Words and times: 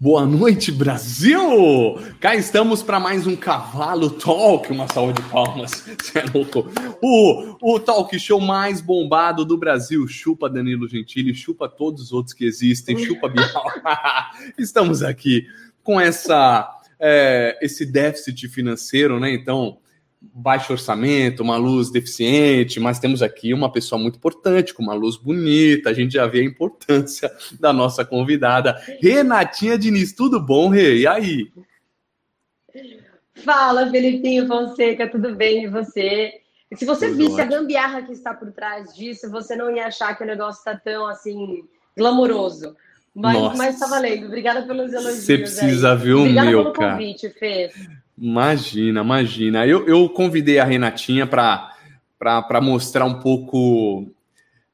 Boa 0.00 0.24
noite, 0.24 0.70
Brasil! 0.70 1.98
Cá 2.20 2.36
estamos 2.36 2.84
para 2.84 3.00
mais 3.00 3.26
um 3.26 3.34
Cavalo 3.34 4.08
Talk. 4.10 4.70
Uma 4.70 4.86
salva 4.86 5.12
de 5.12 5.20
palmas. 5.22 5.72
Você 6.00 6.20
é 6.20 6.24
louco. 6.32 6.70
O, 7.02 7.74
o 7.74 7.80
talk 7.80 8.16
show 8.16 8.40
mais 8.40 8.80
bombado 8.80 9.44
do 9.44 9.58
Brasil. 9.58 10.06
Chupa 10.06 10.48
Danilo 10.48 10.86
Gentili, 10.86 11.34
chupa 11.34 11.68
todos 11.68 12.00
os 12.00 12.12
outros 12.12 12.32
que 12.32 12.44
existem, 12.44 12.96
chupa 12.96 13.28
Bial. 13.28 13.50
estamos 14.56 15.02
aqui 15.02 15.48
com 15.82 16.00
essa, 16.00 16.70
é, 17.00 17.58
esse 17.60 17.84
déficit 17.84 18.46
financeiro, 18.46 19.18
né? 19.18 19.32
Então, 19.32 19.78
baixo 20.20 20.72
orçamento, 20.72 21.42
uma 21.42 21.56
luz 21.56 21.90
deficiente, 21.90 22.80
mas 22.80 22.98
temos 22.98 23.22
aqui 23.22 23.54
uma 23.54 23.70
pessoa 23.70 24.00
muito 24.00 24.16
importante, 24.16 24.74
com 24.74 24.82
uma 24.82 24.94
luz 24.94 25.16
bonita. 25.16 25.90
A 25.90 25.94
gente 25.94 26.14
já 26.14 26.26
vê 26.26 26.40
a 26.40 26.44
importância 26.44 27.30
da 27.58 27.72
nossa 27.72 28.04
convidada, 28.04 28.80
Renatinha 29.00 29.78
Diniz. 29.78 30.12
Tudo 30.12 30.40
bom, 30.40 30.68
Rê? 30.68 30.98
E 30.98 31.06
aí? 31.06 31.52
Fala, 33.44 33.88
Felipinho 33.90 34.46
Fonseca, 34.46 35.08
tudo 35.08 35.34
bem 35.34 35.64
e 35.64 35.68
você? 35.68 36.32
Se 36.74 36.84
você 36.84 37.06
tudo 37.08 37.16
visse 37.18 37.40
ótimo. 37.40 37.42
a 37.42 37.58
gambiarra 37.58 38.02
que 38.02 38.12
está 38.12 38.34
por 38.34 38.52
trás 38.52 38.94
disso, 38.94 39.30
você 39.30 39.56
não 39.56 39.74
ia 39.74 39.86
achar 39.86 40.16
que 40.16 40.22
o 40.22 40.26
negócio 40.26 40.58
está 40.58 40.76
tão 40.76 41.06
assim 41.06 41.64
glamouroso. 41.96 42.76
Mas, 43.14 43.56
mas 43.56 43.78
tá 43.78 43.86
valendo. 43.86 44.26
Obrigada 44.26 44.62
pelos 44.62 44.92
elogios. 44.92 45.24
Você 45.24 45.38
precisa 45.38 45.92
aí. 45.92 45.98
ver 45.98 46.12
o 46.14 46.20
Obrigada 46.20 46.50
meu, 46.50 46.62
pelo 46.62 46.72
cara. 46.72 46.92
convite, 46.92 47.30
Fê. 47.30 47.70
Imagina, 48.20 49.00
imagina. 49.00 49.66
Eu, 49.66 49.86
eu 49.86 50.08
convidei 50.08 50.58
a 50.58 50.64
Renatinha 50.64 51.24
para 51.26 52.60
mostrar 52.60 53.04
um 53.04 53.20
pouco 53.20 54.10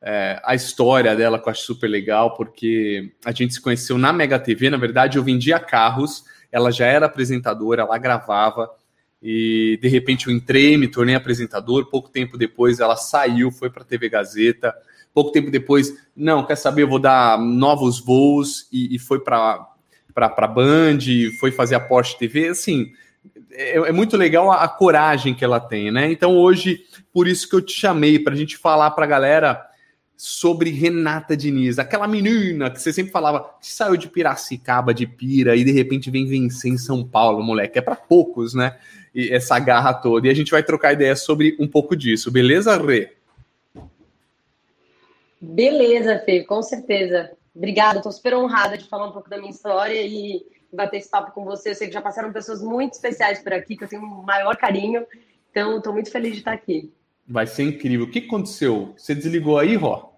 é, 0.01 0.41
a 0.43 0.55
história 0.55 1.15
dela, 1.15 1.39
que 1.39 1.47
eu 1.47 1.51
acho 1.51 1.63
super 1.63 1.89
legal, 1.89 2.35
porque 2.35 3.13
a 3.25 3.33
gente 3.33 3.53
se 3.53 3.61
conheceu 3.61 3.99
na 3.99 4.13
Mega 4.13 4.39
TV. 4.39 4.71
Na 4.71 4.79
verdade, 4.79 5.19
eu 5.19 5.23
vendia 5.23 5.59
carros, 5.59 6.25
ela 6.51 6.71
já 6.71 6.87
era 6.87 7.05
apresentadora, 7.05 7.83
ela 7.83 7.99
gravava, 7.99 8.71
e 9.23 9.79
de 9.81 9.89
repente 9.89 10.29
eu 10.29 10.35
entrei, 10.35 10.79
me 10.79 10.89
tornei 10.89 11.15
apresentador. 11.15 11.91
Pouco 11.91 12.09
tempo 12.09 12.39
depois, 12.39 12.81
ela 12.81 12.97
saiu, 12.97 13.51
foi 13.51 13.69
para 13.69 13.83
a 13.83 13.87
TV 13.87 14.09
Gazeta. 14.09 14.75
Pouco 15.13 15.33
tempo 15.33 15.51
depois, 15.51 15.93
não, 16.17 16.47
quer 16.47 16.57
saber, 16.57 16.83
eu 16.83 16.89
vou 16.89 16.99
dar 16.99 17.39
novos 17.39 18.01
voos, 18.01 18.67
e, 18.73 18.97
e 18.97 18.99
foi 18.99 19.21
para 19.21 19.69
Band, 20.49 20.99
foi 21.39 21.51
fazer 21.51 21.75
a 21.75 21.81
Porsche 21.81 22.19
TV. 22.19 22.49
Assim 22.49 22.91
é, 23.55 23.77
é, 23.77 23.93
muito 23.93 24.17
legal 24.17 24.51
a, 24.51 24.65
a, 24.65 24.69
coragem 24.69 25.35
que 25.35 25.45
ela 25.45 25.61
tem, 25.61 25.91
né? 25.91 26.11
Então 26.11 26.37
hoje, 26.37 26.85
por 27.13 27.29
isso 27.29 27.49
que 27.49 27.55
eu 27.55 27.63
te 27.63 27.73
chamei, 27.73 28.19
para 28.19 28.35
a 28.35 28.37
gente 28.37 28.57
falar 28.57 28.91
para 28.91 29.05
a 29.05 29.09
galera 29.09 29.65
sobre 30.17 30.71
Renata 30.71 31.37
Diniz, 31.37 31.79
aquela 31.79 32.07
menina 32.07 32.71
que 32.71 32.81
você 32.81 32.93
sempre 32.93 33.13
falava 33.13 33.51
que 33.61 33.71
saiu 33.71 33.97
de 33.97 34.09
Piracicaba, 34.09 34.95
de 34.95 35.07
Pira, 35.07 35.57
e 35.57 35.65
de 35.65 35.73
repente 35.73 36.11
vem 36.11 36.27
vencer 36.27 36.71
em 36.71 36.79
São 36.79 37.05
Paulo, 37.05 37.43
moleque. 37.43 37.79
É 37.79 37.83
para 37.83 37.97
poucos, 37.97 38.55
né? 38.55 38.77
E 39.15 39.33
essa 39.33 39.59
garra 39.59 39.95
toda. 39.95 40.27
E 40.27 40.31
a 40.31 40.35
gente 40.35 40.51
vai 40.51 40.63
trocar 40.63 40.93
ideia 40.93 41.15
sobre 41.15 41.57
um 41.59 41.69
pouco 41.69 41.97
disso, 41.97 42.31
beleza, 42.31 42.77
Rê? 42.77 43.13
Beleza, 45.41 46.19
Fê, 46.21 46.43
com 46.43 46.63
certeza. 46.63 47.31
Obrigada, 47.55 47.99
estou 47.99 48.11
super 48.11 48.35
honrada 48.35 48.77
de 48.77 48.89
falar 48.89 49.07
um 49.07 49.13
pouco 49.13 49.31
da 49.31 49.37
minha 49.37 49.51
história 49.51 50.01
e 50.01 50.45
bater 50.75 50.99
esse 50.99 51.09
papo 51.09 51.33
com 51.33 51.45
você. 51.45 51.71
Eu 51.71 51.75
sei 51.75 51.89
que 51.89 51.95
já 51.95 52.03
passaram 52.03 52.33
pessoas 52.33 52.63
muito 52.63 52.95
especiais 52.95 53.41
por 53.41 53.53
aqui, 53.53 53.77
que 53.77 53.85
eu 53.85 53.89
tenho 53.89 54.03
um 54.03 54.23
maior 54.23 54.57
carinho. 54.57 55.05
Então, 55.51 55.79
estou 55.79 55.93
muito 55.93 56.11
feliz 56.11 56.33
de 56.33 56.39
estar 56.39 56.53
aqui. 56.53 56.93
Vai 57.27 57.47
ser 57.47 57.63
incrível. 57.63 58.07
O 58.07 58.11
que 58.11 58.19
aconteceu? 58.21 58.95
Você 58.97 59.15
desligou 59.15 59.59
aí, 59.59 59.77
Ró? 59.77 60.13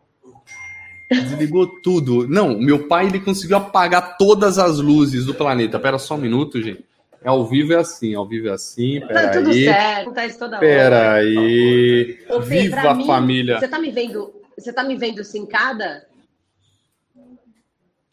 Desligou 1.08 1.68
tudo. 1.80 2.26
Não, 2.26 2.58
meu 2.58 2.88
pai 2.88 3.06
ele 3.06 3.20
conseguiu 3.20 3.56
apagar 3.58 4.16
todas 4.16 4.58
as 4.58 4.78
luzes 4.78 5.24
do 5.24 5.34
planeta. 5.34 5.78
Pera 5.78 5.98
só 5.98 6.14
um 6.14 6.18
minuto, 6.18 6.60
gente. 6.60 6.84
É 7.22 7.28
ao 7.28 7.44
vivo 7.44 7.72
é 7.72 7.76
assim, 7.76 8.14
ao 8.14 8.26
vivo 8.26 8.48
é 8.48 8.52
assim. 8.52 9.00
Pera 9.00 9.28
tá 9.28 9.38
tudo 9.38 9.50
aí. 9.50 9.64
certo, 9.64 10.02
acontece 10.02 10.38
toda 10.38 10.58
Pera 10.58 10.96
hora. 10.96 11.12
aí. 11.14 12.18
Ô, 12.28 12.42
Fê, 12.42 12.62
Viva 12.62 12.90
a 12.90 13.04
família. 13.04 13.58
Você 13.58 13.68
tá 13.68 13.78
me 13.78 13.90
vendo? 13.90 14.32
Você 14.56 14.72
tá 14.72 14.84
me 14.84 14.96
vendo 14.96 15.24
sincada? 15.24 16.06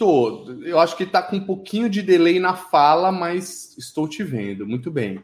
Tô. 0.04 0.44
Eu 0.66 0.80
acho 0.80 0.98
que 0.98 1.06
tá 1.06 1.22
com 1.22 1.38
um 1.38 1.46
pouquinho 1.46 1.90
de 1.90 2.02
delay 2.02 2.38
na 2.38 2.56
fala, 2.56 3.10
mas 3.10 3.74
estou 3.78 4.06
te 4.06 4.22
vendo. 4.22 4.68
Muito 4.68 4.92
bem. 4.92 5.24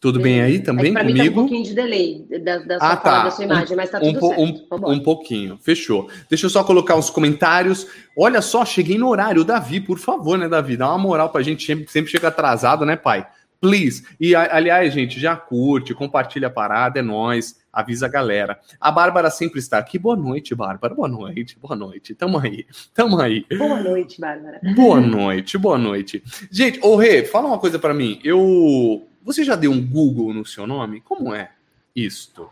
Tudo 0.00 0.20
bem 0.20 0.40
aí 0.40 0.60
também 0.60 0.94
é 0.94 1.00
comigo? 1.00 1.18
Mim 1.18 1.24
tá 1.24 1.30
um 1.30 1.34
pouquinho 1.34 1.64
de 1.64 1.74
delay 1.74 2.24
da, 2.44 2.58
da 2.58 2.78
sua 2.78 2.92
ah, 2.92 2.96
fala, 2.98 3.00
tá. 3.00 3.24
da 3.24 3.30
sua 3.32 3.44
imagem, 3.46 3.72
um, 3.72 3.76
mas 3.76 3.90
tá 3.90 3.98
um, 3.98 4.12
tudo 4.12 4.28
certo. 4.28 4.40
Um, 4.70 4.92
um, 4.92 5.00
pouquinho, 5.00 5.58
fechou. 5.60 6.08
Deixa 6.30 6.46
eu 6.46 6.50
só 6.50 6.62
colocar 6.62 6.94
os 6.94 7.10
comentários. 7.10 7.88
Olha 8.16 8.40
só, 8.40 8.64
cheguei 8.64 8.96
no 8.96 9.08
horário. 9.08 9.42
Davi, 9.42 9.80
por 9.80 9.98
favor, 9.98 10.38
né, 10.38 10.48
Davi? 10.48 10.76
Dá 10.76 10.88
uma 10.88 10.98
moral 10.98 11.30
pra 11.30 11.42
gente, 11.42 11.66
sempre, 11.66 11.90
sempre 11.90 12.12
chega 12.12 12.28
atrasado, 12.28 12.86
né, 12.86 12.94
pai? 12.94 13.26
Please. 13.60 14.06
E, 14.20 14.36
aliás, 14.36 14.94
gente, 14.94 15.18
já 15.18 15.34
curte, 15.34 15.94
compartilha 15.94 16.46
a 16.46 16.50
parada, 16.50 17.00
é 17.00 17.02
nóis 17.02 17.56
avisa 17.76 18.06
a 18.06 18.08
galera. 18.08 18.58
A 18.80 18.90
Bárbara 18.90 19.30
sempre 19.30 19.58
está 19.58 19.76
aqui. 19.76 19.98
Boa 19.98 20.16
noite, 20.16 20.54
Bárbara. 20.54 20.94
Boa 20.94 21.06
noite, 21.08 21.58
boa 21.58 21.76
noite. 21.76 22.14
Tamo 22.14 22.38
aí, 22.38 22.66
tamo 22.94 23.20
aí. 23.20 23.44
Boa 23.58 23.82
noite, 23.82 24.18
Bárbara. 24.20 24.60
Boa 24.74 24.98
noite, 25.00 25.58
boa 25.58 25.76
noite. 25.76 26.22
Gente, 26.50 26.80
ô 26.82 26.96
Rê, 26.96 27.24
fala 27.24 27.48
uma 27.48 27.58
coisa 27.58 27.78
para 27.78 27.92
mim. 27.92 28.18
Eu. 28.24 29.06
Você 29.22 29.44
já 29.44 29.54
deu 29.56 29.70
um 29.72 29.86
Google 29.86 30.32
no 30.32 30.46
seu 30.46 30.66
nome? 30.66 31.00
Como 31.02 31.34
é 31.34 31.50
isto? 31.94 32.48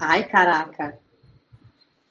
Ai, 0.00 0.24
caraca. 0.24 0.98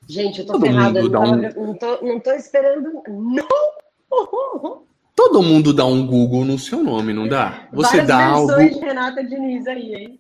Gente, 0.07 0.39
eu 0.39 0.45
tô 0.45 0.53
Todo 0.53 0.65
ferrada. 0.65 1.01
Não, 1.01 1.09
tava- 1.11 1.35
não, 1.35 1.73
tô, 1.73 2.01
não 2.05 2.19
tô 2.19 2.31
esperando. 2.31 3.03
Não! 3.09 4.87
Todo 5.15 5.41
mundo 5.41 5.73
dá 5.73 5.85
um 5.85 6.05
Google 6.05 6.45
no 6.45 6.59
seu 6.59 6.83
nome, 6.83 7.11
não 7.11 7.27
dá? 7.27 7.67
Você 7.73 7.97
Várias 7.97 8.07
dá 8.07 8.25
algo. 8.27 8.55
de 8.55 8.79
Renata 8.79 9.23
Diniz 9.23 9.65
aí, 9.67 9.95
hein? 9.95 10.19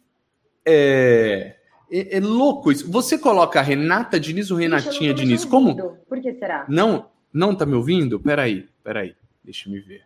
É... 0.67 1.55
é. 1.91 2.17
é 2.17 2.19
louco 2.19 2.71
isso. 2.71 2.89
Você 2.91 3.17
coloca 3.17 3.61
Renata 3.61 4.19
Diniz 4.19 4.51
ou 4.51 4.57
eu 4.57 4.61
Renatinha 4.61 5.13
tô 5.13 5.21
Diniz? 5.21 5.45
Como? 5.45 5.75
Por 6.07 6.21
que 6.21 6.33
será? 6.33 6.65
Não, 6.67 7.09
não 7.31 7.55
tá 7.55 7.65
me 7.65 7.75
ouvindo? 7.75 8.19
Peraí, 8.19 8.67
peraí. 8.83 9.15
Deixa 9.43 9.69
me 9.69 9.79
ver. 9.79 10.03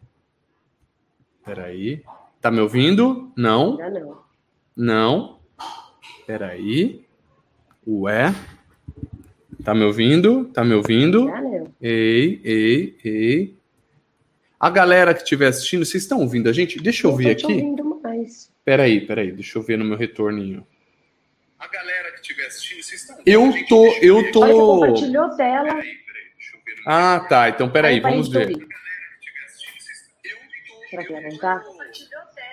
Peraí. 1.44 2.04
Tá 2.40 2.52
me 2.52 2.60
ouvindo? 2.60 3.32
Não, 3.36 3.78
Já 3.78 3.90
não. 3.90 4.18
não. 4.76 5.40
Peraí. 6.26 7.04
Ué. 7.88 8.34
Tá 9.64 9.74
me 9.76 9.84
ouvindo? 9.84 10.46
Tá 10.46 10.64
me 10.64 10.74
ouvindo? 10.74 11.28
Já 11.28 11.42
não. 11.42 11.68
Ei, 11.82 12.40
ei, 12.44 12.98
ei. 13.04 13.56
A 14.60 14.70
galera 14.70 15.14
que 15.14 15.24
estiver 15.24 15.48
assistindo, 15.48 15.84
vocês 15.86 16.04
estão 16.04 16.20
ouvindo 16.20 16.48
a 16.48 16.54
gente? 16.54 16.80
Deixa 16.80 17.08
eu 17.08 17.12
Não 17.12 17.18
ver 17.18 17.32
aqui. 17.32 17.46
ouvindo. 17.46 17.91
Peraí, 18.64 19.02
peraí. 19.06 19.32
Deixa 19.32 19.58
eu 19.58 19.64
ver 19.64 19.78
no 19.78 19.86
meu 19.86 19.98
retorninho. 19.98 20.66
A 21.60 21.68
galera 21.68 22.12
que 22.12 22.22
estiver 22.22 22.46
assistindo, 22.48 22.84
vocês 22.84 23.02
estão 23.02 23.18
Eu 23.26 23.52
tô, 23.68 23.86
eu 24.02 24.16
Olha, 24.18 24.26
você 24.26 24.32
tô. 24.32 24.80
compartilhou 24.80 25.30
tela. 25.36 25.82
Ah, 26.86 27.26
tá. 27.30 27.50
Então 27.50 27.70
peraí, 27.70 27.96
Aí, 27.96 28.02
parei 28.02 28.18
vamos 28.18 28.32
ver. 28.34 28.48
ouvir. 28.50 28.68
Será 30.90 31.04
que 31.06 31.14
vai 31.14 31.30
voltar? 31.30 31.64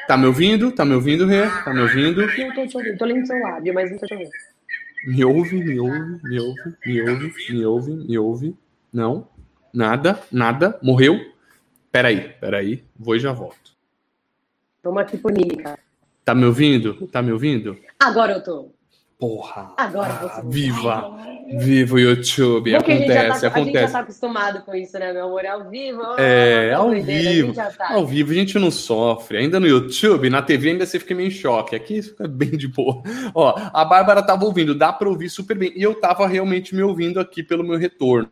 Tá 0.06 0.16
me 0.16 0.26
ouvindo? 0.26 0.70
Tá 0.72 0.84
me 0.84 0.94
ouvindo, 0.94 1.26
Rê? 1.26 1.42
Tá 1.64 1.72
me 1.72 1.80
ouvindo? 1.80 2.26
Não 2.26 2.54
tô 2.54 2.66
te 2.66 2.76
ouvindo. 2.76 2.98
Tô 2.98 3.04
lendo 3.04 3.26
seu 3.26 3.38
lábio, 3.38 3.74
mas 3.74 3.90
não 3.90 3.98
tô 3.98 4.06
te 4.06 4.14
ouvindo. 4.14 4.30
Me 5.06 5.24
ouve, 5.24 5.56
me 5.64 5.78
ouve, 5.80 6.20
me 6.24 6.40
ouve, 6.40 6.76
me 6.86 7.00
ouve, 7.02 7.52
me 7.52 7.64
ouve, 7.66 7.92
me 7.92 8.18
ouve. 8.18 8.56
Não, 8.92 9.28
nada, 9.72 10.20
nada. 10.30 10.78
Morreu? 10.82 11.18
Peraí, 11.90 12.28
peraí. 12.40 12.84
Vou 12.96 13.16
e 13.16 13.20
já 13.20 13.32
volto. 13.32 13.72
Vamos 14.82 15.02
aqui 15.02 15.16
por 15.16 15.32
mímica. 15.32 15.78
Tá 16.28 16.34
me 16.34 16.44
ouvindo? 16.44 17.06
Tá 17.06 17.22
me 17.22 17.32
ouvindo? 17.32 17.74
Agora 17.98 18.32
eu 18.34 18.42
tô. 18.42 18.68
Porra! 19.18 19.72
Agora 19.78 20.12
Ah, 20.12 20.42
você. 20.42 20.46
viva! 20.46 21.10
Viva 21.58 21.94
o 21.94 21.98
YouTube! 21.98 22.70
Porque 22.76 22.92
a 22.92 22.96
gente, 22.96 23.06
já 23.08 23.20
Acontece, 23.22 23.28
tá, 23.28 23.32
a 23.32 23.32
gente 23.32 23.40
já 23.40 23.48
acontece. 23.48 23.92
tá 23.94 23.98
acostumado 24.00 24.60
com 24.62 24.74
isso, 24.74 24.98
né, 24.98 25.10
meu 25.14 25.24
amor? 25.24 25.42
É 25.42 25.48
ao 25.48 25.70
vivo. 25.70 26.02
É, 26.18 26.70
tá 26.72 26.76
ao 26.76 26.90
a 26.90 26.94
vivo. 26.94 27.46
gente 27.46 27.54
já 27.56 27.70
tá. 27.70 27.94
Ao 27.94 28.06
vivo 28.06 28.30
a 28.32 28.34
gente 28.34 28.58
não 28.58 28.70
sofre. 28.70 29.38
Ainda 29.38 29.58
no 29.58 29.66
YouTube, 29.66 30.28
na 30.28 30.42
TV 30.42 30.68
ainda 30.72 30.84
você 30.84 30.98
fica 31.00 31.14
meio 31.14 31.28
em 31.28 31.30
choque. 31.30 31.74
Aqui 31.74 32.02
fica 32.02 32.28
bem 32.28 32.50
de 32.50 32.68
boa. 32.68 33.02
Ó, 33.34 33.54
a 33.72 33.82
Bárbara 33.86 34.22
tava 34.22 34.44
ouvindo, 34.44 34.74
dá 34.74 34.92
pra 34.92 35.08
ouvir 35.08 35.30
super 35.30 35.56
bem. 35.56 35.72
E 35.74 35.82
eu 35.82 35.94
tava 35.98 36.26
realmente 36.26 36.74
me 36.74 36.82
ouvindo 36.82 37.18
aqui 37.18 37.42
pelo 37.42 37.64
meu 37.64 37.78
retorno. 37.78 38.30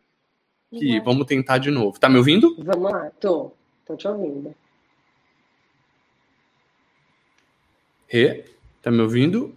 Aqui, 0.71 1.01
vamos 1.01 1.25
tentar 1.25 1.57
de 1.57 1.71
novo. 1.71 1.99
Tá 1.99 2.11
me 2.11 2.19
ouvindo? 2.19 2.55
Vamos 2.59 2.93
lá, 2.93 3.11
tô. 3.19 3.53
Tô 3.87 3.97
te 3.97 4.07
ouvindo. 4.07 4.55
Rê? 8.07 8.45
Tá 8.83 8.91
me 8.91 9.01
ouvindo? 9.01 9.57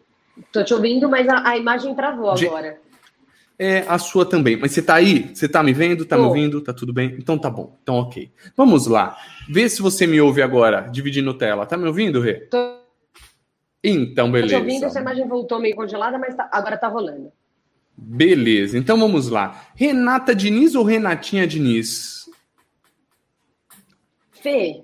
Tô 0.52 0.64
te 0.64 0.74
ouvindo, 0.74 1.08
mas 1.10 1.28
a, 1.28 1.50
a 1.50 1.58
imagem 1.58 1.94
travou 1.96 2.34
De- 2.34 2.48
agora. 2.48 2.80
É, 3.62 3.80
a 3.90 3.98
sua 4.00 4.26
também. 4.26 4.56
Mas 4.56 4.72
você 4.72 4.82
tá 4.82 4.96
aí? 4.96 5.36
Você 5.36 5.48
tá 5.50 5.62
me 5.62 5.74
vendo? 5.74 6.06
Tá 6.06 6.16
me 6.16 6.24
Tô. 6.24 6.28
ouvindo? 6.30 6.62
Tá 6.62 6.72
tudo 6.74 6.94
bem? 6.94 7.16
Então 7.20 7.38
tá 7.38 7.50
bom. 7.50 7.78
Então 7.84 7.96
ok. 7.96 8.32
Vamos 8.56 8.88
lá. 8.88 9.18
Vê 9.50 9.68
se 9.68 9.82
você 9.82 10.08
me 10.08 10.20
ouve 10.22 10.42
agora, 10.42 10.82
dividindo 10.90 11.34
tela. 11.34 11.66
Tá 11.66 11.76
me 11.76 11.86
ouvindo, 11.86 12.22
Rê? 12.22 12.36
Tô, 12.36 12.80
Então, 13.84 14.28
tô 14.32 14.38
te 14.38 14.42
beleza. 14.42 14.58
ouvindo, 14.60 14.86
essa 14.86 15.02
imagem 15.02 15.28
voltou 15.28 15.60
meio 15.60 15.76
congelada, 15.76 16.18
mas 16.18 16.36
tá- 16.36 16.48
agora 16.54 16.78
tá 16.78 16.88
rolando. 16.88 17.32
Beleza, 17.98 18.78
então 18.78 18.98
vamos 18.98 19.28
lá. 19.28 19.62
Renata 19.76 20.34
Diniz 20.34 20.74
ou 20.74 20.86
Renatinha 20.86 21.46
Diniz? 21.46 22.30
Fê, 24.32 24.84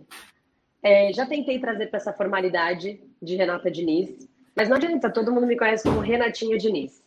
é, 0.83 1.13
já 1.13 1.25
tentei 1.25 1.59
trazer 1.59 1.87
para 1.87 1.97
essa 1.97 2.11
formalidade 2.11 2.99
de 3.25 3.35
Renata 3.35 3.69
Diniz, 3.69 4.27
mas 4.55 4.69
não 4.69 4.77
adianta, 4.77 5.09
todo 5.09 5.31
mundo 5.31 5.45
me 5.45 5.57
conhece 5.57 5.83
como 5.83 5.99
Renatinha 5.99 6.57
Diniz. 6.57 7.03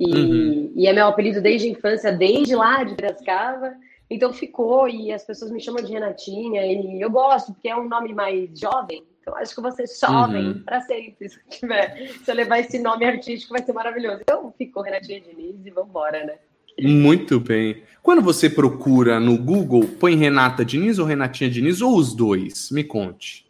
E, 0.00 0.14
uhum. 0.14 0.72
e 0.76 0.86
é 0.86 0.92
meu 0.92 1.06
apelido 1.06 1.42
desde 1.42 1.68
a 1.68 1.70
infância, 1.70 2.12
desde 2.12 2.54
lá 2.54 2.84
de 2.84 2.94
Piracicaba. 2.94 3.74
Então 4.08 4.32
ficou, 4.32 4.88
e 4.88 5.12
as 5.12 5.24
pessoas 5.24 5.50
me 5.50 5.60
chamam 5.60 5.82
de 5.82 5.92
Renatinha, 5.92 6.64
e 6.64 7.00
eu 7.00 7.10
gosto, 7.10 7.52
porque 7.52 7.68
é 7.68 7.76
um 7.76 7.88
nome 7.88 8.14
mais 8.14 8.58
jovem. 8.58 9.02
Então 9.20 9.36
acho 9.36 9.54
que 9.54 9.60
você 9.60 9.84
jovem 9.86 10.46
uhum. 10.46 10.62
para 10.62 10.80
sempre. 10.80 11.28
Se, 11.28 11.38
tiver, 11.50 12.08
se 12.24 12.30
eu 12.30 12.34
levar 12.34 12.60
esse 12.60 12.78
nome 12.78 13.04
artístico, 13.04 13.52
vai 13.52 13.62
ser 13.62 13.74
maravilhoso. 13.74 14.20
Então 14.22 14.54
ficou 14.56 14.82
Renatinha 14.82 15.20
Diniz 15.20 15.66
e 15.66 15.70
vambora, 15.70 16.24
né? 16.24 16.34
Muito 16.80 17.40
bem. 17.40 17.82
Quando 18.02 18.22
você 18.22 18.48
procura 18.48 19.18
no 19.18 19.36
Google, 19.36 19.82
põe 19.98 20.14
Renata 20.14 20.64
Diniz 20.64 20.98
ou 20.98 21.04
Renatinha 21.04 21.50
Diniz, 21.50 21.82
ou 21.82 21.96
os 21.96 22.14
dois? 22.14 22.70
Me 22.70 22.84
conte. 22.84 23.47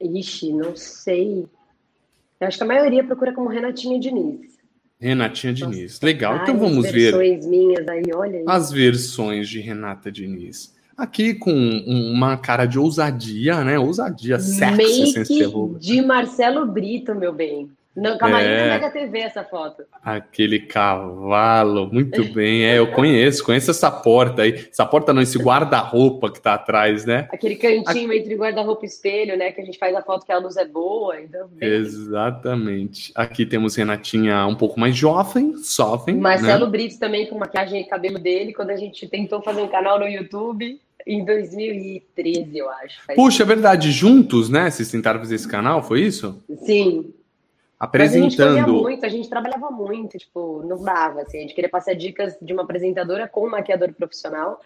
Ixi, 0.00 0.52
não 0.52 0.74
sei. 0.76 1.46
Eu 2.40 2.46
acho 2.46 2.56
que 2.56 2.64
a 2.64 2.66
maioria 2.66 3.04
procura 3.04 3.32
como 3.32 3.48
Renatinha 3.48 3.98
Diniz. 3.98 4.58
Renatinha 4.98 5.52
Nossa, 5.52 5.66
Diniz. 5.66 6.00
Legal, 6.00 6.36
então 6.42 6.58
vamos 6.58 6.90
ver. 6.90 7.14
minhas 7.46 7.88
aí, 7.88 8.02
olha 8.14 8.38
aí. 8.38 8.44
As 8.46 8.70
versões 8.70 9.48
de 9.48 9.60
Renata 9.60 10.10
Diniz. 10.12 10.74
Aqui 10.96 11.34
com 11.34 11.52
uma 11.52 12.36
cara 12.36 12.66
de 12.66 12.78
ousadia, 12.78 13.64
né? 13.64 13.78
Ousadia 13.78 14.38
sexy, 14.38 15.18
Make 15.18 15.78
de 15.78 16.02
Marcelo 16.02 16.66
Brito, 16.66 17.14
meu 17.14 17.32
bem. 17.32 17.70
No 18.00 18.16
camarim 18.16 18.46
é, 18.46 18.56
da 18.56 18.74
Mega 18.74 18.90
TV 18.90 19.18
essa 19.18 19.44
foto. 19.44 19.82
Aquele 20.02 20.60
cavalo, 20.60 21.92
muito 21.92 22.24
bem. 22.32 22.64
É, 22.64 22.78
eu 22.78 22.90
conheço, 22.92 23.44
conheço 23.44 23.70
essa 23.70 23.90
porta 23.90 24.40
aí. 24.40 24.68
Essa 24.72 24.86
porta 24.86 25.12
não, 25.12 25.20
esse 25.20 25.36
guarda-roupa 25.38 26.32
que 26.32 26.40
tá 26.40 26.54
atrás, 26.54 27.04
né? 27.04 27.28
Aquele 27.30 27.56
cantinho 27.56 28.10
entre 28.10 28.34
guarda-roupa 28.36 28.86
e 28.86 28.88
espelho, 28.88 29.36
né? 29.36 29.52
Que 29.52 29.60
a 29.60 29.64
gente 29.66 29.78
faz 29.78 29.94
a 29.94 30.00
foto 30.00 30.24
que 30.24 30.32
a 30.32 30.38
luz 30.38 30.56
é 30.56 30.64
boa. 30.64 31.20
Então, 31.20 31.46
Exatamente. 31.60 33.12
Aqui 33.14 33.44
temos 33.44 33.76
Renatinha 33.76 34.46
um 34.46 34.54
pouco 34.54 34.80
mais 34.80 34.96
jovem, 34.96 35.52
jovem. 35.62 36.16
Marcelo 36.16 36.64
né? 36.64 36.70
Brito 36.70 36.98
também 36.98 37.26
com 37.26 37.36
maquiagem 37.36 37.82
e 37.82 37.84
cabelo 37.84 38.18
dele, 38.18 38.54
quando 38.54 38.70
a 38.70 38.76
gente 38.76 39.06
tentou 39.08 39.42
fazer 39.42 39.60
um 39.60 39.68
canal 39.68 39.98
no 39.98 40.08
YouTube. 40.08 40.80
Em 41.06 41.24
2013, 41.24 42.58
eu 42.58 42.70
acho. 42.70 43.00
Puxa, 43.14 43.42
é 43.42 43.46
verdade. 43.46 43.90
Juntos, 43.90 44.48
né? 44.48 44.70
Vocês 44.70 44.90
tentaram 44.90 45.18
fazer 45.18 45.34
esse 45.34 45.48
canal, 45.48 45.82
foi 45.82 46.02
isso? 46.02 46.42
Sim 46.64 47.12
apresentando. 47.80 48.50
a 48.50 48.56
gente 48.56 48.70
muito, 48.70 49.06
a 49.06 49.08
gente 49.08 49.28
trabalhava 49.30 49.70
muito, 49.70 50.18
tipo, 50.18 50.62
não 50.66 50.82
dava, 50.82 51.22
assim, 51.22 51.38
a 51.38 51.40
gente 51.40 51.54
queria 51.54 51.70
passar 51.70 51.94
dicas 51.94 52.36
de 52.40 52.52
uma 52.52 52.62
apresentadora 52.62 53.26
com 53.26 53.46
um 53.46 53.50
maquiador 53.50 53.90
profissional, 53.94 54.60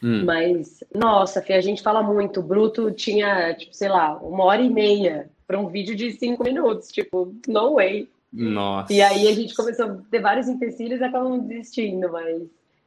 hum. 0.00 0.24
mas, 0.24 0.84
nossa, 0.94 1.42
Fê, 1.42 1.54
a 1.54 1.60
gente 1.60 1.82
fala 1.82 2.00
muito, 2.00 2.38
o 2.38 2.42
Bruto 2.44 2.92
tinha, 2.92 3.52
tipo, 3.54 3.74
sei 3.74 3.88
lá, 3.88 4.16
uma 4.18 4.44
hora 4.44 4.62
e 4.62 4.70
meia 4.70 5.28
para 5.48 5.58
um 5.58 5.66
vídeo 5.66 5.96
de 5.96 6.12
cinco 6.12 6.44
minutos, 6.44 6.88
tipo, 6.92 7.34
no 7.48 7.74
way. 7.74 8.08
Nossa. 8.32 8.92
E 8.92 9.02
aí 9.02 9.26
a 9.26 9.32
gente 9.32 9.52
começou 9.56 9.86
a 9.86 9.96
ter 10.08 10.20
vários 10.20 10.46
empecilhos 10.46 11.00
e 11.00 11.04
acabamos 11.04 11.44
desistindo, 11.48 12.08
mas 12.12 12.40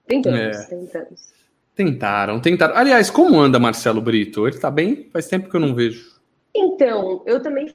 tentamos, 0.08 0.40
é. 0.40 0.64
tentamos. 0.64 1.34
Tentaram, 1.76 2.40
tentaram. 2.40 2.78
Aliás, 2.78 3.10
como 3.10 3.38
anda 3.42 3.60
Marcelo 3.60 4.00
Brito? 4.00 4.48
Ele 4.48 4.58
tá 4.58 4.72
bem? 4.72 5.10
Faz 5.12 5.28
tempo 5.28 5.50
que 5.50 5.56
eu 5.58 5.60
não 5.60 5.76
vejo. 5.76 6.13
Então, 6.56 7.24
eu 7.26 7.42
também 7.42 7.74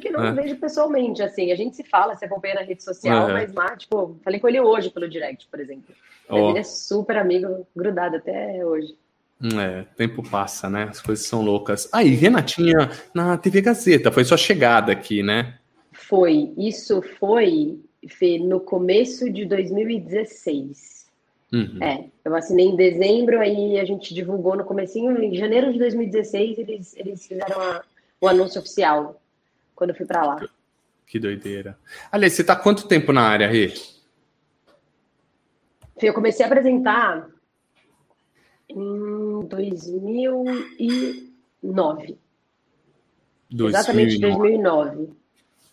que 0.00 0.10
não 0.10 0.24
é. 0.26 0.32
vejo 0.32 0.56
pessoalmente, 0.56 1.22
assim, 1.22 1.50
a 1.50 1.56
gente 1.56 1.74
se 1.74 1.82
fala, 1.82 2.14
se 2.14 2.24
acompanha 2.24 2.54
na 2.54 2.62
rede 2.62 2.82
social, 2.82 3.28
é. 3.28 3.32
mas 3.32 3.52
lá, 3.52 3.76
tipo, 3.76 4.16
falei 4.22 4.38
com 4.38 4.48
ele 4.48 4.60
hoje 4.60 4.90
pelo 4.90 5.08
direct, 5.08 5.48
por 5.48 5.58
exemplo. 5.58 5.94
Oh. 6.28 6.50
Ele 6.50 6.60
é 6.60 6.62
super 6.62 7.16
amigo, 7.16 7.66
grudado 7.74 8.16
até 8.16 8.64
hoje. 8.64 8.96
É, 9.42 9.84
tempo 9.96 10.22
passa, 10.22 10.70
né? 10.70 10.84
As 10.84 11.00
coisas 11.00 11.26
são 11.26 11.42
loucas. 11.42 11.88
Aí, 11.92 12.14
ah, 12.14 12.18
Renatinha 12.18 12.90
na 13.12 13.36
TV 13.36 13.60
Gazeta, 13.60 14.12
foi 14.12 14.24
sua 14.24 14.36
chegada 14.36 14.92
aqui, 14.92 15.22
né? 15.22 15.58
Foi, 15.92 16.52
isso 16.56 17.02
foi 17.18 17.80
Fê, 18.08 18.38
no 18.38 18.60
começo 18.60 19.30
de 19.30 19.44
2016. 19.44 21.04
Uhum. 21.52 21.82
É, 21.82 22.04
eu 22.24 22.34
assinei 22.34 22.66
em 22.66 22.76
dezembro, 22.76 23.40
aí 23.40 23.78
a 23.78 23.84
gente 23.84 24.12
divulgou 24.12 24.56
no 24.56 24.64
comecinho, 24.64 25.16
em 25.22 25.34
janeiro 25.34 25.72
de 25.72 25.78
2016, 25.78 26.58
eles, 26.58 26.96
eles 26.96 27.26
fizeram 27.26 27.60
a, 27.60 27.82
o 28.20 28.28
anúncio 28.28 28.60
oficial 28.60 29.20
quando 29.74 29.90
eu 29.90 29.96
fui 29.96 30.06
para 30.06 30.24
lá. 30.24 30.48
Que 31.06 31.18
doideira. 31.18 31.78
Aliás, 32.10 32.32
você 32.32 32.42
está 32.42 32.56
quanto 32.56 32.88
tempo 32.88 33.12
na 33.12 33.22
área, 33.22 33.48
Rê? 33.48 33.72
Eu 36.00 36.12
comecei 36.14 36.44
a 36.44 36.48
apresentar 36.48 37.28
em 38.68 39.46
2009. 39.48 41.34
2009. 43.50 43.68
Exatamente 43.68 44.18
2009. 44.18 45.10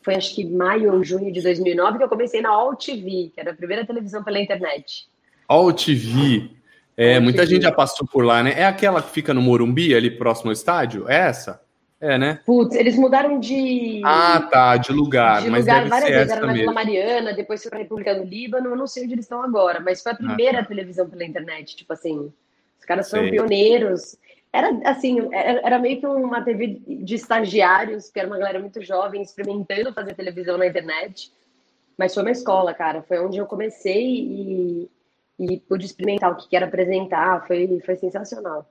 Foi 0.03 0.15
acho 0.15 0.35
que 0.35 0.45
maio 0.45 0.93
ou 0.93 1.03
junho 1.03 1.31
de 1.31 1.41
2009 1.41 1.97
que 1.97 2.03
eu 2.03 2.09
comecei 2.09 2.41
na 2.41 2.49
All 2.49 2.75
TV, 2.75 3.31
que 3.33 3.39
era 3.39 3.51
a 3.51 3.55
primeira 3.55 3.85
televisão 3.85 4.23
pela 4.23 4.39
internet. 4.39 5.07
All 5.47 5.71
TV. 5.73 6.49
É, 6.97 7.15
All 7.15 7.21
muita 7.21 7.43
TV. 7.43 7.55
gente 7.55 7.63
já 7.63 7.71
passou 7.71 8.07
por 8.07 8.25
lá, 8.25 8.41
né? 8.43 8.53
É 8.57 8.65
aquela 8.65 9.01
que 9.01 9.11
fica 9.11 9.33
no 9.33 9.41
Morumbi, 9.41 9.93
ali 9.93 10.09
próximo 10.09 10.49
ao 10.49 10.53
estádio? 10.53 11.07
É 11.07 11.17
essa? 11.27 11.61
É, 12.01 12.17
né? 12.17 12.39
Putz, 12.43 12.75
eles 12.75 12.95
mudaram 12.95 13.39
de. 13.39 14.01
Ah, 14.03 14.41
tá, 14.51 14.75
de 14.75 14.91
lugar. 14.91 15.43
De 15.43 15.51
mas 15.51 15.65
lugar 15.65 15.87
várias 15.87 16.09
vezes. 16.09 16.31
Era 16.31 16.47
na 16.47 16.53
Vila 16.53 16.73
Mariana, 16.73 17.31
depois 17.31 17.61
foi 17.61 17.69
para 17.69 17.79
a 17.79 17.83
República 17.83 18.15
do 18.15 18.23
Líbano. 18.23 18.69
Eu 18.69 18.75
não 18.75 18.87
sei 18.87 19.03
onde 19.03 19.13
eles 19.13 19.25
estão 19.25 19.43
agora, 19.43 19.79
mas 19.79 20.01
foi 20.01 20.11
a 20.11 20.15
primeira 20.15 20.59
ah, 20.59 20.63
tá. 20.63 20.67
televisão 20.67 21.07
pela 21.07 21.23
internet. 21.23 21.75
Tipo 21.75 21.93
assim, 21.93 22.33
os 22.79 22.85
caras 22.85 23.07
foram 23.07 23.25
sei. 23.25 23.33
pioneiros. 23.33 24.17
Era 24.51 24.69
assim, 24.89 25.29
era, 25.31 25.61
era, 25.63 25.79
meio 25.79 25.99
que 25.99 26.07
uma 26.07 26.41
TV 26.41 26.81
de 26.87 27.13
estagiários, 27.15 28.09
que 28.09 28.19
era 28.19 28.27
uma 28.27 28.39
galera 28.39 28.59
muito 28.59 28.81
jovem, 28.81 29.21
experimentando 29.21 29.93
fazer 29.93 30.15
televisão 30.15 30.57
na 30.57 30.65
internet. 30.65 31.31
Mas 31.95 32.15
foi 32.15 32.23
uma 32.23 32.31
escola, 32.31 32.73
cara. 32.73 33.03
Foi 33.03 33.19
onde 33.19 33.37
eu 33.37 33.45
comecei 33.45 34.03
e, 34.03 34.89
e 35.39 35.59
pude 35.59 35.85
experimentar 35.85 36.31
o 36.31 36.35
que 36.35 36.55
era 36.55 36.65
apresentar. 36.65 37.45
Foi, 37.45 37.79
foi 37.85 37.95
sensacional. 37.95 38.67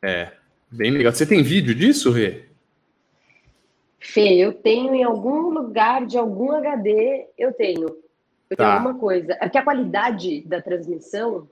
É, 0.00 0.30
Bem 0.70 0.90
legal. 0.90 1.12
Você 1.12 1.26
tem 1.26 1.42
vídeo 1.42 1.74
disso, 1.74 2.10
Rê? 2.10 2.44
Fê, 3.98 4.34
eu 4.36 4.52
tenho 4.52 4.94
em 4.94 5.02
algum 5.02 5.50
lugar 5.50 6.06
de 6.06 6.16
algum 6.16 6.52
HD, 6.52 7.26
eu 7.36 7.52
tenho. 7.52 7.88
Eu 8.48 8.56
tá. 8.56 8.64
tenho 8.64 8.76
alguma 8.76 8.94
coisa. 8.94 9.36
É 9.40 9.48
que 9.48 9.58
a 9.58 9.62
qualidade 9.62 10.42
da 10.42 10.62
transmissão, 10.62 11.48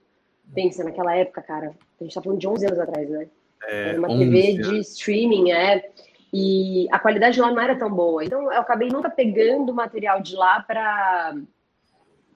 pensa 0.54 0.84
naquela 0.84 1.14
época, 1.14 1.42
cara, 1.42 1.74
a 2.00 2.04
gente 2.04 2.14
tá 2.14 2.22
falando 2.22 2.38
de 2.38 2.48
11 2.48 2.66
anos 2.66 2.78
atrás, 2.78 3.10
né? 3.10 3.28
É, 3.64 3.88
era 3.90 3.98
uma 3.98 4.08
TV 4.08 4.54
de 4.54 4.78
streaming, 4.80 5.50
é. 5.50 5.90
E 6.32 6.86
a 6.90 6.98
qualidade 6.98 7.40
lá 7.40 7.50
não 7.50 7.60
era 7.60 7.76
tão 7.76 7.90
boa. 7.90 8.24
Então 8.24 8.52
eu 8.52 8.60
acabei 8.60 8.88
nunca 8.88 9.10
pegando 9.10 9.74
material 9.74 10.20
de 10.20 10.36
lá 10.36 10.60
para 10.60 11.34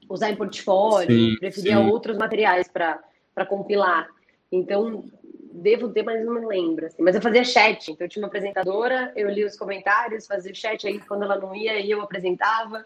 usar 0.08 0.30
em 0.30 0.36
portfólio, 0.36 1.16
sim, 1.16 1.36
preferia 1.38 1.76
sim. 1.76 1.88
outros 1.88 2.16
materiais 2.16 2.68
para 2.68 3.46
compilar. 3.46 4.08
Então, 4.50 5.04
devo 5.52 5.88
ter, 5.88 6.02
mas 6.02 6.24
não 6.24 6.34
me 6.34 6.46
lembro. 6.46 6.86
Assim. 6.86 7.02
Mas 7.02 7.14
eu 7.14 7.22
fazia 7.22 7.44
chat, 7.44 7.90
então 7.90 8.06
eu 8.06 8.08
tinha 8.08 8.22
uma 8.22 8.28
apresentadora, 8.28 9.12
eu 9.16 9.28
li 9.28 9.44
os 9.44 9.56
comentários, 9.56 10.26
fazia 10.26 10.52
o 10.52 10.54
chat, 10.54 10.86
aí 10.86 10.98
quando 11.00 11.24
ela 11.24 11.38
não 11.38 11.54
ia, 11.54 11.84
eu 11.84 12.00
apresentava. 12.00 12.84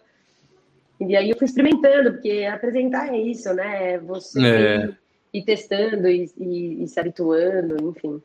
E 1.00 1.16
aí 1.16 1.30
eu 1.30 1.37
fui 1.37 1.47
experimentando, 1.47 2.12
porque 2.12 2.44
apresentar 2.44 3.12
é 3.12 3.18
isso, 3.18 3.52
né? 3.52 3.94
É 3.94 3.99
você 3.99 4.40
é. 4.47 4.88
ir 5.33 5.44
testando 5.44 6.09
e, 6.09 6.30
e, 6.38 6.85
e, 6.85 6.88
se 6.88 6.99
habituando, 6.99 7.90
enfim. 7.90 8.23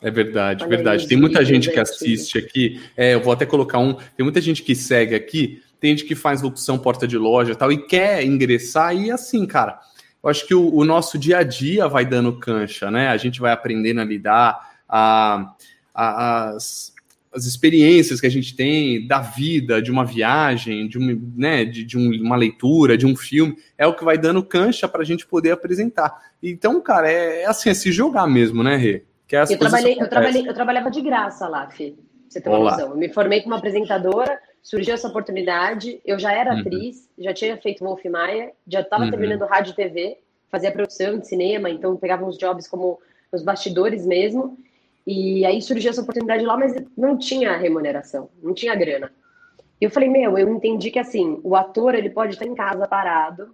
É 0.00 0.10
verdade, 0.10 0.64
Olha 0.64 0.76
verdade. 0.76 1.06
Tem 1.06 1.16
muita 1.16 1.44
gente 1.44 1.70
que 1.70 1.78
assiste 1.78 2.38
aqui. 2.38 2.82
É, 2.96 3.14
eu 3.14 3.20
vou 3.20 3.32
até 3.32 3.46
colocar 3.46 3.78
um. 3.78 3.94
Tem 3.94 4.24
muita 4.24 4.40
gente 4.40 4.62
que 4.62 4.74
segue 4.74 5.14
aqui. 5.14 5.62
Tem 5.78 5.90
gente 5.90 6.04
que 6.04 6.16
faz 6.16 6.42
locução 6.42 6.78
porta 6.78 7.06
de 7.06 7.16
loja 7.16 7.52
e 7.52 7.56
tal 7.56 7.70
e 7.70 7.86
quer 7.86 8.24
ingressar 8.24 8.96
e 8.96 9.10
assim, 9.10 9.46
cara 9.46 9.80
eu 10.22 10.30
acho 10.30 10.46
que 10.46 10.54
o, 10.54 10.74
o, 10.74 10.84
nosso 10.84 11.18
dia 11.18 11.38
a 11.38 11.42
dia 11.42 11.88
vai 11.88 12.04
dando 12.04 12.38
cancha, 12.38 12.90
né? 12.90 13.08
A 13.08 13.16
gente 13.16 13.40
vai 13.40 13.52
aprendendo 13.52 14.00
a 14.00 14.04
lidar, 14.04 14.76
a, 14.88 15.54
a, 15.92 16.50
as, 16.50 16.94
as 17.34 17.44
experiências 17.44 18.20
que 18.20 18.26
a 18.26 18.30
gente 18.30 18.54
tem 18.54 19.06
da 19.06 19.20
vida, 19.20 19.80
de 19.80 19.90
uma 19.90 20.04
viagem, 20.04 20.86
de, 20.86 20.98
um, 20.98 21.32
né, 21.36 21.64
de, 21.64 21.82
de 21.82 21.98
um, 21.98 22.10
uma 22.22 22.36
leitura, 22.36 22.96
de 22.96 23.06
um 23.06 23.16
filme, 23.16 23.56
é 23.76 23.86
o 23.86 23.94
que 23.94 24.04
vai 24.04 24.18
dando 24.18 24.44
cancha 24.44 24.86
para 24.86 25.02
a 25.02 25.04
gente 25.04 25.26
poder 25.26 25.50
apresentar. 25.50 26.22
Então, 26.42 26.80
cara, 26.80 27.10
é, 27.10 27.42
é, 27.42 27.46
assim, 27.46 27.70
é 27.70 27.74
se 27.74 27.90
jogar 27.90 28.26
mesmo, 28.26 28.62
né, 28.62 28.76
Rê? 28.76 29.02
Que 29.26 29.34
é 29.34 29.42
eu, 29.42 29.58
trabalhei, 29.58 29.96
eu, 29.98 30.08
trabalhei, 30.08 30.48
eu 30.48 30.54
trabalhava 30.54 30.90
de 30.90 31.00
graça 31.00 31.48
lá, 31.48 31.68
Fê, 31.68 31.94
você 32.28 32.40
tem 32.40 32.52
uma 32.52 32.70
noção. 32.70 32.90
Eu 32.90 32.96
me 32.96 33.08
formei 33.08 33.40
como 33.40 33.54
apresentadora, 33.54 34.38
surgiu 34.62 34.94
essa 34.94 35.08
oportunidade, 35.08 36.00
eu 36.04 36.18
já 36.18 36.32
era 36.32 36.54
uhum. 36.54 36.60
atriz, 36.60 37.10
já 37.18 37.34
tinha 37.34 37.56
feito 37.56 37.84
Wolf 37.84 38.04
Maia, 38.04 38.52
já 38.66 38.80
estava 38.80 39.04
uhum. 39.04 39.10
terminando 39.10 39.44
rádio 39.44 39.72
e 39.72 39.76
TV, 39.76 40.18
fazia 40.48 40.70
produção 40.70 41.18
de 41.18 41.26
cinema, 41.26 41.68
então 41.68 41.96
pegava 41.96 42.24
uns 42.24 42.38
jobs 42.38 42.68
como 42.68 43.00
nos 43.32 43.42
bastidores 43.42 44.06
mesmo, 44.06 44.56
e 45.06 45.44
aí 45.44 45.60
surgiu 45.60 45.90
essa 45.90 46.02
oportunidade 46.02 46.44
lá, 46.44 46.56
mas 46.56 46.74
não 46.96 47.18
tinha 47.18 47.56
remuneração, 47.56 48.28
não 48.40 48.54
tinha 48.54 48.74
grana. 48.74 49.12
E 49.80 49.84
eu 49.84 49.90
falei, 49.90 50.08
meu, 50.08 50.38
eu 50.38 50.48
entendi 50.48 50.92
que 50.92 50.98
assim, 50.98 51.40
o 51.42 51.56
ator 51.56 51.94
ele 51.96 52.08
pode 52.08 52.34
estar 52.34 52.46
em 52.46 52.54
casa 52.54 52.86
parado, 52.86 53.52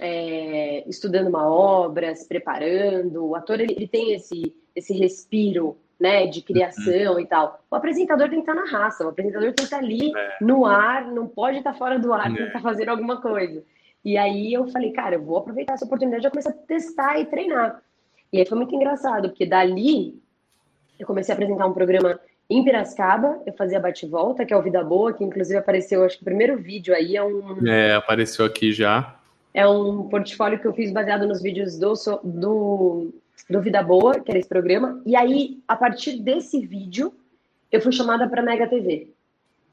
é, 0.00 0.82
estudando 0.88 1.28
uma 1.28 1.48
obra, 1.48 2.14
se 2.14 2.26
preparando. 2.26 3.24
O 3.24 3.36
ator 3.36 3.60
ele, 3.60 3.72
ele 3.72 3.86
tem 3.86 4.14
esse, 4.14 4.54
esse 4.74 4.92
respiro 4.92 5.76
né, 5.98 6.26
de 6.26 6.42
criação 6.42 7.14
uhum. 7.14 7.20
e 7.20 7.26
tal. 7.26 7.60
O 7.70 7.74
apresentador 7.74 8.28
tem 8.28 8.42
que 8.42 8.50
estar 8.50 8.54
na 8.54 8.70
raça, 8.70 9.04
o 9.04 9.08
apresentador 9.08 9.48
tem 9.48 9.54
que 9.54 9.62
estar 9.62 9.78
ali 9.78 10.16
é. 10.16 10.36
no 10.40 10.64
ar, 10.64 11.06
não 11.06 11.26
pode 11.26 11.58
estar 11.58 11.74
fora 11.74 11.98
do 11.98 12.12
ar, 12.12 12.26
é. 12.26 12.34
tem 12.34 12.36
que 12.36 12.42
estar 12.44 12.60
fazendo 12.60 12.90
alguma 12.90 13.20
coisa. 13.20 13.62
E 14.04 14.16
aí 14.16 14.52
eu 14.52 14.68
falei, 14.68 14.92
cara, 14.92 15.16
eu 15.16 15.22
vou 15.22 15.38
aproveitar 15.38 15.74
essa 15.74 15.84
oportunidade, 15.84 16.22
já 16.22 16.30
comecei 16.30 16.52
a 16.52 16.54
testar 16.54 17.18
e 17.18 17.26
treinar. 17.26 17.82
E 18.32 18.38
aí 18.38 18.46
foi 18.46 18.56
muito 18.56 18.74
engraçado, 18.74 19.28
porque 19.28 19.44
dali 19.44 20.20
eu 20.98 21.06
comecei 21.06 21.32
a 21.32 21.34
apresentar 21.34 21.66
um 21.66 21.72
programa 21.72 22.18
em 22.50 22.64
Piracicaba, 22.64 23.42
eu 23.46 23.52
fazia 23.52 23.78
bate-volta, 23.78 24.44
que 24.44 24.54
é 24.54 24.56
o 24.56 24.62
Vida 24.62 24.82
Boa, 24.82 25.12
que 25.12 25.22
inclusive 25.22 25.58
apareceu, 25.58 26.04
acho 26.04 26.16
que 26.16 26.22
o 26.22 26.24
primeiro 26.24 26.56
vídeo 26.56 26.94
aí 26.94 27.16
é 27.16 27.22
um. 27.22 27.66
É, 27.66 27.94
apareceu 27.94 28.44
aqui 28.44 28.72
já. 28.72 29.16
É 29.52 29.66
um 29.66 30.08
portfólio 30.08 30.58
que 30.58 30.66
eu 30.66 30.72
fiz 30.72 30.90
baseado 30.90 31.26
nos 31.26 31.42
vídeos 31.42 31.78
do, 31.78 31.92
do, 32.24 33.14
do 33.48 33.60
Vida 33.60 33.82
Boa, 33.82 34.20
que 34.20 34.30
era 34.30 34.38
esse 34.38 34.48
programa. 34.48 35.02
E 35.04 35.16
aí, 35.16 35.58
a 35.66 35.76
partir 35.76 36.18
desse 36.20 36.64
vídeo, 36.66 37.12
eu 37.70 37.80
fui 37.80 37.92
chamada 37.92 38.28
para 38.28 38.42
Mega 38.42 38.66
TV. 38.66 39.12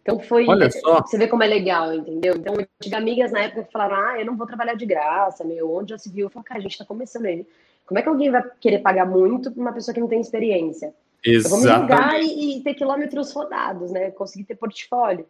Então 0.02 0.20
foi. 0.20 0.48
Olha 0.48 0.70
só. 0.70 1.02
Você 1.02 1.18
vê 1.18 1.28
como 1.28 1.44
é 1.44 1.48
legal, 1.48 1.94
entendeu? 1.94 2.36
Então 2.38 2.54
eu 2.56 2.68
tive 2.80 2.96
amigas 2.96 3.32
na 3.32 3.42
época 3.42 3.64
que 3.64 3.72
falaram: 3.72 3.96
ah, 3.96 4.20
eu 4.20 4.26
não 4.26 4.38
vou 4.38 4.46
trabalhar 4.46 4.76
de 4.76 4.86
graça, 4.86 5.44
meu, 5.44 5.74
onde 5.74 5.90
já 5.90 5.98
se 5.98 6.12
viu? 6.12 6.28
Eu 6.28 6.30
falei, 6.30 6.46
cara, 6.46 6.60
a 6.60 6.64
gente 6.64 6.78
tá 6.78 6.86
começando 6.86 7.26
aí. 7.26 7.46
Como 7.88 8.00
é 8.00 8.04
que 8.04 8.10
alguém 8.10 8.32
vai 8.32 8.44
querer 8.60 8.80
pagar 8.80 9.06
muito 9.06 9.52
para 9.52 9.62
uma 9.62 9.74
pessoa 9.74 9.94
que 9.94 10.00
não 10.00 10.08
tem 10.08 10.22
experiência? 10.22 10.94
Exatamente. 11.24 11.66
Eu 11.66 11.72
vou 11.72 11.80
me 11.80 11.82
ligar 11.82 12.22
e, 12.22 12.58
e, 12.58 12.62
ter 12.62 12.76
quilômetros 12.76 13.32
rodados, 13.32 13.92
né? 13.92 14.12
Conseguir 14.12 14.44
ter 14.44 14.56
portfólio. 14.56 15.26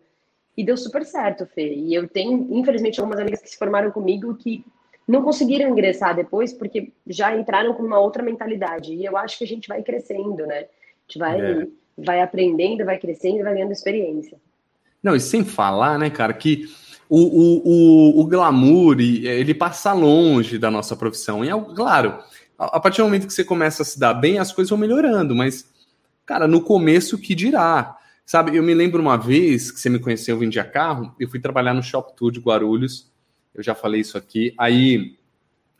E 0.57 0.63
deu 0.63 0.75
super 0.77 1.05
certo, 1.05 1.45
Fê. 1.45 1.73
E 1.73 1.93
eu 1.93 2.07
tenho, 2.07 2.47
infelizmente, 2.51 2.99
algumas 2.99 3.19
amigas 3.19 3.41
que 3.41 3.49
se 3.49 3.57
formaram 3.57 3.91
comigo 3.91 4.35
que 4.35 4.65
não 5.07 5.21
conseguiram 5.21 5.69
ingressar 5.69 6.15
depois 6.15 6.51
porque 6.51 6.91
já 7.07 7.35
entraram 7.35 7.73
com 7.73 7.83
uma 7.83 7.99
outra 7.99 8.23
mentalidade. 8.23 8.93
E 8.93 9.05
eu 9.05 9.15
acho 9.17 9.37
que 9.37 9.43
a 9.43 9.47
gente 9.47 9.67
vai 9.67 9.83
crescendo, 9.83 10.45
né? 10.45 10.59
A 10.59 11.07
gente 11.07 11.19
vai, 11.19 11.39
é. 11.39 11.67
vai 11.97 12.21
aprendendo, 12.21 12.85
vai 12.85 12.97
crescendo, 12.97 13.43
vai 13.43 13.53
ganhando 13.53 13.71
experiência. 13.71 14.37
Não, 15.01 15.15
e 15.15 15.19
sem 15.19 15.43
falar, 15.43 15.99
né, 15.99 16.09
cara, 16.09 16.33
que 16.33 16.65
o, 17.07 17.19
o, 17.19 17.61
o, 17.63 18.21
o 18.21 18.27
glamour, 18.27 18.99
ele 18.99 19.53
passa 19.53 19.93
longe 19.93 20.57
da 20.57 20.71
nossa 20.71 20.95
profissão. 20.95 21.45
E, 21.45 21.49
é, 21.49 21.75
claro, 21.75 22.17
a 22.57 22.79
partir 22.79 23.01
do 23.01 23.05
momento 23.05 23.27
que 23.27 23.33
você 23.33 23.43
começa 23.43 23.83
a 23.83 23.85
se 23.85 23.99
dar 23.99 24.15
bem, 24.15 24.39
as 24.39 24.51
coisas 24.51 24.69
vão 24.69 24.79
melhorando, 24.79 25.35
mas, 25.35 25.69
cara, 26.25 26.47
no 26.47 26.61
começo, 26.61 27.19
que 27.19 27.35
dirá? 27.35 27.95
Sabe, 28.25 28.57
eu 28.57 28.63
me 28.63 28.73
lembro 28.73 28.99
uma 28.99 29.17
vez 29.17 29.69
que 29.69 29.79
você 29.79 29.87
me 29.87 29.99
conheceu, 29.99 30.35
eu 30.35 30.39
vendia 30.39 30.63
carro, 30.63 31.13
eu 31.19 31.29
fui 31.29 31.39
trabalhar 31.39 31.75
no 31.75 31.83
Shop 31.83 32.15
Tour 32.15 32.31
de 32.31 32.39
Guarulhos, 32.39 33.11
eu 33.55 33.63
já 33.63 33.73
falei 33.73 34.01
isso 34.01 34.17
aqui. 34.17 34.53
Aí 34.57 35.15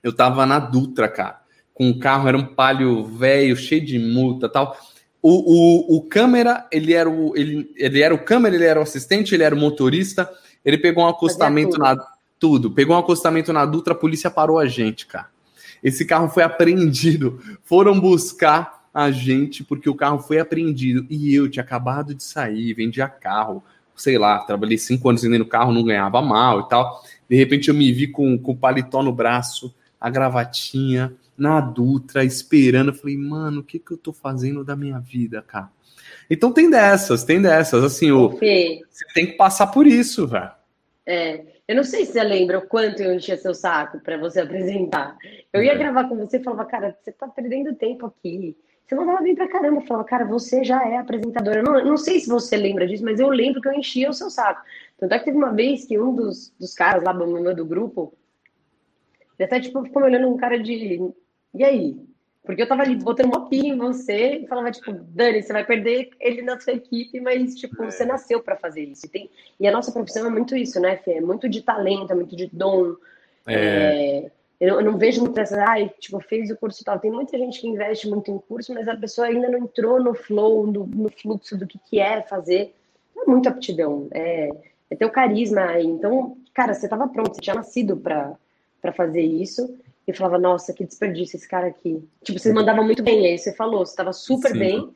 eu 0.02 0.14
tava 0.14 0.46
na 0.46 0.60
Dutra, 0.60 1.08
cara, 1.08 1.42
com 1.74 1.88
um 1.88 2.00
carro, 2.00 2.28
era 2.28 2.38
um 2.38 2.46
palio 2.46 3.04
velho, 3.04 3.56
cheio 3.56 3.86
de 3.86 4.00
multa 4.00 4.48
tal. 4.48 4.78
O, 5.22 5.96
o, 5.96 5.98
o 5.98 6.02
câmera, 6.04 6.68
ele 6.72 6.94
era 6.94 7.10
o, 7.10 7.36
ele, 7.36 7.72
ele 7.76 8.02
era 8.02 8.14
o 8.14 8.24
câmera, 8.24 8.56
ele 8.56 8.66
era 8.66 8.80
o 8.80 8.84
assistente, 8.84 9.34
ele 9.34 9.44
era 9.44 9.56
o 9.56 9.58
motorista. 9.58 10.30
Ele 10.64 10.78
pegou 10.78 11.04
um 11.04 11.08
acostamento 11.08 11.72
tudo. 11.72 11.82
na. 11.84 12.16
Tudo. 12.38 12.72
Pegou 12.72 12.96
um 12.96 13.00
acostamento 13.00 13.52
na 13.52 13.66
Dutra, 13.66 13.94
a 13.94 13.98
polícia 13.98 14.30
parou 14.30 14.60
a 14.60 14.68
gente, 14.68 15.08
cara. 15.08 15.30
Esse 15.82 16.06
carro 16.06 16.30
foi 16.30 16.44
apreendido. 16.44 17.40
Foram 17.64 18.00
buscar 18.00 18.86
a 18.94 19.10
gente 19.10 19.64
porque 19.64 19.90
o 19.90 19.96
carro 19.96 20.20
foi 20.20 20.40
apreendido. 20.40 21.06
E 21.10 21.34
eu 21.34 21.50
tinha 21.50 21.64
acabado 21.64 22.14
de 22.14 22.24
sair, 22.24 22.74
vendia 22.74 23.08
carro. 23.08 23.64
Sei 23.96 24.18
lá, 24.18 24.40
trabalhei 24.40 24.78
cinco 24.78 25.10
anos 25.10 25.22
vendendo 25.22 25.46
carro, 25.46 25.72
não 25.72 25.84
ganhava 25.84 26.22
mal 26.22 26.62
e 26.62 26.70
tal. 26.70 27.04
De 27.30 27.36
repente 27.36 27.70
eu 27.70 27.76
me 27.76 27.92
vi 27.92 28.08
com, 28.08 28.38
com 28.38 28.52
o 28.52 28.58
paletó 28.58 29.02
no 29.02 29.12
braço, 29.12 29.74
a 30.00 30.10
gravatinha, 30.10 31.14
na 31.38 31.60
Dutra, 31.60 32.24
esperando. 32.24 32.90
Eu 32.90 32.96
falei, 32.96 33.18
mano, 33.18 33.62
o 33.62 33.64
que, 33.64 33.80
que 33.80 33.92
eu 33.92 33.98
tô 33.98 34.14
fazendo 34.14 34.64
da 34.64 34.76
minha 34.76 35.00
vida, 35.00 35.42
cara? 35.42 35.70
Então 36.30 36.52
tem 36.52 36.70
dessas, 36.70 37.24
tem 37.24 37.42
dessas. 37.42 37.84
Assim, 37.84 38.12
o, 38.12 38.30
você 38.30 39.06
tem 39.14 39.26
que 39.26 39.34
passar 39.34 39.68
por 39.68 39.86
isso, 39.86 40.28
velho. 40.28 40.52
É, 41.06 41.44
eu 41.68 41.76
não 41.76 41.84
sei 41.84 42.06
se 42.06 42.14
você 42.14 42.24
lembra 42.24 42.60
o 42.60 42.68
quanto 42.68 43.02
eu 43.02 43.14
enchia 43.14 43.38
seu 43.38 43.54
saco 43.54 44.00
para 44.00 44.18
você 44.18 44.42
apresentar. 44.42 45.18
Eu 45.52 45.64
ia 45.64 45.74
é. 45.74 45.78
gravar 45.78 46.06
com 46.06 46.16
você 46.16 46.38
e 46.38 46.44
falava, 46.44 46.66
cara, 46.66 46.98
você 47.04 47.12
tá 47.12 47.28
perdendo 47.28 47.76
tempo 47.76 48.06
aqui. 48.06 48.56
Você 48.86 48.96
mandava 48.96 49.22
bem 49.22 49.36
pra 49.36 49.48
caramba. 49.48 49.82
Eu 49.82 49.86
falava, 49.86 50.08
cara, 50.08 50.26
você 50.26 50.64
já 50.64 50.88
é 50.88 50.98
apresentadora. 50.98 51.60
Eu 51.60 51.64
não, 51.64 51.86
não 51.86 51.98
sei 51.98 52.20
se 52.20 52.30
você 52.30 52.56
lembra 52.56 52.88
disso, 52.88 53.04
mas 53.04 53.20
eu 53.20 53.30
lembro 53.30 53.62
que 53.62 53.68
eu 53.68 53.74
enchia 53.74 54.10
o 54.10 54.14
seu 54.14 54.30
saco. 54.30 54.62
Tanto 54.98 55.14
é 55.14 55.20
que 55.20 55.26
teve 55.26 55.38
uma 55.38 55.54
vez 55.54 55.86
que 55.86 56.00
um 56.00 56.14
dos, 56.14 56.54
dos 56.60 56.74
caras 56.74 57.04
lá 57.04 57.12
do 57.12 57.66
grupo, 57.66 58.14
ele 59.38 59.46
até 59.46 59.60
tipo, 59.60 59.84
ficou 59.84 60.02
me 60.02 60.08
olhando 60.08 60.28
um 60.28 60.38
cara 60.38 60.60
de. 60.60 61.12
E 61.54 61.64
aí? 61.64 62.00
Porque 62.46 62.62
eu 62.62 62.68
tava 62.68 62.84
ali 62.84 62.96
botando 62.96 63.26
uma 63.26 63.50
pilha 63.50 63.70
em 63.70 63.78
você 63.78 64.36
e 64.38 64.48
falava, 64.48 64.70
tipo, 64.70 64.94
Dani, 64.94 65.42
você 65.42 65.52
vai 65.52 65.66
perder 65.66 66.12
ele 66.20 66.44
na 66.44 66.60
sua 66.60 66.74
equipe, 66.74 67.20
mas, 67.20 67.56
tipo, 67.56 67.84
é. 67.84 67.90
você 67.90 68.06
nasceu 68.06 68.42
para 68.42 68.56
fazer 68.56 68.84
isso. 68.84 69.08
E, 69.08 69.10
tem... 69.10 69.30
e 69.60 69.68
a 69.68 69.72
nossa 69.72 69.92
profissão 69.92 70.28
é 70.28 70.30
muito 70.30 70.56
isso, 70.56 70.80
né, 70.80 70.98
Fê? 70.98 71.14
É 71.14 71.22
muito 71.22 71.50
de 71.50 71.64
talento, 71.64 72.12
é 72.12 72.16
muito 72.16 72.36
de 72.36 72.48
dom. 72.54 72.96
É... 73.48 74.26
é... 74.26 74.32
Eu, 74.60 74.82
não 74.82 74.98
vejo 74.98 75.22
muita 75.22 75.42
essa, 75.42 75.62
ai, 75.68 75.92
tipo, 76.00 76.20
fez 76.22 76.50
o 76.50 76.56
curso 76.56 76.84
tal. 76.84 77.00
Tem 77.00 77.12
muita 77.12 77.38
gente 77.38 77.60
que 77.60 77.68
investe 77.68 78.08
muito 78.08 78.32
em 78.32 78.38
curso, 78.38 78.74
mas 78.74 78.88
a 78.88 78.96
pessoa 78.96 79.28
ainda 79.28 79.50
não 79.50 79.60
entrou 79.60 80.02
no 80.02 80.14
flow, 80.14 80.66
no, 80.66 80.86
no 80.86 81.10
fluxo 81.10 81.58
do 81.58 81.68
que, 81.68 81.78
que 81.78 82.00
é 82.00 82.22
fazer. 82.22 82.74
É 83.18 83.30
muita 83.30 83.50
aptidão. 83.50 84.08
É, 84.12 84.50
é 84.90 84.96
teu 84.96 85.10
carisma. 85.10 85.80
Então, 85.80 86.38
cara, 86.54 86.74
você 86.74 86.86
estava 86.86 87.08
pronto, 87.08 87.36
você 87.36 87.42
tinha 87.42 87.56
nascido 87.56 87.98
para 87.98 88.38
fazer 88.96 89.22
isso. 89.22 89.78
E 90.08 90.14
falava, 90.14 90.38
nossa, 90.38 90.72
que 90.72 90.86
desperdício 90.86 91.36
esse 91.36 91.48
cara 91.48 91.68
aqui. 91.68 92.08
Tipo, 92.24 92.40
você 92.40 92.54
mandava 92.54 92.84
muito 92.84 93.02
bem, 93.02 93.26
aí 93.26 93.38
você 93.38 93.54
falou, 93.56 93.84
você 93.84 93.92
estava 93.92 94.14
super 94.14 94.52
Sim. 94.52 94.60
bem, 94.60 94.96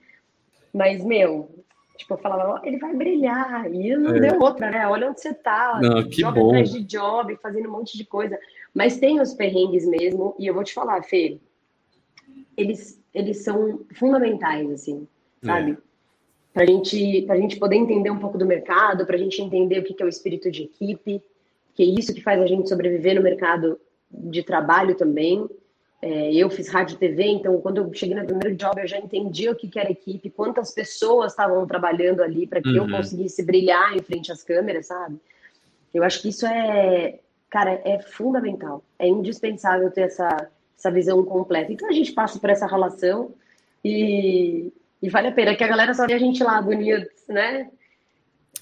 mas, 0.71 1.03
meu, 1.03 1.49
tipo, 1.97 2.13
eu 2.13 2.17
falava, 2.19 2.61
oh, 2.61 2.65
ele 2.65 2.77
vai 2.77 2.95
brilhar. 2.95 3.71
E 3.73 3.95
não 3.97 4.15
é. 4.15 4.19
deu 4.19 4.39
outra, 4.39 4.69
né? 4.69 4.87
Olha 4.87 5.09
onde 5.09 5.19
você 5.19 5.33
tá. 5.33 5.79
Não, 5.81 6.03
que 6.03 6.21
job 6.21 6.39
bom. 6.39 6.49
atrás 6.49 6.71
de 6.71 6.83
job, 6.83 7.35
fazendo 7.41 7.67
um 7.69 7.71
monte 7.71 7.97
de 7.97 8.05
coisa. 8.05 8.39
Mas 8.73 8.97
tem 8.97 9.19
os 9.19 9.33
perrengues 9.33 9.85
mesmo, 9.85 10.35
e 10.37 10.47
eu 10.47 10.53
vou 10.53 10.63
te 10.63 10.73
falar, 10.73 11.03
Fê, 11.03 11.39
eles, 12.55 13.01
eles 13.13 13.43
são 13.43 13.81
fundamentais, 13.95 14.69
assim, 14.71 15.07
sabe? 15.43 15.71
É 15.71 15.89
para 16.53 16.65
gente, 16.65 17.25
a 17.29 17.37
gente 17.37 17.57
poder 17.57 17.75
entender 17.75 18.09
um 18.09 18.19
pouco 18.19 18.37
do 18.37 18.45
mercado, 18.45 19.05
para 19.05 19.15
a 19.15 19.19
gente 19.19 19.41
entender 19.41 19.79
o 19.79 19.83
que 19.83 20.01
é 20.01 20.05
o 20.05 20.09
espírito 20.09 20.49
de 20.51 20.63
equipe, 20.63 21.21
que 21.73 21.83
é 21.83 21.85
isso 21.85 22.13
que 22.13 22.21
faz 22.21 22.41
a 22.41 22.47
gente 22.47 22.67
sobreviver 22.67 23.15
no 23.15 23.21
mercado 23.21 23.79
de 24.11 24.43
trabalho 24.43 24.95
também. 24.95 25.47
É, 26.01 26.33
eu 26.33 26.49
fiz 26.49 26.67
rádio 26.69 26.95
e 26.95 26.97
TV, 26.97 27.23
então 27.23 27.59
quando 27.61 27.77
eu 27.77 27.93
cheguei 27.93 28.15
no 28.15 28.25
primeiro 28.25 28.55
job 28.55 28.81
eu 28.81 28.87
já 28.87 28.97
entendi 28.97 29.49
o 29.49 29.55
que, 29.55 29.67
que 29.67 29.77
era 29.77 29.91
equipe, 29.91 30.29
quantas 30.29 30.73
pessoas 30.73 31.33
estavam 31.33 31.65
trabalhando 31.67 32.21
ali 32.21 32.47
para 32.47 32.61
que 32.61 32.69
uhum. 32.69 32.75
eu 32.75 32.89
conseguisse 32.89 33.43
brilhar 33.43 33.95
em 33.95 34.01
frente 34.01 34.31
às 34.31 34.43
câmeras, 34.43 34.87
sabe? 34.87 35.17
Eu 35.93 36.03
acho 36.03 36.21
que 36.21 36.29
isso 36.29 36.45
é, 36.45 37.19
cara, 37.49 37.81
é 37.83 37.99
fundamental, 38.01 38.83
é 38.97 39.07
indispensável 39.07 39.89
ter 39.91 40.01
essa, 40.01 40.49
essa 40.77 40.91
visão 40.91 41.23
completa. 41.25 41.71
Então 41.71 41.89
a 41.89 41.93
gente 41.93 42.11
passa 42.11 42.39
por 42.39 42.49
essa 42.49 42.67
relação 42.67 43.33
e, 43.83 44.71
e 45.01 45.09
vale 45.09 45.27
a 45.27 45.31
pena, 45.31 45.55
que 45.55 45.63
a 45.63 45.67
galera 45.67 45.93
só 45.93 46.05
vê 46.05 46.13
a 46.13 46.19
gente 46.19 46.43
lá 46.43 46.61
bonitos, 46.61 47.09
né? 47.27 47.69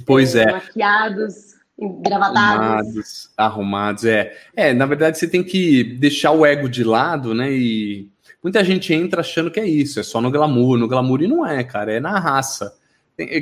Pois 0.06 0.36
é. 0.36 0.52
Maquiados, 0.52 1.56
engravatados. 1.78 2.38
Arrumados, 2.38 3.30
arrumados, 3.36 4.06
é. 4.06 4.38
É, 4.56 4.74
na 4.74 4.86
verdade 4.86 5.18
você 5.18 5.28
tem 5.28 5.44
que 5.44 5.84
deixar 5.84 6.32
o 6.32 6.46
ego 6.46 6.70
de 6.70 6.84
lado, 6.84 7.34
né? 7.34 7.52
E 7.52 8.10
muita 8.42 8.64
gente 8.64 8.94
entra 8.94 9.22
achando 9.22 9.52
que 9.52 9.60
é 9.60 9.68
isso, 9.68 10.00
é 10.00 10.04
só 10.04 10.22
no 10.22 10.32
glamour, 10.32 10.78
no 10.78 10.88
glamour, 10.88 11.22
e 11.22 11.28
não 11.28 11.46
é, 11.46 11.64
cara, 11.64 11.94
é 11.94 12.00
na 12.00 12.20
raça. 12.20 12.74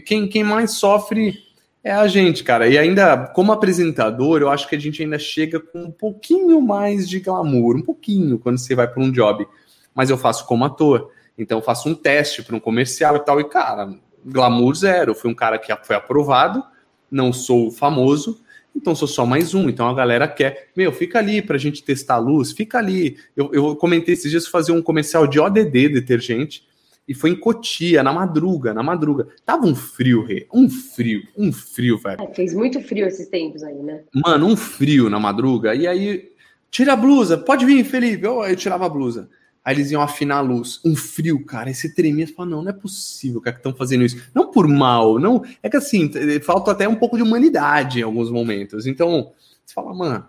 Quem, 0.05 0.27
quem 0.27 0.43
mais 0.43 0.71
sofre 0.71 1.44
é 1.85 1.91
a 1.91 2.07
gente, 2.07 2.43
cara. 2.43 2.67
E 2.67 2.79
ainda, 2.79 3.27
como 3.27 3.51
apresentador, 3.51 4.41
eu 4.41 4.49
acho 4.49 4.67
que 4.67 4.75
a 4.75 4.79
gente 4.79 5.03
ainda 5.03 5.19
chega 5.19 5.59
com 5.59 5.83
um 5.83 5.91
pouquinho 5.91 6.59
mais 6.59 7.07
de 7.07 7.19
glamour, 7.19 7.75
um 7.75 7.81
pouquinho, 7.83 8.39
quando 8.39 8.57
você 8.57 8.73
vai 8.73 8.87
para 8.87 9.03
um 9.03 9.11
job. 9.11 9.47
Mas 9.93 10.09
eu 10.09 10.17
faço 10.17 10.47
como 10.47 10.65
ator. 10.65 11.11
Então 11.37 11.59
eu 11.59 11.61
faço 11.61 11.87
um 11.87 11.93
teste 11.93 12.41
para 12.41 12.55
um 12.55 12.59
comercial 12.59 13.15
e 13.17 13.19
tal, 13.19 13.39
e 13.39 13.47
cara, 13.47 13.93
glamour 14.25 14.73
zero. 14.73 15.11
Eu 15.11 15.15
fui 15.15 15.29
um 15.29 15.35
cara 15.35 15.59
que 15.59 15.71
foi 15.83 15.95
aprovado, 15.95 16.63
não 17.11 17.31
sou 17.31 17.69
famoso, 17.69 18.41
então 18.75 18.95
sou 18.95 19.07
só 19.07 19.23
mais 19.23 19.53
um. 19.53 19.69
Então 19.69 19.87
a 19.87 19.93
galera 19.93 20.27
quer, 20.27 20.69
meu, 20.75 20.91
fica 20.91 21.19
ali 21.19 21.39
para 21.39 21.55
a 21.55 21.59
gente 21.59 21.83
testar 21.83 22.15
a 22.15 22.17
luz, 22.17 22.51
fica 22.51 22.79
ali. 22.79 23.15
Eu, 23.37 23.53
eu 23.53 23.75
comentei 23.75 24.15
esses 24.15 24.31
dias 24.31 24.47
fazer 24.47 24.71
um 24.71 24.81
comercial 24.81 25.27
de 25.27 25.39
ODD 25.39 25.89
detergente 25.89 26.63
e 27.07 27.13
foi 27.13 27.31
em 27.31 27.35
Cotia, 27.35 28.01
na 28.01 28.11
madruga, 28.11 28.73
na 28.73 28.81
madruga. 28.81 29.27
Tava 29.45 29.65
um 29.65 29.75
frio, 29.75 30.23
Rê, 30.23 30.47
um 30.53 30.69
frio, 30.69 31.21
um 31.37 31.51
frio, 31.51 31.97
velho. 31.99 32.21
É, 32.21 32.33
fez 32.33 32.53
muito 32.53 32.81
frio 32.81 33.05
esses 33.05 33.27
tempos 33.27 33.63
aí, 33.63 33.75
né? 33.75 34.03
Mano, 34.13 34.47
um 34.47 34.57
frio 34.57 35.09
na 35.09 35.19
madruga. 35.19 35.75
E 35.75 35.87
aí, 35.87 36.31
tira 36.71 36.93
a 36.93 36.95
blusa, 36.95 37.37
pode 37.37 37.65
vir, 37.65 37.83
Felipe. 37.83 38.25
Eu, 38.25 38.43
eu 38.43 38.55
tirava 38.55 38.85
a 38.85 38.89
blusa. 38.89 39.29
Aí 39.63 39.75
eles 39.75 39.89
iam 39.89 40.01
afinar 40.01 40.37
a 40.37 40.41
luz. 40.41 40.79
Um 40.85 40.95
frio, 40.95 41.43
cara. 41.43 41.69
Aí 41.69 41.73
você 41.75 41.93
tremia 41.93 42.25
e 42.25 42.27
fala, 42.27 42.49
não, 42.49 42.63
não 42.63 42.69
é 42.69 42.73
possível, 42.73 43.41
cara, 43.41 43.55
que 43.55 43.59
estão 43.59 43.75
fazendo 43.75 44.05
isso. 44.05 44.29
Não 44.33 44.51
por 44.51 44.67
mal, 44.67 45.19
não. 45.19 45.43
É 45.61 45.69
que 45.69 45.77
assim, 45.77 46.11
falta 46.41 46.71
até 46.71 46.87
um 46.87 46.95
pouco 46.95 47.17
de 47.17 47.23
humanidade 47.23 47.99
em 47.99 48.03
alguns 48.03 48.29
momentos. 48.29 48.85
Então, 48.85 49.31
você 49.65 49.73
fala, 49.73 49.93
mano, 49.93 50.27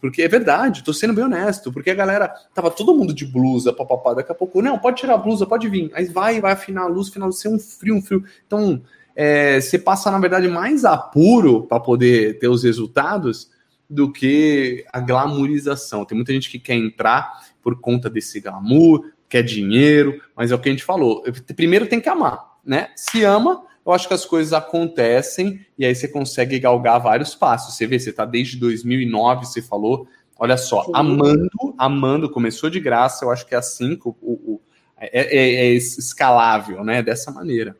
porque 0.00 0.22
é 0.22 0.28
verdade, 0.28 0.82
tô 0.82 0.92
sendo 0.92 1.12
bem 1.12 1.24
honesto, 1.24 1.72
porque 1.72 1.90
a 1.90 1.94
galera 1.94 2.28
tava 2.54 2.70
todo 2.70 2.94
mundo 2.94 3.12
de 3.12 3.26
blusa, 3.26 3.72
papapá, 3.72 4.14
daqui 4.14 4.32
a 4.32 4.34
pouco, 4.34 4.62
não, 4.62 4.78
pode 4.78 4.98
tirar 4.98 5.14
a 5.14 5.18
blusa, 5.18 5.46
pode 5.46 5.68
vir. 5.68 5.90
Aí 5.94 6.06
vai, 6.06 6.40
vai 6.40 6.52
afinar 6.52 6.82
a 6.82 6.86
luz, 6.86 7.08
final 7.08 7.30
ser 7.32 7.48
um 7.48 7.58
frio, 7.58 7.96
um 7.96 8.02
frio. 8.02 8.24
Então, 8.46 8.82
é, 9.14 9.60
você 9.60 9.78
passa, 9.78 10.10
na 10.10 10.18
verdade, 10.18 10.48
mais 10.48 10.84
apuro 10.84 11.64
para 11.64 11.80
poder 11.80 12.38
ter 12.38 12.48
os 12.48 12.64
resultados 12.64 13.50
do 13.88 14.10
que 14.10 14.84
a 14.92 15.00
glamorização. 15.00 16.04
Tem 16.04 16.16
muita 16.16 16.32
gente 16.32 16.50
que 16.50 16.58
quer 16.58 16.74
entrar 16.74 17.42
por 17.62 17.80
conta 17.80 18.08
desse 18.08 18.40
glamour, 18.40 19.10
quer 19.28 19.42
dinheiro, 19.42 20.20
mas 20.34 20.50
é 20.50 20.54
o 20.54 20.58
que 20.58 20.68
a 20.68 20.72
gente 20.72 20.84
falou. 20.84 21.22
Primeiro 21.54 21.86
tem 21.86 22.00
que 22.00 22.08
amar, 22.08 22.56
né? 22.64 22.88
Se 22.96 23.22
ama, 23.22 23.62
eu 23.84 23.92
acho 23.92 24.08
que 24.08 24.14
as 24.14 24.24
coisas 24.24 24.52
acontecem 24.52 25.64
e 25.78 25.84
aí 25.84 25.94
você 25.94 26.08
consegue 26.08 26.58
galgar 26.58 27.00
vários 27.00 27.34
passos. 27.34 27.74
Você 27.74 27.86
vê, 27.86 27.98
você 27.98 28.10
está 28.10 28.24
desde 28.24 28.58
2009, 28.58 29.44
você 29.44 29.60
falou, 29.60 30.08
olha 30.38 30.56
só, 30.56 30.84
Sim. 30.84 30.92
amando, 30.94 31.74
amando, 31.76 32.30
começou 32.30 32.70
de 32.70 32.80
graça, 32.80 33.24
eu 33.24 33.30
acho 33.30 33.46
que 33.46 33.54
é 33.54 33.58
assim 33.58 33.96
que 33.96 34.08
o, 34.08 34.16
o 34.22 34.60
é, 34.96 35.10
é, 35.12 35.54
é, 35.66 35.66
escalável, 35.72 36.82
né? 36.82 37.02
Dessa 37.02 37.30
maneira. 37.30 37.76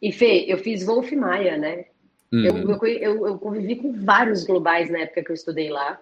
E 0.00 0.10
Fê, 0.10 0.46
eu 0.48 0.56
fiz 0.56 0.84
Wolf 0.84 1.12
Maia, 1.12 1.58
né? 1.58 1.84
Hum. 2.32 2.44
Eu, 2.44 2.56
eu, 2.56 2.86
eu, 2.86 3.26
eu, 3.26 3.38
convivi 3.38 3.76
com 3.76 3.92
vários 3.92 4.44
globais 4.44 4.90
na 4.90 5.00
época 5.00 5.22
que 5.22 5.30
eu 5.30 5.34
estudei 5.34 5.68
lá. 5.68 5.98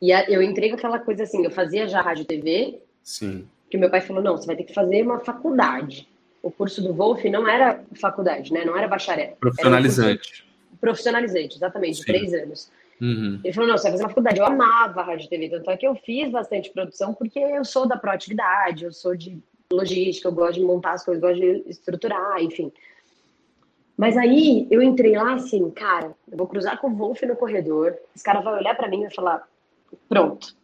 E 0.00 0.12
a, 0.12 0.28
eu 0.28 0.42
entrei 0.42 0.70
com 0.70 0.76
aquela 0.76 0.98
coisa 0.98 1.22
assim, 1.22 1.44
eu 1.44 1.50
fazia 1.50 1.86
já 1.86 2.00
rádio 2.00 2.24
TV. 2.24 2.80
Sim. 3.04 3.46
Que 3.70 3.78
meu 3.78 3.88
pai 3.88 4.00
falou, 4.00 4.22
não, 4.22 4.36
você 4.36 4.46
vai 4.46 4.56
ter 4.56 4.64
que 4.64 4.74
fazer 4.74 5.02
uma 5.02 5.20
faculdade 5.20 6.08
o 6.42 6.50
curso 6.50 6.82
do 6.82 6.92
Wolf 6.92 7.24
não 7.24 7.46
era 7.46 7.82
faculdade, 8.00 8.52
né? 8.52 8.64
Não 8.64 8.76
era 8.76 8.88
bacharel. 8.88 9.36
Profissionalizante. 9.38 10.44
Um 10.72 10.76
profissionalizante, 10.76 11.56
exatamente, 11.56 12.00
de 12.00 12.06
três 12.06 12.34
anos. 12.34 12.70
Uhum. 13.00 13.40
Ele 13.42 13.52
falou, 13.52 13.68
não, 13.68 13.76
você 13.76 13.84
vai 13.84 13.92
fazer 13.92 14.04
uma 14.04 14.08
faculdade. 14.08 14.38
Eu 14.38 14.46
amava 14.46 15.00
a 15.00 15.04
rádio 15.04 15.26
e 15.26 15.28
TV, 15.28 15.48
tanto 15.48 15.70
é 15.70 15.76
que 15.76 15.86
eu 15.86 15.94
fiz 15.96 16.30
bastante 16.30 16.70
produção, 16.70 17.14
porque 17.14 17.38
eu 17.38 17.64
sou 17.64 17.86
da 17.86 17.96
proatividade, 17.96 18.84
eu 18.84 18.92
sou 18.92 19.16
de 19.16 19.38
logística, 19.72 20.28
eu 20.28 20.32
gosto 20.32 20.54
de 20.54 20.64
montar 20.64 20.92
as 20.92 21.04
coisas, 21.04 21.22
eu 21.22 21.28
gosto 21.28 21.40
de 21.40 21.70
estruturar, 21.70 22.42
enfim. 22.42 22.72
Mas 23.96 24.16
aí 24.16 24.66
eu 24.70 24.82
entrei 24.82 25.16
lá 25.16 25.34
assim, 25.34 25.70
cara, 25.70 26.12
eu 26.30 26.36
vou 26.36 26.46
cruzar 26.46 26.80
com 26.80 26.88
o 26.88 26.94
Wolf 26.94 27.22
no 27.22 27.36
corredor, 27.36 27.96
esse 28.14 28.24
cara 28.24 28.40
vai 28.40 28.54
olhar 28.54 28.76
para 28.76 28.88
mim 28.88 28.98
e 28.98 29.02
vai 29.02 29.14
falar, 29.14 29.48
pronto, 30.08 30.56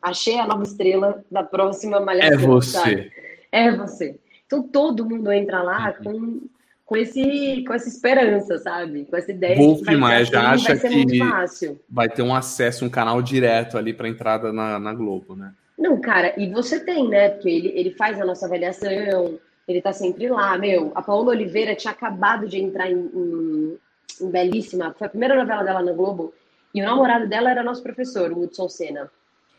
achei 0.00 0.38
a 0.38 0.46
nova 0.46 0.62
estrela 0.62 1.24
da 1.30 1.42
próxima 1.42 2.00
malhação. 2.00 2.32
É 2.32 2.46
você. 2.46 2.70
Sabe? 2.70 3.12
É 3.50 3.70
você. 3.72 4.18
Então 4.52 4.62
todo 4.62 5.08
mundo 5.08 5.32
entra 5.32 5.62
lá 5.62 5.94
uhum. 6.04 6.04
com, 6.04 6.40
com, 6.84 6.96
esse, 6.98 7.64
com 7.66 7.72
essa 7.72 7.88
esperança, 7.88 8.58
sabe? 8.58 9.06
Com 9.06 9.16
essa 9.16 9.30
ideia 9.30 9.56
Wolf 9.56 9.78
de 9.78 9.84
que 9.86 9.96
vai, 9.96 10.24
já 10.26 10.52
assim, 10.52 10.66
acha 10.72 10.76
que 10.76 11.80
vai 11.88 12.08
ter 12.10 12.20
um 12.20 12.34
acesso, 12.34 12.84
um 12.84 12.90
canal 12.90 13.22
direto 13.22 13.78
ali 13.78 13.94
para 13.94 14.10
entrada 14.10 14.52
na, 14.52 14.78
na 14.78 14.92
Globo, 14.92 15.34
né? 15.34 15.54
Não, 15.78 15.98
cara, 15.98 16.34
e 16.38 16.52
você 16.52 16.78
tem, 16.78 17.08
né? 17.08 17.30
Porque 17.30 17.48
ele, 17.48 17.68
ele 17.68 17.90
faz 17.92 18.20
a 18.20 18.26
nossa 18.26 18.44
avaliação, 18.44 19.38
ele 19.66 19.80
tá 19.80 19.94
sempre 19.94 20.28
lá. 20.28 20.58
Meu, 20.58 20.92
a 20.94 21.00
Paola 21.00 21.30
Oliveira 21.30 21.74
tinha 21.74 21.92
acabado 21.92 22.46
de 22.46 22.60
entrar 22.60 22.90
em, 22.90 23.10
em, 23.14 23.78
em 24.20 24.30
Belíssima, 24.30 24.94
foi 24.98 25.06
a 25.06 25.10
primeira 25.10 25.34
novela 25.34 25.62
dela 25.64 25.82
na 25.82 25.92
Globo, 25.92 26.34
e 26.74 26.82
o 26.82 26.84
namorado 26.84 27.26
dela 27.26 27.50
era 27.50 27.62
nosso 27.62 27.82
professor, 27.82 28.30
o 28.30 28.42
Hudson 28.42 28.68
Senna. 28.68 29.10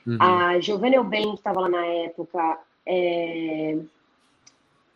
Uhum. 0.05 0.17
A 0.19 0.59
Giovanna 0.59 0.97
Elben, 0.97 1.31
que 1.31 1.37
estava 1.37 1.61
lá 1.61 1.69
na 1.69 1.83
época, 1.83 2.59
é... 2.85 3.79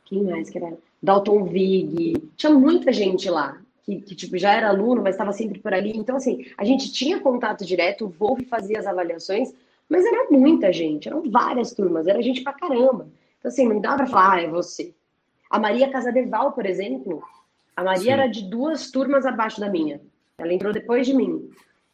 Quem 0.08 0.24
mais 0.24 0.50
que 0.50 0.58
era? 0.58 0.78
Dalton 1.04 1.44
Vig. 1.44 2.14
Tinha 2.36 2.52
muita 2.54 2.92
gente 2.94 3.30
lá. 3.30 3.60
Que, 3.84 4.02
que, 4.02 4.16
tipo, 4.16 4.38
já 4.38 4.54
era 4.54 4.70
aluno, 4.70 5.02
mas 5.02 5.16
estava 5.16 5.32
sempre 5.32 5.60
por 5.60 5.74
ali. 5.74 5.96
Então, 5.96 6.16
assim, 6.16 6.46
a 6.58 6.64
gente 6.64 6.92
tinha 6.92 7.20
contato 7.20 7.66
direto, 7.66 8.06
o 8.06 8.10
Wolf 8.10 8.42
fazia 8.50 8.80
as 8.80 8.88
avaliações, 8.88 9.54
mas 9.90 10.06
era 10.06 10.30
muita 10.30 10.74
gente, 10.74 11.08
eram 11.08 11.30
várias 11.30 11.74
turmas, 11.74 12.08
era 12.08 12.22
gente 12.22 12.42
pra 12.42 12.54
caramba. 12.54 13.08
Então, 13.40 13.50
assim, 13.50 13.68
não 13.68 13.80
dá 13.80 13.96
pra 13.96 14.08
falar, 14.08 14.34
ah, 14.34 14.42
é 14.42 14.48
você. 14.48 14.94
A 15.50 15.60
Maria 15.60 15.90
Casadeval, 15.90 16.52
por 16.52 16.66
exemplo, 16.66 17.24
a 17.76 17.84
Maria 17.84 18.04
Sim. 18.04 18.12
era 18.12 18.28
de 18.28 18.50
duas 18.50 18.92
turmas 18.92 19.26
abaixo 19.26 19.60
da 19.60 19.70
minha. 19.70 20.02
Ela 20.38 20.54
entrou 20.54 20.74
depois 20.74 21.06
de 21.06 21.14
mim. 21.14 21.50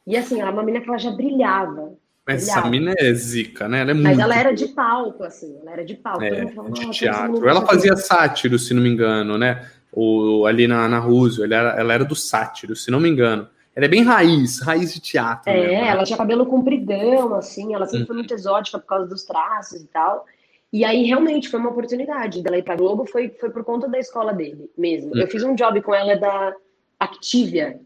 E, 0.05 0.17
assim, 0.17 0.39
ela 0.39 0.49
é 0.49 0.53
uma 0.53 0.63
menina 0.63 0.83
que 0.83 0.89
ela 0.89 0.97
já 0.97 1.11
brilhava. 1.11 1.93
Mas 2.25 2.47
essa 2.47 2.65
mina 2.69 2.93
é 2.97 3.13
zica, 3.13 3.67
né? 3.67 3.81
Ela 3.81 3.91
é 3.91 3.93
Mas 3.93 4.03
muito... 4.03 4.21
ela 4.21 4.35
era 4.35 4.53
de 4.53 4.67
palco, 4.69 5.23
assim, 5.23 5.57
ela 5.61 5.71
era 5.71 5.83
de 5.83 5.95
palco. 5.95 6.23
É, 6.23 6.45
de 6.45 6.91
teatro. 6.91 7.47
Ela 7.47 7.65
fazia 7.65 7.95
sátiro, 7.97 8.57
se 8.57 8.73
não 8.73 8.81
me 8.81 8.89
engano, 8.89 9.37
né? 9.37 9.67
O, 9.91 10.45
ali 10.45 10.65
na, 10.65 10.87
na 10.87 10.99
Rússia, 10.99 11.43
ela 11.43 11.55
era, 11.55 11.69
ela 11.79 11.93
era 11.93 12.05
do 12.05 12.15
sátiro, 12.15 12.75
se 12.75 12.89
não 12.89 12.99
me 12.99 13.09
engano. 13.09 13.47
Ela 13.75 13.85
é 13.85 13.89
bem 13.89 14.03
raiz, 14.03 14.61
raiz 14.61 14.93
de 14.93 15.01
teatro. 15.01 15.51
É, 15.51 15.53
mesmo, 15.53 15.71
né? 15.71 15.87
ela 15.87 16.03
tinha 16.03 16.17
cabelo 16.17 16.45
compridão, 16.45 17.35
assim, 17.35 17.73
ela 17.73 17.85
sempre 17.85 18.01
uhum. 18.01 18.07
foi 18.07 18.15
muito 18.15 18.33
exótica 18.33 18.79
por 18.79 18.85
causa 18.85 19.07
dos 19.07 19.23
traços 19.23 19.81
e 19.81 19.87
tal. 19.87 20.25
E 20.71 20.85
aí, 20.85 21.03
realmente, 21.03 21.49
foi 21.49 21.59
uma 21.59 21.69
oportunidade 21.69 22.41
dela 22.41 22.57
ir 22.57 22.63
pra 22.63 22.75
Globo, 22.75 23.05
foi, 23.05 23.29
foi 23.39 23.49
por 23.49 23.63
conta 23.63 23.87
da 23.87 23.99
escola 23.99 24.33
dele 24.33 24.71
mesmo. 24.77 25.11
Uhum. 25.13 25.19
Eu 25.19 25.27
fiz 25.27 25.43
um 25.43 25.55
job 25.55 25.81
com 25.81 25.93
ela 25.93 26.15
da 26.15 26.53
Activia, 26.99 27.79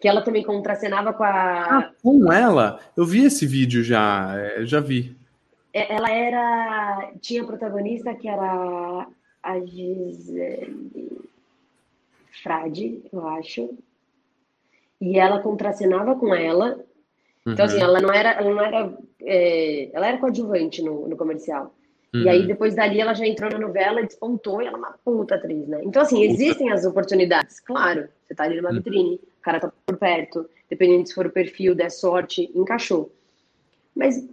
que 0.00 0.08
ela 0.08 0.22
também 0.22 0.42
contracenava 0.42 1.12
com 1.12 1.24
a. 1.24 1.78
Ah, 1.78 1.92
com 2.02 2.32
ela? 2.32 2.80
Eu 2.96 3.04
vi 3.04 3.24
esse 3.24 3.46
vídeo 3.46 3.82
já, 3.82 4.34
é, 4.36 4.66
já 4.66 4.80
vi. 4.80 5.16
É, 5.72 5.94
ela 5.94 6.10
era. 6.10 7.12
Tinha 7.20 7.44
protagonista 7.44 8.14
que 8.14 8.28
era 8.28 9.06
a 9.42 9.60
Gisele 9.60 11.20
Frade, 12.42 13.02
eu 13.12 13.26
acho. 13.28 13.70
E 15.00 15.18
ela 15.18 15.40
contracenava 15.40 16.14
com 16.16 16.34
ela. 16.34 16.84
Então, 17.46 17.64
assim, 17.64 17.76
uhum. 17.76 17.84
assim, 17.84 17.90
ela 17.90 18.00
não 18.00 18.12
era. 18.12 18.30
Ela, 18.32 18.54
não 18.54 18.62
era, 18.62 18.98
é, 19.22 19.90
ela 19.92 20.06
era 20.08 20.18
coadjuvante 20.18 20.82
no, 20.82 21.08
no 21.08 21.16
comercial. 21.16 21.74
Uhum. 22.16 22.22
E 22.22 22.28
aí, 22.28 22.40
uhum. 22.40 22.46
depois 22.46 22.74
dali, 22.74 23.00
ela 23.00 23.14
já 23.14 23.26
entrou 23.26 23.50
na 23.50 23.58
novela 23.58 24.02
despontou, 24.02 24.62
e 24.62 24.66
ela 24.66 24.76
é 24.76 24.80
uma 24.80 24.94
puta 25.04 25.34
atriz, 25.34 25.66
né? 25.68 25.80
Então, 25.84 26.02
assim, 26.02 26.22
existem 26.22 26.70
as 26.70 26.84
oportunidades, 26.84 27.60
claro. 27.60 28.08
Você 28.26 28.34
tá 28.34 28.44
ali 28.44 28.56
numa 28.56 28.70
uhum. 28.70 28.76
vitrine 28.76 29.20
cara 29.46 29.60
tá 29.60 29.72
por 29.86 29.96
perto, 29.96 30.50
dependendo 30.68 31.06
se 31.06 31.14
for 31.14 31.26
o 31.26 31.30
perfil, 31.30 31.72
der 31.72 31.90
sorte, 31.90 32.50
encaixou. 32.52 33.12
Mas, 33.94 34.28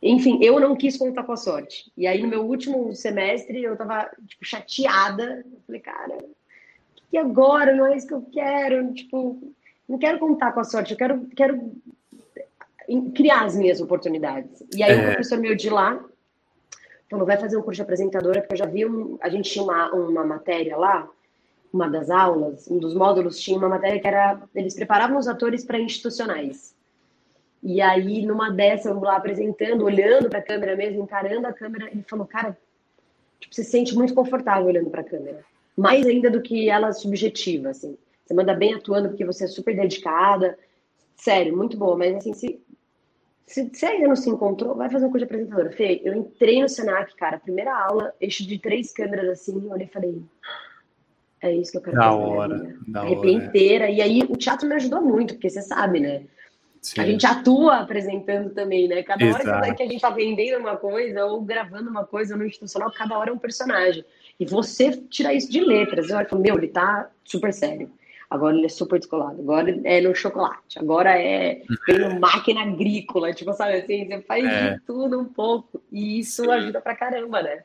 enfim, 0.00 0.38
eu 0.40 0.60
não 0.60 0.76
quis 0.76 0.96
contar 0.96 1.24
com 1.24 1.32
a 1.32 1.36
sorte. 1.36 1.90
E 1.96 2.06
aí, 2.06 2.22
no 2.22 2.28
meu 2.28 2.44
último 2.44 2.94
semestre, 2.94 3.64
eu 3.64 3.76
tava, 3.76 4.08
tipo, 4.28 4.44
chateada. 4.44 5.44
Eu 5.44 5.60
falei, 5.66 5.80
cara, 5.80 6.18
e 7.12 7.18
agora? 7.18 7.74
Não 7.74 7.86
é 7.86 7.96
isso 7.96 8.06
que 8.06 8.14
eu 8.14 8.22
quero. 8.32 8.94
Tipo, 8.94 9.52
não 9.88 9.98
quero 9.98 10.20
contar 10.20 10.52
com 10.52 10.60
a 10.60 10.64
sorte, 10.64 10.92
eu 10.92 10.96
quero, 10.96 11.26
quero 11.34 11.72
criar 13.12 13.44
as 13.44 13.56
minhas 13.56 13.80
oportunidades. 13.80 14.62
E 14.72 14.84
aí, 14.84 14.92
é. 14.92 15.00
o 15.00 15.04
professor 15.06 15.38
meu 15.38 15.56
de 15.56 15.68
lá 15.68 16.02
falou, 17.08 17.26
vai 17.26 17.38
fazer 17.38 17.56
um 17.56 17.62
curso 17.62 17.76
de 17.76 17.82
apresentadora, 17.82 18.40
porque 18.40 18.54
eu 18.54 18.58
já 18.58 18.66
vi, 18.66 18.86
um, 18.86 19.18
a 19.20 19.28
gente 19.28 19.50
tinha 19.50 19.64
uma, 19.64 19.90
uma 19.92 20.24
matéria 20.24 20.76
lá, 20.76 21.08
uma 21.72 21.88
das 21.88 22.10
aulas, 22.10 22.68
um 22.70 22.78
dos 22.78 22.94
módulos, 22.94 23.38
tinha 23.38 23.58
uma 23.58 23.68
matéria 23.68 24.00
que 24.00 24.06
era. 24.06 24.40
Eles 24.54 24.74
preparavam 24.74 25.18
os 25.18 25.28
atores 25.28 25.64
para 25.64 25.78
institucionais. 25.78 26.74
E 27.62 27.80
aí, 27.80 28.24
numa 28.24 28.50
dessa, 28.50 28.88
eu 28.88 29.00
lá 29.00 29.16
apresentando, 29.16 29.84
olhando 29.84 30.28
para 30.28 30.38
a 30.38 30.42
câmera 30.42 30.76
mesmo, 30.76 31.02
encarando 31.02 31.46
a 31.46 31.52
câmera, 31.52 31.90
ele 31.90 32.04
falou: 32.08 32.26
Cara, 32.26 32.56
tipo, 33.40 33.54
você 33.54 33.64
se 33.64 33.70
sente 33.70 33.94
muito 33.94 34.14
confortável 34.14 34.66
olhando 34.66 34.90
para 34.90 35.00
a 35.00 35.04
câmera. 35.04 35.44
Mais 35.76 36.06
ainda 36.06 36.30
do 36.30 36.40
que 36.40 36.70
ela 36.70 36.92
subjetiva, 36.92 37.70
assim. 37.70 37.96
Você 38.24 38.34
manda 38.34 38.54
bem 38.54 38.74
atuando 38.74 39.08
porque 39.08 39.24
você 39.24 39.44
é 39.44 39.48
super 39.48 39.76
dedicada. 39.76 40.58
Sério, 41.16 41.56
muito 41.56 41.76
boa. 41.76 41.96
Mas, 41.96 42.16
assim, 42.16 42.32
se, 42.32 42.60
se 43.46 43.70
você 43.72 43.86
ainda 43.86 44.08
não 44.08 44.16
se 44.16 44.28
encontrou, 44.28 44.74
vai 44.74 44.90
fazer 44.90 45.06
um 45.06 45.10
curso 45.10 45.24
de 45.26 45.32
apresentadora. 45.32 45.70
Fê, 45.70 46.00
eu 46.04 46.14
entrei 46.14 46.60
no 46.60 46.68
Senac, 46.68 47.14
cara, 47.16 47.38
primeira 47.38 47.74
aula, 47.74 48.12
eixo 48.20 48.46
de 48.46 48.58
três 48.58 48.92
câmeras 48.92 49.28
assim, 49.28 49.62
eu 49.64 49.70
olhei 49.70 49.86
e 49.86 49.92
falei, 49.92 50.20
é 51.40 51.52
isso 51.54 51.70
que 51.70 51.78
eu 51.78 51.82
quero 51.82 51.96
da 51.96 52.10
fazer. 52.10 52.22
Hora, 52.22 52.76
da 52.88 53.04
hora. 53.04 53.30
inteira. 53.30 53.88
E 53.88 54.02
aí 54.02 54.22
o 54.28 54.36
teatro 54.36 54.68
me 54.68 54.74
ajudou 54.74 55.00
muito, 55.00 55.34
porque 55.34 55.48
você 55.48 55.62
sabe, 55.62 56.00
né? 56.00 56.24
Sim. 56.82 57.00
A 57.00 57.06
gente 57.06 57.26
atua 57.26 57.78
apresentando 57.78 58.50
também, 58.50 58.88
né? 58.88 59.02
Cada 59.02 59.24
Exato. 59.24 59.48
hora 59.48 59.74
que 59.74 59.82
a 59.82 59.86
gente 59.86 60.00
tá 60.00 60.10
vendendo 60.10 60.60
uma 60.60 60.76
coisa 60.76 61.24
ou 61.24 61.40
gravando 61.40 61.88
uma 61.88 62.04
coisa 62.04 62.36
no 62.36 62.44
institucional, 62.44 62.92
cada 62.92 63.16
hora 63.18 63.30
é 63.30 63.32
um 63.32 63.38
personagem. 63.38 64.04
E 64.38 64.44
você 64.44 64.90
tira 65.08 65.32
isso 65.32 65.50
de 65.50 65.60
letras. 65.60 66.10
Eu 66.10 66.28
falo, 66.28 66.42
meu, 66.42 66.56
ele 66.56 66.68
tá 66.68 67.10
super 67.24 67.52
sério. 67.52 67.90
Agora 68.28 68.56
ele 68.56 68.66
é 68.66 68.68
super 68.68 68.98
descolado. 68.98 69.40
Agora 69.40 69.80
é 69.84 70.00
no 70.00 70.14
chocolate. 70.14 70.78
Agora 70.78 71.10
é 71.10 71.62
tem 71.86 71.98
no 71.98 72.20
máquina 72.20 72.62
agrícola. 72.62 73.32
Tipo, 73.32 73.52
sabe 73.52 73.74
assim? 73.74 74.06
Você 74.06 74.20
faz 74.22 74.44
é. 74.44 74.74
de 74.74 74.80
tudo 74.80 75.18
um 75.18 75.24
pouco. 75.24 75.80
E 75.92 76.20
isso 76.20 76.50
ajuda 76.50 76.80
pra 76.80 76.96
caramba, 76.96 77.42
né? 77.42 77.62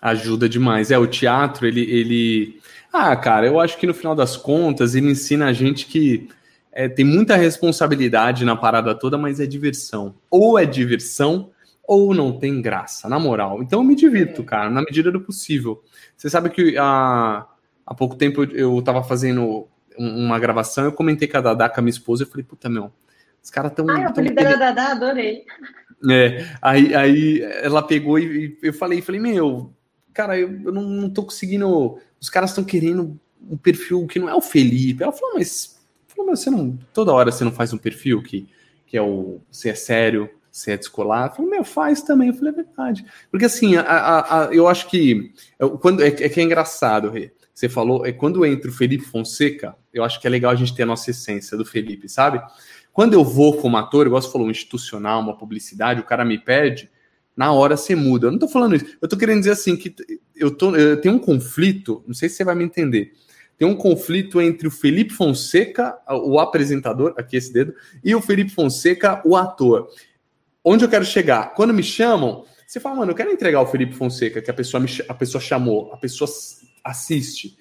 Ajuda 0.00 0.48
demais. 0.48 0.90
É, 0.90 0.98
o 0.98 1.06
teatro, 1.06 1.66
ele, 1.66 1.82
ele 1.82 2.60
ah, 2.92 3.16
cara, 3.16 3.46
eu 3.46 3.58
acho 3.58 3.78
que 3.78 3.86
no 3.86 3.94
final 3.94 4.14
das 4.14 4.36
contas 4.36 4.94
ele 4.94 5.10
ensina 5.10 5.46
a 5.46 5.52
gente 5.52 5.86
que 5.86 6.28
é, 6.70 6.88
tem 6.88 7.04
muita 7.04 7.36
responsabilidade 7.36 8.44
na 8.44 8.54
parada 8.54 8.94
toda, 8.94 9.16
mas 9.16 9.40
é 9.40 9.46
diversão. 9.46 10.14
Ou 10.30 10.58
é 10.58 10.66
diversão, 10.66 11.50
ou 11.86 12.12
não 12.12 12.38
tem 12.38 12.60
graça, 12.60 13.08
na 13.08 13.18
moral. 13.18 13.62
Então 13.62 13.80
eu 13.80 13.84
me 13.84 13.94
divirto, 13.94 14.42
é. 14.42 14.44
cara, 14.44 14.70
na 14.70 14.82
medida 14.82 15.10
do 15.10 15.20
possível. 15.20 15.82
Você 16.16 16.28
sabe 16.28 16.50
que 16.50 16.76
há, 16.76 17.46
há 17.86 17.94
pouco 17.94 18.16
tempo 18.16 18.44
eu, 18.44 18.76
eu 18.76 18.82
tava 18.82 19.02
fazendo 19.02 19.68
uma 19.98 20.38
gravação, 20.38 20.84
eu 20.84 20.92
comentei 20.92 21.28
com 21.28 21.38
a 21.38 21.40
Dadá, 21.40 21.68
com 21.68 21.80
a 21.80 21.82
minha 21.82 21.90
esposa, 21.90 22.24
eu 22.24 22.26
falei, 22.26 22.44
puta, 22.44 22.68
meu, 22.68 22.92
os 23.42 23.50
caras 23.50 23.72
tão. 23.72 23.88
Ah, 23.90 24.02
eu 24.02 24.14
falei 24.14 24.32
da 24.32 24.54
Dadá, 24.54 24.92
adorei. 24.92 25.44
É, 26.10 26.46
aí, 26.60 26.94
aí 26.94 27.42
ela 27.62 27.82
pegou 27.82 28.18
e, 28.18 28.58
eu 28.62 28.72
falei, 28.72 29.00
falei, 29.00 29.20
meu, 29.20 29.72
cara, 30.12 30.38
eu, 30.38 30.48
eu 30.64 30.72
não, 30.72 30.82
não 30.82 31.10
tô 31.10 31.24
conseguindo. 31.24 31.98
Os 32.20 32.28
caras 32.28 32.50
estão 32.50 32.64
querendo 32.64 33.18
um 33.48 33.56
perfil 33.56 34.06
que 34.06 34.18
não 34.18 34.28
é 34.28 34.34
o 34.34 34.40
Felipe. 34.40 35.02
Ela 35.02 35.12
falou, 35.12 35.34
mas, 35.36 35.80
falou, 36.06 36.30
mas 36.30 36.40
você 36.40 36.50
não. 36.50 36.78
Toda 36.92 37.12
hora 37.12 37.30
você 37.30 37.44
não 37.44 37.52
faz 37.52 37.72
um 37.72 37.78
perfil 37.78 38.22
que, 38.22 38.48
que 38.86 38.96
é 38.96 39.02
o. 39.02 39.40
Você 39.50 39.70
é 39.70 39.74
sério, 39.74 40.30
você 40.50 40.72
é 40.72 40.76
descolar. 40.76 41.30
Eu 41.30 41.34
falei, 41.36 41.50
meu, 41.50 41.64
faz 41.64 42.02
também. 42.02 42.28
Eu 42.28 42.34
falei, 42.34 42.52
é 42.52 42.56
verdade. 42.56 43.04
Porque 43.30 43.46
assim, 43.46 43.76
a, 43.76 43.82
a, 43.82 44.44
a 44.44 44.54
eu 44.54 44.68
acho 44.68 44.88
que. 44.88 45.32
quando, 45.80 46.02
é, 46.02 46.08
é 46.08 46.28
que 46.28 46.40
é 46.40 46.42
engraçado, 46.42 47.10
Rê. 47.10 47.32
Você 47.54 47.68
falou, 47.68 48.06
é 48.06 48.12
quando 48.12 48.44
entra 48.46 48.70
o 48.70 48.74
Felipe 48.74 49.04
Fonseca, 49.04 49.76
eu 49.92 50.02
acho 50.02 50.20
que 50.20 50.26
é 50.26 50.30
legal 50.30 50.50
a 50.50 50.54
gente 50.54 50.74
ter 50.74 50.84
a 50.84 50.86
nossa 50.86 51.10
essência 51.10 51.56
do 51.56 51.64
Felipe, 51.64 52.08
sabe? 52.08 52.40
Quando 52.92 53.14
eu 53.14 53.24
vou 53.24 53.56
como 53.56 53.76
ator, 53.76 54.06
igual 54.06 54.20
você 54.20 54.30
falou, 54.30 54.46
um 54.46 54.50
institucional, 54.50 55.20
uma 55.20 55.36
publicidade, 55.36 56.00
o 56.00 56.04
cara 56.04 56.24
me 56.24 56.38
pede, 56.38 56.90
na 57.36 57.52
hora 57.52 57.76
você 57.76 57.94
muda. 57.94 58.26
Eu 58.26 58.32
não 58.32 58.38
tô 58.38 58.48
falando 58.48 58.76
isso. 58.76 58.96
Eu 59.00 59.08
tô 59.08 59.16
querendo 59.16 59.38
dizer 59.38 59.52
assim 59.52 59.76
que 59.76 59.94
eu, 60.36 60.50
tô, 60.50 60.76
eu 60.76 61.00
tenho 61.00 61.14
um 61.14 61.18
conflito, 61.18 62.02
não 62.06 62.14
sei 62.14 62.28
se 62.28 62.36
você 62.36 62.44
vai 62.44 62.54
me 62.54 62.64
entender. 62.64 63.12
Tem 63.58 63.68
um 63.68 63.76
conflito 63.76 64.40
entre 64.40 64.66
o 64.66 64.70
Felipe 64.70 65.14
Fonseca, 65.14 65.96
o 66.08 66.38
apresentador, 66.38 67.14
aqui 67.16 67.36
esse 67.36 67.52
dedo, 67.52 67.74
e 68.02 68.14
o 68.14 68.20
Felipe 68.20 68.50
Fonseca, 68.50 69.22
o 69.24 69.36
ator. 69.36 69.88
Onde 70.64 70.84
eu 70.84 70.88
quero 70.88 71.04
chegar? 71.04 71.54
Quando 71.54 71.72
me 71.72 71.82
chamam, 71.82 72.44
você 72.66 72.80
fala, 72.80 72.96
mano, 72.96 73.12
eu 73.12 73.16
quero 73.16 73.30
entregar 73.30 73.60
o 73.60 73.66
Felipe 73.66 73.94
Fonseca, 73.94 74.42
que 74.42 74.50
a 74.50 74.54
pessoa, 74.54 74.80
me, 74.80 74.88
a 75.08 75.14
pessoa 75.14 75.40
chamou, 75.40 75.92
a 75.92 75.96
pessoa 75.96 76.28
assiste. 76.84 77.56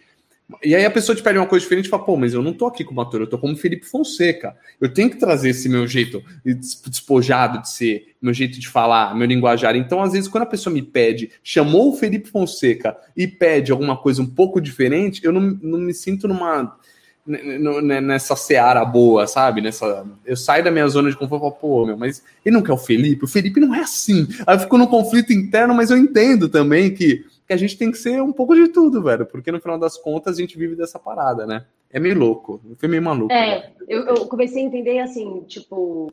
E 0.64 0.76
aí 0.76 0.86
a 0.86 0.92
pessoa 0.92 1.16
te 1.16 1.24
pede 1.24 1.38
uma 1.38 1.48
coisa 1.48 1.64
diferente 1.64 1.86
e 1.86 1.90
fala, 1.90 2.04
pô, 2.04 2.18
mas 2.18 2.34
eu 2.34 2.42
não 2.42 2.54
tô 2.54 2.68
aqui 2.68 2.84
como 2.84 3.00
ator, 3.00 3.22
eu 3.22 3.28
tô 3.28 3.38
como 3.38 3.56
Felipe 3.56 3.86
Fonseca. 3.86 4.56
Eu 4.80 4.94
tenho 4.94 5.10
que 5.10 5.18
trazer 5.18 5.50
esse 5.50 5.70
meu 5.70 5.88
jeito 5.88 6.22
despojado 6.44 7.62
de 7.62 7.70
ser, 7.70 8.16
meu 8.22 8.34
jeito 8.34 8.60
de 8.60 8.68
falar, 8.68 9.16
meu 9.16 9.28
linguajar. 9.28 9.76
Então, 9.76 10.02
às 10.02 10.12
vezes, 10.12 10.28
quando 10.28 10.44
a 10.44 10.48
pessoa 10.48 10.74
me 10.74 10.82
pede, 10.82 11.32
chamou 11.44 11.94
o 11.94 11.96
Felipe 11.96 12.30
Fonseca 12.30 12.98
e 13.16 13.28
pede 13.28 13.72
alguma 13.72 13.96
coisa 13.96 14.22
um 14.22 14.28
pouco 14.28 14.60
diferente, 14.60 15.24
eu 15.24 15.32
não, 15.32 15.58
não 15.62 15.80
me 15.80 15.94
sinto 15.94 16.28
numa 16.28 16.78
nessa 17.24 18.36
seara 18.36 18.84
boa, 18.84 19.28
sabe? 19.28 19.62
Nessa, 19.62 20.06
eu 20.26 20.36
saio 20.36 20.64
da 20.64 20.72
minha 20.72 20.88
zona 20.88 21.10
de 21.10 21.16
conforto 21.16 21.46
e 21.46 21.50
falo, 21.50 21.52
pô, 21.62 21.86
meu, 21.86 21.96
mas 21.96 22.24
ele 22.44 22.56
não 22.56 22.64
quer 22.64 22.74
o 22.74 22.78
Felipe? 22.78 23.26
O 23.26 23.28
Felipe 23.28 23.60
não 23.60 23.76
é 23.76 23.82
assim. 23.82 24.28
Aí 24.46 24.56
eu 24.56 24.60
fico 24.60 24.78
num 24.78 24.88
conflito 24.88 25.32
interno, 25.32 25.74
mas 25.74 25.92
eu 25.92 25.98
entendo 25.98 26.50
também 26.50 26.92
que 26.92 27.24
que 27.52 27.56
a 27.56 27.58
gente 27.58 27.78
tem 27.78 27.92
que 27.92 27.98
ser 27.98 28.22
um 28.22 28.32
pouco 28.32 28.56
de 28.56 28.70
tudo, 28.70 29.04
velho, 29.04 29.26
porque 29.26 29.52
no 29.52 29.60
final 29.60 29.78
das 29.78 29.98
contas 29.98 30.38
a 30.38 30.42
gente 30.42 30.58
vive 30.58 30.74
dessa 30.74 30.98
parada, 30.98 31.46
né? 31.46 31.66
É 31.92 32.00
meio 32.00 32.18
louco, 32.18 32.62
foi 32.78 32.88
meio 32.88 33.04
maluco. 33.04 33.34
É, 33.34 33.74
eu, 33.90 34.06
eu, 34.06 34.26
comecei 34.28 34.64
a 34.64 34.66
entender 34.66 35.00
assim, 35.00 35.42
tipo, 35.42 36.10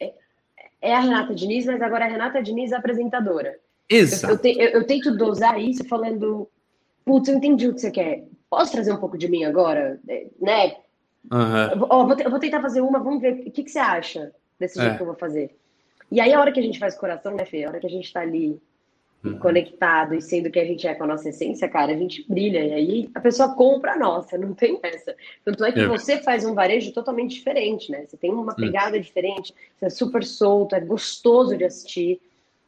é, 0.00 0.12
é, 0.82 0.92
a 0.92 0.98
Renata 0.98 1.32
Diniz, 1.36 1.66
mas 1.66 1.80
agora 1.80 2.04
a 2.04 2.08
Renata 2.08 2.42
Diniz 2.42 2.72
é 2.72 2.76
apresentadora. 2.76 3.56
Exato. 3.88 4.26
Eu, 4.26 4.30
eu, 4.32 4.38
te, 4.38 4.60
eu, 4.60 4.68
eu 4.70 4.86
tento 4.88 5.16
dosar 5.16 5.60
isso 5.60 5.84
falando, 5.84 6.48
putz, 7.04 7.28
eu 7.28 7.36
entendi 7.36 7.68
o 7.68 7.74
que 7.74 7.80
você 7.80 7.92
quer. 7.92 8.24
Posso 8.50 8.72
trazer 8.72 8.92
um 8.92 8.98
pouco 8.98 9.16
de 9.16 9.28
mim 9.28 9.44
agora? 9.44 10.00
É, 10.08 10.26
né? 10.40 10.76
Uhum. 11.30 11.78
Vou, 11.78 12.08
vou, 12.28 12.40
tentar 12.40 12.60
fazer 12.60 12.80
uma, 12.80 12.98
vamos 12.98 13.20
ver 13.20 13.34
o 13.46 13.52
que, 13.52 13.62
que 13.62 13.70
você 13.70 13.78
acha 13.78 14.32
desse 14.58 14.80
é. 14.80 14.82
jeito 14.82 14.96
que 14.96 15.02
eu 15.02 15.06
vou 15.06 15.16
fazer. 15.16 15.56
E 16.10 16.20
aí, 16.20 16.32
a 16.32 16.40
hora 16.40 16.50
que 16.50 16.58
a 16.58 16.62
gente 16.62 16.80
faz 16.80 16.96
coração, 16.96 17.36
né, 17.36 17.44
Fê? 17.44 17.62
A 17.62 17.68
hora 17.68 17.78
que 17.78 17.86
a 17.86 17.90
gente 17.90 18.12
tá 18.12 18.18
ali 18.18 18.60
uhum. 19.24 19.38
conectado 19.38 20.14
e 20.14 20.20
sendo 20.20 20.50
que 20.50 20.58
a 20.58 20.64
gente 20.64 20.86
é 20.86 20.94
com 20.94 21.04
a 21.04 21.08
nossa 21.08 21.28
essência, 21.28 21.68
cara, 21.68 21.92
a 21.92 21.96
gente 21.96 22.24
brilha. 22.28 22.64
E 22.64 22.72
aí 22.72 23.10
a 23.14 23.20
pessoa 23.20 23.54
compra 23.54 23.92
a 23.92 23.98
nossa, 23.98 24.36
não 24.38 24.54
tem 24.54 24.78
essa. 24.82 25.14
Tanto 25.44 25.64
é 25.64 25.72
que 25.72 25.80
é. 25.80 25.86
você 25.86 26.18
faz 26.18 26.44
um 26.44 26.54
varejo 26.54 26.92
totalmente 26.92 27.34
diferente, 27.34 27.90
né? 27.90 28.04
Você 28.06 28.16
tem 28.16 28.30
uma 28.30 28.54
pegada 28.54 28.96
uhum. 28.96 29.02
diferente, 29.02 29.54
você 29.78 29.86
é 29.86 29.90
super 29.90 30.24
solto, 30.24 30.74
é 30.74 30.80
gostoso 30.80 31.56
de 31.56 31.64
assistir. 31.64 32.20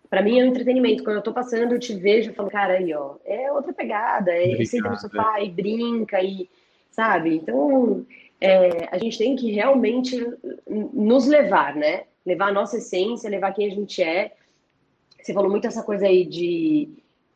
Para 0.08 0.22
mim 0.22 0.38
é 0.38 0.44
um 0.44 0.48
entretenimento. 0.48 1.04
Quando 1.04 1.16
eu 1.16 1.22
tô 1.22 1.32
passando, 1.32 1.72
eu 1.72 1.80
te 1.80 1.94
vejo 1.94 2.30
e 2.30 2.34
falo, 2.34 2.50
cara, 2.50 2.74
aí, 2.74 2.92
ó, 2.92 3.14
é 3.24 3.50
outra 3.50 3.72
pegada. 3.72 4.30
É, 4.30 4.62
senta 4.64 4.90
no 4.90 4.98
sofá 4.98 5.40
e 5.40 5.48
brinca 5.48 6.22
e, 6.22 6.50
sabe? 6.90 7.36
Então, 7.36 8.04
é, 8.38 8.88
a 8.90 8.98
gente 8.98 9.16
tem 9.16 9.34
que 9.34 9.50
realmente 9.52 10.22
nos 10.68 11.26
levar, 11.26 11.74
né? 11.74 12.02
Levar 12.26 12.48
a 12.48 12.52
nossa 12.52 12.76
essência, 12.76 13.30
levar 13.30 13.52
quem 13.52 13.66
a 13.66 13.74
gente 13.74 14.02
é 14.02 14.32
você 15.22 15.32
falou 15.32 15.50
muito 15.50 15.66
essa 15.66 15.82
coisa 15.82 16.06
aí 16.06 16.24
de 16.24 16.88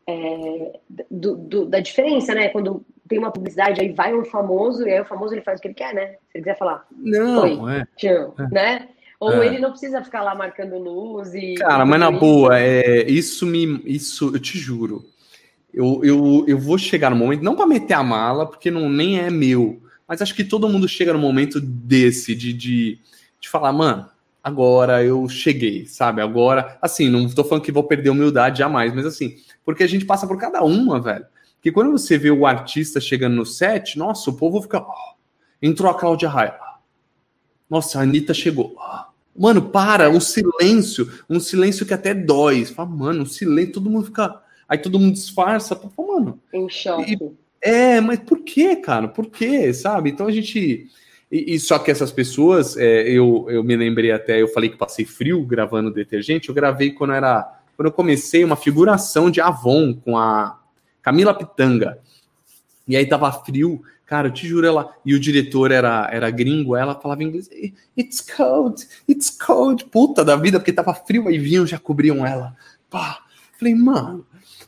é, 0.06 0.78
do, 1.10 1.36
do, 1.36 1.66
da 1.66 1.80
diferença, 1.80 2.34
né? 2.34 2.48
Quando 2.48 2.84
tem 3.08 3.18
uma 3.18 3.30
publicidade, 3.30 3.80
aí 3.80 3.92
vai 3.92 4.14
um 4.14 4.24
famoso, 4.24 4.86
e 4.86 4.92
aí 4.92 5.00
o 5.00 5.04
famoso 5.04 5.34
ele 5.34 5.42
faz 5.42 5.58
o 5.58 5.62
que 5.62 5.68
ele 5.68 5.74
quer, 5.74 5.94
né? 5.94 6.06
Se 6.30 6.38
ele 6.38 6.44
quiser 6.44 6.58
falar. 6.58 6.86
Não, 6.96 7.68
é. 7.68 7.86
Tchau, 7.96 8.34
é. 8.38 8.54
né? 8.54 8.88
Ou 9.18 9.42
é. 9.42 9.46
ele 9.46 9.58
não 9.58 9.70
precisa 9.70 10.04
ficar 10.04 10.22
lá 10.22 10.34
marcando 10.34 10.78
luz 10.78 11.34
e. 11.34 11.54
Cara, 11.54 11.84
mas 11.84 11.98
na 11.98 12.10
isso. 12.10 12.20
boa, 12.20 12.58
é, 12.58 13.02
isso 13.10 13.46
me. 13.46 13.82
Isso, 13.84 14.34
eu 14.34 14.40
te 14.40 14.58
juro. 14.58 15.04
Eu, 15.72 16.00
eu, 16.02 16.44
eu 16.46 16.58
vou 16.58 16.78
chegar 16.78 17.10
no 17.10 17.16
momento, 17.16 17.42
não 17.42 17.56
para 17.56 17.66
meter 17.66 17.94
a 17.94 18.02
mala, 18.02 18.46
porque 18.46 18.70
não 18.70 18.88
nem 18.88 19.18
é 19.18 19.28
meu, 19.28 19.82
mas 20.08 20.22
acho 20.22 20.34
que 20.34 20.42
todo 20.42 20.68
mundo 20.68 20.88
chega 20.88 21.12
no 21.12 21.18
momento 21.18 21.60
desse, 21.60 22.34
de, 22.34 22.52
de, 22.54 22.98
de 23.38 23.48
falar, 23.48 23.72
mano, 23.72 24.08
agora 24.46 25.02
eu 25.02 25.28
cheguei, 25.28 25.86
sabe? 25.86 26.22
Agora, 26.22 26.78
assim, 26.80 27.10
não 27.10 27.28
tô 27.28 27.42
falando 27.42 27.64
que 27.64 27.72
vou 27.72 27.82
perder 27.82 28.10
humildade 28.10 28.60
jamais, 28.60 28.94
mas 28.94 29.04
assim, 29.04 29.34
porque 29.64 29.82
a 29.82 29.88
gente 29.88 30.04
passa 30.04 30.24
por 30.24 30.38
cada 30.38 30.62
uma, 30.62 31.00
velho. 31.00 31.26
Porque 31.56 31.72
quando 31.72 31.90
você 31.90 32.16
vê 32.16 32.30
o 32.30 32.46
artista 32.46 33.00
chegando 33.00 33.34
no 33.34 33.44
set, 33.44 33.98
nossa, 33.98 34.30
o 34.30 34.36
povo 34.36 34.62
fica. 34.62 34.78
Oh, 34.78 35.16
entrou 35.60 35.90
a 35.90 35.98
Cláudia 35.98 36.28
Raia. 36.28 36.54
Nossa, 37.68 37.98
a 37.98 38.02
Anitta 38.02 38.32
chegou. 38.32 38.76
Oh. 38.78 39.06
Mano, 39.36 39.62
para, 39.62 40.08
um 40.08 40.20
silêncio, 40.20 41.12
um 41.28 41.40
silêncio 41.40 41.84
que 41.84 41.92
até 41.92 42.14
dói. 42.14 42.64
Você 42.64 42.72
fala, 42.72 42.88
mano, 42.88 43.24
um 43.24 43.26
silêncio, 43.26 43.72
todo 43.72 43.90
mundo 43.90 44.06
fica. 44.06 44.42
Aí 44.68 44.78
todo 44.78 45.00
mundo 45.00 45.14
disfarça. 45.14 45.74
Fala, 45.74 45.90
mano. 45.98 46.40
Em 46.52 46.68
choque. 46.68 47.14
E, 47.14 47.18
é, 47.60 48.00
mas 48.00 48.20
por 48.20 48.44
quê, 48.44 48.76
cara? 48.76 49.08
Por 49.08 49.26
quê, 49.26 49.74
sabe? 49.74 50.10
Então 50.10 50.28
a 50.28 50.30
gente 50.30 50.88
e, 51.30 51.54
e, 51.54 51.60
só 51.60 51.78
que 51.78 51.90
essas 51.90 52.12
pessoas, 52.12 52.76
é, 52.76 53.02
eu, 53.08 53.46
eu 53.48 53.64
me 53.64 53.76
lembrei 53.76 54.12
até, 54.12 54.40
eu 54.40 54.48
falei 54.48 54.70
que 54.70 54.76
passei 54.76 55.04
frio 55.04 55.44
gravando 55.44 55.90
detergente, 55.90 56.48
eu 56.48 56.54
gravei 56.54 56.92
quando 56.92 57.12
era. 57.12 57.52
Quando 57.76 57.88
eu 57.88 57.92
comecei 57.92 58.42
uma 58.42 58.56
figuração 58.56 59.30
de 59.30 59.40
Avon 59.40 59.92
com 59.92 60.16
a 60.16 60.58
Camila 61.02 61.34
Pitanga. 61.34 61.98
E 62.88 62.96
aí 62.96 63.04
tava 63.04 63.30
frio, 63.30 63.82
cara, 64.06 64.28
eu 64.28 64.32
te 64.32 64.46
juro, 64.46 64.66
ela. 64.66 64.94
E 65.04 65.14
o 65.14 65.20
diretor 65.20 65.72
era, 65.72 66.08
era 66.10 66.30
gringo, 66.30 66.76
ela 66.76 66.94
falava 66.94 67.22
inglês. 67.22 67.50
It's 67.98 68.20
cold, 68.20 68.86
it's 69.08 69.28
cold, 69.28 69.84
puta 69.86 70.24
da 70.24 70.36
vida, 70.36 70.58
porque 70.58 70.72
tava 70.72 70.94
frio, 70.94 71.28
aí 71.28 71.38
vinham, 71.38 71.66
já 71.66 71.78
cobriam 71.78 72.24
ela. 72.24 72.56
Pá. 72.88 73.24
Falei, 73.58 73.74
mano, 73.74 74.26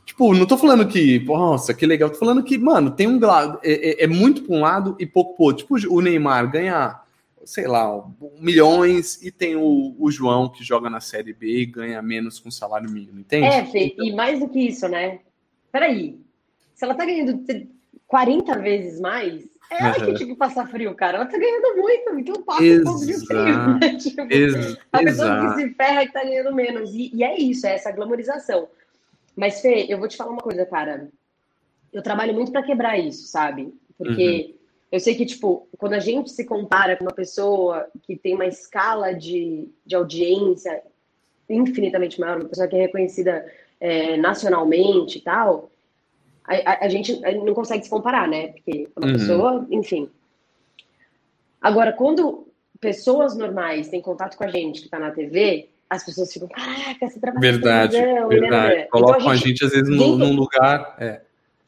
Tipo, 0.09 0.33
não 0.33 0.47
tô 0.47 0.57
falando 0.57 0.88
que, 0.88 1.18
nossa, 1.18 1.75
que 1.75 1.85
legal. 1.85 2.09
Tô 2.09 2.16
falando 2.16 2.42
que, 2.42 2.57
mano, 2.57 2.90
tem 2.90 3.07
um 3.07 3.21
lado. 3.21 3.61
É, 3.62 3.90
é, 3.90 4.05
é 4.05 4.07
muito 4.07 4.42
pra 4.42 4.57
um 4.57 4.61
lado 4.62 4.97
e 4.99 5.05
pouco 5.05 5.37
pro 5.37 5.44
outro. 5.44 5.66
Tipo, 5.77 5.94
o 5.94 6.01
Neymar 6.01 6.51
ganha, 6.51 6.99
sei 7.44 7.66
lá, 7.66 8.03
milhões 8.40 9.23
e 9.23 9.31
tem 9.31 9.55
o, 9.55 9.94
o 9.99 10.11
João 10.11 10.49
que 10.49 10.64
joga 10.64 10.88
na 10.88 10.99
Série 10.99 11.35
B 11.35 11.59
e 11.59 11.66
ganha 11.66 12.01
menos 12.01 12.40
com 12.40 12.51
salário 12.51 12.90
mínimo, 12.90 13.21
entende? 13.21 13.49
É, 13.49 13.66
Fê, 13.66 13.88
então... 13.88 14.07
e 14.07 14.14
mais 14.14 14.40
do 14.40 14.49
que 14.49 14.61
isso, 14.61 14.88
né? 14.88 15.18
Peraí. 15.71 16.18
Se 16.75 16.87
ela 16.87 16.94
tá 16.94 17.05
ganhando 17.05 17.44
40 18.07 18.59
vezes 18.61 18.99
mais, 18.99 19.44
é 19.71 19.79
ela 19.79 19.92
que 19.92 20.14
tinha 20.14 20.29
que 20.31 20.37
passar 20.37 20.66
frio, 20.68 20.94
cara. 20.94 21.18
Ela 21.18 21.27
tá 21.27 21.37
ganhando 21.37 21.77
muito, 21.77 22.18
então 22.18 22.42
passa 22.44 22.62
um 22.62 22.83
pouco 22.83 23.05
de 23.05 23.27
frio. 23.27 23.79
Né? 23.79 23.97
Tipo, 24.01 24.23
a 24.90 24.99
pessoa 25.01 25.55
que 25.55 25.61
se 25.61 25.75
ferra 25.75 26.03
e 26.03 26.09
tá 26.11 26.25
ganhando 26.25 26.55
menos. 26.55 26.94
E, 26.94 27.14
e 27.14 27.23
é 27.23 27.38
isso, 27.38 27.66
é 27.66 27.75
essa 27.75 27.92
glamorização. 27.92 28.68
Mas, 29.38 29.61
Fê, 29.61 29.87
eu 29.88 29.98
vou 29.98 30.09
te 30.09 30.16
falar 30.16 30.33
uma 30.33 30.42
coisa, 30.42 30.66
cara. 30.66 31.09
Eu 31.92 32.03
trabalho 32.03 32.35
muito 32.35 32.51
para 32.51 32.64
quebrar 32.64 32.98
isso, 32.98 33.29
sabe? 33.29 33.72
Porque 33.96 34.48
uhum. 34.48 34.55
eu 34.90 34.98
sei 34.98 35.14
que, 35.14 35.24
tipo, 35.24 35.68
quando 35.79 35.92
a 35.92 36.01
gente 36.01 36.29
se 36.33 36.44
compara 36.44 36.96
com 36.96 37.05
uma 37.05 37.14
pessoa 37.14 37.88
que 38.03 38.16
tem 38.16 38.35
uma 38.35 38.46
escala 38.46 39.14
de, 39.14 39.68
de 39.87 39.94
audiência 39.94 40.83
infinitamente 41.48 42.18
maior, 42.18 42.40
uma 42.40 42.48
pessoa 42.48 42.66
que 42.66 42.74
é 42.74 42.81
reconhecida 42.81 43.46
é, 43.79 44.16
nacionalmente 44.16 45.18
e 45.18 45.20
tal, 45.20 45.70
a, 46.42 46.72
a, 46.72 46.87
a, 46.87 46.88
gente 46.88 47.20
não 47.20 47.55
consegue 47.55 47.85
se 47.85 47.90
comparar, 47.90 48.27
né? 48.27 48.48
Porque 48.48 48.88
uma 48.96 49.07
uhum. 49.07 49.12
pessoa, 49.12 49.66
enfim. 49.70 50.11
Agora, 51.61 51.92
quando 51.92 52.48
pessoas 52.81 53.37
normais 53.37 53.88
têm 53.88 54.03
contato 54.03 54.37
com 54.37 54.42
a 54.42 54.48
gente 54.48 54.81
que 54.81 54.87
está 54.87 54.98
na 54.98 55.12
TV, 55.12 55.68
as 55.88 56.05
pessoas 56.05 56.33
ficam, 56.33 56.48
caraca, 56.48 57.09
você 57.09 57.18
trabalha 57.18 57.40
Verdade, 57.40 57.92
televisão, 57.92 58.29
verdade. 58.29 58.74
Né? 58.74 58.83
Colocam 58.85 59.16
então, 59.16 59.31
a, 59.31 59.37
gente, 59.37 59.44
a 59.44 59.48
gente, 59.48 59.64
às 59.64 59.70
vezes, 59.70 59.88
dentro, 59.88 60.16
num 60.16 60.37
lugar. 60.37 60.96
É, 60.98 61.20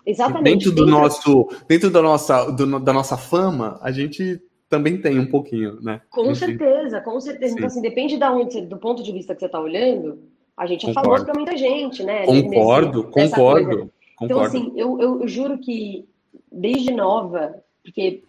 exatamente. 0.05 0.45
Dentro 0.45 0.73
do 0.73 0.85
dentro, 0.85 1.01
nosso. 1.01 1.49
Dentro 1.67 1.91
da 1.91 2.03
nossa, 2.03 2.51
do, 2.51 2.81
da 2.81 2.93
nossa 2.93 3.17
fama, 3.17 3.79
a 3.83 3.91
gente 3.91 4.41
também 4.69 5.01
tem 5.01 5.19
um 5.19 5.27
pouquinho, 5.27 5.81
né? 5.81 6.01
Com 6.11 6.35
certeza, 6.35 7.01
com 7.01 7.21
certeza. 7.21 7.47
Então, 7.47 7.49
Sim. 7.49 7.55
Então, 7.57 7.67
assim, 7.67 7.83
depende 7.83 8.19
da 8.19 8.33
onde, 8.33 8.61
do 8.61 8.77
ponto 8.77 9.03
de 9.03 9.13
vista 9.13 9.35
que 9.35 9.41
você 9.41 9.47
está 9.47 9.61
olhando, 9.61 10.23
A 10.57 10.67
gente 10.67 10.89
é 10.89 10.93
famoso 10.93 11.25
para 11.25 11.35
muita 11.35 11.57
gente, 11.57 12.03
né? 12.03 12.27
Concordo, 12.27 13.05
nesse, 13.05 13.31
concordo. 13.31 13.91
Então, 14.21 14.41
assim, 14.41 14.73
eu, 14.77 15.01
eu, 15.01 15.23
eu 15.23 15.29
juro 15.29 15.59
que 15.59 16.07
desde 16.53 16.93
nova, 16.93 17.55
porque 17.83 18.23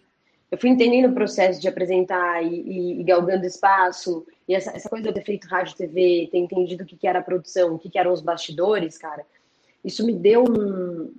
eu 0.50 0.58
fui 0.58 0.68
entendendo 0.70 1.10
o 1.10 1.14
processo 1.14 1.60
de 1.60 1.68
apresentar 1.68 2.42
e, 2.42 2.48
e, 2.48 3.00
e 3.00 3.04
galgando 3.04 3.46
espaço, 3.46 4.26
e 4.52 4.54
essa, 4.54 4.70
essa, 4.76 4.88
coisa 4.88 5.02
de 5.02 5.08
eu 5.08 5.14
ter 5.14 5.24
feito 5.24 5.48
rádio 5.48 5.74
TV, 5.74 6.28
ter 6.30 6.36
entendido 6.36 6.84
o 6.84 6.86
que, 6.86 6.94
que 6.94 7.06
era 7.06 7.20
a 7.20 7.22
produção, 7.22 7.74
o 7.74 7.78
que, 7.78 7.88
que 7.88 7.98
eram 7.98 8.12
os 8.12 8.20
bastidores, 8.20 8.98
cara, 8.98 9.24
isso 9.82 10.04
me 10.04 10.12
deu 10.12 10.44
um, 10.44 11.14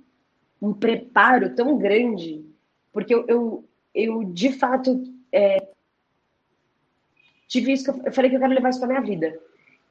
um 0.62 0.72
preparo 0.72 1.52
tão 1.52 1.76
grande, 1.76 2.44
porque 2.92 3.12
eu, 3.12 3.26
eu, 3.26 3.64
eu 3.92 4.24
de 4.24 4.52
fato, 4.52 5.02
é, 5.32 5.66
tive 7.48 7.72
isso 7.72 7.84
que 7.84 7.90
eu, 7.90 8.02
eu, 8.06 8.12
falei 8.12 8.30
que 8.30 8.36
eu 8.36 8.40
quero 8.40 8.54
levar 8.54 8.70
isso 8.70 8.78
para 8.78 8.88
minha 8.88 9.00
vida. 9.00 9.36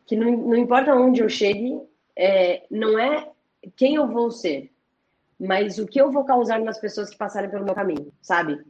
Que 0.06 0.16
não, 0.16 0.32
não 0.32 0.56
importa 0.56 0.96
onde 0.96 1.22
eu 1.22 1.28
chegue, 1.28 1.82
é, 2.16 2.66
não 2.72 2.98
é 2.98 3.30
quem 3.76 3.96
eu 3.96 4.08
vou 4.08 4.32
ser, 4.32 4.72
mas 5.38 5.80
o 5.80 5.86
que 5.86 6.00
eu 6.00 6.10
vou 6.10 6.24
causar 6.24 6.62
nas 6.62 6.80
pessoas 6.80 7.10
que 7.10 7.18
passarem 7.18 7.50
pelo 7.50 7.66
meu 7.66 7.76
caminho, 7.76 8.10
sabe? 8.22 8.64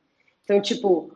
Então, 0.43 0.59
tipo, 0.59 1.15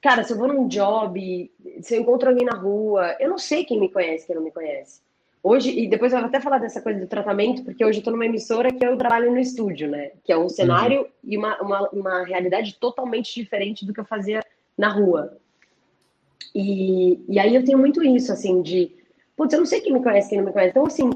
cara, 0.00 0.22
se 0.24 0.32
eu 0.32 0.38
vou 0.38 0.48
num 0.48 0.68
job, 0.68 1.50
se 1.80 1.94
eu 1.94 2.00
encontro 2.00 2.28
alguém 2.28 2.44
na 2.44 2.56
rua, 2.56 3.16
eu 3.18 3.28
não 3.28 3.38
sei 3.38 3.64
quem 3.64 3.80
me 3.80 3.88
conhece, 3.88 4.26
quem 4.26 4.36
não 4.36 4.42
me 4.42 4.50
conhece. 4.50 5.00
Hoje, 5.42 5.70
e 5.78 5.86
depois 5.86 6.12
eu 6.12 6.18
vou 6.18 6.26
até 6.26 6.40
falar 6.40 6.58
dessa 6.58 6.80
coisa 6.80 6.98
do 6.98 7.06
tratamento, 7.06 7.62
porque 7.62 7.84
hoje 7.84 8.00
eu 8.00 8.02
tô 8.02 8.10
numa 8.10 8.26
emissora 8.26 8.72
que 8.72 8.84
eu 8.84 8.96
trabalho 8.96 9.30
no 9.30 9.38
estúdio, 9.38 9.88
né? 9.88 10.10
Que 10.24 10.32
é 10.32 10.36
um 10.36 10.48
cenário 10.48 11.02
uhum. 11.02 11.06
e 11.22 11.36
uma, 11.36 11.62
uma, 11.62 11.88
uma 11.90 12.24
realidade 12.24 12.76
totalmente 12.80 13.32
diferente 13.32 13.86
do 13.86 13.92
que 13.92 14.00
eu 14.00 14.04
fazia 14.04 14.42
na 14.76 14.88
rua. 14.88 15.38
E, 16.52 17.20
e 17.28 17.38
aí 17.38 17.54
eu 17.54 17.64
tenho 17.64 17.78
muito 17.78 18.02
isso, 18.02 18.32
assim, 18.32 18.60
de, 18.60 18.96
putz, 19.36 19.52
eu 19.52 19.60
não 19.60 19.66
sei 19.66 19.80
quem 19.80 19.92
me 19.92 20.02
conhece, 20.02 20.30
quem 20.30 20.38
não 20.38 20.46
me 20.46 20.52
conhece. 20.52 20.70
Então, 20.70 20.86
assim, 20.86 21.10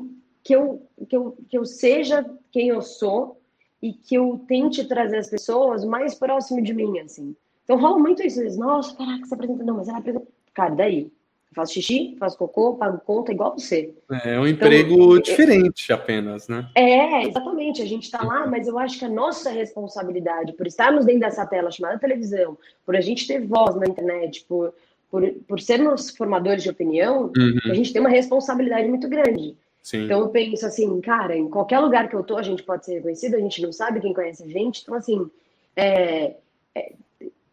que 0.45 0.55
eu, 0.55 0.87
que 1.09 1.17
eu, 1.17 1.37
que 1.49 1.59
eu 1.59 1.65
seja 1.65 2.25
quem 2.53 2.69
eu 2.69 2.83
sou 2.83 3.41
e 3.83 3.93
que 3.93 4.15
eu 4.15 4.45
tente 4.47 4.87
trazer 4.87 5.17
as 5.17 5.29
pessoas 5.29 5.85
mais 5.85 6.15
próximo 6.15 6.63
de 6.63 6.73
mim, 6.73 6.99
assim. 7.01 7.35
Então 7.71 7.79
rola 7.79 8.01
muito 8.01 8.21
isso. 8.21 8.43
Nossa, 8.59 8.97
caraca, 8.97 9.25
você 9.25 9.33
apresenta. 9.33 9.63
Não, 9.63 9.77
mas 9.77 9.89
ela 9.89 9.99
apresenta. 9.99 10.27
Cara, 10.53 10.75
daí. 10.75 11.03
Eu 11.03 11.55
faço 11.55 11.75
xixi, 11.75 12.17
faço 12.19 12.39
cocô, 12.39 12.75
pago 12.75 13.01
conta 13.05 13.33
igual 13.33 13.59
você. 13.59 13.93
É 14.25 14.39
um 14.39 14.47
então, 14.47 14.69
emprego 14.69 15.17
então, 15.17 15.21
diferente 15.21 15.93
apenas, 15.93 16.47
né? 16.49 16.69
É, 16.77 17.27
exatamente. 17.27 17.83
A 17.83 17.87
gente 17.87 18.05
está 18.05 18.25
lá, 18.25 18.47
mas 18.47 18.67
eu 18.69 18.79
acho 18.79 18.99
que 18.99 19.05
a 19.05 19.09
nossa 19.09 19.51
responsabilidade 19.51 20.53
por 20.53 20.67
estarmos 20.67 21.05
dentro 21.05 21.21
dessa 21.21 21.45
tela 21.47 21.71
chamada 21.71 21.99
televisão, 21.99 22.57
por 22.87 22.95
a 22.95 23.01
gente 23.01 23.27
ter 23.27 23.45
voz 23.45 23.75
na 23.77 23.87
internet, 23.87 24.45
por, 24.49 24.73
por, 25.11 25.29
por 25.49 25.61
sermos 25.61 26.11
formadores 26.11 26.63
de 26.63 26.71
opinião, 26.71 27.33
uhum. 27.37 27.71
a 27.71 27.75
gente 27.75 27.93
tem 27.93 28.01
uma 28.01 28.11
responsabilidade 28.11 28.89
muito 28.89 29.09
grande. 29.09 29.57
Sim. 29.83 30.05
Então 30.05 30.21
eu 30.21 30.29
penso 30.29 30.67
assim, 30.67 31.01
cara, 31.01 31.37
em 31.37 31.49
qualquer 31.49 31.81
lugar 31.81 32.09
que 32.09 32.15
eu 32.15 32.23
tô, 32.23 32.37
a 32.37 32.43
gente 32.43 32.63
pode 32.63 32.85
ser 32.85 32.95
reconhecido, 32.95 33.35
a 33.35 33.41
gente 33.41 33.61
não 33.61 33.73
sabe 33.73 34.01
quem 34.01 34.15
conhece 34.15 34.45
a 34.45 34.49
gente. 34.49 34.83
Então, 34.83 34.95
assim, 34.95 35.29
é, 35.75 36.35
é, 36.77 36.93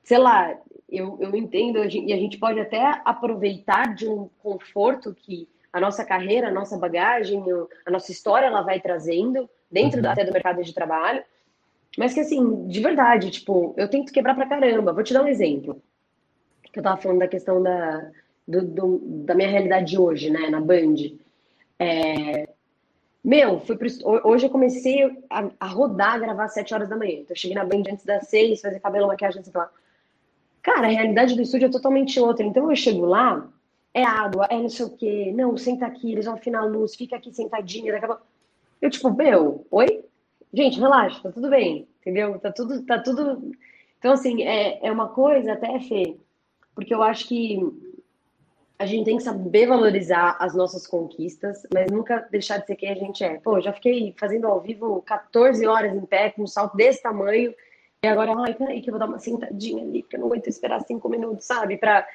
sei 0.07 0.19
lá, 0.19 0.57
eu, 0.89 1.17
eu 1.19 1.35
entendo, 1.35 1.83
e 1.83 2.13
a 2.13 2.15
gente 2.15 2.37
pode 2.37 2.57
até 2.61 3.01
aproveitar 3.03 3.93
de 3.93 4.07
um 4.07 4.29
conforto 4.41 5.13
que 5.13 5.49
a 5.71 5.81
nossa 5.81 6.05
carreira, 6.05 6.47
a 6.47 6.51
nossa 6.51 6.77
bagagem, 6.77 7.43
a 7.85 7.91
nossa 7.91 8.09
história, 8.09 8.45
ela 8.45 8.61
vai 8.61 8.79
trazendo 8.79 9.49
dentro 9.69 10.01
uhum. 10.01 10.09
até 10.09 10.23
do 10.23 10.31
mercado 10.31 10.63
de 10.63 10.73
trabalho. 10.73 11.21
Mas 11.97 12.13
que, 12.13 12.21
assim, 12.21 12.67
de 12.69 12.79
verdade, 12.79 13.29
tipo, 13.31 13.73
eu 13.75 13.89
tento 13.89 14.13
quebrar 14.13 14.33
pra 14.33 14.47
caramba. 14.47 14.93
Vou 14.93 15.03
te 15.03 15.13
dar 15.13 15.23
um 15.23 15.27
exemplo. 15.27 15.81
Que 16.71 16.79
eu 16.79 16.83
tava 16.83 17.01
falando 17.01 17.19
da 17.19 17.27
questão 17.27 17.61
da, 17.61 18.09
do, 18.47 18.61
do, 18.61 18.99
da 19.25 19.35
minha 19.35 19.49
realidade 19.49 19.87
de 19.87 19.99
hoje, 19.99 20.29
né, 20.29 20.49
na 20.49 20.61
Band. 20.61 20.95
É... 21.77 22.47
Meu, 23.21 23.59
fui 23.59 23.75
pro... 23.75 23.89
hoje 24.23 24.45
eu 24.45 24.49
comecei 24.49 25.03
a, 25.29 25.49
a, 25.59 25.67
rodar, 25.67 26.13
a 26.13 26.19
gravar 26.19 26.45
às 26.45 26.53
7 26.53 26.73
horas 26.73 26.87
da 26.87 26.95
manhã. 26.95 27.19
Então, 27.19 27.31
eu 27.31 27.35
cheguei 27.35 27.57
na 27.57 27.65
Band 27.65 27.83
antes 27.91 28.05
das 28.05 28.29
6, 28.29 28.61
fazer 28.61 28.79
cabelo, 28.79 29.07
maquiagem, 29.07 29.43
sei 29.43 29.51
lá. 29.53 29.69
Cara, 30.67 30.87
a 30.87 30.89
realidade 30.89 31.33
do 31.33 31.41
estúdio 31.41 31.67
é 31.67 31.71
totalmente 31.71 32.19
outra. 32.19 32.45
Então, 32.45 32.69
eu 32.69 32.75
chego 32.75 33.05
lá, 33.05 33.49
é 33.93 34.03
água, 34.03 34.47
é 34.51 34.57
não 34.57 34.67
sei 34.67 34.85
o 34.85 34.89
quê. 34.89 35.31
Não, 35.33 35.55
senta 35.55 35.85
aqui, 35.85 36.11
eles 36.11 36.25
vão 36.25 36.33
afinar 36.33 36.59
a 36.59 36.65
luz, 36.65 36.93
fica 36.93 37.15
aqui 37.15 37.33
sentadinha. 37.33 37.93
Daqui 37.93 38.05
a... 38.05 38.17
Eu, 38.81 38.89
tipo, 38.89 39.09
meu, 39.09 39.65
oi? 39.71 40.03
Gente, 40.53 40.77
relaxa, 40.77 41.23
tá 41.23 41.31
tudo 41.31 41.49
bem, 41.49 41.87
entendeu? 42.01 42.37
Tá 42.39 42.51
tudo, 42.51 42.85
tá 42.85 42.99
tudo... 42.99 43.49
Então, 43.97 44.11
assim, 44.11 44.43
é, 44.43 44.85
é 44.85 44.91
uma 44.91 45.07
coisa 45.07 45.53
até, 45.53 45.79
Fê, 45.79 46.17
porque 46.75 46.93
eu 46.93 47.01
acho 47.01 47.29
que 47.29 47.61
a 48.77 48.85
gente 48.85 49.05
tem 49.05 49.15
que 49.15 49.23
saber 49.23 49.67
valorizar 49.67 50.35
as 50.37 50.53
nossas 50.53 50.85
conquistas, 50.85 51.65
mas 51.73 51.89
nunca 51.89 52.27
deixar 52.29 52.57
de 52.57 52.65
ser 52.65 52.75
quem 52.75 52.89
a 52.89 52.95
gente 52.95 53.23
é. 53.23 53.39
Pô, 53.39 53.61
já 53.61 53.71
fiquei 53.71 54.13
fazendo 54.19 54.47
ao 54.47 54.59
vivo 54.59 55.01
14 55.03 55.65
horas 55.65 55.95
em 55.95 56.05
pé, 56.05 56.29
com 56.31 56.43
um 56.43 56.47
salto 56.47 56.75
desse 56.75 57.01
tamanho, 57.01 57.53
e 58.03 58.07
agora, 58.07 58.33
ai, 58.37 58.53
peraí, 58.53 58.81
que 58.81 58.89
eu 58.89 58.93
vou 58.93 58.99
dar 58.99 59.07
uma 59.07 59.17
sentadinha 59.19 59.83
ali, 59.83 60.03
porque 60.03 60.15
eu 60.15 60.19
não 60.19 60.27
aguento 60.27 60.47
esperar 60.47 60.81
cinco 60.81 61.09
minutos, 61.09 61.45
sabe? 61.45 61.77
Pra... 61.77 62.07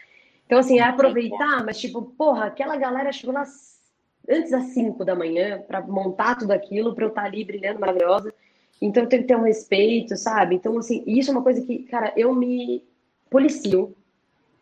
Então, 0.46 0.58
assim, 0.58 0.78
é 0.78 0.82
aproveitar, 0.82 1.64
mas, 1.64 1.80
tipo, 1.80 2.02
porra, 2.02 2.46
aquela 2.46 2.76
galera 2.76 3.12
chegou 3.12 3.34
nas... 3.34 3.80
antes 4.28 4.52
das 4.52 4.66
cinco 4.66 5.04
da 5.04 5.14
manhã 5.14 5.60
para 5.66 5.80
montar 5.80 6.36
tudo 6.38 6.52
aquilo, 6.52 6.94
para 6.94 7.04
eu 7.04 7.08
estar 7.08 7.22
tá 7.22 7.26
ali 7.26 7.44
brilhando 7.44 7.80
maravilhosa. 7.80 8.32
Então, 8.80 9.06
tem 9.06 9.22
que 9.22 9.28
ter 9.28 9.36
um 9.36 9.42
respeito, 9.42 10.16
sabe? 10.16 10.54
Então, 10.54 10.78
assim, 10.78 11.02
isso 11.06 11.30
é 11.30 11.32
uma 11.32 11.42
coisa 11.42 11.60
que, 11.66 11.80
cara, 11.84 12.12
eu 12.16 12.32
me 12.32 12.84
policio 13.28 13.96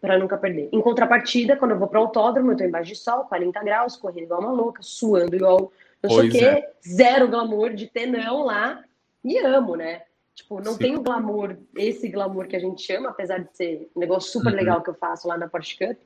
para 0.01 0.19
nunca 0.19 0.39
perder. 0.39 0.71
Em 0.73 0.81
contrapartida, 0.81 1.57
quando 1.57 1.73
eu 1.73 1.79
vou 1.79 1.89
para 1.89 2.01
o 2.01 2.05
autódromo, 2.05 2.53
eu 2.53 2.57
tô 2.57 2.65
embaixo 2.65 2.93
de 2.93 2.97
sol, 2.97 3.25
40 3.25 3.63
graus, 3.63 3.97
correndo 3.97 4.25
igual 4.25 4.41
uma 4.41 4.53
louca, 4.53 4.83
suando 4.83 5.37
igual 5.37 5.71
não 6.03 6.11
sei 6.11 6.29
o 6.29 6.33
quê, 6.33 6.45
é. 6.45 6.73
zero 6.83 7.29
glamour 7.29 7.75
de 7.75 7.87
ter 7.87 8.07
não 8.07 8.45
lá, 8.45 8.83
e 9.23 9.37
amo, 9.39 9.77
né? 9.77 10.03
Tipo, 10.41 10.59
não 10.63 10.73
Sim. 10.73 10.79
tem 10.79 10.97
o 10.97 11.03
glamour, 11.03 11.57
esse 11.77 12.09
glamour 12.09 12.47
que 12.47 12.57
a 12.57 12.59
gente 12.59 12.83
chama, 12.83 13.11
apesar 13.11 13.39
de 13.39 13.55
ser 13.55 13.91
um 13.95 14.01
negócio 14.01 14.33
super 14.33 14.51
uhum. 14.53 14.59
legal 14.59 14.83
que 14.83 14.89
eu 14.89 14.95
faço 14.95 15.29
lá 15.29 15.37
na 15.37 15.47
Porsche 15.47 15.77
Cup, 15.77 15.99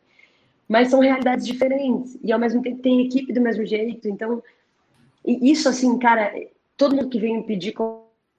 mas 0.69 0.89
são 0.89 0.99
realidades 0.99 1.47
diferentes, 1.47 2.19
e 2.23 2.33
ao 2.33 2.39
mesmo 2.39 2.61
tempo 2.61 2.83
tem 2.83 3.07
equipe 3.07 3.33
do 3.33 3.41
mesmo 3.41 3.65
jeito, 3.65 4.09
então, 4.09 4.43
isso 5.25 5.69
assim, 5.69 5.97
cara, 5.99 6.35
todo 6.77 6.97
mundo 6.97 7.11
que 7.11 7.21
vem 7.21 7.37
me 7.37 7.45
pedir 7.45 7.75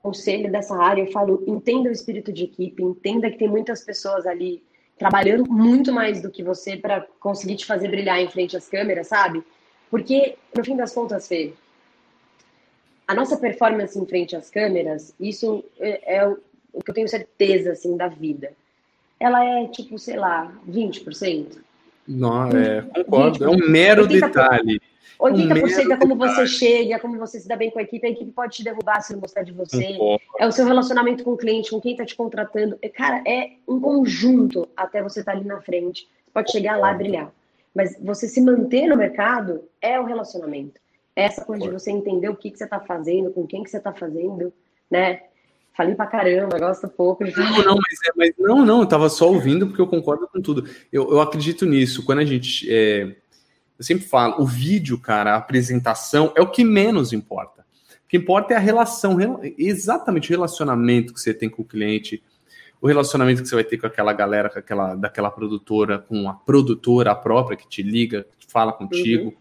conselho 0.02 0.52
dessa 0.52 0.76
área, 0.76 1.04
eu 1.04 1.12
falo, 1.12 1.44
entenda 1.48 1.88
o 1.88 1.94
espírito 1.94 2.34
de 2.34 2.44
equipe, 2.44 2.84
entenda 2.84 3.32
que 3.32 3.38
tem 3.38 3.48
muitas 3.48 3.84
pessoas 3.84 4.26
ali 4.26 4.62
trabalhando 4.98 5.50
muito 5.50 5.94
mais 5.94 6.22
do 6.22 6.30
que 6.30 6.44
você 6.44 6.76
para 6.76 7.08
conseguir 7.20 7.56
te 7.56 7.66
fazer 7.66 7.88
brilhar 7.88 8.20
em 8.20 8.30
frente 8.30 8.58
às 8.58 8.68
câmeras, 8.68 9.08
sabe? 9.08 9.44
Porque, 9.90 10.38
no 10.56 10.64
fim 10.64 10.76
das 10.76 10.94
contas, 10.94 11.28
Fê, 11.28 11.54
a 13.08 13.14
nossa 13.14 13.38
performance 13.38 13.98
em 13.98 14.06
frente 14.06 14.36
às 14.36 14.50
câmeras, 14.50 15.14
isso 15.20 15.64
é, 15.80 16.18
é 16.18 16.28
o 16.28 16.84
que 16.84 16.90
eu 16.90 16.94
tenho 16.94 17.08
certeza, 17.08 17.72
assim, 17.72 17.96
da 17.96 18.08
vida. 18.08 18.52
Ela 19.20 19.44
é, 19.44 19.68
tipo, 19.68 19.98
sei 19.98 20.18
lá, 20.18 20.52
20%. 20.68 21.58
Não, 22.08 22.50
é, 22.50 22.82
concordo. 22.82 23.40
20%. 23.40 23.42
É 23.44 23.50
um 23.50 23.70
mero 23.70 24.08
detalhe. 24.08 24.82
80% 25.20 25.92
é 25.92 25.98
como 25.98 26.16
você 26.16 26.46
chega, 26.46 27.00
como 27.00 27.18
você 27.18 27.40
se 27.40 27.48
dá 27.48 27.56
bem 27.56 27.72
com 27.72 27.80
a 27.80 27.82
equipe, 27.82 28.06
a 28.06 28.10
equipe 28.10 28.32
pode 28.32 28.58
te 28.58 28.64
derrubar 28.64 29.02
se 29.02 29.14
não 29.14 29.22
gostar 29.22 29.44
de 29.44 29.54
você. 29.54 29.98
É 30.38 30.46
o 30.46 30.52
seu 30.52 30.66
relacionamento 30.66 31.24
com 31.24 31.32
o 31.32 31.38
cliente, 31.38 31.72
com 31.72 31.80
quem 31.80 31.94
está 31.94 32.06
te 32.06 32.16
contratando. 32.16 32.78
É, 32.82 32.90
cara, 32.90 33.24
é 33.26 33.52
um 33.68 33.80
conjunto 33.80 34.68
até 34.76 35.02
você 35.02 35.22
estar 35.22 35.32
tá 35.32 35.38
ali 35.38 35.48
na 35.48 35.62
frente. 35.62 36.08
Você 36.26 36.32
pode 36.34 36.52
chegar 36.52 36.78
lá 36.78 36.94
e 36.94 36.98
brilhar. 36.98 37.32
Mas 37.74 37.98
você 38.02 38.28
se 38.28 38.42
manter 38.42 38.88
no 38.88 38.98
mercado 38.98 39.64
é 39.82 40.00
o 40.00 40.06
relacionamento. 40.06 40.80
Essa 41.16 41.46
coisa 41.46 41.66
de 41.66 41.72
você 41.72 41.92
entender 41.92 42.30
o 42.30 42.36
que, 42.36 42.52
que 42.52 42.58
você 42.58 42.66
está 42.66 42.80
fazendo, 42.80 43.32
com 43.32 43.48
quem 43.48 43.64
que 43.64 43.70
você 43.70 43.78
está 43.78 43.94
fazendo, 43.94 44.52
né? 44.92 45.22
Falei 45.74 45.96
pra 45.96 46.08
caramba, 46.08 46.58
gosto 46.58 46.88
pouco. 46.88 47.24
De... 47.24 47.38
Não, 47.38 47.64
não, 47.64 47.76
mas, 47.76 48.00
é, 48.08 48.12
mas, 48.16 48.34
não, 48.38 48.66
não, 48.66 48.80
eu 48.82 48.86
tava 48.86 49.10
só 49.10 49.30
ouvindo 49.30 49.68
porque 49.68 49.82
eu 49.82 49.88
concordo 49.88 50.28
com 50.28 50.42
tudo. 50.42 50.70
Eu, 50.92 51.10
eu 51.12 51.22
acredito 51.22 51.66
nisso. 51.66 52.06
Quando 52.06 52.20
a 52.20 52.26
gente 52.26 52.66
é, 52.70 53.16
eu 53.78 53.84
sempre 53.84 54.06
falo, 54.06 54.42
o 54.42 54.46
vídeo, 54.46 54.98
cara, 54.98 55.34
a 55.34 55.38
apresentação 55.38 56.32
é 56.36 56.42
o 56.42 56.50
que 56.50 56.64
menos 56.64 57.12
importa. 57.12 57.66
O 58.06 58.08
que 58.08 58.18
importa 58.18 58.54
é 58.54 58.58
a 58.58 58.60
relação, 58.60 59.18
exatamente 59.58 60.30
o 60.30 60.36
relacionamento 60.36 61.14
que 61.14 61.20
você 61.20 61.34
tem 61.34 61.50
com 61.50 61.62
o 61.62 61.66
cliente, 61.66 62.24
o 62.82 62.88
relacionamento 62.88 63.42
que 63.42 63.50
você 63.50 63.56
vai 63.56 63.64
ter 63.64 63.78
com 63.78 63.88
aquela 63.88 64.14
galera, 64.14 64.50
com 64.50 64.60
aquela, 64.60 64.96
daquela 64.96 65.30
produtora, 65.30 66.00
com 66.00 66.30
a 66.30 66.34
produtora 66.34 67.14
própria 67.16 67.58
que 67.58 67.68
te 67.68 67.82
liga, 67.82 68.26
que 68.40 68.50
fala 68.50 68.72
contigo. 68.72 69.26
Uhum. 69.26 69.34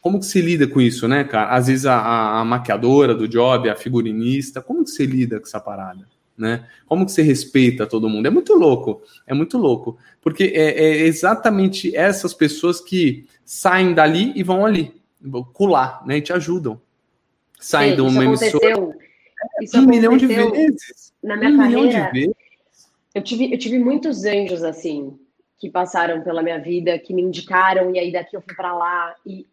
Como 0.00 0.20
que 0.20 0.26
se 0.26 0.40
lida 0.40 0.66
com 0.66 0.80
isso, 0.80 1.08
né, 1.08 1.24
cara? 1.24 1.50
Às 1.50 1.66
vezes 1.66 1.86
a, 1.86 2.40
a, 2.40 2.44
maquiadora 2.44 3.14
do 3.14 3.26
job, 3.26 3.68
a 3.68 3.74
figurinista, 3.74 4.62
como 4.62 4.84
que 4.84 4.90
você 4.90 5.04
lida 5.04 5.40
com 5.40 5.46
essa 5.46 5.60
parada? 5.60 6.06
né? 6.36 6.66
Como 6.86 7.06
que 7.06 7.12
você 7.12 7.22
respeita 7.22 7.86
todo 7.86 8.08
mundo? 8.08 8.26
É 8.26 8.30
muito 8.30 8.54
louco, 8.54 9.02
é 9.26 9.32
muito 9.32 9.56
louco, 9.56 9.98
porque 10.20 10.52
é, 10.54 10.82
é 10.82 11.06
exatamente 11.06 11.96
essas 11.96 12.34
pessoas 12.34 12.80
que 12.80 13.26
saem 13.44 13.94
dali 13.94 14.32
e 14.36 14.42
vão 14.42 14.66
ali, 14.66 14.94
colar, 15.52 16.04
né? 16.06 16.18
E 16.18 16.20
te 16.20 16.32
ajudam. 16.32 16.80
Saem 17.58 17.94
de 17.94 18.02
uma 18.02 18.24
emissora. 18.24 18.94
Isso 19.62 19.78
um 19.78 19.86
milhão 19.86 20.16
de 20.16 20.26
vezes. 20.26 21.12
Na 21.22 21.36
minha 21.36 21.50
um 21.50 21.56
carreira, 21.56 22.10
eu 23.14 23.22
tive, 23.22 23.52
eu 23.52 23.58
tive 23.58 23.78
muitos 23.78 24.24
anjos 24.24 24.62
assim 24.62 25.18
que 25.58 25.70
passaram 25.70 26.22
pela 26.22 26.42
minha 26.42 26.58
vida, 26.58 26.98
que 26.98 27.14
me 27.14 27.22
indicaram 27.22 27.94
e 27.94 27.98
aí 27.98 28.12
daqui 28.12 28.36
eu 28.36 28.42
fui 28.42 28.54
para 28.54 28.74
lá 28.74 29.14
e 29.24 29.46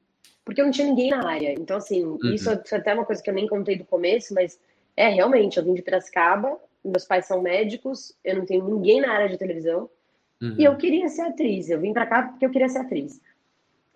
porque 0.45 0.61
eu 0.61 0.65
não 0.65 0.71
tinha 0.71 0.87
ninguém 0.87 1.09
na 1.09 1.27
área. 1.27 1.53
Então, 1.53 1.77
assim, 1.77 2.03
uhum. 2.03 2.33
isso 2.33 2.49
é 2.49 2.75
até 2.75 2.93
uma 2.93 3.05
coisa 3.05 3.21
que 3.21 3.29
eu 3.29 3.33
nem 3.33 3.47
contei 3.47 3.77
do 3.77 3.85
começo, 3.85 4.33
mas 4.33 4.59
é 4.95 5.09
realmente, 5.09 5.57
eu 5.57 5.63
vim 5.63 5.73
de 5.73 5.81
Piracicaba, 5.81 6.57
meus 6.83 7.05
pais 7.05 7.25
são 7.25 7.41
médicos, 7.41 8.15
eu 8.23 8.37
não 8.37 8.45
tenho 8.45 8.65
ninguém 8.65 9.01
na 9.01 9.11
área 9.11 9.29
de 9.29 9.37
televisão, 9.37 9.89
uhum. 10.41 10.55
e 10.57 10.63
eu 10.63 10.75
queria 10.75 11.07
ser 11.07 11.21
atriz. 11.21 11.69
Eu 11.69 11.79
vim 11.79 11.93
para 11.93 12.05
cá 12.05 12.23
porque 12.23 12.45
eu 12.45 12.51
queria 12.51 12.69
ser 12.69 12.79
atriz. 12.79 13.21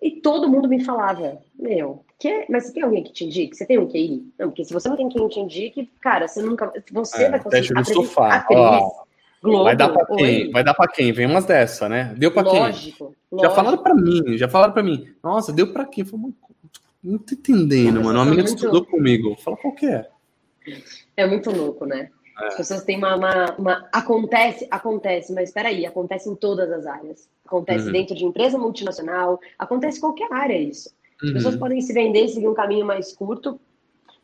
E 0.00 0.20
todo 0.20 0.48
mundo 0.48 0.68
me 0.68 0.84
falava, 0.84 1.42
meu, 1.58 2.04
que, 2.18 2.46
mas 2.48 2.66
você 2.66 2.72
tem 2.72 2.82
alguém 2.82 3.02
que 3.04 3.12
te 3.12 3.24
indique? 3.24 3.56
Você 3.56 3.66
tem 3.66 3.78
um 3.78 3.88
QI? 3.88 4.32
Não, 4.38 4.48
porque 4.48 4.64
se 4.64 4.72
você 4.72 4.88
não 4.88 4.96
tem 4.96 5.08
quem 5.08 5.28
te 5.28 5.40
indique, 5.40 5.90
cara, 6.00 6.26
você 6.26 6.42
nunca. 6.42 6.72
Você 6.92 7.24
é, 7.24 7.30
vai 7.30 7.40
conseguir. 7.40 7.74
Teste 7.74 7.74
no 7.74 7.84
sofá. 7.84 8.36
Atriz, 8.36 8.58
Ó, 8.58 9.04
Globo, 9.42 9.64
vai 9.64 9.76
dar 9.76 9.88
para 9.90 10.06
quem? 10.16 10.50
Vai 10.50 10.64
dar 10.64 10.74
para 10.74 10.90
quem? 10.90 11.12
Vem 11.12 11.26
umas 11.26 11.44
dessa, 11.44 11.88
né? 11.88 12.14
Deu 12.16 12.32
para 12.32 12.50
quem? 12.50 12.58
Lógico. 12.60 13.14
Já 13.40 13.50
falaram 13.50 13.78
para 13.78 13.94
mim, 13.94 14.36
já 14.36 14.48
falaram 14.48 14.72
para 14.72 14.82
mim. 14.82 15.08
Nossa, 15.22 15.52
deu 15.52 15.72
para 15.72 15.84
quem? 15.84 16.04
Falei, 16.04 16.32
não 17.02 17.18
tô 17.18 17.34
entendendo, 17.34 18.02
mano. 18.02 18.18
Uma 18.18 18.24
menina 18.24 18.48
muito... 18.48 18.56
estudou 18.56 18.84
comigo. 18.84 19.36
Fala 19.36 19.56
qual 19.56 19.74
que 19.74 19.86
é. 19.86 20.08
É 21.16 21.26
muito 21.26 21.50
louco, 21.50 21.86
né? 21.86 22.10
É. 22.40 22.46
As 22.46 22.56
pessoas 22.56 22.84
têm 22.84 22.98
uma, 22.98 23.16
uma, 23.16 23.54
uma, 23.56 23.88
Acontece, 23.92 24.66
acontece, 24.70 25.32
mas 25.32 25.48
espera 25.48 25.68
aí, 25.68 25.86
acontece 25.86 26.28
em 26.28 26.34
todas 26.34 26.70
as 26.70 26.86
áreas. 26.86 27.28
Acontece 27.44 27.86
uhum. 27.86 27.92
dentro 27.92 28.14
de 28.14 28.24
empresa 28.24 28.58
multinacional, 28.58 29.40
acontece 29.58 29.98
em 29.98 30.00
qualquer 30.00 30.32
área 30.32 30.58
isso. 30.58 30.90
As 31.22 31.28
uhum. 31.28 31.34
pessoas 31.34 31.56
podem 31.56 31.80
se 31.80 31.92
vender 31.92 32.24
e 32.24 32.28
seguir 32.28 32.48
um 32.48 32.54
caminho 32.54 32.86
mais 32.86 33.12
curto. 33.12 33.60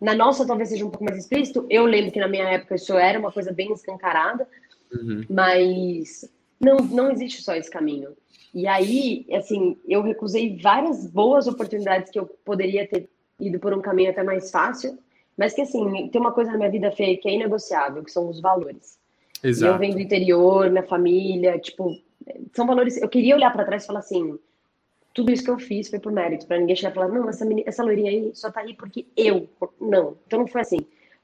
Na 0.00 0.14
nossa, 0.14 0.46
talvez 0.46 0.68
seja 0.68 0.84
um 0.84 0.90
pouco 0.90 1.04
mais 1.04 1.18
explícito. 1.18 1.66
Eu 1.70 1.84
lembro 1.86 2.12
que 2.12 2.20
na 2.20 2.28
minha 2.28 2.44
época 2.44 2.74
isso 2.74 2.94
era 2.94 3.18
uma 3.18 3.32
coisa 3.32 3.52
bem 3.52 3.72
escancarada, 3.72 4.46
uhum. 4.94 5.24
mas 5.28 6.30
não, 6.60 6.76
não 6.76 7.10
existe 7.10 7.42
só 7.42 7.54
esse 7.54 7.70
caminho. 7.70 8.16
E 8.52 8.66
aí, 8.66 9.26
assim, 9.32 9.76
eu 9.86 10.02
recusei 10.02 10.58
várias 10.62 11.06
boas 11.06 11.46
oportunidades 11.46 12.10
que 12.10 12.18
eu 12.18 12.26
poderia 12.44 12.86
ter 12.86 13.08
ido 13.40 13.58
por 13.58 13.74
um 13.74 13.82
caminho 13.82 14.10
até 14.10 14.22
mais 14.22 14.50
fácil, 14.50 14.96
mas 15.36 15.52
que, 15.52 15.62
assim, 15.62 16.08
tem 16.08 16.20
uma 16.20 16.32
coisa 16.32 16.52
na 16.52 16.58
minha 16.58 16.70
vida 16.70 16.92
feia 16.92 17.16
que 17.16 17.28
é 17.28 17.34
inegociável, 17.34 18.04
que 18.04 18.12
são 18.12 18.28
os 18.28 18.40
valores. 18.40 18.98
Exato. 19.42 19.74
eu 19.74 19.78
venho 19.78 19.94
do 19.94 20.00
interior, 20.00 20.70
minha 20.70 20.84
família, 20.84 21.58
tipo, 21.58 22.00
são 22.54 22.66
valores. 22.66 22.96
Eu 22.96 23.08
queria 23.08 23.34
olhar 23.34 23.52
para 23.52 23.64
trás 23.64 23.82
e 23.84 23.86
falar 23.86 23.98
assim: 23.98 24.38
tudo 25.12 25.30
isso 25.30 25.44
que 25.44 25.50
eu 25.50 25.58
fiz 25.58 25.88
foi 25.88 25.98
por 25.98 26.12
mérito, 26.12 26.46
para 26.46 26.58
ninguém 26.58 26.74
chegar 26.74 26.90
e 26.90 26.94
falar, 26.94 27.08
não, 27.08 27.28
essa, 27.28 27.44
menina, 27.44 27.68
essa 27.68 27.84
loirinha 27.84 28.10
aí 28.10 28.30
só 28.34 28.50
tá 28.50 28.60
aí 28.60 28.74
porque 28.74 29.06
eu. 29.16 29.48
Não, 29.80 30.16
então 30.26 30.40
não 30.40 30.46
foi 30.46 30.62
assim. 30.62 30.78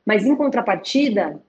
Mas 0.05 0.27
em 0.27 0.37
contrapartida, 0.37 1.41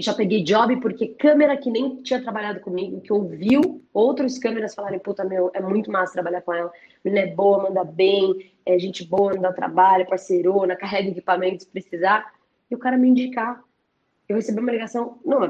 já 0.00 0.14
peguei 0.14 0.42
job 0.42 0.80
porque 0.80 1.08
câmera 1.08 1.56
que 1.56 1.70
nem 1.70 1.96
tinha 2.02 2.22
trabalhado 2.22 2.60
comigo, 2.60 3.00
que 3.00 3.12
ouviu 3.12 3.82
outros 3.92 4.38
câmeras 4.38 4.74
falarem, 4.74 4.98
puta, 4.98 5.24
meu, 5.24 5.50
é 5.54 5.60
muito 5.60 5.90
massa 5.90 6.14
trabalhar 6.14 6.42
com 6.42 6.52
ela. 6.52 6.72
Menina 7.04 7.26
é 7.26 7.34
boa, 7.34 7.64
manda 7.64 7.84
bem, 7.84 8.52
é 8.64 8.78
gente 8.78 9.04
boa, 9.04 9.34
não 9.34 9.42
dá 9.42 9.52
trabalho, 9.52 10.02
é 10.02 10.06
parceirona, 10.06 10.76
carrega 10.76 11.10
equipamentos 11.10 11.64
se 11.64 11.70
precisar. 11.70 12.32
E 12.70 12.74
o 12.74 12.78
cara 12.78 12.96
me 12.96 13.08
indicar. 13.08 13.62
Eu 14.28 14.36
recebi 14.36 14.60
uma 14.60 14.72
ligação, 14.72 15.18
não, 15.24 15.42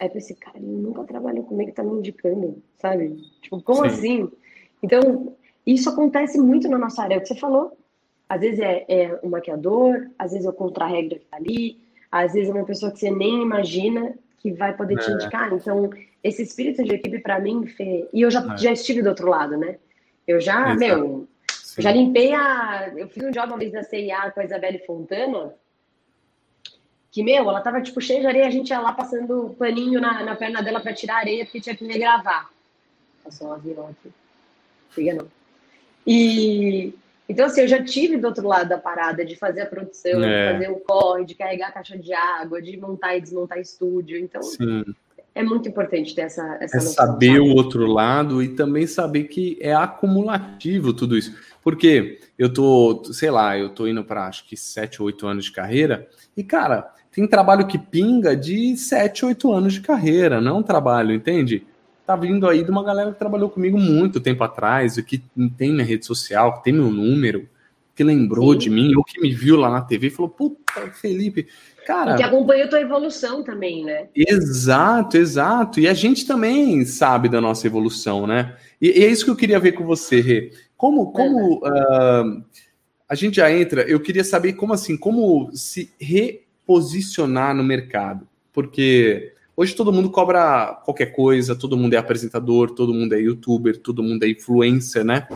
aí 0.00 0.06
eu 0.06 0.10
pensei, 0.10 0.36
cara, 0.36 0.56
ele 0.56 0.66
nunca 0.66 1.04
trabalhou 1.04 1.44
comigo, 1.44 1.72
tá 1.72 1.82
me 1.82 1.98
indicando, 1.98 2.62
sabe? 2.78 3.16
Tipo, 3.42 3.60
como 3.62 3.82
Sim. 3.82 3.86
assim? 3.86 4.32
Então, 4.82 5.36
isso 5.66 5.90
acontece 5.90 6.38
muito 6.38 6.68
na 6.68 6.78
nossa 6.78 7.02
área, 7.02 7.14
é 7.14 7.18
o 7.18 7.20
que 7.20 7.28
você 7.28 7.34
falou. 7.34 7.76
Às 8.28 8.40
vezes 8.40 8.60
é, 8.60 8.84
é 8.88 9.20
um 9.22 9.30
maquiador, 9.30 10.10
às 10.18 10.32
vezes 10.32 10.46
é 10.46 10.50
o 10.50 10.52
contra-regra 10.52 11.18
que 11.18 11.24
tá 11.24 11.36
ali, 11.36 11.78
às 12.10 12.32
vezes 12.32 12.50
é 12.50 12.52
uma 12.52 12.64
pessoa 12.64 12.90
que 12.90 12.98
você 12.98 13.10
nem 13.10 13.42
imagina 13.42 14.14
que 14.38 14.52
vai 14.52 14.74
poder 14.76 14.94
é. 14.94 14.98
te 14.98 15.10
indicar. 15.10 15.52
Então, 15.52 15.90
esse 16.22 16.42
espírito 16.42 16.82
de 16.82 16.94
equipe 16.94 17.18
para 17.18 17.40
mim, 17.40 17.66
Fê, 17.66 18.08
e 18.12 18.22
eu 18.22 18.30
já, 18.30 18.54
é. 18.54 18.56
já 18.56 18.72
estive 18.72 19.02
do 19.02 19.10
outro 19.10 19.28
lado, 19.28 19.56
né? 19.56 19.76
Eu 20.26 20.40
já, 20.40 20.72
Exato. 20.72 20.78
meu, 20.78 21.28
Sim. 21.50 21.82
já 21.82 21.92
limpei 21.92 22.34
a. 22.34 22.92
Eu 22.96 23.08
fiz 23.08 23.22
um 23.22 23.30
job 23.30 23.48
uma 23.48 23.58
vez 23.58 23.72
na 23.72 23.82
CIA 23.82 24.30
com 24.30 24.40
a 24.40 24.44
Isabelle 24.44 24.78
Fontana, 24.80 25.54
que, 27.10 27.22
meu, 27.22 27.48
ela 27.48 27.60
tava 27.60 27.80
tipo 27.80 28.00
cheia 28.00 28.20
de 28.20 28.26
areia, 28.26 28.46
a 28.46 28.50
gente 28.50 28.68
ia 28.70 28.80
lá 28.80 28.92
passando 28.92 29.54
paninho 29.58 30.00
na, 30.00 30.22
na 30.22 30.36
perna 30.36 30.62
dela 30.62 30.80
para 30.80 30.92
tirar 30.92 31.16
areia, 31.16 31.44
porque 31.44 31.60
tinha 31.60 31.76
que 31.76 31.86
regravar. 31.86 32.50
Passou 33.24 33.48
um 33.48 33.52
avião 33.52 33.88
aqui. 33.88 34.12
Liga 34.96 35.14
não. 35.14 35.28
E 36.06 36.94
então, 37.28 37.44
assim, 37.44 37.60
eu 37.60 37.68
já 37.68 37.82
tive 37.84 38.16
do 38.16 38.26
outro 38.26 38.46
lado 38.46 38.68
da 38.70 38.78
parada 38.78 39.24
de 39.24 39.36
fazer 39.36 39.60
a 39.60 39.66
produção, 39.66 40.24
é. 40.24 40.46
de 40.46 40.52
fazer 40.52 40.72
o 40.72 40.76
corre, 40.76 41.26
de 41.26 41.34
carregar 41.34 41.68
a 41.68 41.72
caixa 41.72 41.98
de 41.98 42.12
água, 42.14 42.62
de 42.62 42.76
montar 42.78 43.16
e 43.16 43.20
desmontar 43.20 43.58
estúdio. 43.58 44.16
Então, 44.18 44.40
Sim. 44.42 44.84
é 45.34 45.42
muito 45.42 45.68
importante 45.68 46.14
ter 46.14 46.22
essa, 46.22 46.56
essa 46.58 46.78
é 46.78 46.80
noção, 46.80 46.92
saber 46.94 47.36
sabe? 47.36 47.40
o 47.40 47.54
outro 47.54 47.86
lado 47.86 48.42
e 48.42 48.48
também 48.48 48.86
saber 48.86 49.24
que 49.24 49.58
é 49.60 49.74
acumulativo 49.74 50.94
tudo 50.94 51.18
isso. 51.18 51.36
Porque 51.62 52.18
eu 52.38 52.50
tô, 52.50 53.04
sei 53.12 53.30
lá, 53.30 53.58
eu 53.58 53.68
tô 53.68 53.86
indo 53.86 54.02
para 54.02 54.26
acho 54.26 54.46
que 54.46 54.56
7, 54.56 55.02
8 55.02 55.26
anos 55.26 55.44
de 55.44 55.52
carreira 55.52 56.08
e, 56.34 56.42
cara, 56.42 56.94
tem 57.12 57.26
trabalho 57.26 57.66
que 57.66 57.76
pinga 57.76 58.34
de 58.34 58.74
7, 58.74 59.26
8 59.26 59.52
anos 59.52 59.74
de 59.74 59.80
carreira, 59.82 60.40
não 60.40 60.56
é 60.56 60.58
um 60.60 60.62
trabalho, 60.62 61.12
entende? 61.12 61.66
Tá 62.08 62.16
vindo 62.16 62.48
aí 62.48 62.64
de 62.64 62.70
uma 62.70 62.82
galera 62.82 63.12
que 63.12 63.18
trabalhou 63.18 63.50
comigo 63.50 63.76
muito 63.76 64.18
tempo 64.18 64.42
atrás, 64.42 64.98
que 65.02 65.22
tem 65.58 65.74
minha 65.74 65.84
rede 65.84 66.06
social, 66.06 66.54
que 66.54 66.64
tem 66.64 66.72
meu 66.72 66.90
número, 66.90 67.46
que 67.94 68.02
lembrou 68.02 68.54
Sim. 68.54 68.58
de 68.60 68.70
mim, 68.70 68.94
ou 68.96 69.04
que 69.04 69.20
me 69.20 69.30
viu 69.30 69.56
lá 69.56 69.68
na 69.68 69.82
TV 69.82 70.06
e 70.06 70.10
falou, 70.10 70.30
puta, 70.30 70.90
Felipe, 70.94 71.46
cara... 71.86 72.14
E 72.14 72.16
que 72.16 72.22
acompanhou 72.22 72.66
tua 72.66 72.80
evolução 72.80 73.44
também, 73.44 73.84
né? 73.84 74.08
Exato, 74.16 75.18
exato. 75.18 75.80
E 75.80 75.86
a 75.86 75.92
gente 75.92 76.26
também 76.26 76.82
sabe 76.86 77.28
da 77.28 77.42
nossa 77.42 77.66
evolução, 77.66 78.26
né? 78.26 78.56
E, 78.80 79.00
e 79.00 79.04
é 79.04 79.08
isso 79.10 79.26
que 79.26 79.30
eu 79.30 79.36
queria 79.36 79.60
ver 79.60 79.72
com 79.72 79.84
você, 79.84 80.18
Rê. 80.22 80.50
Como, 80.78 81.12
como 81.12 81.58
uh, 81.58 82.42
a 83.06 83.14
gente 83.14 83.36
já 83.36 83.52
entra, 83.52 83.82
eu 83.82 84.00
queria 84.00 84.24
saber 84.24 84.54
como 84.54 84.72
assim, 84.72 84.96
como 84.96 85.50
se 85.52 85.92
reposicionar 86.00 87.54
no 87.54 87.62
mercado. 87.62 88.26
Porque 88.50 89.34
Hoje 89.58 89.74
todo 89.74 89.92
mundo 89.92 90.08
cobra 90.08 90.80
qualquer 90.84 91.06
coisa, 91.06 91.56
todo 91.56 91.76
mundo 91.76 91.92
é 91.92 91.96
apresentador, 91.96 92.70
todo 92.70 92.94
mundo 92.94 93.12
é 93.12 93.18
youtuber, 93.18 93.76
todo 93.76 94.04
mundo 94.04 94.22
é 94.22 94.28
influencer, 94.28 95.04
né? 95.04 95.26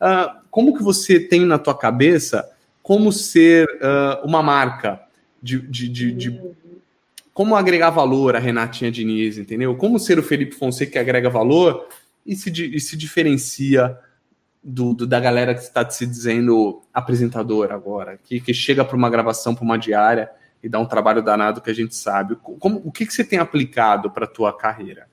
Uh, 0.00 0.40
como 0.52 0.72
que 0.76 0.84
você 0.84 1.18
tem 1.18 1.44
na 1.44 1.58
tua 1.58 1.76
cabeça 1.76 2.48
como 2.80 3.10
ser 3.10 3.66
uh, 3.66 4.24
uma 4.24 4.40
marca 4.40 5.02
de, 5.42 5.58
de, 5.62 5.88
de, 5.88 6.12
de, 6.12 6.40
como 7.34 7.56
agregar 7.56 7.90
valor 7.90 8.36
a 8.36 8.38
Renatinha 8.38 8.88
Diniz, 8.88 9.36
entendeu? 9.36 9.74
Como 9.74 9.98
ser 9.98 10.16
o 10.16 10.22
Felipe 10.22 10.54
Fonseca 10.54 10.92
que 10.92 10.98
agrega 11.00 11.28
valor 11.28 11.88
e 12.24 12.36
se, 12.36 12.50
e 12.50 12.78
se 12.78 12.96
diferencia 12.96 13.98
do, 14.62 14.94
do, 14.94 15.08
da 15.08 15.18
galera 15.18 15.54
que 15.54 15.60
está 15.60 15.90
se 15.90 16.06
dizendo 16.06 16.82
apresentador 16.94 17.72
agora, 17.72 18.16
que, 18.22 18.40
que 18.40 18.54
chega 18.54 18.84
para 18.84 18.96
uma 18.96 19.10
gravação, 19.10 19.56
para 19.56 19.64
uma 19.64 19.76
diária 19.76 20.30
e 20.62 20.68
dá 20.68 20.78
um 20.78 20.86
trabalho 20.86 21.22
danado 21.22 21.60
que 21.60 21.70
a 21.70 21.74
gente 21.74 21.94
sabe. 21.94 22.36
Como, 22.36 22.80
o 22.84 22.92
que, 22.92 23.04
que 23.04 23.12
você 23.12 23.24
tem 23.24 23.38
aplicado 23.38 24.10
para 24.10 24.24
a 24.24 24.28
tua 24.28 24.56
carreira? 24.56 25.08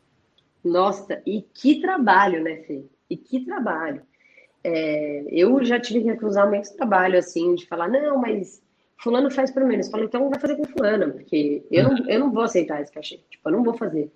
Nossa, 0.63 1.21
e 1.25 1.41
que 1.41 1.81
trabalho, 1.81 2.43
né, 2.43 2.57
Fê? 2.67 2.83
E 3.09 3.17
que 3.17 3.43
trabalho. 3.43 4.01
É, 4.63 5.23
eu 5.31 5.63
já 5.63 5.79
tive 5.79 6.01
que 6.01 6.05
recusar 6.07 6.47
muito 6.47 6.75
trabalho, 6.75 7.17
assim, 7.17 7.55
de 7.55 7.65
falar, 7.65 7.87
não, 7.87 8.19
mas 8.19 8.61
fulano 8.97 9.31
faz 9.31 9.49
por 9.49 9.63
menos. 9.63 9.89
Falei, 9.89 10.05
então 10.05 10.29
vai 10.29 10.39
fazer 10.39 10.55
com 10.55 10.65
fulano, 10.65 11.13
porque 11.13 11.65
eu 11.71 11.83
não, 11.83 12.09
eu 12.09 12.19
não 12.19 12.31
vou 12.31 12.43
aceitar 12.43 12.81
esse 12.81 12.91
cachê. 12.91 13.19
Tipo, 13.29 13.49
eu 13.49 13.53
não 13.53 13.63
vou 13.63 13.73
fazer. 13.73 14.11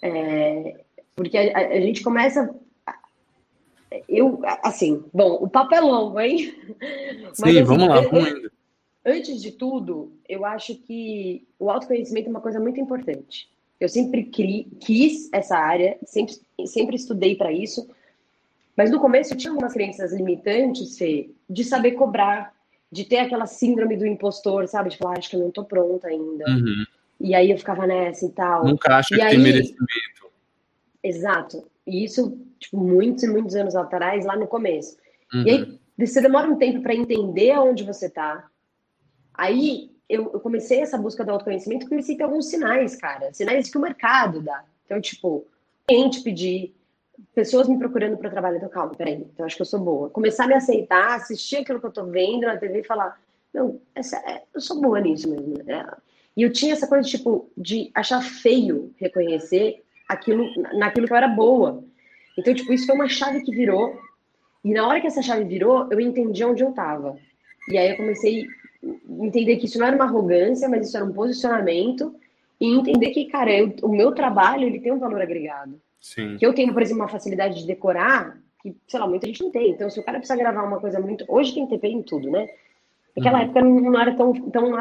É, 0.00 0.80
porque 1.14 1.36
a, 1.36 1.58
a, 1.58 1.80
gente 1.80 2.02
começa... 2.02 2.54
Eu, 4.06 4.40
assim, 4.62 5.02
bom, 5.12 5.38
o 5.40 5.48
papo 5.48 5.74
é 5.74 5.80
longo, 5.80 6.20
hein? 6.20 6.54
Sim, 7.32 7.42
mas, 7.42 7.56
assim, 7.56 7.62
vamos 7.64 7.88
lá, 7.88 8.00
vamos 8.02 8.28
indo 8.28 8.50
Antes 9.08 9.40
de 9.40 9.52
tudo, 9.52 10.12
eu 10.28 10.44
acho 10.44 10.74
que 10.74 11.48
o 11.58 11.70
autoconhecimento 11.70 12.26
é 12.26 12.30
uma 12.30 12.42
coisa 12.42 12.60
muito 12.60 12.78
importante. 12.78 13.48
Eu 13.80 13.88
sempre 13.88 14.24
cri, 14.24 14.68
quis 14.80 15.30
essa 15.32 15.56
área, 15.56 15.96
sempre, 16.04 16.34
sempre 16.66 16.96
estudei 16.96 17.34
para 17.34 17.50
isso, 17.50 17.88
mas 18.76 18.90
no 18.90 19.00
começo 19.00 19.32
eu 19.32 19.38
tinha 19.38 19.50
algumas 19.50 19.72
crenças 19.72 20.12
limitantes, 20.12 20.98
Fê, 20.98 21.30
de 21.48 21.64
saber 21.64 21.92
cobrar, 21.92 22.52
de 22.92 23.02
ter 23.02 23.20
aquela 23.20 23.46
síndrome 23.46 23.96
do 23.96 24.06
impostor, 24.06 24.68
sabe? 24.68 24.90
De 24.90 24.98
falar, 24.98 25.14
ah, 25.14 25.18
acho 25.18 25.30
que 25.30 25.36
eu 25.36 25.40
não 25.40 25.50
tô 25.50 25.64
pronta 25.64 26.08
ainda. 26.08 26.44
Uhum. 26.46 26.84
E 27.18 27.34
aí 27.34 27.50
eu 27.50 27.56
ficava 27.56 27.86
nessa 27.86 28.26
e 28.26 28.30
tal. 28.30 28.66
Nunca 28.66 28.94
acho 28.94 29.14
que 29.14 29.22
aí... 29.22 29.30
tem 29.30 29.38
merecimento. 29.38 30.30
Exato. 31.02 31.66
E 31.86 32.04
isso, 32.04 32.38
tipo, 32.58 32.76
muitos 32.76 33.22
e 33.22 33.28
muitos 33.28 33.54
anos 33.54 33.74
atrás, 33.74 34.26
lá 34.26 34.36
no 34.36 34.46
começo. 34.46 34.98
Uhum. 35.32 35.42
E 35.46 35.50
aí 35.50 35.62
uhum. 35.62 35.78
você 35.96 36.20
demora 36.20 36.46
um 36.46 36.58
tempo 36.58 36.82
para 36.82 36.94
entender 36.94 37.52
aonde 37.52 37.84
você 37.84 38.10
tá, 38.10 38.46
Aí 39.38 39.92
eu, 40.08 40.30
eu, 40.32 40.40
comecei 40.40 40.80
essa 40.80 40.98
busca 40.98 41.24
do 41.24 41.30
autoconhecimento 41.30 41.86
e 41.86 41.88
comecei 41.88 42.16
a 42.16 42.18
ter 42.18 42.24
alguns 42.24 42.46
sinais, 42.46 42.96
cara. 42.96 43.32
Sinais 43.32 43.70
que 43.70 43.78
o 43.78 43.80
mercado 43.80 44.40
dá. 44.40 44.64
Então, 44.84 45.00
tipo, 45.00 45.46
cliente 45.86 46.22
pedir, 46.22 46.74
pessoas 47.34 47.68
me 47.68 47.78
procurando 47.78 48.16
para 48.16 48.30
trabalho. 48.30 48.56
Então, 48.56 48.68
calma, 48.68 48.94
peraí, 48.96 49.14
então 49.14 49.46
acho 49.46 49.54
que 49.54 49.62
eu 49.62 49.66
sou 49.66 49.78
boa. 49.78 50.10
Começar 50.10 50.44
a 50.44 50.48
me 50.48 50.54
aceitar, 50.54 51.14
assistir 51.14 51.58
aquilo 51.58 51.78
que 51.78 51.86
eu 51.86 51.92
tô 51.92 52.04
vendo 52.06 52.46
na 52.46 52.56
TV 52.56 52.80
e 52.80 52.84
falar, 52.84 53.20
não, 53.54 53.80
essa, 53.94 54.16
é, 54.28 54.42
eu 54.52 54.60
sou 54.60 54.80
boa 54.80 55.00
nisso 55.00 55.30
mesmo. 55.30 55.54
É. 55.70 55.86
E 56.36 56.42
eu 56.42 56.52
tinha 56.52 56.72
essa 56.72 56.88
coisa, 56.88 57.08
tipo, 57.08 57.48
de 57.56 57.90
achar 57.94 58.20
feio 58.20 58.92
reconhecer 58.96 59.84
aquilo, 60.08 60.44
naquilo 60.74 61.06
que 61.06 61.12
eu 61.12 61.16
era 61.16 61.28
boa. 61.28 61.84
Então, 62.36 62.52
tipo, 62.54 62.72
isso 62.72 62.86
foi 62.86 62.94
uma 62.94 63.08
chave 63.08 63.42
que 63.42 63.54
virou 63.54 63.98
E 64.64 64.72
na 64.72 64.86
hora 64.86 65.00
que 65.00 65.06
essa 65.06 65.22
chave 65.22 65.44
virou, 65.44 65.88
eu 65.92 66.00
entendi 66.00 66.44
onde 66.44 66.64
eu 66.64 66.70
estava. 66.70 67.16
E 67.68 67.76
aí 67.76 67.90
eu 67.90 67.96
comecei 67.96 68.46
entender 68.82 69.56
que 69.56 69.66
isso 69.66 69.78
não 69.78 69.86
era 69.86 69.96
uma 69.96 70.04
arrogância, 70.04 70.68
mas 70.68 70.86
isso 70.86 70.96
era 70.96 71.06
um 71.06 71.12
posicionamento. 71.12 72.14
E 72.60 72.66
entender 72.66 73.10
que, 73.10 73.26
cara, 73.26 73.52
eu, 73.52 73.74
o 73.82 73.88
meu 73.88 74.12
trabalho 74.12 74.64
ele 74.64 74.80
tem 74.80 74.92
um 74.92 74.98
valor 74.98 75.20
agregado. 75.20 75.80
Sim. 76.00 76.36
Que 76.36 76.46
eu 76.46 76.54
tenho, 76.54 76.72
por 76.72 76.82
exemplo, 76.82 77.02
uma 77.02 77.08
facilidade 77.08 77.60
de 77.60 77.66
decorar 77.66 78.38
que, 78.62 78.74
sei 78.86 79.00
lá, 79.00 79.06
muita 79.06 79.26
gente 79.26 79.42
não 79.42 79.50
tem. 79.50 79.70
Então, 79.70 79.88
se 79.88 79.98
o 80.00 80.02
cara 80.02 80.18
precisa 80.18 80.38
gravar 80.38 80.64
uma 80.64 80.80
coisa 80.80 81.00
muito. 81.00 81.24
Hoje 81.28 81.54
tem 81.54 81.66
TP 81.66 81.88
em 81.88 82.02
tudo, 82.02 82.30
né? 82.30 82.48
Naquela 83.16 83.38
uhum. 83.38 83.44
época 83.44 83.62
não 83.62 84.00
era 84.00 84.14
tão, 84.14 84.32
tão 84.32 84.72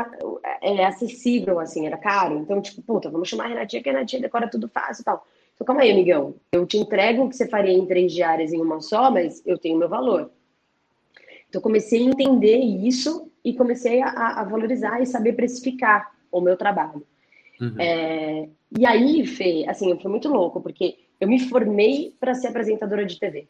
é, 0.62 0.86
acessível, 0.86 1.60
assim, 1.60 1.88
era 1.88 1.98
caro. 1.98 2.38
Então, 2.38 2.62
tipo, 2.62 2.82
puta, 2.82 3.10
vamos 3.10 3.30
chamar 3.30 3.46
a 3.46 3.48
Renatinha, 3.48 3.82
que 3.82 3.90
a 3.90 3.94
Renatinha 3.94 4.22
decora 4.22 4.50
tudo 4.50 4.68
fácil 4.68 5.02
e 5.02 5.06
tal. 5.06 5.26
Então, 5.56 5.66
calma 5.66 5.82
aí, 5.82 5.92
amigão. 5.92 6.36
Eu 6.52 6.66
te 6.66 6.78
entrego 6.78 7.24
o 7.24 7.30
que 7.30 7.36
você 7.36 7.48
faria 7.48 7.74
em 7.74 7.86
três 7.86 8.14
diárias 8.14 8.54
em 8.54 8.62
uma 8.62 8.80
só, 8.80 9.10
mas 9.10 9.42
eu 9.46 9.58
tenho 9.58 9.78
meu 9.78 9.90
valor. 9.90 10.30
Então, 11.50 11.62
comecei 11.62 12.00
a 12.00 12.10
entender 12.10 12.58
isso 12.58 13.32
e 13.48 13.54
comecei 13.54 14.02
a, 14.02 14.42
a 14.42 14.44
valorizar 14.44 15.02
e 15.02 15.06
saber 15.06 15.32
precificar 15.32 16.12
o 16.30 16.42
meu 16.42 16.58
trabalho. 16.58 17.02
Uhum. 17.62 17.76
É, 17.80 18.50
e 18.78 18.86
aí, 18.86 19.26
Fê, 19.26 19.66
assim, 19.70 19.98
foi 20.00 20.12
muito 20.12 20.28
louco, 20.28 20.60
porque 20.60 20.98
eu 21.18 21.30
me 21.30 21.40
formei 21.40 22.14
para 22.20 22.34
ser 22.34 22.48
apresentadora 22.48 23.06
de 23.06 23.18
TV. 23.18 23.48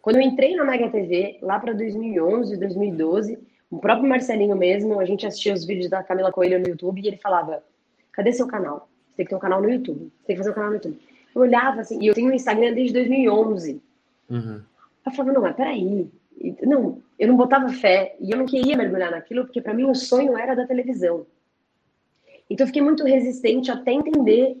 Quando 0.00 0.16
eu 0.16 0.22
entrei 0.22 0.54
na 0.54 0.64
Mega 0.64 0.88
TV, 0.88 1.38
lá 1.42 1.58
para 1.58 1.72
2011, 1.72 2.56
2012, 2.56 3.38
o 3.68 3.78
próprio 3.78 4.08
Marcelinho 4.08 4.54
mesmo, 4.54 5.00
a 5.00 5.04
gente 5.04 5.26
assistia 5.26 5.52
os 5.52 5.64
vídeos 5.64 5.90
da 5.90 6.04
Camila 6.04 6.30
Coelho 6.30 6.60
no 6.60 6.68
YouTube 6.68 7.00
e 7.00 7.08
ele 7.08 7.16
falava: 7.16 7.60
cadê 8.12 8.32
seu 8.32 8.46
canal? 8.46 8.88
Você 9.10 9.16
tem 9.16 9.26
que 9.26 9.30
ter 9.30 9.36
um 9.36 9.40
canal 9.40 9.60
no 9.60 9.68
YouTube. 9.68 10.12
Você 10.20 10.26
tem 10.26 10.36
que 10.36 10.42
fazer 10.42 10.50
um 10.50 10.54
canal 10.54 10.70
no 10.70 10.76
YouTube. 10.76 11.00
Eu 11.34 11.42
olhava 11.42 11.80
assim, 11.80 12.00
e 12.00 12.06
eu 12.06 12.14
tenho 12.14 12.30
um 12.30 12.34
Instagram 12.34 12.72
desde 12.72 12.92
2011. 12.92 13.82
Uhum. 14.30 14.60
Eu 15.04 15.12
falava: 15.12 15.32
não, 15.32 15.42
mas 15.42 15.56
peraí. 15.56 16.08
Não, 16.62 17.02
eu 17.18 17.28
não 17.28 17.36
botava 17.36 17.68
fé 17.68 18.16
e 18.20 18.30
eu 18.30 18.38
não 18.38 18.46
queria 18.46 18.76
mergulhar 18.76 19.10
naquilo, 19.10 19.44
porque 19.44 19.60
para 19.60 19.74
mim 19.74 19.84
o 19.84 19.94
sonho 19.94 20.36
era 20.36 20.54
da 20.54 20.66
televisão. 20.66 21.26
Então 22.48 22.64
eu 22.64 22.68
fiquei 22.68 22.82
muito 22.82 23.04
resistente 23.04 23.70
até 23.70 23.92
entender 23.92 24.56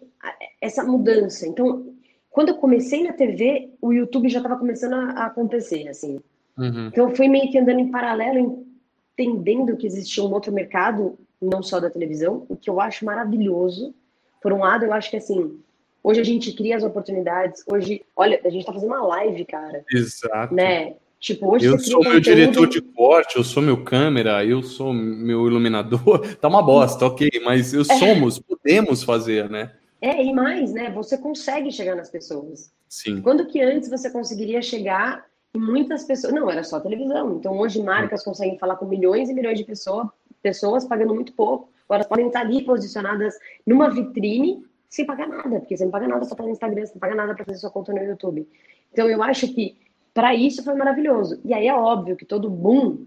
essa 0.60 0.82
mudança. 0.84 1.46
Então, 1.46 1.94
quando 2.30 2.48
eu 2.48 2.56
comecei 2.56 3.04
na 3.04 3.12
TV, 3.12 3.70
o 3.80 3.92
YouTube 3.92 4.28
já 4.28 4.38
estava 4.38 4.58
começando 4.58 4.94
a, 4.94 5.26
acontecer, 5.26 5.88
assim. 5.88 6.20
Uhum. 6.56 6.88
Então 6.88 7.08
eu 7.08 7.16
fui 7.16 7.28
meio 7.28 7.50
que 7.50 7.58
andando 7.58 7.80
em 7.80 7.90
paralelo, 7.90 8.66
entendendo 9.12 9.76
que 9.76 9.86
existia 9.86 10.24
um 10.24 10.32
outro 10.32 10.52
mercado, 10.52 11.18
não 11.40 11.62
só 11.62 11.78
da 11.78 11.90
televisão, 11.90 12.46
o 12.48 12.56
que 12.56 12.70
eu 12.70 12.80
acho 12.80 13.04
maravilhoso. 13.04 13.94
Por 14.40 14.52
um 14.52 14.60
lado, 14.60 14.84
eu 14.84 14.92
acho 14.92 15.10
que 15.10 15.16
assim, 15.16 15.58
hoje 16.02 16.20
a 16.20 16.24
gente 16.24 16.52
cria 16.52 16.76
as 16.76 16.82
oportunidades. 16.82 17.62
Hoje, 17.66 18.02
olha, 18.16 18.40
a 18.44 18.50
gente 18.50 18.64
tá 18.64 18.72
fazendo 18.72 18.90
uma 18.90 19.06
live, 19.06 19.44
cara. 19.44 19.84
Exato. 19.92 20.54
Né? 20.54 20.96
Tipo, 21.24 21.54
hoje 21.54 21.64
eu 21.64 21.78
sou 21.78 22.00
meu 22.00 22.12
conteúdo... 22.12 22.20
diretor 22.20 22.66
de 22.68 22.82
corte, 22.82 23.36
eu 23.36 23.44
sou 23.44 23.62
meu 23.62 23.82
câmera, 23.82 24.44
eu 24.44 24.62
sou 24.62 24.92
meu 24.92 25.46
iluminador. 25.46 26.22
Tá 26.36 26.48
uma 26.48 26.62
bosta, 26.62 27.06
ok, 27.06 27.30
mas 27.42 27.72
eu 27.72 27.80
é. 27.80 27.84
somos, 27.84 28.38
podemos 28.38 29.02
fazer, 29.02 29.48
né? 29.48 29.72
É, 30.02 30.22
e 30.22 30.34
mais, 30.34 30.74
né? 30.74 30.90
Você 30.90 31.16
consegue 31.16 31.72
chegar 31.72 31.96
nas 31.96 32.10
pessoas. 32.10 32.70
Sim. 32.86 33.22
Quando 33.22 33.46
que 33.46 33.62
antes 33.62 33.88
você 33.88 34.10
conseguiria 34.10 34.60
chegar 34.60 35.24
em 35.54 35.58
muitas 35.58 36.04
pessoas. 36.04 36.34
Não, 36.34 36.50
era 36.50 36.62
só 36.62 36.78
televisão. 36.78 37.36
Então 37.36 37.56
hoje 37.58 37.82
marcas 37.82 38.22
conseguem 38.22 38.58
falar 38.58 38.76
com 38.76 38.84
milhões 38.84 39.30
e 39.30 39.32
milhões 39.32 39.56
de 39.56 39.64
pessoas, 39.64 40.08
pessoas 40.42 40.84
pagando 40.84 41.14
muito 41.14 41.32
pouco. 41.32 41.70
Agora 41.88 42.04
podem 42.04 42.26
estar 42.26 42.40
ali 42.40 42.62
posicionadas 42.62 43.34
numa 43.66 43.88
vitrine 43.88 44.62
sem 44.90 45.06
pagar 45.06 45.26
nada, 45.26 45.58
porque 45.58 45.74
você 45.74 45.84
não 45.84 45.90
paga 45.90 46.06
nada 46.06 46.20
para 46.20 46.32
estar 46.32 46.44
no 46.44 46.50
Instagram, 46.50 46.84
você 46.84 46.92
não 46.92 47.00
paga 47.00 47.14
nada 47.14 47.34
para 47.34 47.44
fazer 47.46 47.58
sua 47.58 47.70
conta 47.70 47.94
no 47.94 48.02
YouTube. 48.02 48.46
Então 48.92 49.08
eu 49.08 49.22
acho 49.22 49.48
que 49.48 49.76
para 50.14 50.32
isso 50.32 50.62
foi 50.62 50.74
maravilhoso. 50.74 51.40
E 51.44 51.52
aí 51.52 51.66
é 51.66 51.74
óbvio 51.74 52.16
que 52.16 52.24
todo 52.24 52.48
boom, 52.48 53.04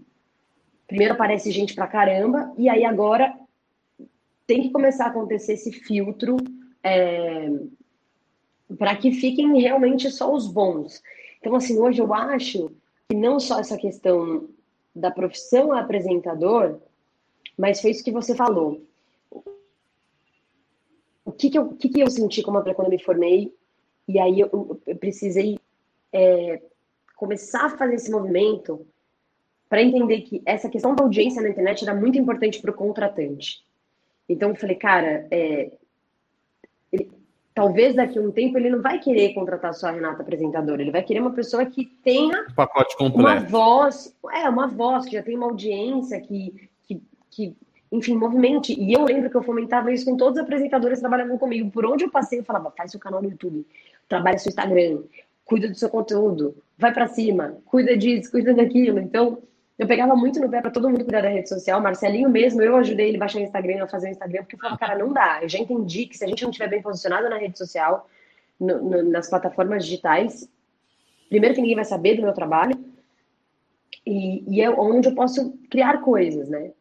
primeiro 0.86 1.14
aparece 1.14 1.50
gente 1.50 1.74
pra 1.74 1.86
caramba, 1.86 2.52
e 2.58 2.68
aí 2.68 2.84
agora 2.84 3.34
tem 4.46 4.62
que 4.62 4.70
começar 4.70 5.06
a 5.06 5.08
acontecer 5.08 5.54
esse 5.54 5.72
filtro 5.72 6.36
é, 6.82 7.50
para 8.78 8.94
que 8.94 9.10
fiquem 9.12 9.58
realmente 9.60 10.10
só 10.10 10.32
os 10.32 10.46
bons. 10.46 11.02
Então, 11.40 11.54
assim, 11.54 11.78
hoje 11.78 12.00
eu 12.00 12.12
acho 12.12 12.70
que 13.08 13.16
não 13.16 13.40
só 13.40 13.58
essa 13.58 13.78
questão 13.78 14.48
da 14.94 15.10
profissão 15.10 15.72
apresentador, 15.72 16.78
mas 17.56 17.80
foi 17.80 17.90
isso 17.90 18.04
que 18.04 18.12
você 18.12 18.34
falou. 18.34 18.82
O 21.24 21.32
que, 21.32 21.50
que, 21.50 21.58
eu, 21.58 21.68
que, 21.74 21.88
que 21.88 22.00
eu 22.00 22.10
senti 22.10 22.42
como 22.42 22.62
quando 22.62 22.86
eu 22.86 22.90
me 22.90 23.02
formei? 23.02 23.54
E 24.06 24.18
aí 24.18 24.40
eu, 24.40 24.80
eu 24.86 24.96
precisei 24.96 25.58
é, 26.12 26.62
começar 27.18 27.66
a 27.66 27.70
fazer 27.76 27.96
esse 27.96 28.10
movimento 28.10 28.86
para 29.68 29.82
entender 29.82 30.20
que 30.20 30.40
essa 30.46 30.68
questão 30.68 30.94
da 30.94 31.02
audiência 31.02 31.42
na 31.42 31.48
internet 31.50 31.82
era 31.82 31.92
muito 31.92 32.16
importante 32.16 32.62
para 32.62 32.70
o 32.70 32.74
contratante. 32.74 33.62
Então 34.28 34.50
eu 34.50 34.54
falei, 34.54 34.76
cara, 34.76 35.26
é, 35.28 35.72
ele, 36.92 37.10
talvez 37.52 37.96
daqui 37.96 38.18
a 38.18 38.22
um 38.22 38.30
tempo 38.30 38.56
ele 38.56 38.70
não 38.70 38.80
vai 38.80 39.00
querer 39.00 39.34
contratar 39.34 39.74
só 39.74 39.88
a 39.88 39.90
Renata 39.90 40.22
apresentadora, 40.22 40.80
ele 40.80 40.92
vai 40.92 41.02
querer 41.02 41.20
uma 41.20 41.32
pessoa 41.32 41.66
que 41.66 41.86
tenha 42.04 42.46
um 42.48 42.54
pacote 42.54 42.96
completo. 42.96 43.18
uma 43.18 43.40
voz, 43.40 44.16
é, 44.32 44.48
uma 44.48 44.68
voz 44.68 45.04
que 45.04 45.12
já 45.12 45.22
tem 45.22 45.36
uma 45.36 45.46
audiência 45.46 46.20
que, 46.20 46.70
que, 46.84 47.02
que, 47.32 47.56
enfim, 47.90 48.16
movimente. 48.16 48.72
E 48.80 48.92
eu 48.92 49.04
lembro 49.04 49.28
que 49.28 49.36
eu 49.36 49.42
fomentava 49.42 49.92
isso 49.92 50.04
com 50.04 50.16
todos 50.16 50.38
os 50.38 50.44
apresentadores 50.44 50.98
que 50.98 51.02
trabalhavam 51.02 51.36
comigo. 51.36 51.68
Por 51.68 51.84
onde 51.84 52.04
eu 52.04 52.10
passei, 52.12 52.38
eu 52.38 52.44
falava, 52.44 52.70
faz 52.70 52.92
seu 52.92 53.00
canal 53.00 53.20
no 53.20 53.28
YouTube, 53.28 53.66
trabalha 54.08 54.38
seu 54.38 54.50
Instagram, 54.50 55.02
cuida 55.48 55.66
do 55.66 55.74
seu 55.74 55.88
conteúdo, 55.88 56.62
vai 56.76 56.92
para 56.92 57.08
cima, 57.08 57.56
cuida 57.64 57.96
disso, 57.96 58.30
cuida 58.30 58.52
daquilo. 58.52 58.98
Então, 58.98 59.42
eu 59.78 59.86
pegava 59.86 60.14
muito 60.14 60.38
no 60.38 60.50
pé 60.50 60.60
para 60.60 60.70
todo 60.70 60.90
mundo 60.90 61.04
cuidar 61.04 61.22
da 61.22 61.30
rede 61.30 61.48
social. 61.48 61.80
Marcelinho 61.80 62.28
mesmo, 62.28 62.60
eu 62.60 62.76
ajudei 62.76 63.08
ele 63.08 63.16
a 63.16 63.20
baixar 63.20 63.38
o 63.38 63.42
Instagram, 63.42 63.82
a 63.82 63.88
fazer 63.88 64.08
o 64.08 64.10
Instagram, 64.10 64.42
porque 64.42 64.56
eu 64.56 64.60
falava, 64.60 64.78
cara, 64.78 64.98
não 64.98 65.10
dá. 65.10 65.38
Eu 65.42 65.48
já 65.48 65.58
entendi 65.58 66.04
que 66.04 66.18
se 66.18 66.24
a 66.24 66.28
gente 66.28 66.42
não 66.42 66.50
estiver 66.50 66.68
bem 66.68 66.82
posicionado 66.82 67.30
na 67.30 67.38
rede 67.38 67.56
social, 67.56 68.06
no, 68.60 68.78
no, 68.82 69.02
nas 69.04 69.30
plataformas 69.30 69.86
digitais, 69.86 70.46
primeiro 71.30 71.54
que 71.54 71.62
ninguém 71.62 71.76
vai 71.76 71.84
saber 71.86 72.16
do 72.16 72.22
meu 72.22 72.34
trabalho, 72.34 72.78
e, 74.04 74.44
e 74.54 74.60
é 74.60 74.68
onde 74.68 75.08
eu 75.08 75.14
posso 75.14 75.56
criar 75.70 76.02
coisas, 76.02 76.46
né? 76.50 76.72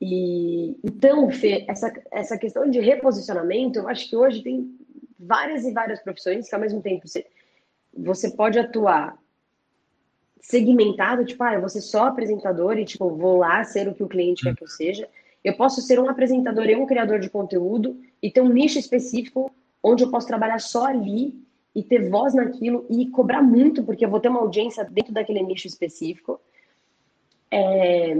E, 0.00 0.78
então, 0.82 1.30
Fê, 1.30 1.66
essa, 1.68 1.92
essa 2.10 2.38
questão 2.38 2.70
de 2.70 2.80
reposicionamento, 2.80 3.78
eu 3.78 3.88
acho 3.88 4.08
que 4.08 4.16
hoje 4.16 4.42
tem 4.42 4.74
várias 5.18 5.66
e 5.66 5.72
várias 5.72 6.00
profissões 6.00 6.48
que 6.48 6.54
ao 6.54 6.60
mesmo 6.60 6.80
tempo 6.80 7.06
você, 7.06 7.26
você 7.96 8.30
pode 8.30 8.58
atuar 8.58 9.18
segmentado, 10.40 11.24
tipo, 11.24 11.42
ah, 11.44 11.54
eu 11.54 11.60
vou 11.60 11.68
ser 11.68 11.82
só 11.82 12.06
apresentador 12.06 12.78
e, 12.78 12.84
tipo, 12.84 13.08
vou 13.10 13.38
lá 13.38 13.62
ser 13.62 13.88
o 13.88 13.94
que 13.94 14.02
o 14.02 14.08
cliente 14.08 14.42
quer 14.42 14.56
que 14.56 14.64
eu 14.64 14.68
seja. 14.68 15.08
Eu 15.44 15.54
posso 15.56 15.80
ser 15.80 15.98
um 15.98 16.08
apresentador 16.08 16.66
e 16.66 16.76
um 16.76 16.86
criador 16.86 17.18
de 17.18 17.30
conteúdo 17.30 18.00
e 18.22 18.30
ter 18.30 18.40
um 18.40 18.48
nicho 18.48 18.78
específico 18.78 19.52
onde 19.82 20.02
eu 20.02 20.10
posso 20.10 20.26
trabalhar 20.26 20.60
só 20.60 20.86
ali 20.86 21.34
e 21.74 21.82
ter 21.82 22.08
voz 22.08 22.34
naquilo 22.34 22.84
e 22.90 23.06
cobrar 23.08 23.42
muito, 23.42 23.84
porque 23.84 24.04
eu 24.04 24.10
vou 24.10 24.20
ter 24.20 24.28
uma 24.28 24.40
audiência 24.40 24.84
dentro 24.84 25.12
daquele 25.12 25.42
nicho 25.42 25.66
específico. 25.66 26.40
É... 27.50 28.16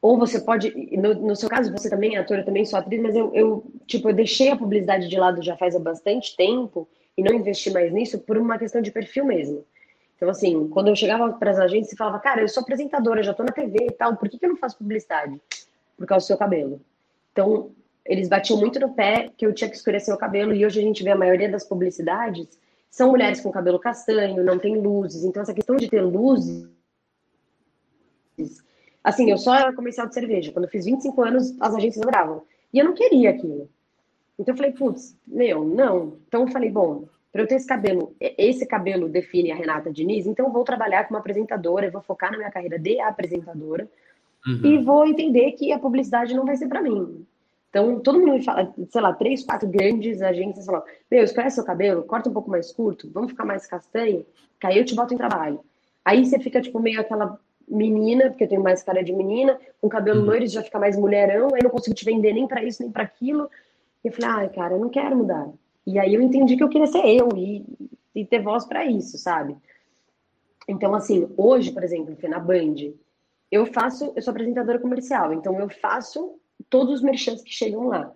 Ou 0.00 0.16
você 0.16 0.40
pode, 0.40 0.70
no, 0.96 1.14
no, 1.14 1.36
seu 1.36 1.48
caso, 1.48 1.70
você 1.70 1.90
também 1.90 2.16
é 2.16 2.20
ator, 2.20 2.38
eu 2.38 2.44
também 2.44 2.64
sou 2.64 2.78
atriz, 2.78 3.02
mas 3.02 3.14
eu, 3.14 3.34
eu, 3.34 3.64
tipo, 3.86 4.08
eu 4.08 4.14
deixei 4.14 4.48
a 4.48 4.56
publicidade 4.56 5.08
de 5.08 5.16
lado 5.18 5.42
já 5.42 5.56
faz 5.56 5.76
há 5.76 5.78
bastante 5.78 6.34
tempo 6.36 6.88
e 7.16 7.22
não 7.22 7.34
investi 7.34 7.70
mais 7.70 7.92
nisso 7.92 8.18
por 8.20 8.38
uma 8.38 8.58
questão 8.58 8.80
de 8.80 8.90
perfil 8.90 9.24
mesmo. 9.24 9.64
Então, 10.16 10.28
assim, 10.28 10.68
quando 10.68 10.88
eu 10.88 10.96
chegava 10.96 11.32
para 11.32 11.50
as 11.50 11.58
agências 11.58 11.92
e 11.92 11.96
falava, 11.96 12.18
cara, 12.18 12.42
eu 12.42 12.48
sou 12.48 12.62
apresentadora, 12.62 13.22
já 13.22 13.30
estou 13.30 13.46
na 13.46 13.52
TV 13.52 13.86
e 13.86 13.92
tal, 13.92 14.16
por 14.16 14.28
que, 14.28 14.38
que 14.38 14.44
eu 14.44 14.50
não 14.50 14.56
faço 14.56 14.76
publicidade? 14.76 15.40
Por 15.96 16.06
causa 16.06 16.24
do 16.24 16.26
seu 16.26 16.36
cabelo. 16.36 16.80
Então, 17.32 17.70
eles 18.04 18.28
batiam 18.28 18.58
muito 18.58 18.78
no 18.78 18.92
pé 18.92 19.30
que 19.36 19.46
eu 19.46 19.54
tinha 19.54 19.70
que 19.70 19.76
escurecer 19.76 20.14
o 20.14 20.18
cabelo, 20.18 20.54
e 20.54 20.64
hoje 20.64 20.78
a 20.78 20.82
gente 20.82 21.02
vê 21.02 21.10
a 21.10 21.16
maioria 21.16 21.50
das 21.50 21.64
publicidades 21.64 22.48
são 22.90 23.10
mulheres 23.10 23.40
com 23.40 23.52
cabelo 23.52 23.78
castanho, 23.78 24.42
não 24.42 24.58
tem 24.58 24.76
luzes. 24.76 25.22
Então, 25.22 25.42
essa 25.42 25.54
questão 25.54 25.76
de 25.76 25.88
ter 25.88 26.02
luzes. 26.02 26.68
Assim, 29.02 29.30
eu 29.30 29.38
só 29.38 29.54
era 29.54 29.72
comercial 29.72 30.08
de 30.08 30.14
cerveja. 30.14 30.52
Quando 30.52 30.64
eu 30.64 30.70
fiz 30.70 30.84
25 30.84 31.22
anos, 31.22 31.56
as 31.60 31.74
agências 31.74 32.02
adoravam. 32.02 32.42
E 32.72 32.78
eu 32.78 32.84
não 32.84 32.92
queria 32.92 33.30
aquilo. 33.30 33.70
Então, 34.40 34.54
eu 34.54 34.56
falei, 34.56 34.72
putz, 34.72 35.14
meu, 35.26 35.62
não. 35.62 36.16
Então, 36.26 36.42
eu 36.42 36.48
falei, 36.48 36.70
bom, 36.70 37.04
para 37.30 37.42
eu 37.42 37.46
ter 37.46 37.56
esse 37.56 37.66
cabelo, 37.66 38.16
esse 38.18 38.64
cabelo 38.64 39.06
define 39.06 39.52
a 39.52 39.54
Renata 39.54 39.92
Diniz, 39.92 40.26
então 40.26 40.46
eu 40.46 40.52
vou 40.52 40.64
trabalhar 40.64 41.04
como 41.04 41.18
apresentadora, 41.18 41.86
eu 41.86 41.92
vou 41.92 42.00
focar 42.00 42.32
na 42.32 42.38
minha 42.38 42.50
carreira 42.50 42.78
de 42.78 42.98
apresentadora 43.00 43.86
uhum. 44.46 44.60
e 44.64 44.78
vou 44.78 45.06
entender 45.06 45.52
que 45.52 45.70
a 45.72 45.78
publicidade 45.78 46.34
não 46.34 46.46
vai 46.46 46.56
ser 46.56 46.68
para 46.68 46.80
mim. 46.80 47.26
Então, 47.68 48.00
todo 48.00 48.18
mundo 48.18 48.32
me 48.32 48.42
fala, 48.42 48.72
sei 48.88 49.00
lá, 49.00 49.12
três, 49.12 49.44
quatro 49.44 49.68
grandes 49.68 50.22
agências 50.22 50.64
falam: 50.64 50.82
Meu, 51.10 51.22
escolhe 51.22 51.50
seu 51.50 51.62
cabelo, 51.62 52.02
corta 52.02 52.30
um 52.30 52.32
pouco 52.32 52.50
mais 52.50 52.72
curto, 52.72 53.10
vamos 53.12 53.32
ficar 53.32 53.44
mais 53.44 53.66
castanho, 53.66 54.24
que 54.58 54.66
aí 54.66 54.78
eu 54.78 54.84
te 54.86 54.94
boto 54.94 55.12
em 55.12 55.18
trabalho. 55.18 55.60
Aí 56.02 56.24
você 56.24 56.38
fica, 56.38 56.62
tipo, 56.62 56.80
meio 56.80 56.98
aquela 56.98 57.38
menina, 57.68 58.30
porque 58.30 58.44
eu 58.44 58.48
tenho 58.48 58.62
mais 58.62 58.82
cara 58.82 59.04
de 59.04 59.12
menina, 59.12 59.60
com 59.80 59.88
cabelo 59.88 60.20
uhum. 60.20 60.26
loiro 60.26 60.46
já 60.46 60.62
fica 60.62 60.78
mais 60.78 60.96
mulherão, 60.96 61.50
aí 61.54 61.62
não 61.62 61.70
consigo 61.70 61.94
te 61.94 62.06
vender 62.06 62.32
nem 62.32 62.48
para 62.48 62.64
isso, 62.64 62.82
nem 62.82 62.90
para 62.90 63.04
aquilo. 63.04 63.48
E 64.04 64.08
eu 64.08 64.12
falei: 64.12 64.30
Ai, 64.30 64.48
cara, 64.50 64.74
eu 64.74 64.80
não 64.80 64.88
quero 64.88 65.16
mudar. 65.16 65.50
E 65.86 65.98
aí 65.98 66.14
eu 66.14 66.22
entendi 66.22 66.56
que 66.56 66.62
eu 66.62 66.68
queria 66.68 66.86
ser 66.86 67.04
eu 67.06 67.28
e, 67.36 67.64
e 68.14 68.24
ter 68.24 68.42
voz 68.42 68.64
para 68.64 68.84
isso, 68.84 69.18
sabe? 69.18 69.56
Então, 70.68 70.94
assim, 70.94 71.28
hoje, 71.36 71.72
por 71.72 71.82
exemplo, 71.82 72.16
na 72.28 72.38
Band, 72.38 72.92
eu 73.50 73.66
faço, 73.66 74.12
eu 74.14 74.22
sou 74.22 74.30
apresentadora 74.30 74.78
comercial, 74.78 75.32
então 75.32 75.58
eu 75.58 75.68
faço 75.68 76.36
todos 76.68 76.94
os 76.94 77.02
merchants 77.02 77.42
que 77.42 77.52
chegam 77.52 77.88
lá. 77.88 78.12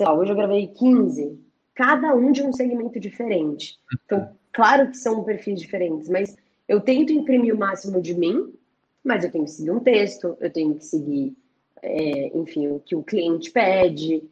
Lá, 0.00 0.12
hoje 0.12 0.32
eu 0.32 0.36
gravei 0.36 0.66
15, 0.66 1.38
cada 1.74 2.14
um 2.14 2.32
de 2.32 2.42
um 2.42 2.52
segmento 2.52 2.98
diferente. 2.98 3.78
Então, 4.04 4.28
claro 4.52 4.90
que 4.90 4.96
são 4.96 5.22
perfis 5.22 5.60
diferentes, 5.60 6.08
mas 6.08 6.36
eu 6.66 6.80
tento 6.80 7.12
imprimir 7.12 7.54
o 7.54 7.58
máximo 7.58 8.00
de 8.00 8.14
mim, 8.14 8.52
mas 9.04 9.24
eu 9.24 9.30
tenho 9.30 9.44
que 9.44 9.50
seguir 9.50 9.70
um 9.70 9.80
texto, 9.80 10.36
eu 10.40 10.50
tenho 10.50 10.74
que 10.74 10.84
seguir, 10.84 11.36
é, 11.80 12.36
enfim, 12.36 12.68
o 12.68 12.80
que 12.80 12.96
o 12.96 13.04
cliente 13.04 13.50
pede. 13.50 14.22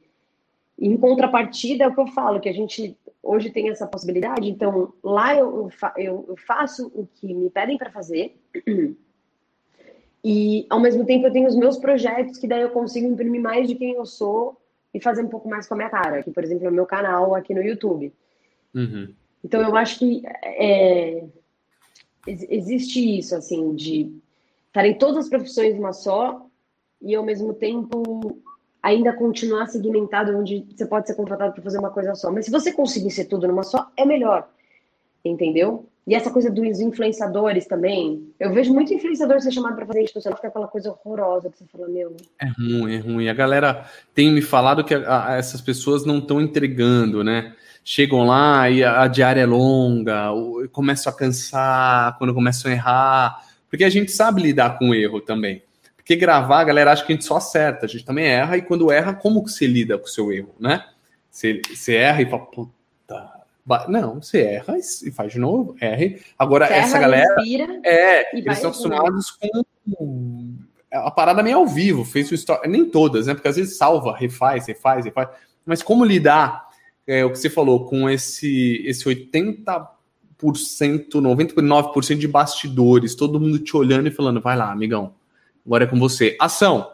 Em 0.79 0.97
contrapartida, 0.97 1.85
é 1.85 1.89
o 1.89 1.95
que 1.95 2.01
eu 2.01 2.07
falo, 2.09 2.41
que 2.41 2.49
a 2.49 2.53
gente 2.53 2.97
hoje 3.23 3.51
tem 3.51 3.71
essa 3.71 3.87
possibilidade, 3.87 4.51
então 4.51 4.93
lá 5.03 5.35
eu, 5.35 5.71
eu, 5.97 6.25
eu 6.29 6.37
faço 6.37 6.91
o 6.95 7.07
que 7.07 7.33
me 7.33 7.49
pedem 7.49 7.79
para 7.79 7.91
fazer, 7.91 8.37
e 10.23 10.67
ao 10.69 10.81
mesmo 10.81 11.05
tempo 11.05 11.27
eu 11.27 11.33
tenho 11.33 11.47
os 11.47 11.57
meus 11.57 11.79
projetos, 11.79 12.39
que 12.39 12.49
daí 12.49 12.63
eu 12.63 12.71
consigo 12.71 13.07
imprimir 13.07 13.41
mais 13.41 13.69
de 13.69 13.75
quem 13.75 13.93
eu 13.93 14.05
sou 14.05 14.61
e 14.93 15.01
fazer 15.01 15.23
um 15.23 15.29
pouco 15.29 15.49
mais 15.49 15.67
com 15.67 15.75
a 15.75 15.77
minha 15.77 15.91
cara, 15.91 16.23
que 16.23 16.31
por 16.31 16.43
exemplo 16.43 16.67
é 16.67 16.71
o 16.71 16.75
meu 16.75 16.87
canal 16.87 17.35
aqui 17.35 17.55
no 17.55 17.63
YouTube. 17.63 18.13
Uhum. 18.75 19.15
Então 19.45 19.61
eu 19.61 19.77
acho 19.77 19.99
que 19.99 20.23
é, 20.43 21.25
existe 22.27 23.19
isso, 23.19 23.35
assim, 23.37 23.75
de 23.75 24.17
estar 24.69 24.87
em 24.87 24.95
todas 24.95 25.25
as 25.25 25.29
profissões 25.29 25.79
uma 25.79 25.93
só 25.93 26.47
e 27.03 27.15
ao 27.15 27.25
mesmo 27.25 27.53
tempo 27.53 28.43
ainda 28.85 29.15
continuar 29.15 29.67
segmentado, 29.67 30.37
onde 30.37 30.63
você 30.77 30.85
pode 30.85 31.07
ser 31.07 31.15
contratado 31.15 31.55
para 31.55 31.63
fazer 31.63 31.79
uma 31.79 31.89
coisa 31.89 32.15
só. 32.15 32.31
Mas 32.31 32.45
se 32.45 32.51
você 32.51 32.71
conseguir 32.71 33.11
ser 33.11 33.25
tudo 33.25 33.49
numa 33.49 33.63
só, 33.63 33.91
é 33.97 34.05
melhor. 34.05 34.47
Entendeu? 35.25 35.87
E 36.07 36.15
essa 36.15 36.31
coisa 36.31 36.51
dos 36.51 36.81
influenciadores 36.81 37.67
também. 37.67 38.29
Eu 38.39 38.53
vejo 38.53 38.75
muito 38.75 38.93
influenciador 38.93 39.41
ser 39.41 39.53
chamado 39.53 39.75
para 39.75 39.87
fazer 39.87 40.03
institucional, 40.03 40.37
fica 40.37 40.49
aquela 40.49 40.69
coisa 40.69 40.91
horrorosa 40.91 41.49
que 41.49 41.57
você 41.57 41.65
fala, 41.65 41.89
meu. 41.89 42.15
É 42.39 42.47
ruim, 42.47 42.95
é 42.95 42.99
ruim. 42.99 43.29
A 43.31 43.33
galera 43.33 43.87
tem 44.15 44.31
me 44.31 44.43
falado 44.43 44.85
que 44.85 44.95
a, 44.95 45.29
a, 45.29 45.37
essas 45.37 45.63
pessoas 45.63 46.05
não 46.05 46.19
estão 46.19 46.39
entregando, 46.39 47.25
né? 47.25 47.55
Chegam 47.83 48.27
lá 48.27 48.69
e 48.69 48.85
a, 48.85 49.05
a 49.05 49.09
diária 49.09 49.41
é 49.41 49.47
longa, 49.47 50.29
começam 50.73 51.11
a 51.11 51.17
cansar 51.17 52.19
quando 52.19 52.35
começam 52.35 52.71
a 52.71 52.75
errar. 52.75 53.45
Porque 53.71 53.85
a 53.85 53.91
gente 53.91 54.13
sabe 54.13 54.43
lidar 54.43 54.79
com 54.79 54.91
o 54.91 54.95
erro 54.95 55.23
também. 55.23 55.63
Porque 56.05 56.17
gravar, 56.17 56.61
a 56.61 56.65
galera 56.65 56.93
acha 56.93 57.03
que 57.03 57.11
a 57.11 57.17
gente 57.17 57.25
só 57.25 57.39
acerta, 57.39 57.87
a 57.87 57.89
gente 57.89 58.05
também 58.05 58.27
erra, 58.27 58.59
e 58.59 58.63
quando 58.63 58.93
erra, 58.93 59.15
como 59.15 59.43
que 59.43 59.51
você 59.51 59.67
lida 59.67 59.97
com 59.97 60.05
o 60.05 60.09
seu 60.09 60.31
erro, 60.31 60.55
né? 60.61 60.85
Você, 61.31 61.63
você 61.67 61.95
erra 61.95 62.21
e 62.21 62.29
fala, 62.29 62.45
puta, 62.45 63.33
não, 63.89 64.21
você 64.21 64.43
erra 64.43 64.77
e 64.77 65.11
faz 65.11 65.33
de 65.33 65.39
novo, 65.39 65.75
erre. 65.81 66.21
Agora, 66.39 66.67
você 66.67 66.75
essa 66.75 66.99
erra, 66.99 67.01
galera. 67.01 67.81
É, 67.83 68.37
eles 68.37 68.53
estão 68.53 68.69
acostumados 68.69 69.31
com 69.31 69.65
a 70.93 71.11
parada 71.11 71.43
meio 71.43 71.57
ao 71.57 71.67
vivo, 71.67 72.05
fez 72.05 72.31
o 72.31 72.35
story. 72.35 72.69
Nem 72.69 72.85
todas, 72.85 73.27
né? 73.27 73.33
Porque 73.33 73.49
às 73.49 73.57
vezes 73.57 73.79
salva, 73.79 74.15
refaz, 74.15 74.67
refaz, 74.67 75.07
refaz. 75.07 75.31
Mas 75.65 75.83
como 75.83 76.05
lidar, 76.05 76.69
é, 77.07 77.25
o 77.25 77.31
que 77.31 77.39
você 77.39 77.49
falou, 77.49 77.87
com 77.87 78.11
esse, 78.11 78.85
esse 78.87 79.07
80%, 79.07 79.87
99% 80.39 82.19
de 82.19 82.29
bastidores, 82.29 83.15
todo 83.15 83.41
mundo 83.41 83.59
te 83.59 83.75
olhando 83.75 84.07
e 84.07 84.13
falando, 84.13 84.43
vai 84.43 84.55
lá, 84.55 84.71
amigão, 84.71 85.15
agora 85.65 85.85
é 85.85 85.87
com 85.87 85.99
você. 85.99 86.37
Ação! 86.41 86.93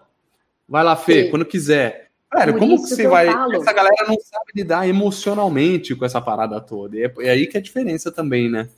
Vai 0.69 0.85
lá, 0.85 0.95
Fê, 0.95 1.25
Sim. 1.25 1.31
quando 1.31 1.45
quiser. 1.45 2.11
Cara, 2.31 2.53
como 2.53 2.77
que 2.77 2.89
você 2.89 3.09
vai. 3.09 3.27
Falo. 3.27 3.57
Essa 3.57 3.73
galera 3.73 4.07
não 4.07 4.19
sabe 4.21 4.53
lidar 4.55 4.89
emocionalmente 4.89 5.97
com 5.97 6.05
essa 6.05 6.21
parada 6.21 6.61
toda. 6.61 6.97
E 6.97 7.05
é, 7.05 7.15
é 7.23 7.31
aí 7.31 7.47
que 7.47 7.57
é 7.57 7.61
a 7.61 7.63
diferença 7.63 8.13
também, 8.13 8.49
né? 8.49 8.69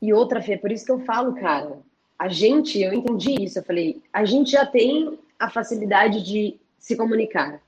E 0.00 0.12
outra, 0.12 0.42
Fê, 0.42 0.56
por 0.56 0.72
isso 0.72 0.84
que 0.84 0.92
eu 0.92 1.00
falo, 1.00 1.34
cara, 1.34 1.78
a 2.18 2.28
gente, 2.28 2.80
eu 2.80 2.92
entendi 2.92 3.42
isso, 3.42 3.58
eu 3.58 3.62
falei, 3.62 4.02
a 4.12 4.24
gente 4.24 4.50
já 4.50 4.64
tem 4.64 5.18
a 5.38 5.50
facilidade 5.50 6.22
de 6.22 6.58
se 6.78 6.96
comunicar. 6.96 7.60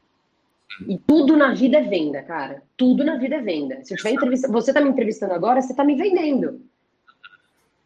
E 0.86 0.98
tudo 0.98 1.36
na 1.36 1.54
vida 1.54 1.78
é 1.78 1.82
venda, 1.82 2.22
cara. 2.22 2.62
Tudo 2.76 3.04
na 3.04 3.16
vida 3.16 3.36
é 3.36 3.40
venda. 3.40 3.82
Se 3.82 3.92
eu 3.92 3.96
estiver 3.96 4.14
entrevistando, 4.14 4.52
você 4.52 4.70
está 4.70 4.80
me 4.80 4.90
entrevistando 4.90 5.32
agora, 5.32 5.62
você 5.62 5.72
está 5.72 5.84
me 5.84 5.96
vendendo. 5.96 6.60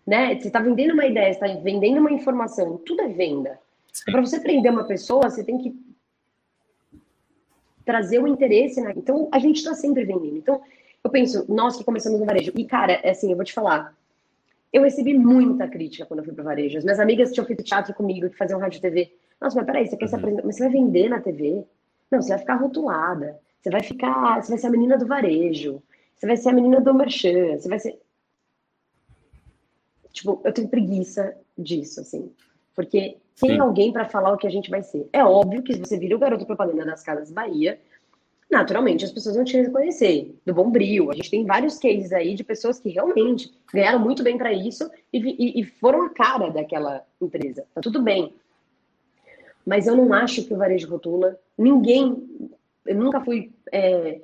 Né? 0.07 0.39
Você 0.39 0.49
está 0.49 0.61
vendendo 0.61 0.93
uma 0.93 1.07
ideia, 1.07 1.31
está 1.31 1.47
vendendo 1.47 1.99
uma 1.99 2.13
informação. 2.13 2.79
Tudo 2.79 3.03
é 3.03 3.09
venda. 3.09 3.59
Para 4.07 4.21
você 4.21 4.41
prender 4.41 4.73
uma 4.73 4.85
pessoa, 4.85 5.29
você 5.29 5.45
tem 5.45 5.59
que 5.59 5.75
trazer 7.85 8.19
o 8.23 8.27
interesse. 8.27 8.81
Né? 8.81 8.93
Então, 8.97 9.29
a 9.33 9.39
gente 9.39 9.57
está 9.57 9.75
sempre 9.75 10.05
vendendo. 10.05 10.37
Então, 10.37 10.61
eu 11.03 11.11
penso, 11.11 11.45
nós 11.49 11.77
que 11.77 11.85
começamos 11.85 12.21
no 12.21 12.27
varejo. 12.27 12.53
E, 12.57 12.65
cara, 12.65 12.93
é 12.93 13.11
assim, 13.11 13.31
eu 13.31 13.37
vou 13.37 13.45
te 13.45 13.53
falar. 13.53 13.95
Eu 14.73 14.83
recebi 14.83 15.15
muita 15.15 15.67
crítica 15.67 16.07
quando 16.07 16.21
eu 16.21 16.25
fui 16.25 16.35
para 16.35 16.45
varejo. 16.45 16.79
As 16.79 16.85
minhas 16.85 17.01
amigas 17.01 17.33
tinham 17.33 17.47
feito 17.47 17.65
teatro 17.65 17.93
comigo, 17.95 18.29
que 18.31 18.37
faziam 18.37 18.61
rádio 18.61 18.81
TV. 18.81 19.13
Nossa, 19.41 19.57
mas 19.57 19.67
peraí, 19.67 19.87
você 19.87 19.97
quer 19.97 20.05
uhum. 20.05 20.09
se 20.11 20.17
apresentar? 20.17 20.43
Mas 20.45 20.57
você 20.57 20.63
vai 20.65 20.73
vender 20.73 21.09
na 21.09 21.21
TV? 21.21 21.65
Não, 22.11 22.23
você 22.23 22.29
vai 22.29 22.39
ficar 22.39 22.55
rotulada. 22.55 23.39
Você 23.61 23.71
vai 23.71 23.83
ficar. 23.83 24.43
Você 24.43 24.51
vai 24.51 24.59
ser 24.59 24.67
a 24.67 24.71
menina 24.71 24.97
do 24.97 25.07
varejo. 25.07 25.83
Você 26.15 26.27
vai 26.27 26.37
ser 26.37 26.51
a 26.51 26.53
menina 26.53 26.81
do 26.81 26.95
merchan. 26.95 27.59
Você 27.59 27.69
vai 27.69 27.79
ser. 27.79 27.99
Tipo, 30.13 30.41
eu 30.45 30.53
tenho 30.53 30.69
preguiça 30.69 31.37
disso, 31.57 32.01
assim. 32.01 32.31
Porque 32.75 33.17
tem 33.41 33.51
Sim. 33.51 33.59
alguém 33.59 33.93
para 33.93 34.09
falar 34.09 34.33
o 34.33 34.37
que 34.37 34.47
a 34.47 34.51
gente 34.51 34.71
vai 34.71 34.83
ser. 34.83 35.09
É 35.13 35.25
óbvio 35.25 35.63
que 35.63 35.75
se 35.75 35.81
você 35.81 35.99
vira 35.99 36.17
o 36.17 36.19
garoto 36.19 36.47
propaganda 36.47 36.85
das 36.85 37.03
Casas 37.03 37.31
Bahia, 37.31 37.81
naturalmente 38.51 39.05
as 39.05 39.13
pessoas 39.13 39.37
vão 39.37 39.45
te 39.45 39.57
reconhecer, 39.57 40.35
do 40.45 40.53
bom 40.53 40.71
brilho. 40.71 41.11
A 41.11 41.15
gente 41.15 41.31
tem 41.31 41.47
vários 41.47 41.79
cases 41.79 42.13
aí 42.13 42.35
de 42.35 42.43
pessoas 42.43 42.79
que 42.79 42.91
realmente 42.91 43.53
ganharam 43.73 44.01
muito 44.01 44.23
bem 44.23 44.37
para 44.37 44.53
isso 44.53 44.91
e, 45.13 45.19
e, 45.19 45.61
e, 45.61 45.65
foram 45.65 46.03
a 46.03 46.11
cara 46.11 46.51
daquela 46.51 47.05
empresa. 47.21 47.65
Tá 47.75 47.81
tudo 47.81 48.03
bem. 48.03 48.35
Mas 49.65 49.87
eu 49.87 49.97
não 49.97 50.13
acho 50.13 50.45
que 50.45 50.53
o 50.53 50.57
varejo 50.57 50.89
rotula. 50.89 51.39
Ninguém. 51.57 52.51
Eu 52.85 52.97
nunca 52.97 53.21
fui 53.21 53.53
é, 53.71 54.21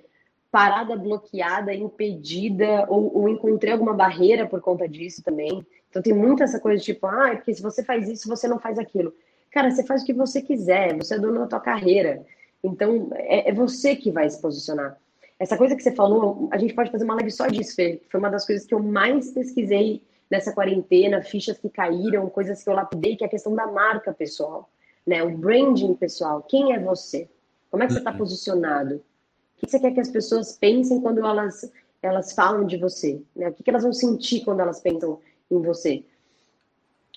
parada, 0.51 0.97
bloqueada, 0.97 1.73
impedida, 1.75 2.87
ou, 2.89 3.17
ou 3.17 3.29
encontrei 3.29 3.73
alguma 3.73 3.93
barreira 3.93 4.47
por 4.47 4.61
conta 4.61 4.89
disso 4.89 5.23
também. 5.23 5.65
Então 5.97 6.03
tem 6.03 6.13
muita 6.13 6.45
essa 6.45 6.61
coisa 6.61 6.83
tipo, 6.83 7.07
ah, 7.07 7.31
é 7.31 7.37
porque 7.37 7.55
se 7.55 7.63
você 7.63 7.83
faz 7.83 8.07
isso, 8.07 8.29
você 8.29 8.47
não 8.47 8.59
faz 8.59 8.79
aquilo. 8.79 9.15
Cara, 9.51 9.71
você 9.71 9.83
faz 9.83 10.03
o 10.03 10.05
que 10.05 10.13
você 10.13 10.43
quiser, 10.43 10.95
você 10.95 11.15
é 11.15 11.19
dono 11.19 11.39
da 11.39 11.47
tua 11.47 11.61
carreira. 11.61 12.23
Então 12.63 13.09
é, 13.15 13.49
é 13.49 13.53
você 13.53 13.97
que 13.97 14.11
vai 14.11 14.29
se 14.29 14.39
posicionar. 14.39 14.99
Essa 15.39 15.57
coisa 15.57 15.75
que 15.75 15.83
você 15.83 15.93
falou, 15.93 16.51
a 16.53 16.59
gente 16.59 16.75
pode 16.75 16.91
fazer 16.91 17.05
uma 17.05 17.15
live 17.15 17.31
só 17.31 17.47
disso, 17.47 17.75
Fê. 17.75 18.03
Foi 18.11 18.21
uma 18.21 18.29
das 18.29 18.47
coisas 18.47 18.67
que 18.67 18.75
eu 18.75 18.83
mais 18.83 19.31
pesquisei 19.31 20.03
nessa 20.31 20.53
quarentena, 20.53 21.23
fichas 21.23 21.57
que 21.57 21.71
caíram, 21.71 22.29
coisas 22.29 22.63
que 22.63 22.69
eu 22.69 22.75
lapidei, 22.75 23.17
que 23.17 23.25
é 23.25 23.27
a 23.27 23.31
questão 23.31 23.55
da 23.55 23.67
marca 23.67 24.13
pessoal, 24.13 24.69
né? 25.07 25.23
O 25.23 25.35
branding 25.35 25.95
pessoal. 25.95 26.43
Quem 26.43 26.75
é 26.75 26.79
você? 26.79 27.27
Como 27.71 27.83
é 27.83 27.87
que 27.87 27.95
você 27.95 28.01
está 28.01 28.11
uhum. 28.11 28.19
posicionado? 28.19 28.97
O 28.97 29.61
que 29.61 29.71
você 29.71 29.81
quer 29.81 29.93
que 29.93 30.01
as 30.01 30.11
pessoas 30.11 30.59
pensem 30.59 31.01
quando 31.01 31.25
elas, 31.25 31.73
elas 32.03 32.35
falam 32.35 32.67
de 32.67 32.77
você? 32.77 33.23
Né? 33.35 33.49
O 33.49 33.55
que 33.55 33.71
elas 33.71 33.83
vão 33.83 33.95
sentir 33.95 34.45
quando 34.45 34.61
elas 34.61 34.81
pensam 34.81 35.19
em 35.51 35.61
você. 35.61 36.05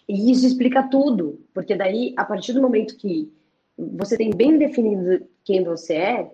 E 0.08 0.32
isso 0.32 0.46
explica 0.46 0.84
tudo, 0.84 1.40
porque 1.54 1.76
daí, 1.76 2.14
a 2.18 2.26
partir 2.26 2.54
do 2.54 2.62
momento 2.62 2.98
que 2.98 3.32
você 3.78 4.18
tem 4.18 4.32
bem 4.32 4.58
definido 4.58 5.26
quem 5.44 5.64
você 5.64 5.94
é, 5.94 6.32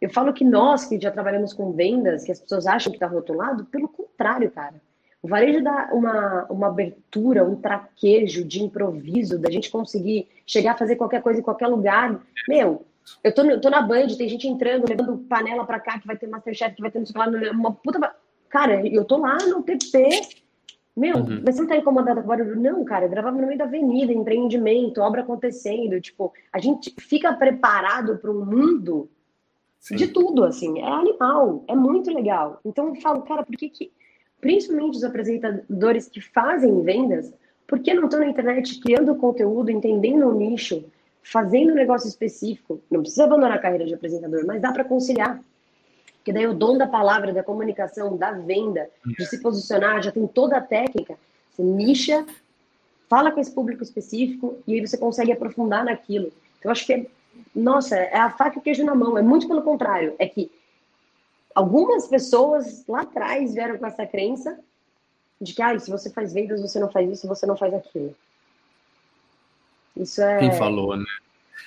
eu 0.00 0.10
falo 0.10 0.32
que 0.32 0.44
nós 0.44 0.84
que 0.84 1.00
já 1.00 1.10
trabalhamos 1.10 1.52
com 1.52 1.72
vendas, 1.72 2.24
que 2.24 2.32
as 2.32 2.40
pessoas 2.40 2.66
acham 2.66 2.90
que 2.90 2.96
está 2.96 3.06
rotulado, 3.06 3.64
pelo 3.66 3.88
contrário, 3.88 4.50
cara. 4.50 4.74
O 5.22 5.28
varejo 5.28 5.62
dá 5.62 5.90
uma, 5.92 6.46
uma 6.50 6.66
abertura, 6.66 7.44
um 7.48 7.54
traquejo 7.54 8.44
de 8.44 8.60
improviso, 8.60 9.38
da 9.38 9.48
gente 9.48 9.70
conseguir 9.70 10.28
chegar 10.44 10.72
a 10.72 10.76
fazer 10.76 10.96
qualquer 10.96 11.22
coisa 11.22 11.38
em 11.38 11.44
qualquer 11.44 11.68
lugar. 11.68 12.20
Meu, 12.48 12.84
eu 13.22 13.32
tô, 13.32 13.60
tô 13.60 13.70
na 13.70 13.82
Band, 13.82 14.08
tem 14.18 14.28
gente 14.28 14.48
entrando, 14.48 14.88
levando 14.88 15.18
panela 15.28 15.64
pra 15.64 15.78
cá, 15.78 16.00
que 16.00 16.06
vai 16.08 16.16
ter 16.16 16.26
Masterchef, 16.26 16.74
que 16.74 16.82
vai 16.82 16.90
ter 16.90 16.98
não 16.98 17.06
sei 17.06 17.16
lá, 17.16 17.28
uma 17.52 17.72
puta. 17.72 18.12
Cara, 18.48 18.84
eu 18.84 19.04
tô 19.04 19.18
lá 19.18 19.38
no 19.46 19.62
TP, 19.62 20.20
meu, 20.94 21.16
uhum. 21.16 21.42
mas 21.44 21.54
você 21.54 21.62
não 21.62 21.68
tá 21.68 21.76
incomodado 21.76 22.20
com 22.20 22.28
barulho? 22.28 22.60
Não, 22.60 22.84
cara, 22.84 23.06
eu 23.06 23.10
gravava 23.10 23.36
no 23.36 23.46
meio 23.46 23.58
da 23.58 23.64
avenida, 23.64 24.12
empreendimento, 24.12 25.00
obra 25.00 25.22
acontecendo. 25.22 25.98
Tipo, 26.00 26.32
a 26.52 26.58
gente 26.58 26.94
fica 26.98 27.32
preparado 27.32 28.18
para 28.18 28.30
um 28.30 28.44
mundo 28.44 29.08
Sim. 29.78 29.96
de 29.96 30.08
tudo, 30.08 30.44
assim. 30.44 30.80
É 30.80 30.86
animal, 30.86 31.64
é 31.66 31.74
muito 31.74 32.12
legal. 32.12 32.60
Então 32.64 32.88
eu 32.88 32.94
falo, 32.96 33.22
cara, 33.22 33.42
por 33.42 33.56
que 33.56 33.70
que, 33.70 33.90
principalmente 34.40 34.96
os 34.96 35.04
apresentadores 35.04 36.08
que 36.08 36.20
fazem 36.20 36.82
vendas, 36.82 37.32
por 37.66 37.78
que 37.78 37.94
não 37.94 38.04
estão 38.04 38.20
na 38.20 38.28
internet 38.28 38.78
criando 38.78 39.14
conteúdo, 39.16 39.70
entendendo 39.70 40.28
o 40.28 40.34
nicho, 40.34 40.84
fazendo 41.22 41.72
um 41.72 41.76
negócio 41.76 42.06
específico? 42.06 42.82
Não 42.90 43.00
precisa 43.00 43.24
abandonar 43.24 43.56
a 43.56 43.60
carreira 43.60 43.86
de 43.86 43.94
apresentador, 43.94 44.44
mas 44.46 44.60
dá 44.60 44.72
para 44.72 44.84
conciliar. 44.84 45.42
Porque 46.22 46.32
daí 46.32 46.46
o 46.46 46.54
dom 46.54 46.78
da 46.78 46.86
palavra, 46.86 47.32
da 47.32 47.42
comunicação, 47.42 48.16
da 48.16 48.30
venda, 48.30 48.88
de 49.04 49.26
se 49.26 49.42
posicionar, 49.42 50.00
já 50.00 50.12
tem 50.12 50.24
toda 50.24 50.56
a 50.56 50.60
técnica. 50.60 51.18
Você 51.50 51.64
nicha, 51.64 52.24
fala 53.08 53.32
com 53.32 53.40
esse 53.40 53.50
público 53.50 53.82
específico 53.82 54.56
e 54.64 54.74
aí 54.74 54.86
você 54.86 54.96
consegue 54.96 55.32
aprofundar 55.32 55.84
naquilo. 55.84 56.28
Então, 56.58 56.68
eu 56.68 56.70
acho 56.70 56.86
que, 56.86 56.92
é, 56.92 57.06
nossa, 57.52 57.96
é 57.96 58.16
a 58.16 58.30
faca 58.30 58.56
e 58.56 58.60
o 58.60 58.62
queijo 58.62 58.84
na 58.84 58.94
mão. 58.94 59.18
É 59.18 59.22
muito 59.22 59.48
pelo 59.48 59.62
contrário. 59.62 60.14
É 60.16 60.28
que 60.28 60.48
algumas 61.52 62.06
pessoas 62.06 62.84
lá 62.86 63.00
atrás 63.00 63.52
vieram 63.52 63.76
com 63.76 63.86
essa 63.86 64.06
crença 64.06 64.56
de 65.40 65.54
que, 65.54 65.60
ah, 65.60 65.76
se 65.76 65.90
você 65.90 66.08
faz 66.08 66.32
vendas, 66.32 66.62
você 66.62 66.78
não 66.78 66.88
faz 66.88 67.10
isso, 67.10 67.26
você 67.26 67.44
não 67.46 67.56
faz 67.56 67.74
aquilo. 67.74 68.14
Isso 69.96 70.22
é. 70.22 70.38
Quem 70.38 70.52
falou, 70.52 70.96
né? 70.96 71.04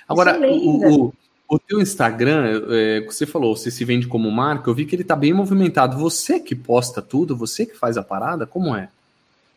Agora, 0.08 0.30
é 0.30 0.50
o, 0.50 1.08
o, 1.08 1.14
o 1.48 1.58
teu 1.58 1.80
Instagram, 1.80 2.62
é, 2.70 3.00
você 3.02 3.24
falou, 3.24 3.56
você 3.56 3.70
se 3.70 3.84
vende 3.84 4.06
como 4.06 4.30
marca, 4.30 4.68
eu 4.68 4.74
vi 4.74 4.84
que 4.84 4.96
ele 4.96 5.04
tá 5.04 5.14
bem 5.14 5.32
movimentado. 5.32 5.98
Você 5.98 6.40
que 6.40 6.54
posta 6.54 7.00
tudo, 7.00 7.36
você 7.36 7.64
que 7.64 7.76
faz 7.76 7.96
a 7.96 8.02
parada, 8.02 8.46
como 8.46 8.74
é? 8.74 8.88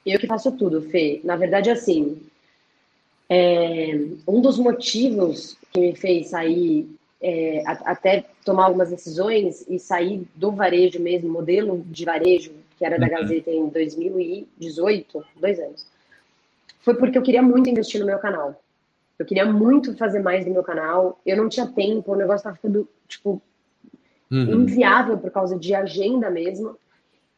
Eu 0.05 0.19
que 0.19 0.27
faço 0.27 0.51
tudo, 0.51 0.81
Fê. 0.81 1.19
Na 1.23 1.35
verdade, 1.35 1.69
assim, 1.69 2.21
é, 3.29 3.99
um 4.27 4.41
dos 4.41 4.57
motivos 4.57 5.57
que 5.71 5.79
me 5.79 5.95
fez 5.95 6.29
sair, 6.29 6.89
é, 7.21 7.63
até 7.65 8.25
tomar 8.45 8.65
algumas 8.65 8.89
decisões 8.89 9.65
e 9.67 9.79
sair 9.79 10.27
do 10.35 10.51
varejo 10.51 10.99
mesmo, 10.99 11.29
modelo 11.29 11.83
de 11.87 12.05
varejo, 12.05 12.51
que 12.77 12.85
era 12.85 12.97
da 12.97 13.07
uhum. 13.07 13.11
Gazeta 13.11 13.51
em 13.51 13.67
2018, 13.67 15.23
dois 15.39 15.59
anos, 15.59 15.85
foi 16.81 16.95
porque 16.95 17.17
eu 17.17 17.21
queria 17.21 17.41
muito 17.41 17.69
investir 17.69 17.99
no 17.99 18.05
meu 18.05 18.19
canal. 18.19 18.59
Eu 19.19 19.25
queria 19.25 19.45
muito 19.45 19.97
fazer 19.97 20.21
mais 20.21 20.45
no 20.45 20.53
meu 20.53 20.63
canal. 20.63 21.19
Eu 21.25 21.35
não 21.35 21.49
tinha 21.49 21.67
tempo, 21.67 22.13
o 22.13 22.15
negócio 22.15 22.37
estava 22.37 22.55
ficando, 22.55 22.87
tipo, 23.05 23.41
uhum. 24.31 24.61
inviável 24.61 25.17
por 25.17 25.29
causa 25.29 25.59
de 25.59 25.75
agenda 25.75 26.29
mesmo. 26.29 26.77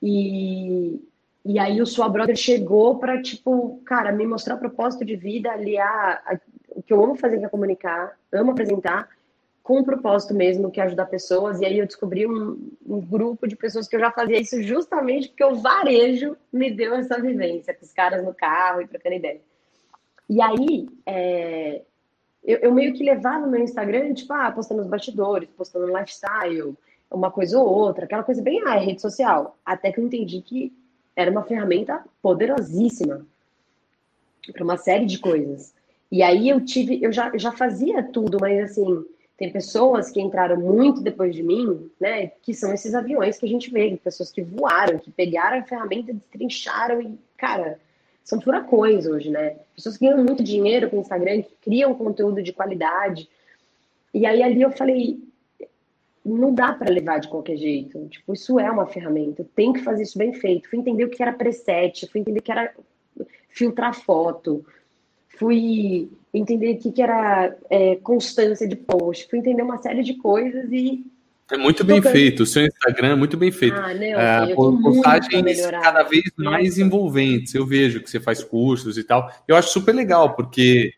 E, 0.02 1.02
e 1.44 1.58
aí 1.58 1.82
o 1.82 1.86
Sua 1.88 2.08
Brother 2.08 2.36
chegou 2.36 3.00
para, 3.00 3.20
tipo, 3.20 3.82
cara, 3.84 4.12
me 4.12 4.28
mostrar 4.28 4.58
propósito 4.58 5.04
de 5.04 5.16
vida, 5.16 5.52
aliar 5.52 6.22
a, 6.26 6.40
o 6.70 6.84
que 6.84 6.94
eu 6.94 7.04
amo 7.04 7.16
fazer, 7.16 7.40
que 7.40 7.46
é 7.46 7.50
comunicar, 7.50 8.16
amo 8.32 8.52
apresentar, 8.52 9.10
com 9.64 9.80
um 9.80 9.84
propósito 9.84 10.36
mesmo, 10.36 10.70
que 10.70 10.80
é 10.80 10.84
ajudar 10.84 11.08
pessoas. 11.08 11.62
E 11.62 11.66
aí 11.66 11.80
eu 11.80 11.88
descobri 11.88 12.28
um, 12.28 12.72
um, 12.86 13.02
grupo 13.02 13.48
de 13.48 13.56
pessoas 13.56 13.88
que 13.88 13.96
eu 13.96 14.00
já 14.00 14.12
fazia 14.12 14.40
isso 14.40 14.62
justamente 14.62 15.30
porque 15.30 15.44
o 15.44 15.56
varejo 15.56 16.38
me 16.54 16.70
deu 16.70 16.94
essa 16.94 17.20
vivência, 17.20 17.74
com 17.74 17.86
os 17.86 17.92
caras 17.92 18.24
no 18.24 18.36
carro 18.36 18.82
e 18.82 18.88
trocando 18.88 19.16
ideia. 19.16 19.42
E 20.32 20.42
aí, 20.42 20.88
é, 21.06 21.82
eu, 22.42 22.60
eu, 22.60 22.74
meio 22.74 22.94
que 22.94 23.04
levava 23.04 23.46
meu 23.46 23.62
Instagram, 23.62 24.14
tipo, 24.14 24.32
ah, 24.32 24.50
postando 24.50 24.82
os 24.82 24.88
bastidores, 24.88 25.50
postando 25.58 25.94
lifestyle, 25.94 26.74
uma 27.12 27.30
coisa 27.30 27.60
ou 27.60 27.68
outra, 27.68 28.06
aquela 28.06 28.24
coisa 28.24 28.42
bem, 28.42 28.62
ah, 28.66 28.78
é 28.78 28.80
rede 28.80 29.02
social. 29.02 29.58
Até 29.66 29.92
que 29.92 30.00
eu 30.00 30.06
entendi 30.06 30.42
que 30.42 30.72
era 31.18 31.30
uma 31.30 31.44
ferramenta 31.44 32.02
poderosíssima 32.22 33.28
para 34.54 34.64
uma 34.64 34.78
série 34.78 35.06
de 35.06 35.20
coisas. 35.20 35.74
E 36.10 36.24
aí 36.24 36.48
eu 36.48 36.64
tive, 36.64 37.04
eu 37.04 37.12
já, 37.12 37.38
já 37.38 37.52
fazia 37.52 38.02
tudo, 38.02 38.38
mas 38.40 38.72
assim, 38.72 39.04
tem 39.36 39.52
pessoas 39.52 40.10
que 40.10 40.22
entraram 40.22 40.56
muito 40.56 41.02
depois 41.02 41.36
de 41.36 41.44
mim, 41.44 41.92
né? 42.00 42.28
Que 42.42 42.54
são 42.54 42.74
esses 42.74 42.96
aviões 42.96 43.38
que 43.38 43.46
a 43.46 43.50
gente 43.50 43.70
vê, 43.70 44.00
pessoas 44.02 44.32
que 44.32 44.42
voaram, 44.42 44.98
que 44.98 45.12
pegaram 45.12 45.60
a 45.60 45.64
ferramenta, 45.64 46.14
destrincharam 46.14 47.02
e, 47.02 47.20
cara, 47.36 47.78
são 48.24 48.40
furacões 48.40 49.06
hoje, 49.06 49.30
né? 49.30 49.58
Pessoas 49.76 49.98
que 49.98 50.06
ganham 50.06 50.24
muito 50.24 50.44
dinheiro 50.44 50.90
com 50.90 50.98
o 50.98 51.02
Instagram, 51.02 51.42
que 51.42 51.56
criam 51.62 51.94
conteúdo 51.94 52.42
de 52.42 52.54
qualidade. 52.54 53.30
E 54.14 54.26
aí 54.26 54.44
ali 54.44 54.62
eu 54.62 54.72
falei, 54.72 55.20
não 56.24 56.54
dá 56.54 56.74
para 56.74 56.92
levar 56.92 57.20
de 57.20 57.28
qualquer 57.28 57.58
jeito. 57.58 58.08
Tipo, 58.08 58.34
isso 58.34 58.60
é 58.60 58.70
uma 58.70 58.86
ferramenta, 58.86 59.46
tem 59.56 59.74
que 59.74 59.82
fazer 59.82 60.04
isso 60.04 60.18
bem 60.18 60.34
feito. 60.34 60.70
Fui 60.70 60.80
entender 60.80 61.06
o 61.06 61.10
que 61.10 61.22
era 61.22 61.34
preset, 61.34 62.08
fui 62.08 62.22
entender 62.22 62.40
o 62.40 62.44
que 62.44 62.52
era 62.52 62.74
filtrar 63.50 63.94
foto, 63.94 64.66
fui 65.28 66.10
entender 66.34 66.76
o 66.76 66.78
que 66.78 67.02
era 67.02 67.56
é, 67.70 67.96
constância 67.98 68.68
de 68.68 68.76
post, 68.76 69.28
fui 69.30 69.40
entender 69.40 69.64
uma 69.64 69.82
série 69.82 70.04
de 70.04 70.14
coisas 70.16 70.72
e 70.72 71.06
é 71.52 71.58
muito 71.58 71.84
bem 71.84 72.02
feito, 72.02 72.44
o 72.44 72.46
seu 72.46 72.66
Instagram 72.66 73.10
é 73.10 73.16
muito 73.16 73.38
bem 73.38 73.52
feito. 73.52 73.76
Ah, 73.76 73.94
não, 73.94 74.04
é, 74.04 74.56
postagens 74.56 75.66
cada 75.68 76.04
vez 76.04 76.24
mais 76.38 76.78
envolventes. 76.78 77.54
Eu 77.54 77.66
vejo 77.66 78.02
que 78.02 78.10
você 78.10 78.20
faz 78.20 78.44
cursos 78.44 78.98
e 78.98 79.04
tal. 79.04 79.30
Eu 79.48 79.56
acho 79.56 79.70
super 79.70 79.94
legal, 79.94 80.34
porque 80.34 80.94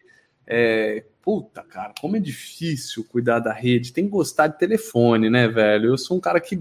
é, 0.46 1.04
puta, 1.24 1.64
cara, 1.64 1.94
como 2.00 2.18
é 2.18 2.20
difícil 2.20 3.06
cuidar 3.10 3.40
da 3.40 3.54
rede. 3.54 3.94
Tem 3.94 4.06
que 4.06 4.12
gostar 4.12 4.48
de 4.48 4.60
telefone, 4.60 5.30
né, 5.30 5.48
velho? 5.48 5.90
Eu 5.90 5.98
sou 5.98 6.18
um 6.18 6.20
cara 6.20 6.40
que 6.40 6.60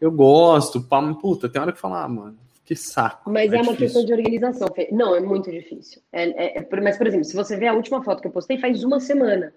eu 0.00 0.12
gosto, 0.12 0.86
puta, 1.20 1.48
tem 1.48 1.60
hora 1.60 1.72
que 1.72 1.80
falar, 1.80 2.04
ah, 2.04 2.08
mano, 2.08 2.38
que 2.64 2.76
saco. 2.76 3.30
Mas 3.30 3.52
é, 3.52 3.56
é 3.56 3.62
uma 3.62 3.74
questão 3.74 4.04
de 4.04 4.12
organização. 4.12 4.68
Não, 4.92 5.16
é 5.16 5.20
muito 5.20 5.50
difícil. 5.50 6.02
É, 6.12 6.58
é, 6.58 6.58
é 6.58 6.80
mas, 6.80 6.98
por 6.98 7.06
exemplo, 7.06 7.24
se 7.24 7.34
você 7.34 7.56
ver 7.56 7.68
a 7.68 7.74
última 7.74 8.02
foto 8.04 8.20
que 8.20 8.28
eu 8.28 8.32
postei, 8.32 8.58
faz 8.58 8.84
uma 8.84 9.00
semana. 9.00 9.52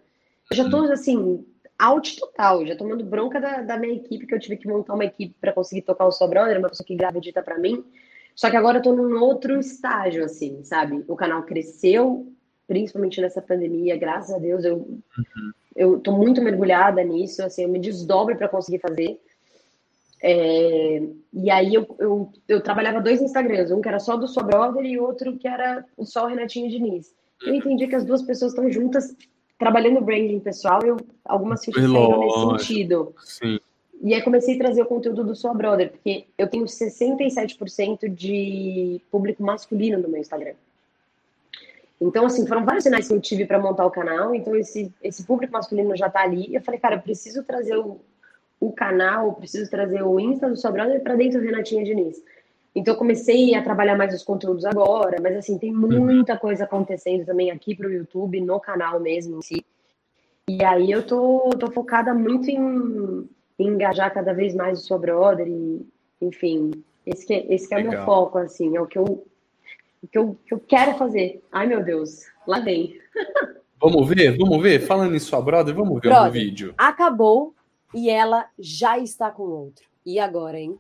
Eu 0.50 0.58
já 0.58 0.70
tô, 0.70 0.78
assim, 0.86 1.46
out 1.82 2.16
total, 2.16 2.66
já 2.66 2.76
tomando 2.76 3.04
bronca 3.04 3.42
da, 3.42 3.62
da, 3.64 3.78
minha 3.78 3.96
equipe, 3.96 4.28
que 4.28 4.36
eu 4.36 4.40
tive 4.40 4.58
que 4.58 4.68
montar 4.68 4.94
uma 4.94 5.06
equipe 5.06 5.36
para 5.42 5.52
conseguir 5.52 5.82
tocar 5.82 6.06
o 6.06 6.12
Sobrão, 6.12 6.46
era 6.46 6.60
uma 6.60 6.70
pessoa 6.70 6.86
que 6.86 6.96
grava 6.96 7.18
edita 7.18 7.42
para 7.42 7.58
mim. 7.58 7.84
Só 8.36 8.50
que 8.50 8.56
agora 8.56 8.78
eu 8.78 8.82
tô 8.84 8.94
num 8.94 9.20
outro 9.22 9.60
estágio, 9.60 10.24
assim, 10.24 10.64
sabe? 10.64 11.04
O 11.08 11.16
canal 11.16 11.44
cresceu, 11.44 12.32
principalmente 12.68 13.20
nessa 13.20 13.42
pandemia, 13.42 13.98
graças 13.98 14.34
a 14.34 14.38
Deus, 14.38 14.64
eu, 14.64 14.76
uhum. 14.78 15.52
eu 15.76 16.00
tô 16.00 16.12
muito 16.12 16.42
mergulhada 16.42 17.04
nisso, 17.04 17.44
assim, 17.44 17.64
eu 17.64 17.70
me 17.70 17.80
desdobro 17.80 18.38
para 18.38 18.48
conseguir 18.48 18.80
fazer. 18.80 19.20
É, 20.24 21.02
e 21.34 21.50
aí 21.50 21.74
eu, 21.74 21.96
eu, 22.00 22.32
eu, 22.48 22.62
trabalhava 22.62 23.02
dois 23.02 23.22
Instagrams, 23.22 23.72
um 23.72 23.82
que 23.82 23.88
era 23.88 24.00
só 24.00 24.16
do 24.16 24.28
Sua 24.28 24.44
Brother 24.44 24.86
e 24.86 25.00
outro 25.00 25.36
que 25.36 25.48
era 25.48 25.84
só 26.04 26.26
o 26.26 26.28
Renatinho 26.28 26.70
Diniz. 26.70 27.12
Eu 27.44 27.56
entendi 27.56 27.88
que 27.88 27.96
as 27.96 28.06
duas 28.06 28.22
pessoas 28.22 28.52
estão 28.52 28.72
juntas 28.72 29.16
trabalhando 29.62 30.02
branding 30.02 30.40
pessoal, 30.40 30.82
eu, 30.84 30.98
algumas 31.24 31.64
fichas 31.64 31.84
saíram 31.84 32.20
nesse 32.20 32.66
sentido. 32.66 33.14
Sim. 33.24 33.60
E 34.04 34.16
aí 34.16 34.22
comecei 34.24 34.56
a 34.56 34.58
trazer 34.58 34.82
o 34.82 34.88
conteúdo 34.88 35.24
do 35.24 35.36
Sua 35.36 35.54
Brother, 35.54 35.92
porque 35.92 36.26
eu 36.36 36.48
tenho 36.48 36.66
67% 36.66 38.10
de 38.10 39.00
público 39.12 39.44
masculino 39.44 40.00
no 40.00 40.10
meu 40.10 40.20
Instagram. 40.20 40.56
Então, 42.02 42.26
assim, 42.26 42.48
foram 42.48 42.66
vários 42.66 42.84
sinais 42.84 43.08
que 43.08 43.14
eu 43.14 43.22
tive 43.22 43.46
para 43.46 43.60
montar 43.60 43.86
o 43.86 43.92
canal. 43.92 44.34
Então, 44.34 44.56
esse, 44.56 44.92
esse 45.04 45.24
público 45.24 45.54
masculino 45.54 45.96
já 45.96 46.08
está 46.08 46.24
ali. 46.24 46.54
Eu 46.54 46.62
falei, 46.64 46.80
cara, 46.80 46.96
eu 46.96 47.02
preciso 47.02 47.44
trazer 47.44 47.78
o, 47.78 48.00
o 48.60 48.72
canal, 48.72 49.36
preciso 49.36 49.70
trazer 49.70 50.02
o 50.02 50.20
Insta 50.20 50.50
do 50.50 50.58
Sua 50.58 50.72
Brother 50.72 51.04
para 51.04 51.16
dentro 51.16 51.40
do 51.40 51.46
Renatinha 51.46 51.84
Diniz. 51.84 52.20
Então, 52.74 52.94
eu 52.94 52.98
comecei 52.98 53.54
a 53.54 53.62
trabalhar 53.62 53.98
mais 53.98 54.14
os 54.14 54.24
conteúdos 54.24 54.64
agora, 54.64 55.18
mas 55.22 55.36
assim, 55.36 55.58
tem 55.58 55.76
uhum. 55.76 56.06
muita 56.06 56.38
coisa 56.38 56.64
acontecendo 56.64 57.26
também 57.26 57.52
aqui 57.52 57.76
para 57.76 57.88
o 57.88 57.92
YouTube, 57.92 58.40
no 58.40 58.60
canal 58.60 59.00
mesmo 59.00 59.38
em 59.38 59.42
si. 59.42 59.66
E 60.48 60.64
aí 60.64 60.90
eu 60.90 61.06
tô, 61.06 61.50
tô 61.60 61.70
focada 61.72 62.14
muito 62.14 62.50
em, 62.50 63.30
em 63.60 63.68
engajar 63.68 64.14
cada 64.14 64.34
vez 64.34 64.56
mais 64.56 64.80
o 64.80 64.84
seu 64.84 64.98
brother 64.98 65.48
e, 65.48 65.86
enfim, 66.22 66.72
esse 67.06 67.26
que, 67.26 67.34
é, 67.34 67.54
esse 67.54 67.68
que 67.68 67.74
é 67.74 67.78
o 67.80 67.90
meu 67.90 68.06
foco, 68.06 68.38
assim, 68.38 68.76
é 68.76 68.82
o 68.82 68.88
que 68.88 68.98
eu, 68.98 69.04
o 69.06 70.08
que 70.08 70.18
eu, 70.18 70.38
que 70.46 70.54
eu 70.54 70.60
quero 70.60 70.98
fazer. 70.98 71.44
Ai, 71.52 71.68
meu 71.68 71.84
Deus, 71.84 72.26
lá 72.48 72.60
vem. 72.60 73.00
Vamos 73.82 74.08
ver, 74.08 74.38
vamos 74.38 74.62
ver? 74.62 74.80
Falando 74.80 75.16
em 75.16 75.20
sua 75.20 75.42
brother, 75.42 75.74
vamos 75.74 76.00
ver 76.02 76.14
o 76.14 76.32
vídeo. 76.32 76.74
Acabou 76.78 77.54
e 77.94 78.10
ela 78.10 78.46
já 78.58 78.98
está 78.98 79.32
com 79.32 79.44
outro. 79.44 79.86
E 80.06 80.20
agora, 80.20 80.60
hein? 80.60 80.78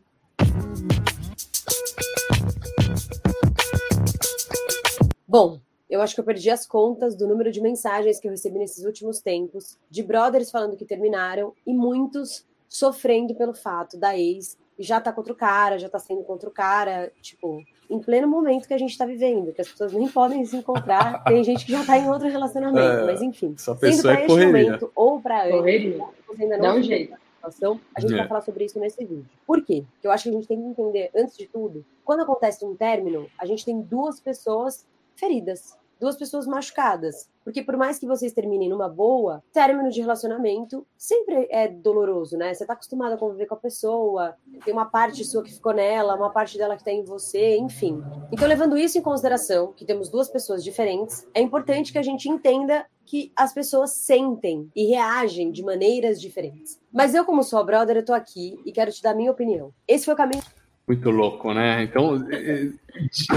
Bom, 5.32 5.61
eu 5.89 6.01
acho 6.01 6.13
que 6.13 6.19
eu 6.19 6.25
perdi 6.25 6.49
as 6.49 6.67
contas 6.67 7.15
do 7.15 7.25
número 7.25 7.53
de 7.53 7.61
mensagens 7.61 8.19
que 8.19 8.27
eu 8.27 8.32
recebi 8.32 8.59
nesses 8.59 8.84
últimos 8.84 9.21
tempos, 9.21 9.77
de 9.89 10.03
brothers 10.03 10.51
falando 10.51 10.75
que 10.75 10.84
terminaram 10.84 11.53
e 11.65 11.73
muitos 11.73 12.45
sofrendo 12.67 13.34
pelo 13.34 13.53
fato 13.53 13.95
da 13.95 14.17
ex 14.17 14.57
já 14.77 14.99
tá 14.99 15.13
contra 15.13 15.32
o 15.32 15.36
cara, 15.36 15.79
já 15.79 15.88
tá 15.88 15.99
sendo 15.99 16.21
contra 16.23 16.49
o 16.49 16.51
cara, 16.51 17.13
tipo, 17.21 17.63
em 17.89 17.97
pleno 17.97 18.27
momento 18.27 18.67
que 18.67 18.73
a 18.73 18.77
gente 18.77 18.97
tá 18.97 19.05
vivendo, 19.05 19.53
que 19.53 19.61
as 19.61 19.69
pessoas 19.69 19.93
nem 19.93 20.05
podem 20.09 20.43
se 20.43 20.57
encontrar, 20.57 21.23
tem 21.23 21.41
gente 21.45 21.65
que 21.65 21.71
já 21.71 21.86
tá 21.86 21.97
em 21.97 22.09
outro 22.09 22.27
relacionamento, 22.27 22.86
é, 22.86 23.05
mas 23.05 23.21
enfim. 23.21 23.53
Essa 23.57 23.73
pessoa 23.73 24.01
sendo 24.01 24.01
pra 24.01 24.21
é 24.21 24.25
este 24.25 24.45
momento 24.47 24.91
ou 24.93 25.21
pra 25.21 25.49
correria. 25.49 26.03
ainda 26.38 26.57
não 26.57 26.61
Dá 26.61 26.73
um 26.73 26.84
jeito. 26.84 27.15
Situação, 27.36 27.79
a 27.95 28.01
gente 28.01 28.13
é. 28.13 28.17
vai 28.17 28.27
falar 28.27 28.41
sobre 28.41 28.65
isso 28.65 28.77
nesse 28.77 28.99
vídeo. 29.05 29.25
Por 29.47 29.63
quê? 29.63 29.86
Porque 29.93 30.07
eu 30.07 30.11
acho 30.11 30.23
que 30.23 30.29
a 30.29 30.34
gente 30.34 30.47
tem 30.47 30.61
que 30.61 30.67
entender, 30.67 31.09
antes 31.15 31.38
de 31.38 31.47
tudo, 31.47 31.86
quando 32.03 32.21
acontece 32.23 32.65
um 32.65 32.75
término, 32.75 33.29
a 33.39 33.45
gente 33.45 33.63
tem 33.63 33.79
duas 33.79 34.19
pessoas 34.19 34.86
feridas, 35.22 35.78
duas 35.99 36.15
pessoas 36.15 36.47
machucadas. 36.47 37.30
Porque 37.43 37.61
por 37.61 37.78
mais 37.78 37.99
que 37.99 38.07
vocês 38.07 38.34
terminem 38.34 38.69
numa 38.69 38.89
boa, 38.89 39.43
término 39.53 39.89
de 39.89 40.01
relacionamento 40.01 40.86
sempre 40.97 41.47
é 41.49 41.67
doloroso, 41.67 42.38
né? 42.38 42.53
Você 42.53 42.65
tá 42.65 42.74
acostumado 42.74 43.13
a 43.13 43.17
conviver 43.17 43.45
com 43.45 43.53
a 43.53 43.57
pessoa, 43.57 44.36
tem 44.65 44.74
uma 44.74 44.86
parte 44.86 45.24
sua 45.24 45.43
que 45.43 45.53
ficou 45.53 45.74
nela, 45.74 46.15
uma 46.15 46.32
parte 46.32 46.57
dela 46.57 46.76
que 46.76 46.84
tá 46.84 46.91
em 46.91 47.03
você, 47.03 47.57
enfim. 47.57 48.03
Então, 48.32 48.47
levando 48.47 48.78
isso 48.78 48.97
em 48.97 49.01
consideração, 49.01 49.74
que 49.74 49.86
temos 49.86 50.09
duas 50.09 50.28
pessoas 50.28 50.63
diferentes, 50.63 51.28
é 51.34 51.41
importante 51.41 51.91
que 51.91 51.99
a 51.99 52.03
gente 52.03 52.28
entenda 52.28 52.86
que 53.05 53.32
as 53.36 53.53
pessoas 53.53 53.91
sentem 53.91 54.72
e 54.76 54.86
reagem 54.86 55.51
de 55.51 55.63
maneiras 55.63 56.19
diferentes. 56.19 56.80
Mas 56.91 57.13
eu, 57.13 57.26
como 57.26 57.43
sua 57.43 57.63
brother, 57.63 57.97
eu 57.97 58.05
tô 58.05 58.13
aqui 58.13 58.59
e 58.65 58.72
quero 58.72 58.91
te 58.91 59.01
dar 59.01 59.11
a 59.11 59.15
minha 59.15 59.32
opinião. 59.32 59.74
Esse 59.88 60.05
foi 60.05 60.13
o 60.13 60.17
caminho 60.17 60.43
muito 60.88 61.09
louco, 61.09 61.53
né? 61.53 61.84
Então, 61.84 62.27
é, 62.29 62.36
é, 62.36 62.69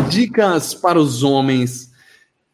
dicas 0.08 0.74
para 0.74 0.98
os 0.98 1.22
homens 1.22 1.92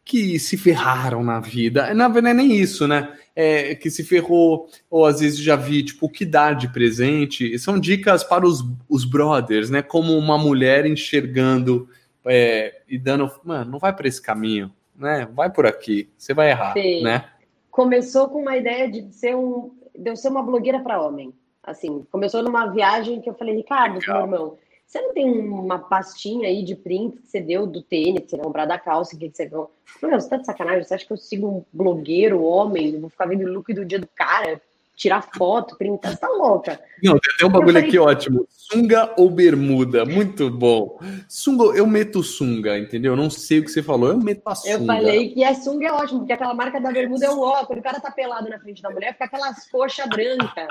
que 0.04 0.38
se 0.38 0.56
ferraram 0.56 1.22
na 1.22 1.38
vida. 1.38 1.94
Na 1.94 2.08
verdade, 2.08 2.36
não 2.36 2.42
é 2.42 2.46
nem 2.46 2.56
isso, 2.56 2.88
né? 2.88 3.14
É, 3.34 3.74
que 3.76 3.88
se 3.88 4.02
ferrou, 4.02 4.68
ou 4.90 5.06
às 5.06 5.20
vezes 5.20 5.38
já 5.38 5.54
vi, 5.54 5.84
tipo, 5.84 6.06
o 6.06 6.10
que 6.10 6.24
dar 6.24 6.54
de 6.54 6.68
presente. 6.68 7.56
São 7.58 7.78
dicas 7.78 8.24
para 8.24 8.44
os, 8.44 8.64
os 8.88 9.04
brothers, 9.04 9.70
né? 9.70 9.82
Como 9.82 10.16
uma 10.18 10.36
mulher 10.36 10.84
enxergando 10.84 11.88
é, 12.26 12.80
e 12.88 12.98
dando, 12.98 13.30
mano, 13.44 13.70
não 13.70 13.78
vai 13.78 13.94
por 13.94 14.06
esse 14.06 14.20
caminho, 14.20 14.72
né? 14.96 15.28
Vai 15.32 15.50
por 15.50 15.66
aqui, 15.66 16.08
você 16.18 16.34
vai 16.34 16.50
errar, 16.50 16.72
Sim. 16.72 17.02
né? 17.02 17.24
Começou 17.70 18.28
com 18.28 18.42
uma 18.42 18.56
ideia 18.56 18.90
de 18.90 19.12
ser 19.14 19.36
um, 19.36 19.70
de 19.96 20.10
eu 20.10 20.16
ser 20.16 20.28
uma 20.28 20.42
blogueira 20.42 20.80
para 20.80 21.00
homem. 21.00 21.32
Assim, 21.62 22.04
começou 22.10 22.42
numa 22.42 22.66
viagem 22.66 23.20
que 23.20 23.30
eu 23.30 23.34
falei, 23.34 23.54
Ricardo, 23.54 24.00
meu 24.04 24.16
irmão, 24.16 24.58
você 24.90 25.00
não 25.00 25.14
tem 25.14 25.30
uma 25.30 25.78
pastinha 25.78 26.48
aí 26.48 26.64
de 26.64 26.74
print 26.74 27.16
que 27.18 27.28
você 27.28 27.40
deu 27.40 27.64
do 27.64 27.80
tênis, 27.80 28.24
que 28.24 28.30
você 28.30 28.38
comprou 28.38 28.66
da 28.66 28.76
calça, 28.76 29.16
que 29.16 29.30
você 29.30 29.44
comprou? 29.44 29.70
Meu, 30.02 30.20
você 30.20 30.28
tá 30.28 30.36
de 30.36 30.46
sacanagem? 30.46 30.82
Você 30.82 30.94
acha 30.94 31.06
que 31.06 31.12
eu 31.12 31.16
sigo 31.16 31.48
um 31.48 31.64
blogueiro, 31.72 32.42
homem, 32.42 33.00
vou 33.00 33.08
ficar 33.08 33.26
vendo 33.26 33.44
o 33.44 33.52
look 33.52 33.72
do 33.72 33.84
dia 33.84 34.00
do 34.00 34.08
cara? 34.08 34.60
Tirar 35.00 35.22
foto, 35.34 35.78
printar, 35.78 36.12
você 36.12 36.18
tá 36.18 36.28
louca. 36.28 36.78
Não, 37.02 37.18
tem 37.18 37.48
um 37.48 37.50
bagulho 37.50 37.72
falei... 37.72 37.88
aqui 37.88 37.98
ótimo. 37.98 38.46
Sunga 38.50 39.14
ou 39.16 39.30
bermuda? 39.30 40.04
Muito 40.04 40.50
bom. 40.50 41.00
Sunga, 41.26 41.74
eu 41.74 41.86
meto 41.86 42.22
sunga, 42.22 42.78
entendeu? 42.78 43.14
Eu 43.14 43.16
não 43.16 43.30
sei 43.30 43.60
o 43.60 43.64
que 43.64 43.70
você 43.70 43.82
falou, 43.82 44.10
eu 44.10 44.18
meto 44.18 44.42
a 44.46 44.54
sunga. 44.54 44.74
Eu 44.74 44.84
falei 44.84 45.30
que 45.30 45.42
a 45.42 45.54
sunga 45.54 45.86
é 45.86 45.92
ótimo, 45.92 46.18
porque 46.20 46.34
aquela 46.34 46.52
marca 46.52 46.78
da 46.78 46.92
bermuda 46.92 47.24
é 47.24 47.30
um 47.30 47.40
ó. 47.40 47.64
Quando 47.64 47.78
o 47.78 47.82
cara 47.82 47.98
tá 47.98 48.10
pelado 48.10 48.50
na 48.50 48.60
frente 48.60 48.82
da 48.82 48.90
mulher, 48.90 49.14
fica 49.14 49.24
aquelas 49.24 49.70
coxas 49.70 50.06
brancas. 50.06 50.68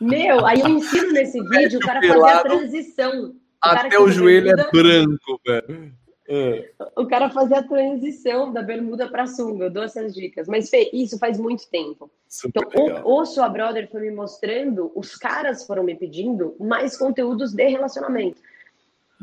Meu, 0.00 0.44
aí 0.44 0.60
eu 0.60 0.68
ensino 0.68 1.12
nesse 1.12 1.40
vídeo 1.40 1.78
o 1.78 1.82
cara 1.82 2.02
fazer 2.02 2.28
a 2.28 2.42
transição. 2.42 3.26
O 3.28 3.34
Até 3.62 4.00
o 4.00 4.10
joelho 4.10 4.50
é 4.50 4.56
bermuda... 4.56 4.78
é 4.78 4.82
branco, 4.82 5.40
velho. 5.46 5.92
É. 6.26 6.70
O 6.96 7.06
cara 7.06 7.28
fazia 7.28 7.58
a 7.58 7.62
transição 7.62 8.52
da 8.52 8.62
bermuda 8.62 9.08
para 9.08 9.26
sunga, 9.26 9.66
eu 9.66 9.70
dou 9.70 9.82
essas 9.82 10.14
dicas. 10.14 10.48
Mas 10.48 10.70
Fê, 10.70 10.90
isso 10.92 11.18
faz 11.18 11.38
muito 11.38 11.68
tempo. 11.68 12.10
Super 12.28 12.62
então, 12.66 13.02
o, 13.04 13.20
o 13.20 13.26
Sua 13.26 13.48
Brother 13.48 13.90
foi 13.90 14.00
me 14.02 14.10
mostrando, 14.10 14.90
os 14.94 15.16
caras 15.16 15.66
foram 15.66 15.82
me 15.82 15.94
pedindo 15.94 16.56
mais 16.58 16.96
conteúdos 16.96 17.52
de 17.52 17.68
relacionamento. 17.68 18.40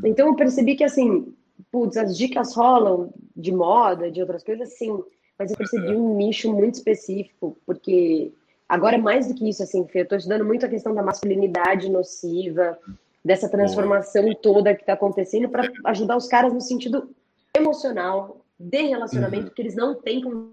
Então 0.06 0.28
eu 0.28 0.36
percebi 0.36 0.76
que 0.76 0.84
assim, 0.84 1.34
putz, 1.72 1.98
as 1.98 2.16
dicas 2.16 2.56
rolam 2.56 3.14
de 3.36 3.52
moda, 3.52 4.12
de 4.12 4.22
outras 4.22 4.44
coisas, 4.44 4.78
sim. 4.78 5.04
Mas 5.38 5.50
eu 5.50 5.58
percebi 5.58 5.96
um 5.96 6.16
nicho 6.16 6.54
muito 6.54 6.76
específico, 6.76 7.58
porque 7.66 8.32
agora 8.70 8.98
mais 8.98 9.28
do 9.28 9.34
que 9.34 9.50
isso, 9.50 9.64
assim, 9.64 9.88
Fê, 9.88 10.02
eu 10.02 10.08
tô 10.08 10.16
estudando 10.16 10.46
muito 10.46 10.66
a 10.66 10.70
questão 10.70 10.94
da 10.94 11.02
masculinidade 11.02 11.90
nociva, 11.90 12.78
dessa 13.24 13.50
transformação 13.50 14.24
Boa. 14.24 14.36
toda 14.36 14.76
que 14.76 14.82
está 14.82 14.94
acontecendo 14.94 15.50
para 15.50 15.72
ajudar 15.86 16.18
os 16.18 16.28
caras 16.28 16.54
no 16.54 16.62
sentido 16.62 17.14
emocional, 17.56 18.44
de 18.60 18.82
relacionamento, 18.84 19.48
uhum. 19.48 19.54
que 19.54 19.62
eles 19.62 19.76
não 19.76 19.96
têm 19.96 20.22
com 20.22 20.52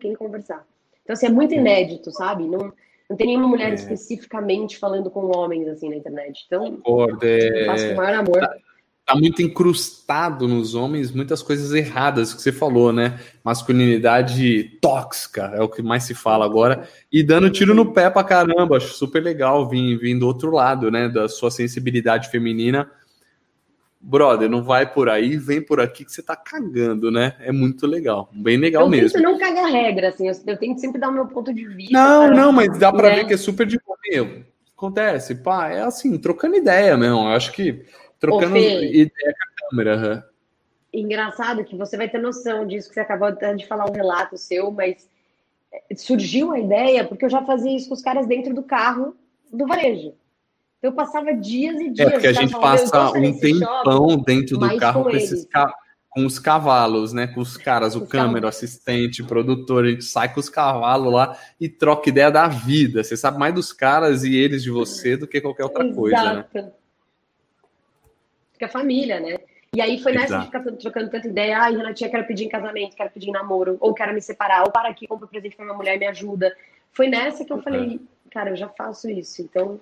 quem 0.00 0.14
conversar. 0.14 0.66
Então, 1.02 1.14
assim, 1.14 1.26
é 1.26 1.30
muito 1.30 1.54
inédito, 1.54 2.10
sabe? 2.10 2.44
Não, 2.44 2.72
não 3.08 3.16
tem 3.16 3.26
nenhuma 3.28 3.48
mulher 3.48 3.70
é. 3.70 3.74
especificamente 3.74 4.78
falando 4.78 5.10
com 5.10 5.36
homens, 5.36 5.68
assim, 5.68 5.88
na 5.88 5.96
internet. 5.96 6.44
Então, 6.46 6.76
Concordo, 6.76 7.26
é... 7.26 7.66
faço 7.66 7.86
com 7.88 7.92
o 7.92 7.96
maior 7.96 8.14
amor. 8.20 8.40
Tá 8.40 8.56
tá 9.04 9.14
muito 9.14 9.42
incrustado 9.42 10.48
nos 10.48 10.74
homens 10.74 11.12
muitas 11.12 11.42
coisas 11.42 11.72
erradas 11.72 12.32
que 12.32 12.40
você 12.40 12.50
falou, 12.50 12.92
né? 12.92 13.18
Masculinidade 13.44 14.78
tóxica 14.80 15.52
é 15.54 15.60
o 15.60 15.68
que 15.68 15.82
mais 15.82 16.04
se 16.04 16.14
fala 16.14 16.44
agora 16.44 16.88
e 17.12 17.22
dando 17.22 17.50
tiro 17.50 17.74
no 17.74 17.92
pé 17.92 18.08
pra 18.08 18.24
caramba. 18.24 18.78
Acho 18.78 18.94
super 18.94 19.22
legal 19.22 19.68
vir, 19.68 19.98
vir 19.98 20.18
do 20.18 20.26
outro 20.26 20.50
lado, 20.50 20.90
né? 20.90 21.08
Da 21.08 21.28
sua 21.28 21.50
sensibilidade 21.50 22.30
feminina. 22.30 22.90
Brother, 24.00 24.50
não 24.50 24.62
vai 24.62 24.90
por 24.90 25.08
aí, 25.08 25.36
vem 25.38 25.62
por 25.62 25.80
aqui 25.80 26.04
que 26.04 26.12
você 26.12 26.22
tá 26.22 26.36
cagando, 26.36 27.10
né? 27.10 27.36
É 27.40 27.50
muito 27.50 27.86
legal, 27.86 28.28
bem 28.34 28.58
legal 28.58 28.82
eu 28.82 28.88
mesmo. 28.90 29.18
Eu 29.18 29.22
não 29.22 29.38
caga 29.38 29.66
regra, 29.66 30.08
assim, 30.08 30.28
eu, 30.28 30.34
eu 30.46 30.58
tento 30.58 30.78
sempre 30.78 31.00
dar 31.00 31.08
o 31.08 31.12
meu 31.12 31.26
ponto 31.26 31.54
de 31.54 31.66
vista. 31.66 31.92
Não, 31.92 32.30
não, 32.30 32.52
mas 32.52 32.78
dá 32.78 32.92
pra 32.92 33.08
né? 33.08 33.16
ver 33.16 33.26
que 33.26 33.32
é 33.32 33.38
super 33.38 33.66
de. 33.66 33.80
Acontece, 34.76 35.36
pá, 35.36 35.70
é 35.70 35.80
assim, 35.80 36.18
trocando 36.18 36.56
ideia 36.56 36.96
mesmo. 36.98 37.20
Eu 37.20 37.28
acho 37.28 37.52
que 37.52 37.82
Trocando 38.26 38.56
ideia 38.56 39.10
com 39.10 39.64
a 39.64 39.68
câmera. 39.68 40.24
Uhum. 40.92 41.00
Engraçado 41.00 41.64
que 41.64 41.76
você 41.76 41.96
vai 41.96 42.08
ter 42.08 42.18
noção 42.18 42.66
disso 42.66 42.88
que 42.88 42.94
você 42.94 43.00
acabou 43.00 43.30
de 43.32 43.66
falar 43.66 43.90
um 43.90 43.92
relato 43.92 44.36
seu, 44.36 44.70
mas 44.70 45.08
eh, 45.72 45.94
surgiu 45.96 46.52
a 46.52 46.58
ideia 46.58 47.04
porque 47.04 47.24
eu 47.24 47.30
já 47.30 47.44
fazia 47.44 47.76
isso 47.76 47.88
com 47.88 47.94
os 47.94 48.02
caras 48.02 48.26
dentro 48.26 48.54
do 48.54 48.62
carro 48.62 49.16
do 49.52 49.66
varejo. 49.66 50.14
Então 50.78 50.90
eu 50.90 50.92
passava 50.92 51.32
dias 51.32 51.80
e 51.80 51.90
dias. 51.90 52.08
É 52.08 52.10
porque 52.12 52.26
a 52.28 52.32
gente 52.32 52.52
passa 52.52 53.10
um 53.10 53.38
tempão 53.38 54.10
shopping, 54.10 54.22
dentro 54.24 54.58
do 54.58 54.76
carro 54.76 55.04
com, 55.04 55.10
com 55.10 55.16
esses 55.16 55.48
com 56.14 56.24
os 56.24 56.38
cavalos, 56.38 57.12
né? 57.12 57.26
Com 57.26 57.40
os 57.40 57.56
caras, 57.56 57.96
o 57.96 58.06
câmera, 58.06 58.46
o 58.46 58.48
assistente, 58.48 59.24
produtor, 59.24 59.84
a 59.84 59.90
gente 59.90 60.04
sai 60.04 60.32
com 60.32 60.38
os 60.38 60.48
cavalos 60.48 61.12
lá 61.12 61.36
e 61.60 61.68
troca 61.68 62.08
ideia 62.08 62.30
da 62.30 62.46
vida. 62.46 63.02
Você 63.02 63.16
sabe 63.16 63.36
mais 63.36 63.52
dos 63.52 63.72
caras 63.72 64.22
e 64.22 64.36
eles 64.36 64.62
de 64.62 64.70
você 64.70 65.16
do 65.16 65.26
que 65.26 65.40
qualquer 65.40 65.64
outra 65.64 65.82
Exato. 65.82 66.00
coisa, 66.00 66.32
né? 66.54 66.72
Fica 68.54 68.68
família, 68.68 69.20
né? 69.20 69.36
E 69.74 69.80
aí 69.80 70.00
foi 70.00 70.12
nessa 70.12 70.38
de 70.38 70.46
ficar 70.46 70.60
trocando 70.60 71.10
tanta 71.10 71.26
ideia, 71.28 71.58
ai, 71.58 71.76
Renatinha, 71.76 72.08
quero 72.08 72.26
pedir 72.26 72.44
em 72.44 72.48
casamento, 72.48 72.96
quero 72.96 73.10
pedir 73.10 73.28
em 73.28 73.32
namoro, 73.32 73.76
ou 73.80 73.92
quero 73.92 74.14
me 74.14 74.22
separar, 74.22 74.62
ou 74.62 74.70
para 74.70 74.88
aqui, 74.88 75.06
compro 75.06 75.26
presente 75.26 75.56
para 75.56 75.64
minha 75.64 75.76
mulher, 75.76 75.98
me 75.98 76.06
ajuda. 76.06 76.56
Foi 76.92 77.08
nessa 77.08 77.44
que 77.44 77.52
eu 77.52 77.60
falei, 77.60 78.00
cara, 78.30 78.50
eu 78.50 78.56
já 78.56 78.68
faço 78.68 79.10
isso, 79.10 79.42
então 79.42 79.80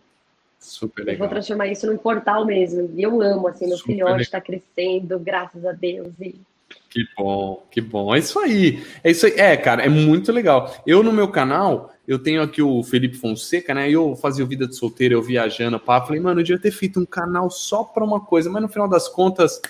Super 0.62 1.02
legal. 1.02 1.14
Eu 1.14 1.18
vou 1.18 1.28
transformar 1.28 1.66
isso 1.66 1.86
num 1.88 1.98
portal 1.98 2.46
mesmo. 2.46 2.88
E 2.94 3.02
eu 3.02 3.20
amo, 3.20 3.48
assim, 3.48 3.66
meu 3.66 3.76
Super 3.76 3.92
filhote 3.92 4.22
está 4.22 4.40
crescendo, 4.40 5.18
graças 5.18 5.66
a 5.66 5.72
Deus. 5.72 6.08
E... 6.20 6.40
Que 6.88 7.04
bom, 7.16 7.66
que 7.68 7.80
bom. 7.80 8.14
É 8.14 8.20
isso 8.20 8.38
aí. 8.38 8.82
É 9.02 9.10
isso 9.10 9.26
aí. 9.26 9.32
É, 9.36 9.56
cara, 9.56 9.84
é 9.84 9.88
muito 9.88 10.30
legal. 10.30 10.72
Eu 10.86 11.02
no 11.02 11.12
meu 11.12 11.28
canal, 11.28 11.91
eu 12.06 12.18
tenho 12.18 12.42
aqui 12.42 12.60
o 12.60 12.82
Felipe 12.82 13.16
Fonseca, 13.16 13.72
né? 13.72 13.90
Eu 13.90 14.16
fazia 14.16 14.44
o 14.44 14.48
Vida 14.48 14.66
de 14.66 14.74
Solteiro, 14.74 15.14
eu 15.14 15.22
viajando, 15.22 15.78
pá. 15.78 16.00
Falei, 16.00 16.20
mano, 16.20 16.40
eu 16.40 16.44
devia 16.44 16.60
ter 16.60 16.72
feito 16.72 16.98
um 16.98 17.06
canal 17.06 17.50
só 17.50 17.84
para 17.84 18.04
uma 18.04 18.20
coisa, 18.20 18.50
mas 18.50 18.62
no 18.62 18.68
final 18.68 18.88
das 18.88 19.08
contas. 19.08 19.60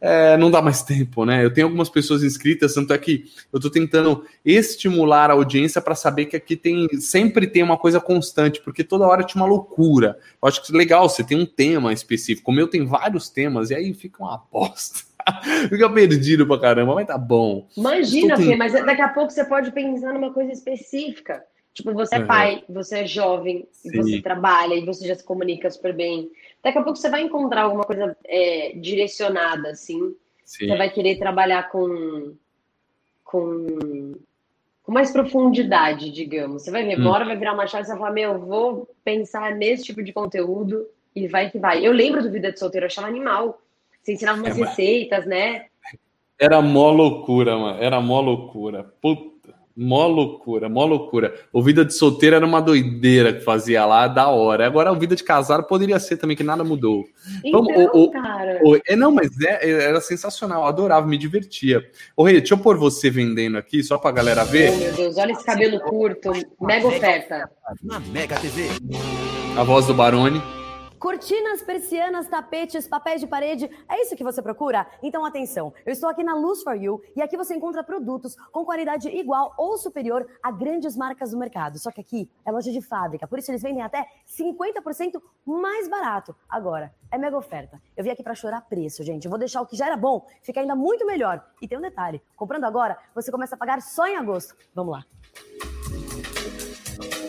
É, 0.00 0.36
não 0.36 0.48
dá 0.48 0.62
mais 0.62 0.80
tempo, 0.82 1.24
né? 1.24 1.44
Eu 1.44 1.52
tenho 1.52 1.66
algumas 1.66 1.88
pessoas 1.88 2.22
inscritas, 2.22 2.72
tanto 2.72 2.92
é 2.92 2.98
que 2.98 3.24
eu 3.52 3.58
tô 3.58 3.68
tentando 3.68 4.24
estimular 4.44 5.28
a 5.28 5.34
audiência 5.34 5.80
para 5.80 5.96
saber 5.96 6.26
que 6.26 6.36
aqui 6.36 6.54
tem 6.54 6.86
sempre 7.00 7.48
tem 7.48 7.64
uma 7.64 7.76
coisa 7.76 8.00
constante, 8.00 8.60
porque 8.62 8.84
toda 8.84 9.08
hora 9.08 9.24
tinha 9.24 9.42
uma 9.42 9.48
loucura. 9.48 10.16
Eu 10.40 10.48
acho 10.48 10.64
que 10.64 10.72
é 10.72 10.76
legal, 10.76 11.08
você 11.08 11.24
tem 11.24 11.36
um 11.36 11.44
tema 11.44 11.92
específico. 11.92 12.46
Como 12.46 12.60
eu 12.60 12.68
tenho 12.68 12.86
vários 12.86 13.28
temas, 13.28 13.70
e 13.70 13.74
aí 13.74 13.92
fica 13.92 14.22
uma 14.22 14.36
aposta. 14.36 15.00
fica 15.68 15.90
perdido 15.90 16.46
pra 16.46 16.60
caramba, 16.60 16.94
mas 16.94 17.06
tá 17.06 17.18
bom. 17.18 17.66
Imagina, 17.76 18.36
Fê, 18.36 18.54
mas 18.54 18.72
daqui 18.72 19.02
a 19.02 19.08
pouco 19.08 19.32
você 19.32 19.44
pode 19.44 19.72
pensar 19.72 20.12
numa 20.12 20.32
coisa 20.32 20.52
específica. 20.52 21.42
Tipo, 21.78 21.94
você 21.94 22.16
é 22.16 22.24
pai, 22.24 22.64
você 22.68 22.98
é 22.98 23.06
jovem, 23.06 23.68
você 23.70 24.20
trabalha 24.20 24.74
e 24.74 24.84
você 24.84 25.06
já 25.06 25.14
se 25.14 25.22
comunica 25.22 25.70
super 25.70 25.94
bem. 25.94 26.28
Daqui 26.60 26.76
a 26.76 26.82
pouco 26.82 26.98
você 26.98 27.08
vai 27.08 27.22
encontrar 27.22 27.62
alguma 27.62 27.84
coisa 27.84 28.16
é, 28.24 28.72
direcionada, 28.74 29.68
assim. 29.68 30.12
Sim. 30.44 30.66
Você 30.66 30.76
vai 30.76 30.90
querer 30.90 31.20
trabalhar 31.20 31.70
com, 31.70 32.34
com, 33.22 34.12
com 34.82 34.92
mais 34.92 35.12
profundidade, 35.12 36.10
digamos. 36.10 36.64
Você 36.64 36.72
vai 36.72 36.84
ver, 36.84 36.98
hum. 36.98 37.04
vai 37.04 37.36
virar 37.36 37.52
uma 37.52 37.68
chave 37.68 37.84
você 37.84 37.92
vai 37.92 37.98
falar, 38.00 38.12
meu, 38.12 38.40
vou 38.40 38.88
pensar 39.04 39.54
nesse 39.54 39.84
tipo 39.84 40.02
de 40.02 40.12
conteúdo 40.12 40.84
e 41.14 41.28
vai 41.28 41.48
que 41.48 41.60
vai. 41.60 41.86
Eu 41.86 41.92
lembro 41.92 42.24
do 42.24 42.32
Vida 42.32 42.50
de 42.50 42.58
Solteiro, 42.58 42.86
eu 42.86 42.88
achava 42.88 43.06
animal. 43.06 43.62
Você 44.02 44.14
ensinava 44.14 44.40
umas 44.40 44.58
é, 44.58 44.64
receitas, 44.64 45.24
né? 45.26 45.66
Era 46.40 46.60
mó 46.60 46.90
loucura, 46.90 47.56
mano. 47.56 47.80
Era 47.80 48.00
mó 48.00 48.20
loucura. 48.20 48.82
Puta 49.00 49.37
Mó 49.80 50.08
loucura, 50.08 50.68
mó 50.68 50.84
loucura. 50.84 51.32
O 51.52 51.62
Vida 51.62 51.84
de 51.84 51.94
Solteiro 51.94 52.34
era 52.34 52.44
uma 52.44 52.60
doideira 52.60 53.32
que 53.32 53.44
fazia 53.44 53.86
lá, 53.86 54.08
da 54.08 54.26
hora. 54.26 54.66
Agora 54.66 54.90
o 54.90 54.98
Vida 54.98 55.14
de 55.14 55.22
Casado 55.22 55.62
poderia 55.62 56.00
ser 56.00 56.16
também, 56.16 56.36
que 56.36 56.42
nada 56.42 56.64
mudou. 56.64 57.04
Então, 57.44 57.60
o, 57.60 58.02
o, 58.02 58.10
cara. 58.10 58.58
O, 58.64 58.76
é, 58.84 58.96
não, 58.96 59.12
mas 59.12 59.40
é, 59.40 59.70
é, 59.70 59.84
era 59.84 60.00
sensacional, 60.00 60.66
adorava, 60.66 61.06
me 61.06 61.16
divertia. 61.16 61.88
Ô, 62.16 62.24
Rei, 62.24 62.38
deixa 62.38 62.54
eu 62.54 62.58
pôr 62.58 62.76
você 62.76 63.08
vendendo 63.08 63.56
aqui, 63.56 63.80
só 63.84 63.98
pra 63.98 64.10
galera 64.10 64.44
ver. 64.44 64.72
Oh, 64.72 64.76
meu 64.78 64.92
Deus, 64.94 65.16
olha 65.16 65.30
esse 65.30 65.44
cabelo 65.44 65.78
curto, 65.78 66.32
mega 66.60 66.88
oferta. 66.88 67.48
Na 67.80 68.00
Mega 68.00 68.34
TV. 68.40 68.66
A 69.56 69.62
voz 69.62 69.86
do 69.86 69.94
Barone. 69.94 70.42
Cortinas, 70.98 71.62
persianas, 71.62 72.26
tapetes, 72.26 72.88
papéis 72.88 73.20
de 73.20 73.26
parede, 73.26 73.70
é 73.88 74.02
isso 74.02 74.16
que 74.16 74.24
você 74.24 74.42
procura? 74.42 74.86
Então 75.00 75.24
atenção, 75.24 75.72
eu 75.86 75.92
estou 75.92 76.08
aqui 76.08 76.24
na 76.24 76.34
Luz 76.34 76.62
for 76.62 76.74
You 76.74 77.00
e 77.14 77.22
aqui 77.22 77.36
você 77.36 77.54
encontra 77.54 77.84
produtos 77.84 78.34
com 78.50 78.64
qualidade 78.64 79.08
igual 79.08 79.54
ou 79.56 79.78
superior 79.78 80.26
a 80.42 80.50
grandes 80.50 80.96
marcas 80.96 81.30
do 81.30 81.38
mercado. 81.38 81.78
Só 81.78 81.92
que 81.92 82.00
aqui 82.00 82.28
é 82.44 82.50
loja 82.50 82.72
de 82.72 82.82
fábrica, 82.82 83.28
por 83.28 83.38
isso 83.38 83.50
eles 83.50 83.62
vendem 83.62 83.82
até 83.82 84.06
50% 84.26 85.22
mais 85.46 85.88
barato. 85.88 86.34
Agora, 86.48 86.92
é 87.12 87.16
mega 87.16 87.36
oferta. 87.36 87.80
Eu 87.96 88.02
vim 88.02 88.10
aqui 88.10 88.22
para 88.22 88.34
chorar 88.34 88.62
preço, 88.62 89.04
gente. 89.04 89.24
Eu 89.24 89.30
vou 89.30 89.38
deixar 89.38 89.62
o 89.62 89.66
que 89.66 89.76
já 89.76 89.86
era 89.86 89.96
bom 89.96 90.26
ficar 90.42 90.62
ainda 90.62 90.74
muito 90.74 91.06
melhor. 91.06 91.44
E 91.62 91.68
tem 91.68 91.78
um 91.78 91.82
detalhe, 91.82 92.20
comprando 92.34 92.64
agora, 92.64 92.98
você 93.14 93.30
começa 93.30 93.54
a 93.54 93.58
pagar 93.58 93.80
só 93.80 94.06
em 94.06 94.16
agosto. 94.16 94.56
Vamos 94.74 94.92
lá. 94.94 95.04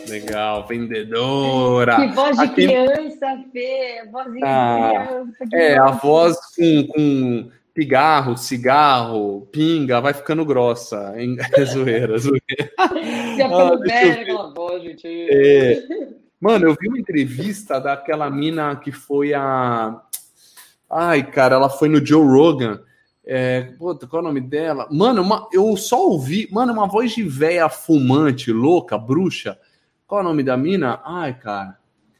Legal, 0.09 0.67
vendedora. 0.67 1.95
Que 1.95 2.07
voz 2.07 2.37
de 2.37 2.43
Aqui... 2.43 2.53
criança, 2.55 3.43
Fê. 3.51 4.07
Voz 4.11 4.31
de 4.33 4.43
ah, 4.43 5.07
criança. 5.07 5.55
É, 5.55 5.77
a 5.77 5.91
voz 5.91 6.37
com, 6.55 6.87
com 6.87 7.51
pigarro, 7.73 8.35
cigarro, 8.35 9.47
pinga, 9.51 10.01
vai 10.01 10.13
ficando 10.13 10.43
grossa. 10.43 11.13
É 11.57 11.65
zoeira, 11.65 12.17
zoeira. 12.17 12.41
Você 12.77 13.41
ah, 13.41 13.75
velho, 13.75 14.21
aquela 14.21 14.53
voz, 14.53 14.83
gente. 14.83 15.07
É. 15.07 15.87
Mano, 16.39 16.67
eu 16.67 16.75
vi 16.79 16.87
uma 16.87 16.99
entrevista 16.99 17.79
daquela 17.79 18.29
mina 18.29 18.75
que 18.75 18.91
foi 18.91 19.33
a. 19.33 20.01
Ai, 20.89 21.23
cara, 21.23 21.55
ela 21.55 21.69
foi 21.69 21.89
no 21.89 22.03
Joe 22.05 22.25
Rogan. 22.25 22.81
É, 23.25 23.61
puta, 23.77 24.07
qual 24.07 24.21
é 24.21 24.25
o 24.25 24.27
nome 24.27 24.41
dela? 24.41 24.87
Mano, 24.89 25.21
uma, 25.21 25.47
eu 25.53 25.77
só 25.77 26.07
ouvi. 26.07 26.47
Mano, 26.51 26.73
uma 26.73 26.87
voz 26.87 27.11
de 27.11 27.23
véia 27.23 27.69
fumante, 27.69 28.51
louca, 28.51 28.97
bruxa. 28.97 29.57
Qual 30.09 30.21
é 30.21 30.23
o 30.23 30.27
nome 30.27 30.41
da 30.41 30.57
mina? 30.57 30.99
Ai, 31.05 31.35
cara. 31.35 31.77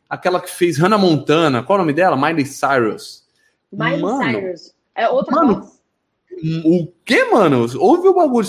Aquela 0.08 0.40
que 0.40 0.52
fez 0.52 0.78
Hannah 0.78 1.00
Montana. 1.00 1.64
Qual 1.64 1.76
é 1.76 1.82
o 1.82 1.84
nome 1.84 1.94
dela? 1.94 2.16
Miley 2.16 2.46
Cyrus. 2.46 3.28
Miley 3.74 4.00
mano, 4.00 4.40
Cyrus. 4.40 4.76
É 4.94 5.10
outra 5.10 5.36
mano, 5.36 5.56
voz. 5.56 5.82
O 6.64 6.88
que, 7.04 7.26
mano? 7.26 7.66
Ouve 7.80 8.08
o 8.08 8.14
bagulho. 8.14 8.48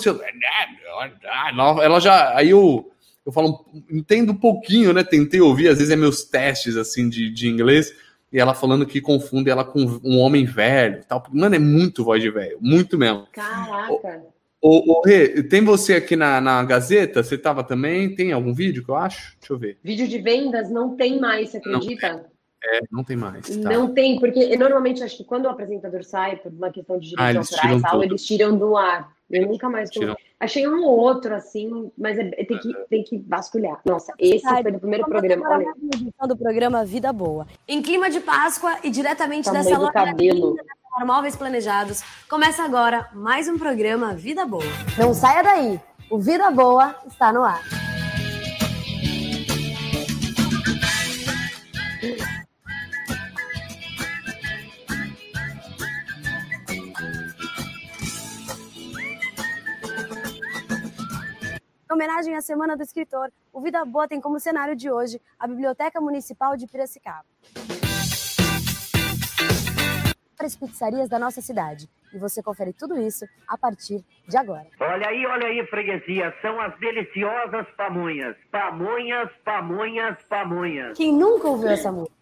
Ela 1.82 2.00
já. 2.00 2.36
Aí 2.36 2.50
eu, 2.50 2.92
eu 3.24 3.32
falo, 3.32 3.64
entendo 3.90 4.32
um 4.32 4.36
pouquinho, 4.36 4.92
né? 4.92 5.02
Tentei 5.02 5.40
ouvir, 5.40 5.68
às 5.68 5.78
vezes 5.78 5.90
é 5.90 5.96
meus 5.96 6.22
testes 6.22 6.76
assim 6.76 7.08
de, 7.08 7.30
de 7.30 7.48
inglês 7.48 7.94
e 8.30 8.38
ela 8.38 8.52
falando 8.52 8.84
que 8.84 9.00
confunde 9.00 9.48
ela 9.48 9.64
com 9.64 9.80
um 10.04 10.18
homem 10.18 10.44
velho 10.44 11.02
tal. 11.08 11.24
Mano, 11.32 11.54
é 11.54 11.58
muito 11.58 12.04
voz 12.04 12.22
de 12.22 12.30
velho, 12.30 12.58
muito 12.60 12.98
mesmo. 12.98 13.26
Caraca. 13.32 13.90
O, 13.90 14.32
o, 14.62 15.02
Rê, 15.04 15.42
tem 15.44 15.64
você 15.64 15.94
aqui 15.94 16.16
na, 16.16 16.40
na 16.40 16.62
Gazeta? 16.64 17.22
Você 17.22 17.38
tava 17.38 17.64
também? 17.64 18.14
Tem 18.14 18.32
algum 18.32 18.52
vídeo 18.52 18.84
que 18.84 18.90
eu 18.90 18.96
acho? 18.96 19.36
Deixa 19.38 19.52
eu 19.52 19.58
ver. 19.58 19.78
Vídeo 19.82 20.06
de 20.06 20.18
vendas 20.18 20.70
não 20.70 20.96
tem 20.96 21.18
mais, 21.18 21.50
você 21.50 21.58
acredita? 21.58 22.12
Não 22.12 22.30
é, 22.62 22.80
não 22.90 23.02
tem 23.02 23.16
mais. 23.16 23.48
Tá. 23.48 23.70
Não 23.70 23.92
tem, 23.92 24.18
porque 24.18 24.54
normalmente 24.56 25.02
acho 25.02 25.16
que 25.16 25.24
quando 25.24 25.46
o 25.46 25.48
apresentador 25.48 26.04
sai 26.04 26.36
por 26.36 26.52
uma 26.52 26.70
questão 26.70 26.98
de 26.98 27.08
direito 27.08 27.36
ah, 27.36 27.40
autorais, 27.40 27.82
tal, 27.82 28.02
eles 28.04 28.24
tiram 28.24 28.56
do 28.56 28.76
ar. 28.76 29.10
Eu 29.30 29.46
nunca 29.46 29.68
mais. 29.68 29.88
Tiram. 29.88 30.16
Achei 30.38 30.66
um 30.66 30.84
ou 30.84 30.98
outro, 30.98 31.34
assim, 31.34 31.90
mas 31.96 32.18
é, 32.18 32.24
tem, 32.24 32.58
que, 32.58 32.74
tem 32.88 33.04
que 33.04 33.18
vasculhar. 33.26 33.80
Nossa, 33.86 34.12
esse 34.18 34.46
Ai, 34.46 34.62
foi 34.62 34.72
do 34.72 34.80
primeiro 34.80 35.04
programa. 35.04 35.48
Olha. 35.48 35.72
do 36.28 36.36
programa 36.36 36.84
Vida 36.84 37.12
Boa. 37.12 37.46
Em 37.66 37.80
clima 37.80 38.10
de 38.10 38.20
Páscoa 38.20 38.78
e 38.82 38.90
diretamente 38.90 39.50
dessa 39.50 39.78
loja 39.78 39.92
cabelo. 40.90 41.06
Móveis 41.06 41.36
Planejados, 41.36 42.02
começa 42.28 42.62
agora 42.62 43.08
mais 43.12 43.48
um 43.48 43.58
programa 43.58 44.14
Vida 44.14 44.44
Boa. 44.44 44.64
Não 44.98 45.14
saia 45.14 45.42
daí, 45.42 45.80
o 46.10 46.18
Vida 46.18 46.50
Boa 46.50 46.94
está 47.06 47.32
no 47.32 47.42
ar. 47.44 47.60
Em 61.90 61.92
homenagem 61.92 62.36
à 62.36 62.40
Semana 62.40 62.76
do 62.76 62.82
Escritor, 62.82 63.30
o 63.52 63.60
Vida 63.60 63.84
Boa 63.84 64.08
tem 64.08 64.20
como 64.20 64.40
cenário 64.40 64.76
de 64.76 64.90
hoje 64.90 65.20
a 65.38 65.46
Biblioteca 65.46 66.00
Municipal 66.00 66.56
de 66.56 66.66
Piracicaba. 66.66 67.24
As 70.42 70.56
pizzarias 70.56 71.08
da 71.08 71.18
nossa 71.18 71.42
cidade. 71.42 71.86
E 72.14 72.18
você 72.18 72.42
confere 72.42 72.72
tudo 72.72 72.98
isso 72.98 73.26
a 73.46 73.58
partir 73.58 74.02
de 74.26 74.36
agora. 74.38 74.66
Olha 74.80 75.06
aí, 75.06 75.26
olha 75.26 75.46
aí, 75.46 75.66
freguesia. 75.66 76.34
São 76.40 76.58
as 76.60 76.76
deliciosas 76.80 77.66
pamonhas. 77.76 78.34
Pamonhas, 78.50 79.28
pamonhas, 79.44 80.16
pamonhas. 80.28 80.96
Quem 80.96 81.12
nunca 81.12 81.46
ouviu 81.46 81.68
essa 81.68 81.92
música? 81.92 82.20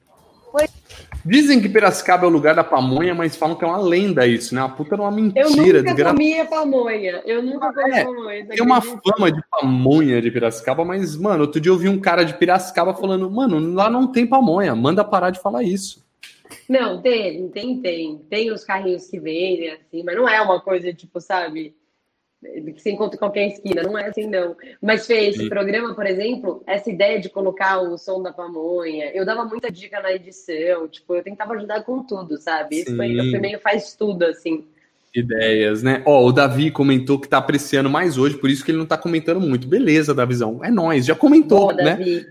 Dizem 1.25 1.61
que 1.61 1.69
Piracicaba 1.69 2.25
é 2.25 2.27
o 2.27 2.31
lugar 2.31 2.55
da 2.55 2.64
pamonha, 2.64 3.14
mas 3.14 3.37
falam 3.37 3.55
que 3.55 3.64
é 3.64 3.69
uma 3.69 3.79
lenda 3.79 4.27
isso, 4.27 4.55
né? 4.55 4.62
A 4.62 4.69
puta 4.69 4.95
é 4.95 4.99
uma 4.99 5.11
mentira. 5.11 5.45
Eu 5.45 5.51
nunca 5.51 5.83
desgra... 5.83 6.11
comia 6.11 6.47
pamonha. 6.47 7.23
Eu 7.25 7.43
nunca 7.43 7.73
comi 7.73 7.99
é, 7.99 8.05
pamonha. 8.05 8.47
Tem 8.47 8.62
uma 8.62 8.81
fama 8.81 9.31
de 9.31 9.43
pamonha 9.51 10.23
de 10.23 10.31
Piracicaba, 10.31 10.85
mas, 10.85 11.16
mano, 11.16 11.43
outro 11.43 11.61
dia 11.61 11.71
eu 11.71 11.77
vi 11.77 11.89
um 11.89 12.01
cara 12.01 12.25
de 12.25 12.35
Piracicaba 12.35 12.95
falando, 12.95 13.31
mano, 13.31 13.75
lá 13.75 13.91
não 13.91 14.11
tem 14.11 14.27
pamonha, 14.27 14.75
manda 14.75 15.05
parar 15.05 15.31
de 15.31 15.41
falar 15.41 15.62
isso. 15.62 16.07
Não, 16.68 17.01
tem, 17.01 17.49
tem, 17.49 17.80
tem. 17.80 18.18
Tem 18.30 18.51
os 18.51 18.64
carrinhos 18.64 19.07
que 19.07 19.18
vendem, 19.18 19.70
assim, 19.70 20.03
mas 20.03 20.16
não 20.16 20.28
é 20.28 20.40
uma 20.40 20.61
coisa, 20.61 20.92
tipo, 20.92 21.20
sabe 21.20 21.74
que 22.40 22.80
se 22.80 22.90
encontra 22.90 23.16
em 23.16 23.18
qualquer 23.18 23.49
esquina, 23.49 23.82
não 23.82 23.99
é 23.99 24.07
assim 24.07 24.26
não. 24.26 24.57
Mas 24.80 25.07
fez 25.07 25.34
esse 25.34 25.44
Sim. 25.44 25.49
programa, 25.49 25.94
por 25.94 26.07
exemplo, 26.07 26.62
essa 26.66 26.88
ideia 26.88 27.20
de 27.20 27.28
colocar 27.28 27.80
o 27.80 27.99
som 27.99 28.22
da 28.22 28.32
pamonha, 28.32 29.11
eu 29.12 29.24
dava 29.24 29.44
muita 29.44 29.70
dica 29.70 30.01
na 30.01 30.12
edição, 30.12 30.86
tipo, 30.88 31.14
eu 31.14 31.22
tentava 31.22 31.55
ajudar 31.55 31.82
com 31.82 32.03
tudo, 32.05 32.36
sabe? 32.38 32.80
Isso 32.80 32.94
foi, 32.94 33.18
eu 33.18 33.24
fui 33.24 33.38
meio 33.40 33.59
faz 33.59 33.94
tudo, 33.94 34.24
assim. 34.24 34.64
Ideias, 35.12 35.82
né? 35.82 36.03
Ó, 36.07 36.24
o 36.24 36.32
Davi 36.32 36.70
comentou 36.70 37.18
que 37.18 37.28
tá 37.28 37.38
apreciando 37.38 37.90
mais 37.90 38.16
hoje, 38.16 38.36
por 38.36 38.49
isso 38.49 38.64
que 38.64 38.70
ele 38.70 38.78
não 38.78 38.86
tá 38.86 38.96
comentando 38.96 39.40
muito. 39.40 39.66
Beleza, 39.66 40.14
Davizão. 40.14 40.62
É 40.62 40.70
nós, 40.70 41.07
já 41.07 41.14
comentou, 41.14 41.72
Boa, 41.72 41.74
né? 41.74 41.84
Davi. 41.96 42.26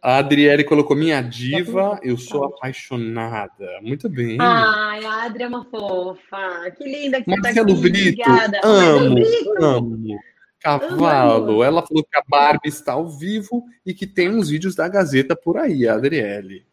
A 0.00 0.18
Adriele 0.18 0.64
colocou 0.64 0.96
minha 0.96 1.20
diva, 1.20 1.98
eu 2.02 2.16
sou 2.16 2.44
apaixonada. 2.44 3.66
Muito 3.82 4.08
bem. 4.08 4.38
Ai, 4.40 5.04
a 5.04 5.24
Adri 5.24 5.42
é 5.42 5.48
uma 5.48 5.64
fofa. 5.64 6.70
Que 6.76 6.84
linda 6.84 7.20
que 7.20 7.28
Marcelo 7.28 7.76
você 7.76 7.82
tá 7.82 7.88
Brito, 7.88 8.66
amo, 8.66 9.14
Brito. 9.14 9.64
amo. 9.64 10.18
Cavalo. 10.60 11.52
Amo. 11.52 11.64
Ela 11.64 11.86
falou 11.86 12.04
que 12.04 12.18
a 12.18 12.22
Barbie 12.28 12.68
está 12.68 12.92
ao 12.92 13.08
vivo 13.08 13.64
e 13.84 13.92
que 13.92 14.06
tem 14.06 14.28
uns 14.28 14.48
vídeos 14.48 14.74
da 14.74 14.88
Gazeta 14.88 15.34
por 15.36 15.58
aí, 15.58 15.86
a 15.86 15.94
Adriele. 15.94 16.64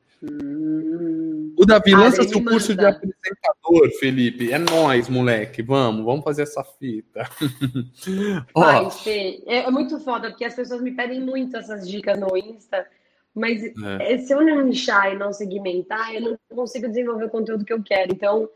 O 1.58 1.66
Davi, 1.66 1.94
lança 1.94 2.24
seu 2.24 2.44
curso 2.44 2.74
de 2.76 2.86
apresentador, 2.86 3.90
Felipe. 4.00 4.52
É 4.52 4.58
nós, 4.58 5.10
moleque. 5.10 5.62
Vamos, 5.62 6.06
vamos 6.06 6.24
fazer 6.24 6.44
essa 6.44 6.64
fita. 6.64 7.24
Vai, 8.56 8.90
Fê. 8.90 9.44
É, 9.46 9.60
é 9.60 9.72
muito 9.72 10.00
foda, 10.00 10.30
porque 10.30 10.46
as 10.46 10.56
pessoas 10.56 10.82
me 10.82 10.92
pedem 10.92 11.20
muito 11.20 11.58
essas 11.58 11.88
dicas 11.88 12.18
no 12.18 12.38
Insta. 12.38 12.88
Mas 13.36 13.64
é. 14.00 14.18
se 14.18 14.34
eu 14.34 14.42
não 14.42 14.68
inchar 14.68 15.12
e 15.12 15.18
não 15.18 15.34
segmentar, 15.34 16.14
eu 16.14 16.22
não 16.22 16.38
consigo 16.56 16.88
desenvolver 16.88 17.26
o 17.26 17.30
conteúdo 17.30 17.66
que 17.66 17.74
eu 17.74 17.84
quero. 17.84 18.14
Então, 18.14 18.50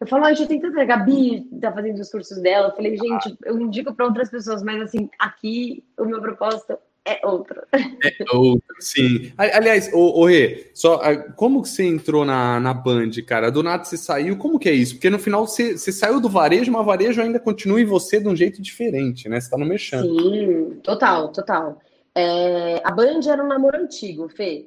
eu 0.00 0.06
falo, 0.06 0.24
ah, 0.24 0.32
eu 0.32 0.36
já 0.36 0.46
tentei 0.46 0.70
a 0.70 0.84
Gabi 0.84 1.46
tá 1.60 1.72
fazendo 1.72 1.98
os 1.98 2.10
cursos 2.10 2.38
dela. 2.38 2.68
Eu 2.68 2.76
falei, 2.76 2.96
gente, 2.96 3.36
eu 3.44 3.60
indico 3.60 3.92
para 3.92 4.06
outras 4.06 4.30
pessoas, 4.30 4.62
mas 4.62 4.80
assim, 4.80 5.10
aqui 5.18 5.84
o 5.98 6.04
meu 6.04 6.20
propósito 6.20 6.78
é 7.04 7.26
outro. 7.26 7.62
É 7.72 8.36
outro, 8.36 8.76
sim. 8.78 9.32
Aliás, 9.36 9.90
o, 9.92 10.20
o 10.20 10.26
Rê, 10.26 10.70
só, 10.74 11.00
como 11.34 11.62
que 11.62 11.68
você 11.68 11.84
entrou 11.84 12.24
na, 12.24 12.60
na 12.60 12.74
Band, 12.74 13.10
cara? 13.26 13.50
Do 13.50 13.62
nada 13.62 13.84
você 13.84 13.96
saiu, 13.96 14.36
como 14.36 14.58
que 14.58 14.68
é 14.68 14.72
isso? 14.72 14.94
Porque 14.94 15.08
no 15.08 15.18
final 15.18 15.46
você, 15.46 15.78
você 15.78 15.90
saiu 15.92 16.20
do 16.20 16.28
varejo, 16.28 16.70
mas 16.70 16.82
o 16.82 16.84
varejo 16.84 17.20
ainda 17.20 17.40
continua 17.40 17.80
em 17.80 17.86
você 17.86 18.20
de 18.20 18.28
um 18.28 18.36
jeito 18.36 18.60
diferente, 18.60 19.28
né? 19.28 19.40
Você 19.40 19.50
tá 19.50 19.56
no 19.56 19.64
mexendo. 19.64 20.02
Sim, 20.02 20.80
total, 20.82 21.32
total. 21.32 21.80
É, 22.14 22.80
a 22.84 22.90
Band 22.90 23.20
era 23.26 23.42
um 23.42 23.48
namoro 23.48 23.78
antigo, 23.78 24.28
Fê. 24.28 24.66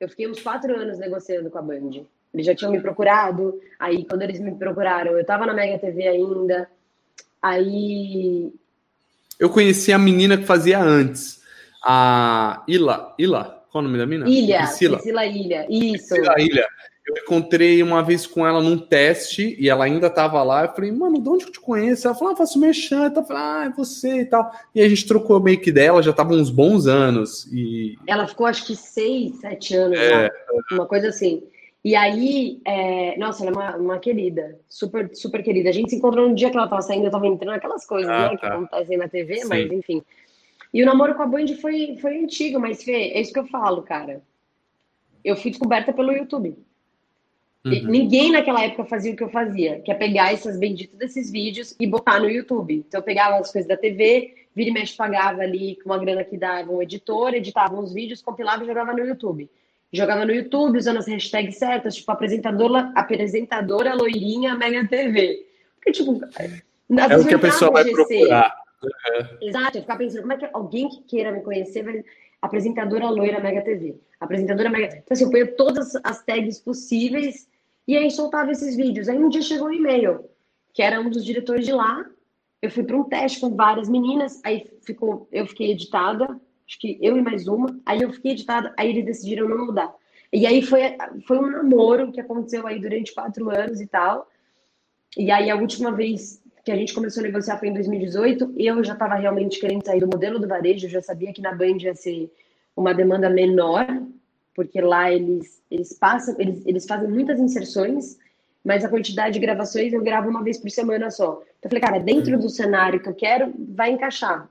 Eu 0.00 0.08
fiquei 0.08 0.28
uns 0.28 0.40
quatro 0.40 0.74
anos 0.74 0.98
negociando 0.98 1.50
com 1.50 1.58
a 1.58 1.62
Band. 1.62 2.04
Eles 2.32 2.46
já 2.46 2.54
tinham 2.54 2.72
me 2.72 2.80
procurado, 2.80 3.60
aí 3.78 4.04
quando 4.04 4.22
eles 4.22 4.40
me 4.40 4.54
procuraram, 4.54 5.16
eu 5.16 5.24
tava 5.24 5.46
na 5.46 5.54
Mega 5.54 5.78
TV 5.78 6.08
ainda, 6.08 6.68
aí... 7.40 8.52
Eu 9.38 9.50
conheci 9.50 9.92
a 9.92 9.98
menina 9.98 10.36
que 10.36 10.44
fazia 10.44 10.78
antes 10.78 11.36
a 11.88 12.64
Ila, 12.66 13.14
Ila, 13.16 13.64
qual 13.70 13.84
é 13.84 13.86
o 13.86 13.88
nome 13.88 13.98
da 13.98 14.06
mina? 14.06 14.28
Ilha, 14.28 14.58
Priscila, 14.58 14.96
Priscila 14.96 15.24
Ilha, 15.24 15.66
isso. 15.70 16.08
Priscila 16.08 16.34
Ilha. 16.40 16.66
Eu 17.06 17.14
encontrei 17.22 17.80
uma 17.84 18.02
vez 18.02 18.26
com 18.26 18.44
ela 18.44 18.60
num 18.60 18.76
teste 18.76 19.56
e 19.60 19.68
ela 19.68 19.84
ainda 19.84 20.10
tava 20.10 20.42
lá. 20.42 20.64
Eu 20.64 20.72
falei, 20.72 20.90
mano, 20.90 21.22
de 21.22 21.28
onde 21.28 21.44
que 21.44 21.50
eu 21.50 21.52
te 21.52 21.60
conheço? 21.60 22.08
Ela 22.08 22.16
falou, 22.16 22.34
ah, 22.34 22.36
faço 22.36 22.58
mexer. 22.58 23.12
Eu 23.14 23.22
falei, 23.22 23.42
ah, 23.42 23.64
é 23.66 23.76
você 23.76 24.22
e 24.22 24.24
tal. 24.24 24.50
E 24.74 24.82
a 24.82 24.88
gente 24.88 25.06
trocou 25.06 25.38
o 25.38 25.40
make 25.40 25.70
dela, 25.70 26.02
já 26.02 26.12
tava 26.12 26.34
uns 26.34 26.50
bons 26.50 26.88
anos. 26.88 27.46
E... 27.52 27.96
Ela 28.08 28.26
ficou 28.26 28.44
acho 28.44 28.66
que 28.66 28.74
seis, 28.74 29.36
sete 29.38 29.76
anos, 29.76 29.96
é... 29.96 30.22
lá, 30.22 30.30
uma 30.72 30.86
coisa 30.86 31.10
assim. 31.10 31.44
E 31.84 31.94
aí, 31.94 32.60
é... 32.64 33.16
nossa, 33.18 33.46
ela 33.46 33.52
é 33.52 33.54
uma, 33.54 33.76
uma, 33.76 33.98
querida, 34.00 34.58
super, 34.68 35.08
super 35.14 35.44
querida. 35.44 35.68
A 35.68 35.72
gente 35.72 35.90
se 35.90 35.96
encontrou 35.96 36.28
no 36.28 36.34
dia 36.34 36.50
que 36.50 36.56
ela 36.56 36.66
tava 36.66 36.82
saindo, 36.82 37.06
eu 37.06 37.12
tava 37.12 37.28
entrando 37.28 37.54
aquelas 37.54 37.86
coisas, 37.86 38.10
ah, 38.10 38.22
né, 38.22 38.28
tá. 38.30 38.36
que 38.36 38.46
acontecem 38.46 38.96
na 38.96 39.06
TV, 39.06 39.36
Sim. 39.36 39.48
mas 39.48 39.70
enfim. 39.70 40.02
E 40.76 40.82
o 40.82 40.84
namoro 40.84 41.14
com 41.14 41.22
a 41.22 41.26
Band 41.26 41.46
foi, 41.58 41.96
foi 42.02 42.18
antigo, 42.18 42.60
mas 42.60 42.84
Fê, 42.84 42.92
é 43.14 43.18
isso 43.22 43.32
que 43.32 43.38
eu 43.38 43.46
falo, 43.46 43.80
cara. 43.80 44.20
Eu 45.24 45.34
fui 45.34 45.50
descoberta 45.50 45.90
pelo 45.90 46.12
YouTube. 46.12 46.54
Uhum. 47.64 47.86
Ninguém 47.86 48.30
naquela 48.30 48.62
época 48.62 48.84
fazia 48.84 49.14
o 49.14 49.16
que 49.16 49.24
eu 49.24 49.30
fazia, 49.30 49.80
que 49.80 49.90
é 49.90 49.94
pegar 49.94 50.34
essas 50.34 50.58
benditas 50.58 50.98
desses 50.98 51.30
vídeos 51.30 51.74
e 51.80 51.86
botar 51.86 52.20
no 52.20 52.28
YouTube. 52.28 52.84
Então 52.86 53.00
eu 53.00 53.02
pegava 53.02 53.36
as 53.36 53.50
coisas 53.50 53.66
da 53.66 53.74
TV, 53.74 54.34
vira 54.54 54.68
e 54.68 54.72
mexe 54.74 54.94
pagava 54.94 55.40
ali 55.40 55.76
com 55.76 55.88
uma 55.88 55.98
grana 55.98 56.22
que 56.22 56.36
dava 56.36 56.70
um 56.70 56.82
editor, 56.82 57.32
editava 57.32 57.74
uns 57.74 57.94
vídeos, 57.94 58.20
compilava 58.20 58.62
e 58.62 58.66
jogava 58.66 58.92
no 58.92 59.02
YouTube. 59.02 59.48
Jogava 59.90 60.26
no 60.26 60.34
YouTube 60.34 60.76
usando 60.76 60.98
as 60.98 61.08
hashtags 61.08 61.56
certas, 61.56 61.96
tipo 61.96 62.12
apresentadora, 62.12 62.92
apresentadora 62.94 63.94
loirinha 63.94 64.54
Mega 64.54 64.86
TV. 64.86 65.42
Porque, 65.76 65.92
tipo, 65.92 66.20
é 66.36 67.16
o 67.16 67.26
que 67.26 67.34
a 67.34 67.38
pessoa 67.38 67.70
vai 67.70 67.90
procurar. 67.90 68.65
Uhum. 68.86 69.38
Exato, 69.40 69.78
eu 69.78 69.82
ficava 69.82 69.98
pensando, 69.98 70.22
como 70.22 70.32
é 70.32 70.36
que 70.36 70.48
alguém 70.52 70.88
que 70.88 71.02
queira 71.02 71.32
me 71.32 71.42
conhecer 71.42 71.82
vai. 71.82 72.04
Apresentadora 72.40 73.08
loira 73.08 73.40
Mega 73.40 73.62
TV. 73.62 73.98
Apresentadora 74.20 74.70
Mega. 74.70 74.98
Então, 74.98 75.14
assim, 75.14 75.24
eu 75.24 75.30
ponho 75.30 75.56
todas 75.56 75.96
as 76.04 76.22
tags 76.22 76.60
possíveis 76.60 77.48
e 77.88 77.96
aí 77.96 78.10
soltava 78.10 78.52
esses 78.52 78.76
vídeos. 78.76 79.08
Aí 79.08 79.18
um 79.18 79.28
dia 79.28 79.42
chegou 79.42 79.68
um 79.68 79.72
e-mail, 79.72 80.28
que 80.72 80.82
era 80.82 81.00
um 81.00 81.10
dos 81.10 81.24
diretores 81.24 81.64
de 81.64 81.72
lá. 81.72 82.04
Eu 82.60 82.70
fui 82.70 82.84
para 82.84 82.96
um 82.96 83.04
teste 83.04 83.40
com 83.40 83.54
várias 83.54 83.88
meninas, 83.88 84.40
aí 84.44 84.66
ficou, 84.82 85.28
eu 85.30 85.46
fiquei 85.46 85.72
editada, 85.72 86.24
acho 86.66 86.78
que 86.78 86.98
eu 87.00 87.16
e 87.16 87.22
mais 87.22 87.48
uma. 87.48 87.78
Aí 87.84 88.02
eu 88.02 88.12
fiquei 88.12 88.32
editada, 88.32 88.72
aí 88.76 88.90
eles 88.90 89.04
decidiram 89.04 89.48
não 89.48 89.66
mudar. 89.66 89.94
E 90.32 90.46
aí 90.46 90.62
foi, 90.62 90.96
foi 91.26 91.38
um 91.38 91.50
namoro 91.50 92.12
que 92.12 92.20
aconteceu 92.20 92.66
aí 92.66 92.80
durante 92.80 93.14
quatro 93.14 93.50
anos 93.50 93.80
e 93.80 93.86
tal. 93.86 94.28
E 95.16 95.30
aí 95.30 95.50
a 95.50 95.56
última 95.56 95.92
vez 95.92 96.42
que 96.66 96.72
a 96.72 96.76
gente 96.76 96.92
começou 96.92 97.20
a 97.20 97.26
negociar 97.26 97.58
foi 97.58 97.68
em 97.68 97.74
2018. 97.74 98.54
Eu 98.56 98.82
já 98.82 98.94
estava 98.94 99.14
realmente 99.14 99.60
querendo 99.60 99.86
sair 99.86 100.00
do 100.00 100.08
modelo 100.08 100.40
do 100.40 100.48
varejo, 100.48 100.88
já 100.88 101.00
sabia 101.00 101.32
que 101.32 101.40
na 101.40 101.54
Band 101.54 101.76
ia 101.78 101.94
ser 101.94 102.28
uma 102.76 102.92
demanda 102.92 103.30
menor, 103.30 103.86
porque 104.52 104.80
lá 104.80 105.12
eles, 105.12 105.62
eles 105.70 105.92
passam, 105.92 106.34
eles, 106.40 106.66
eles 106.66 106.84
fazem 106.84 107.08
muitas 107.08 107.38
inserções, 107.38 108.18
mas 108.64 108.84
a 108.84 108.88
quantidade 108.88 109.34
de 109.34 109.38
gravações 109.38 109.92
eu 109.92 110.02
gravo 110.02 110.28
uma 110.28 110.42
vez 110.42 110.58
por 110.58 110.68
semana 110.68 111.08
só. 111.08 111.40
Então 111.60 111.66
eu 111.66 111.70
falei, 111.70 111.80
cara, 111.80 111.98
dentro 112.00 112.36
do 112.36 112.50
cenário 112.50 112.98
que 112.98 113.08
eu 113.08 113.14
quero, 113.14 113.54
vai 113.56 113.92
encaixar. 113.92 114.50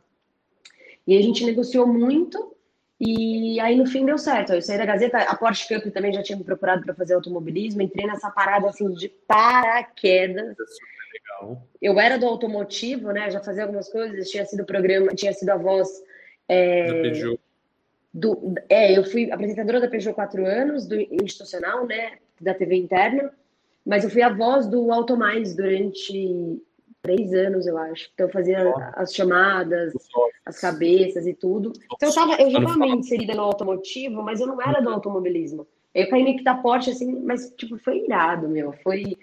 E 1.06 1.18
a 1.18 1.22
gente 1.22 1.44
negociou 1.44 1.86
muito, 1.86 2.56
e 2.98 3.60
aí 3.60 3.76
no 3.76 3.86
fim 3.86 4.06
deu 4.06 4.18
certo. 4.18 4.54
Eu 4.54 4.62
saí 4.62 4.78
da 4.78 4.86
Gazeta, 4.86 5.18
a 5.18 5.36
Porsche 5.36 5.68
Cup 5.68 5.92
também 5.92 6.14
já 6.14 6.24
tinha 6.24 6.38
me 6.38 6.46
procurado 6.46 6.82
para 6.82 6.96
fazer 6.96 7.14
automobilismo, 7.14 7.82
entrei 7.82 8.08
nessa 8.08 8.32
parada 8.32 8.70
assim 8.70 8.90
de 8.94 9.10
paraquedas. 9.28 10.56
Eu 11.82 12.00
era 12.00 12.18
do 12.18 12.26
automotivo, 12.26 13.12
né? 13.12 13.30
Já 13.30 13.42
fazia 13.42 13.64
algumas 13.64 13.90
coisas, 13.90 14.30
tinha 14.30 14.46
sido 14.46 14.66
programa, 14.66 15.14
tinha 15.14 15.34
sido 15.34 15.50
a 15.50 15.58
voz. 15.58 15.90
É, 16.48 16.88
da 16.88 17.02
Peugeot. 17.02 17.40
Do, 18.14 18.56
é, 18.70 18.98
eu 18.98 19.04
fui 19.04 19.32
apresentadora 19.32 19.82
da 19.82 19.88
Peugeot 19.88 20.16
quatro 20.16 20.46
anos, 20.46 20.88
do 20.88 20.96
institucional, 20.96 21.86
né? 21.86 22.18
Da 22.40 22.54
TV 22.54 22.76
interna, 22.76 23.32
mas 23.86 24.04
eu 24.04 24.10
fui 24.10 24.22
a 24.22 24.34
voz 24.34 24.68
do 24.68 24.92
Auto 24.92 25.16
Mais 25.16 25.56
durante 25.56 26.62
três 27.06 27.34
anos, 27.34 27.68
eu 27.68 27.78
acho. 27.78 28.10
Então 28.14 28.26
eu 28.26 28.32
fazia 28.32 28.74
as 28.96 29.14
chamadas, 29.14 29.94
as 30.46 30.60
cabeças 30.60 31.28
e 31.28 31.34
tudo. 31.34 31.72
Então 31.94 32.10
eu, 32.10 32.16
tava, 32.16 32.42
eu 32.42 32.50
já 32.50 32.60
estava 32.60 32.78
meio 32.78 32.96
inserida 32.96 33.36
no 33.36 33.44
automotivo, 33.44 34.24
mas 34.24 34.40
eu 34.40 34.48
não 34.48 34.60
era 34.60 34.82
do 34.82 34.90
automobilismo. 34.90 35.68
Eu 35.94 36.10
caí 36.10 36.24
meio 36.24 36.38
que 36.38 36.44
da 36.44 36.56
Porsche, 36.56 36.92
assim, 36.92 37.20
mas 37.22 37.54
tipo, 37.56 37.78
foi 37.78 38.04
irado, 38.04 38.50
meu. 38.50 38.74
Foi. 38.84 39.16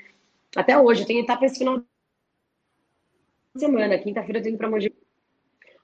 Até 0.56 0.78
hoje, 0.78 1.06
tenho 1.06 1.22
etapa 1.22 1.46
esse 1.46 1.58
final 1.58 1.78
de 1.78 3.60
semana. 3.60 3.98
Quinta-feira 3.98 4.38
eu 4.38 4.42
tenho 4.42 4.58
para 4.58 4.68
Mogi. 4.68 4.94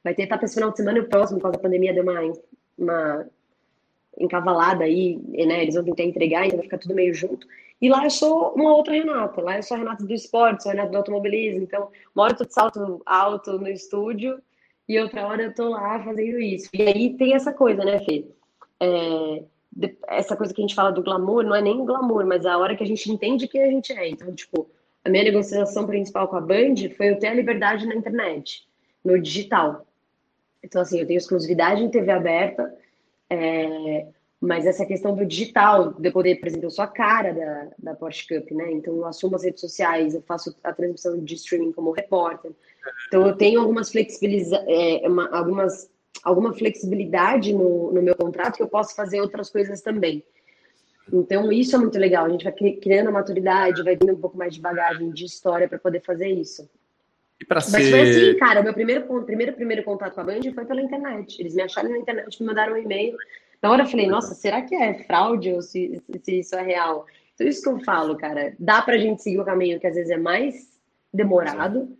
Vai 0.04 0.14
ter 0.14 0.22
etapa 0.22 0.44
esse 0.44 0.54
final 0.54 0.70
de 0.70 0.76
semana 0.76 0.98
e 0.98 1.00
o 1.02 1.08
próximo, 1.08 1.38
por 1.38 1.44
causa 1.44 1.58
da 1.58 1.62
pandemia, 1.62 1.94
deu 1.94 2.02
uma, 2.02 2.20
uma 2.76 3.26
encavalada 4.18 4.84
aí, 4.84 5.16
né? 5.46 5.62
Eles 5.62 5.74
vão 5.74 5.84
tentar 5.84 6.04
entregar, 6.04 6.46
então 6.46 6.58
vai 6.58 6.64
ficar 6.64 6.78
tudo 6.78 6.94
meio 6.94 7.14
junto. 7.14 7.46
E 7.80 7.88
lá 7.88 8.04
eu 8.04 8.10
sou 8.10 8.52
uma 8.54 8.74
outra 8.74 8.92
Renata. 8.92 9.40
Lá 9.40 9.56
eu 9.56 9.62
sou 9.62 9.76
a 9.76 9.78
Renata 9.78 10.04
do 10.04 10.12
esporte, 10.12 10.62
sou 10.62 10.70
a 10.70 10.74
Renata 10.74 10.90
do 10.90 10.98
automobilismo. 10.98 11.62
Então, 11.62 11.90
uma 12.14 12.24
hora 12.24 12.32
eu 12.32 12.38
tô 12.38 12.44
de 12.44 12.52
salto 12.52 13.02
alto 13.06 13.58
no 13.58 13.68
estúdio 13.68 14.40
e 14.88 14.98
outra 14.98 15.26
hora 15.26 15.44
eu 15.44 15.54
tô 15.54 15.68
lá 15.68 16.02
fazendo 16.02 16.38
isso. 16.40 16.68
E 16.74 16.82
aí 16.82 17.16
tem 17.16 17.34
essa 17.34 17.52
coisa, 17.52 17.84
né, 17.84 18.00
Fê? 18.00 18.26
É, 18.80 19.44
essa 20.08 20.36
coisa 20.36 20.52
que 20.52 20.60
a 20.60 20.66
gente 20.66 20.74
fala 20.74 20.90
do 20.90 21.02
glamour, 21.02 21.44
não 21.44 21.54
é 21.54 21.62
nem 21.62 21.84
glamour, 21.84 22.26
mas 22.26 22.44
a 22.46 22.56
hora 22.58 22.76
que 22.76 22.82
a 22.82 22.86
gente 22.86 23.10
entende 23.10 23.48
quem 23.48 23.62
a 23.62 23.70
gente 23.70 23.92
é. 23.92 24.08
Então, 24.08 24.34
tipo, 24.34 24.68
a 25.04 25.08
minha 25.08 25.24
negociação 25.24 25.86
principal 25.86 26.28
com 26.28 26.36
a 26.36 26.40
Band 26.40 26.74
foi 26.96 27.10
eu 27.10 27.18
ter 27.18 27.28
a 27.28 27.34
liberdade 27.34 27.86
na 27.86 27.94
internet, 27.94 28.66
no 29.04 29.20
digital. 29.20 29.86
Então, 30.62 30.82
assim, 30.82 30.98
eu 30.98 31.06
tenho 31.06 31.18
exclusividade 31.18 31.82
em 31.82 31.90
TV 31.90 32.10
aberta, 32.10 32.74
é, 33.30 34.06
mas 34.40 34.66
essa 34.66 34.86
questão 34.86 35.14
do 35.14 35.26
digital, 35.26 35.92
de 35.92 36.10
poder, 36.10 36.36
por 36.36 36.46
exemplo, 36.46 36.66
eu 36.66 36.70
sou 36.70 36.84
a 36.84 36.88
cara 36.88 37.32
da, 37.32 37.68
da 37.78 37.94
Porsche 37.94 38.26
Cup, 38.28 38.50
né? 38.52 38.70
Então 38.72 38.94
eu 38.94 39.06
assumo 39.06 39.34
as 39.34 39.42
redes 39.42 39.60
sociais, 39.60 40.14
eu 40.14 40.22
faço 40.22 40.56
a 40.62 40.72
transmissão 40.72 41.18
de 41.18 41.34
streaming 41.34 41.72
como 41.72 41.90
repórter. 41.90 42.52
Então 43.08 43.26
eu 43.26 43.36
tenho 43.36 43.60
algumas 43.60 43.90
flexibiliza 43.90 44.64
é, 44.68 45.08
uma, 45.08 45.28
algumas 45.36 45.90
alguma 46.22 46.52
flexibilidade 46.52 47.52
no, 47.52 47.92
no 47.92 48.02
meu 48.02 48.16
contrato 48.16 48.56
que 48.56 48.62
eu 48.62 48.68
posso 48.68 48.94
fazer 48.94 49.20
outras 49.20 49.50
coisas 49.50 49.80
também. 49.80 50.24
Então 51.12 51.50
isso 51.50 51.74
é 51.74 51.78
muito 51.78 51.98
legal. 51.98 52.26
A 52.26 52.28
gente 52.28 52.44
vai 52.44 52.52
criando 52.52 53.08
a 53.08 53.12
maturidade, 53.12 53.82
vai 53.82 53.96
tendo 53.96 54.12
um 54.12 54.20
pouco 54.20 54.36
mais 54.36 54.54
de 54.54 54.60
bagagem 54.60 55.10
de 55.10 55.24
história 55.24 55.68
para 55.68 55.78
poder 55.78 56.00
fazer 56.00 56.28
isso. 56.28 56.68
E 57.40 57.44
para 57.44 57.60
ser... 57.60 57.72
Mas 57.72 57.90
foi 57.90 58.00
assim, 58.00 58.38
cara. 58.38 58.60
O 58.60 58.64
meu 58.64 58.74
primeiro, 58.74 59.24
primeiro, 59.24 59.52
primeiro 59.54 59.82
contato 59.84 60.14
com 60.14 60.20
a 60.20 60.24
Band 60.24 60.40
foi 60.54 60.64
pela 60.64 60.82
internet. 60.82 61.40
Eles 61.40 61.54
me 61.54 61.62
acharam 61.62 61.90
na 61.90 61.98
internet, 61.98 62.40
me 62.40 62.46
mandaram 62.46 62.74
um 62.74 62.76
e-mail. 62.76 63.16
Na 63.62 63.70
hora 63.70 63.82
eu 63.82 63.86
falei, 63.86 64.06
nossa, 64.06 64.34
será 64.34 64.62
que 64.62 64.74
é 64.74 65.02
fraude 65.04 65.52
ou 65.52 65.62
se, 65.62 66.02
se 66.22 66.40
isso 66.40 66.54
é 66.56 66.62
real? 66.62 67.06
Então, 67.34 67.46
isso 67.46 67.62
que 67.62 67.68
eu 67.68 67.80
falo, 67.80 68.16
cara. 68.16 68.54
Dá 68.58 68.82
pra 68.82 68.98
gente 68.98 69.22
seguir 69.22 69.40
o 69.40 69.44
caminho 69.44 69.80
que 69.80 69.86
às 69.86 69.94
vezes 69.94 70.10
é 70.10 70.16
mais 70.16 70.78
demorado, 71.12 71.96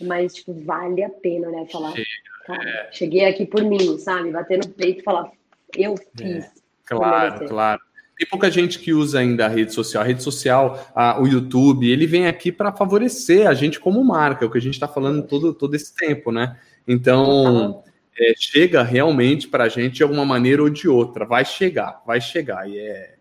mas, 0.00 0.34
tipo, 0.34 0.54
vale 0.54 1.02
a 1.02 1.10
pena, 1.10 1.50
né? 1.50 1.66
Falar, 1.70 1.92
cara, 1.92 2.04
é. 2.48 2.88
cheguei 2.92 3.24
aqui 3.26 3.46
por 3.46 3.62
mim, 3.62 3.98
sabe? 3.98 4.30
Bater 4.30 4.58
no 4.58 4.68
peito 4.68 5.00
e 5.00 5.04
falar, 5.04 5.30
eu 5.76 5.94
fiz. 6.16 6.44
É. 6.44 6.50
Claro, 6.86 7.46
claro. 7.46 7.80
Tem 8.16 8.28
pouca 8.28 8.50
gente 8.50 8.78
que 8.78 8.92
usa 8.92 9.20
ainda 9.20 9.46
a 9.46 9.48
rede 9.48 9.72
social. 9.72 10.02
A 10.02 10.06
rede 10.06 10.22
social, 10.22 10.90
a, 10.94 11.20
o 11.20 11.26
YouTube, 11.26 11.90
ele 11.90 12.06
vem 12.06 12.26
aqui 12.26 12.52
para 12.52 12.70
favorecer 12.72 13.48
a 13.48 13.54
gente 13.54 13.80
como 13.80 14.04
marca, 14.04 14.44
é 14.44 14.48
o 14.48 14.50
que 14.50 14.58
a 14.58 14.60
gente 14.60 14.74
está 14.74 14.86
falando 14.86 15.26
todo, 15.26 15.54
todo 15.54 15.74
esse 15.74 15.94
tempo, 15.94 16.30
né? 16.30 16.58
Então, 16.86 17.82
é, 18.18 18.34
chega 18.36 18.82
realmente 18.82 19.48
para 19.48 19.64
a 19.64 19.68
gente 19.68 19.94
de 19.94 20.02
alguma 20.02 20.26
maneira 20.26 20.62
ou 20.62 20.68
de 20.68 20.86
outra. 20.86 21.24
Vai 21.24 21.46
chegar, 21.46 22.02
vai 22.06 22.20
chegar. 22.20 22.68
E 22.68 22.78
é, 22.78 23.14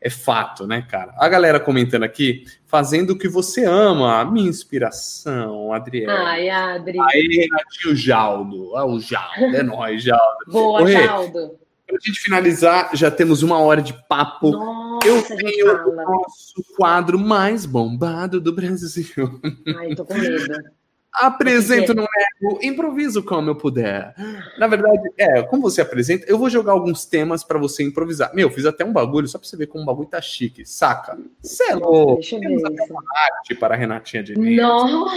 é 0.00 0.08
fato, 0.08 0.66
né, 0.66 0.82
cara? 0.88 1.12
A 1.18 1.28
galera 1.28 1.60
comentando 1.60 2.04
aqui, 2.04 2.44
fazendo 2.66 3.10
o 3.10 3.18
que 3.18 3.28
você 3.28 3.64
ama. 3.64 4.24
Minha 4.24 4.48
inspiração, 4.48 5.72
Adriana. 5.72 6.28
Ai, 6.28 6.48
Adri. 6.48 6.98
Aí, 6.98 7.26
Renatinho 7.28 7.94
Jaldo. 7.94 8.76
Ah, 8.76 8.86
o 8.86 8.98
Jaldo, 8.98 9.56
é 9.56 9.62
nóis, 9.62 10.02
Jaldo. 10.02 10.38
Boa, 10.48 10.82
Oi, 10.82 10.92
Jaldo. 10.92 11.58
Para 11.86 11.96
a 11.96 12.06
gente 12.06 12.20
finalizar, 12.20 12.90
já 12.94 13.10
temos 13.10 13.42
uma 13.42 13.58
hora 13.58 13.82
de 13.82 13.92
papo. 14.08 14.52
Nossa, 14.52 15.06
Eu 15.06 15.22
tenho 15.26 15.88
o 15.88 15.96
nosso 15.96 16.62
quadro 16.76 17.18
mais 17.18 17.66
bombado 17.66 18.40
do 18.40 18.52
Brasil. 18.52 19.40
Ai, 19.76 19.94
tô 19.94 20.04
com 20.04 20.14
medo. 20.14 20.46
Apresento 21.12 21.92
no 21.92 22.02
nego, 22.02 22.60
improviso 22.62 23.22
como 23.22 23.50
eu 23.50 23.56
puder. 23.56 24.14
Na 24.58 24.66
verdade, 24.66 25.10
é, 25.18 25.42
como 25.42 25.62
você 25.62 25.80
apresenta, 25.80 26.24
eu 26.28 26.38
vou 26.38 26.48
jogar 26.48 26.72
alguns 26.72 27.04
temas 27.04 27.42
para 27.42 27.58
você 27.58 27.82
improvisar. 27.82 28.32
Meu, 28.34 28.50
fiz 28.50 28.64
até 28.64 28.84
um 28.84 28.92
bagulho 28.92 29.26
só 29.26 29.38
para 29.38 29.48
você 29.48 29.56
ver 29.56 29.66
como 29.66 29.82
o 29.82 29.86
bagulho 29.86 30.08
tá 30.08 30.20
chique, 30.20 30.64
saca? 30.64 31.18
Você 31.42 31.72
é 31.72 31.74
louco. 31.74 32.20
Temos 32.22 32.64
até 32.64 32.84
uma 32.84 33.02
arte 33.34 33.54
para 33.54 33.74
a 33.74 33.76
Renatinha 33.76 34.22
de 34.22 34.38
Não. 34.38 35.10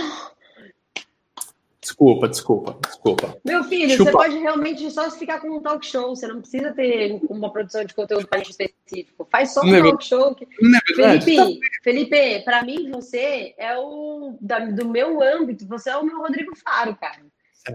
Desculpa, 1.83 2.29
desculpa, 2.29 2.77
desculpa. 2.87 3.37
Meu 3.43 3.61
filho, 3.65 3.89
Chupa. 3.91 4.05
você 4.05 4.11
pode 4.11 4.37
realmente 4.37 4.89
só 4.89 5.11
ficar 5.11 5.41
com 5.41 5.49
um 5.49 5.61
talk 5.61 5.85
show. 5.85 6.15
Você 6.15 6.25
não 6.25 6.39
precisa 6.39 6.71
ter 6.71 7.19
uma 7.29 7.51
produção 7.51 7.83
de 7.83 7.93
conteúdo 7.93 8.25
para 8.25 8.41
específico. 8.41 9.27
Faz 9.29 9.53
só 9.53 9.61
um 9.61 9.65
não 9.65 9.75
é 9.75 9.81
talk 9.81 10.01
é 10.01 10.07
show. 10.07 10.33
Que... 10.33 10.45
É 10.45 11.19
Felipe, 11.19 11.35
tá... 11.35 11.67
Felipe, 11.83 12.39
para 12.45 12.63
mim 12.63 12.89
você 12.89 13.53
é 13.57 13.77
o 13.77 14.37
da, 14.39 14.59
do 14.59 14.87
meu 14.87 15.21
âmbito. 15.21 15.67
Você 15.67 15.89
é 15.89 15.97
o 15.97 16.05
meu 16.05 16.19
Rodrigo 16.19 16.55
Faro, 16.55 16.95
cara. 16.95 17.19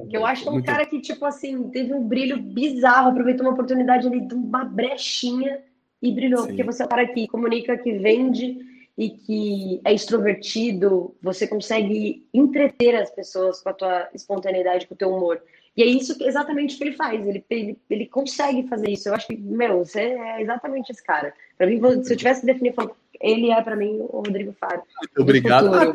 Que 0.08 0.16
eu 0.16 0.24
acho 0.24 0.42
que 0.42 0.48
é 0.48 0.52
um 0.52 0.62
cara 0.62 0.86
que, 0.86 1.00
tipo 1.00 1.24
assim, 1.26 1.68
teve 1.70 1.92
um 1.92 2.02
brilho 2.02 2.38
bizarro, 2.38 3.10
aproveitou 3.10 3.44
uma 3.44 3.52
oportunidade 3.52 4.06
ali 4.06 4.20
de 4.20 4.34
uma 4.34 4.64
brechinha 4.64 5.60
e 6.00 6.12
brilhou. 6.12 6.42
Sim. 6.42 6.48
Porque 6.48 6.64
você 6.64 6.82
é 6.82 6.86
o 6.86 6.88
cara 6.88 7.06
que 7.06 7.28
comunica, 7.28 7.76
que 7.76 7.92
vende 7.92 8.58
e 8.98 9.10
que 9.10 9.80
é 9.84 9.94
extrovertido, 9.94 11.14
você 11.22 11.46
consegue 11.46 12.26
entreter 12.34 12.96
as 12.96 13.08
pessoas 13.08 13.62
com 13.62 13.68
a 13.68 13.72
tua 13.72 14.08
espontaneidade, 14.12 14.88
com 14.88 14.94
o 14.94 14.96
teu 14.98 15.14
humor. 15.14 15.40
E 15.76 15.84
é 15.84 15.86
isso 15.86 16.18
que, 16.18 16.24
exatamente 16.24 16.74
o 16.74 16.78
que 16.78 16.84
ele 16.84 16.96
faz. 16.96 17.24
Ele, 17.24 17.44
ele, 17.48 17.78
ele 17.88 18.06
consegue 18.06 18.66
fazer 18.66 18.90
isso. 18.90 19.08
Eu 19.08 19.14
acho 19.14 19.28
que, 19.28 19.36
meu, 19.36 19.84
você 19.84 20.00
é 20.00 20.42
exatamente 20.42 20.90
esse 20.90 21.04
cara. 21.04 21.32
Para 21.56 21.68
mim, 21.68 21.80
se 22.02 22.12
eu 22.12 22.16
tivesse 22.16 22.40
que 22.40 22.46
definir, 22.46 22.74
ele 23.20 23.52
é 23.52 23.62
para 23.62 23.76
mim 23.76 23.98
o 24.00 24.20
Rodrigo 24.20 24.52
Faro. 24.58 24.82
Muito 24.98 25.22
obrigado. 25.22 25.72
Ah, 25.72 25.92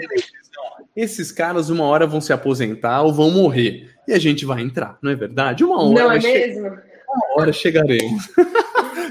esses 0.95 1.30
caras, 1.30 1.70
uma 1.70 1.84
hora 1.84 2.08
vão 2.08 2.22
se 2.22 2.32
aposentar 2.32 3.01
ou 3.01 3.12
vão 3.12 3.32
morrer. 3.32 3.89
E 4.08 4.14
a 4.14 4.20
gente 4.20 4.45
vai 4.45 4.62
entrar, 4.62 4.97
não 5.01 5.12
é 5.12 5.16
verdade? 5.16 5.66
Uma 5.66 5.84
hora. 5.84 5.93
Não 5.93 6.12
é 6.14 6.20
mesmo? 6.20 6.68
Uma 6.68 7.41
hora 7.41 7.51
chegaremos. 7.51 8.30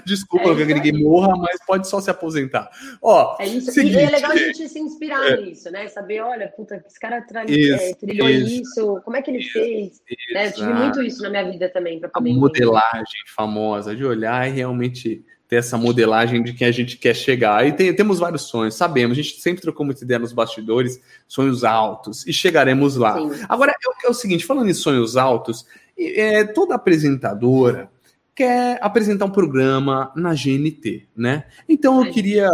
Desculpa 0.06 0.50
é 0.50 0.66
que 0.66 0.74
ninguém 0.74 1.02
morra, 1.02 1.36
mas 1.36 1.58
pode 1.66 1.88
só 1.88 2.00
se 2.00 2.10
aposentar. 2.10 2.70
Ó, 3.00 3.36
é 3.40 3.46
isso. 3.46 3.72
Seguinte, 3.72 3.96
e 3.96 4.00
é 4.00 4.10
legal 4.10 4.32
a 4.32 4.36
gente 4.36 4.68
se 4.68 4.78
inspirar 4.78 5.24
é, 5.32 5.40
nisso, 5.40 5.70
né? 5.70 5.88
Saber, 5.88 6.20
olha, 6.20 6.48
puta, 6.48 6.82
esse 6.86 6.98
cara 6.98 7.24
isso, 7.48 7.74
é, 7.74 7.94
trilhou 7.94 8.28
isso, 8.28 8.62
isso, 8.62 9.00
como 9.04 9.16
é 9.16 9.22
que 9.22 9.30
ele 9.30 9.38
isso, 9.38 9.52
fez? 9.52 10.02
Né? 10.32 10.48
Eu 10.48 10.52
tive 10.52 10.72
muito 10.74 11.02
isso 11.02 11.22
na 11.22 11.30
minha 11.30 11.50
vida 11.50 11.68
também. 11.68 12.00
a 12.12 12.20
modelagem 12.20 13.22
famosa, 13.34 13.94
de 13.94 14.04
olhar 14.04 14.48
e 14.48 14.52
realmente 14.52 15.24
ter 15.52 15.56
essa 15.56 15.76
modelagem 15.76 16.42
de 16.42 16.54
quem 16.54 16.66
a 16.66 16.72
gente 16.72 16.96
quer 16.96 17.14
chegar. 17.14 17.66
E 17.66 17.72
tem, 17.72 17.94
temos 17.94 18.18
vários 18.18 18.42
sonhos, 18.44 18.74
sabemos, 18.74 19.18
a 19.18 19.22
gente 19.22 19.38
sempre 19.38 19.60
trocou 19.60 19.84
muita 19.84 20.02
ideia 20.02 20.18
nos 20.18 20.32
bastidores, 20.32 20.98
sonhos 21.28 21.62
altos, 21.62 22.26
e 22.26 22.32
chegaremos 22.32 22.96
lá. 22.96 23.18
Sim. 23.18 23.44
Agora, 23.46 23.72
é, 23.72 24.06
é, 24.06 24.08
o 24.08 24.14
seguinte, 24.14 24.46
falando 24.46 24.70
em 24.70 24.74
sonhos 24.74 25.14
altos, 25.14 25.66
é, 25.98 26.42
toda 26.44 26.74
apresentadora 26.74 27.90
quer 28.34 28.78
apresentar 28.80 29.24
um 29.24 29.30
programa 29.30 30.12
na 30.16 30.34
GNT, 30.34 31.08
né? 31.16 31.44
Então 31.68 32.04
eu 32.04 32.12
queria, 32.12 32.50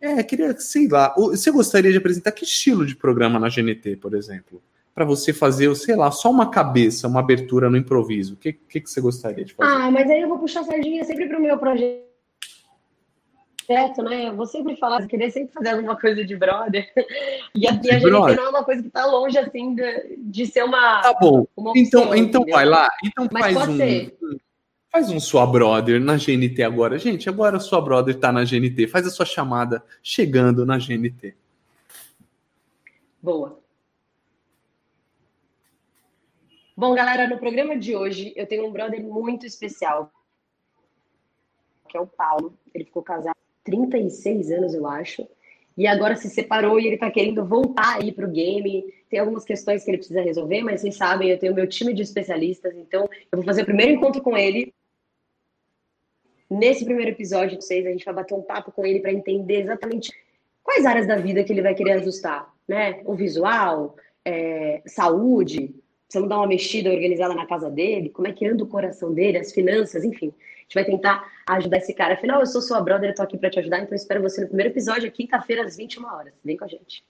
é, 0.00 0.22
queria, 0.22 0.58
sei 0.58 0.88
lá, 0.88 1.14
você 1.16 1.50
gostaria 1.50 1.90
de 1.90 1.98
apresentar 1.98 2.32
que 2.32 2.44
estilo 2.44 2.84
de 2.86 2.96
programa 2.96 3.38
na 3.38 3.48
GNT, 3.48 3.96
por 3.96 4.14
exemplo? 4.14 4.62
Para 4.94 5.04
você 5.04 5.32
fazer, 5.32 5.74
sei 5.74 5.96
lá, 5.96 6.10
só 6.10 6.30
uma 6.30 6.50
cabeça, 6.50 7.08
uma 7.08 7.20
abertura 7.20 7.70
no 7.70 7.76
improviso. 7.76 8.34
O 8.34 8.36
que, 8.36 8.52
que, 8.52 8.80
que 8.80 8.90
você 8.90 9.00
gostaria 9.00 9.44
de 9.44 9.54
fazer? 9.54 9.72
Ah, 9.72 9.90
mas 9.90 10.10
aí 10.10 10.20
eu 10.20 10.28
vou 10.28 10.38
puxar 10.38 10.60
a 10.60 10.64
sardinha 10.64 11.02
sempre 11.04 11.26
para 11.26 11.38
o 11.38 11.42
meu 11.42 11.56
projeto 11.56 12.12
Certo, 13.66 14.02
né? 14.02 14.28
Eu 14.28 14.36
vou 14.36 14.46
sempre 14.46 14.76
falar, 14.76 15.06
querer 15.06 15.30
sempre 15.30 15.52
fazer 15.52 15.70
alguma 15.70 15.98
coisa 15.98 16.24
de 16.24 16.36
brother. 16.36 16.86
E 17.54 17.68
a, 17.68 17.72
e 17.72 17.90
a 17.90 17.98
GNT 17.98 18.10
não 18.10 18.28
é 18.28 18.48
uma 18.48 18.64
coisa 18.64 18.80
que 18.80 18.88
está 18.88 19.04
longe, 19.04 19.36
assim, 19.36 19.74
de, 19.74 20.16
de, 20.16 20.46
ser 20.46 20.64
uma. 20.64 21.02
Tá 21.02 21.12
bom. 21.20 21.46
Uma 21.54 21.70
opção, 21.72 22.14
então, 22.14 22.16
então 22.16 22.46
vai 22.46 22.64
lá. 22.64 22.88
Então 23.04 23.28
Mas 23.30 23.54
faz 23.54 23.68
um. 23.68 23.76
Ser. 23.76 24.16
Faz 24.92 25.08
um 25.08 25.18
sua 25.18 25.46
brother 25.46 25.98
na 25.98 26.18
GNT 26.18 26.62
agora. 26.62 26.98
Gente, 26.98 27.26
agora 27.26 27.58
sua 27.58 27.80
brother 27.80 28.14
está 28.14 28.30
na 28.30 28.44
GNT. 28.44 28.86
Faz 28.88 29.06
a 29.06 29.10
sua 29.10 29.24
chamada 29.24 29.82
chegando 30.02 30.66
na 30.66 30.76
GNT. 30.76 31.34
Boa. 33.22 33.58
Bom, 36.76 36.94
galera, 36.94 37.26
no 37.26 37.38
programa 37.38 37.74
de 37.74 37.96
hoje 37.96 38.34
eu 38.36 38.46
tenho 38.46 38.66
um 38.66 38.70
brother 38.70 39.02
muito 39.02 39.46
especial, 39.46 40.12
que 41.88 41.96
é 41.96 42.00
o 42.00 42.06
Paulo. 42.06 42.52
Ele 42.74 42.84
ficou 42.84 43.02
casado 43.02 43.36
36 43.64 44.50
anos, 44.50 44.74
eu 44.74 44.86
acho. 44.86 45.26
E 45.74 45.86
agora 45.86 46.16
se 46.16 46.28
separou 46.28 46.78
e 46.78 46.86
ele 46.86 46.98
tá 46.98 47.10
querendo 47.10 47.46
voltar 47.46 47.96
aí 47.96 48.12
pro 48.12 48.28
game. 48.28 48.92
Tem 49.08 49.20
algumas 49.20 49.46
questões 49.46 49.84
que 49.84 49.90
ele 49.90 49.98
precisa 49.98 50.20
resolver, 50.20 50.62
mas 50.62 50.82
vocês 50.82 50.96
sabem, 50.96 51.30
eu 51.30 51.38
tenho 51.38 51.54
meu 51.54 51.66
time 51.66 51.94
de 51.94 52.02
especialistas, 52.02 52.74
então 52.76 53.08
eu 53.30 53.38
vou 53.38 53.42
fazer 53.42 53.62
o 53.62 53.66
primeiro 53.66 53.92
encontro 53.92 54.20
com 54.20 54.36
ele. 54.36 54.74
Nesse 56.52 56.84
primeiro 56.84 57.10
episódio 57.10 57.58
de 57.58 57.64
vocês, 57.64 57.86
a 57.86 57.90
gente 57.90 58.04
vai 58.04 58.14
bater 58.14 58.34
um 58.34 58.42
papo 58.42 58.72
com 58.72 58.84
ele 58.84 59.00
para 59.00 59.12
entender 59.12 59.62
exatamente 59.62 60.12
quais 60.62 60.86
áreas 60.86 61.06
da 61.06 61.16
vida 61.16 61.42
que 61.42 61.52
ele 61.52 61.62
vai 61.62 61.74
querer 61.74 61.92
ajustar, 61.92 62.52
né? 62.68 63.00
O 63.04 63.14
visual, 63.14 63.96
é, 64.24 64.82
saúde, 64.86 65.74
precisamos 66.06 66.28
dar 66.28 66.38
uma 66.38 66.46
mexida 66.46 66.90
organizada 66.90 67.34
na 67.34 67.46
casa 67.46 67.70
dele, 67.70 68.10
como 68.10 68.28
é 68.28 68.32
que 68.32 68.46
anda 68.46 68.62
o 68.62 68.68
coração 68.68 69.12
dele, 69.12 69.38
as 69.38 69.52
finanças, 69.52 70.04
enfim 70.04 70.32
gente 70.72 70.74
vai 70.74 70.84
tentar 70.84 71.30
ajudar 71.46 71.76
esse 71.78 71.94
cara. 71.94 72.14
Afinal, 72.14 72.40
eu 72.40 72.46
sou 72.46 72.62
sua 72.62 72.80
brother, 72.80 73.10
eu 73.10 73.14
tô 73.14 73.22
aqui 73.22 73.36
para 73.36 73.50
te 73.50 73.58
ajudar, 73.58 73.80
então 73.80 73.94
espero 73.94 74.22
você 74.22 74.40
no 74.40 74.48
primeiro 74.48 74.72
episódio, 74.72 75.10
quinta-feira, 75.12 75.64
às 75.64 75.76
21 75.76 76.06
horas. 76.06 76.32
Vem 76.44 76.56
com 76.56 76.64
a 76.64 76.68
gente. 76.68 77.04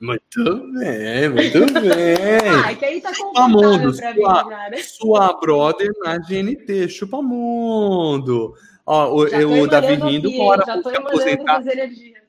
Muito 0.00 0.72
bem, 0.78 1.28
muito 1.28 1.72
bem. 1.74 2.48
ah, 2.64 2.74
que 2.74 2.84
aí 2.84 3.00
tá 3.02 3.12
mundo, 3.48 3.94
pra 3.94 4.14
mim, 4.14 4.70
né? 4.70 4.76
sua 4.78 5.38
brother 5.38 5.90
na 6.02 6.16
GNT, 6.16 6.88
chupa 6.88 7.20
mundo. 7.20 8.54
Ó, 8.92 9.14
o, 9.14 9.62
o 9.62 9.68
Davi 9.68 9.94
rindo, 9.94 10.26
aqui, 10.26 10.36
bora 10.36 10.64
já 10.66 10.82
tô 10.82 10.88
aposentar. 10.88 11.54
Fazer 11.54 11.72
energia. 11.74 12.20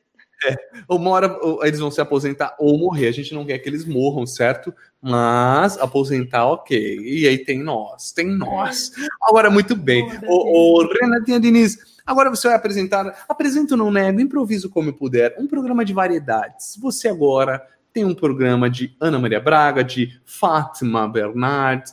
É, 0.46 0.56
uma 0.88 1.10
hora 1.10 1.40
eles 1.64 1.80
vão 1.80 1.90
se 1.90 2.00
aposentar 2.00 2.56
ou 2.60 2.78
morrer. 2.78 3.08
A 3.08 3.12
gente 3.12 3.34
não 3.34 3.44
quer 3.44 3.58
que 3.58 3.68
eles 3.68 3.84
morram, 3.84 4.28
certo? 4.28 4.72
Mas 5.02 5.80
aposentar, 5.80 6.46
ok. 6.46 7.00
E 7.00 7.28
aí 7.28 7.40
tem 7.40 7.64
nós, 7.64 8.12
tem 8.12 8.28
nós. 8.28 8.92
Agora, 9.24 9.50
muito 9.50 9.76
bem. 9.76 10.08
O, 10.28 10.88
Renatinha 11.02 11.40
Diniz, 11.40 11.80
agora 12.06 12.30
você 12.30 12.48
vai 12.48 12.58
apresentar. 12.58 13.26
Apresento 13.28 13.76
Não 13.76 13.92
Nego, 13.92 14.22
improviso 14.22 14.70
como 14.70 14.90
eu 14.90 14.94
puder. 14.94 15.36
Um 15.40 15.48
programa 15.48 15.84
de 15.84 15.94
variedades. 15.94 16.78
Você 16.80 17.08
agora 17.08 17.60
tem 17.92 18.06
um 18.06 18.14
programa 18.14 18.70
de 18.70 18.96
Ana 19.00 19.18
Maria 19.18 19.40
Braga, 19.40 19.84
de 19.84 20.22
Fátima 20.26 21.08
Bernardes. 21.08 21.92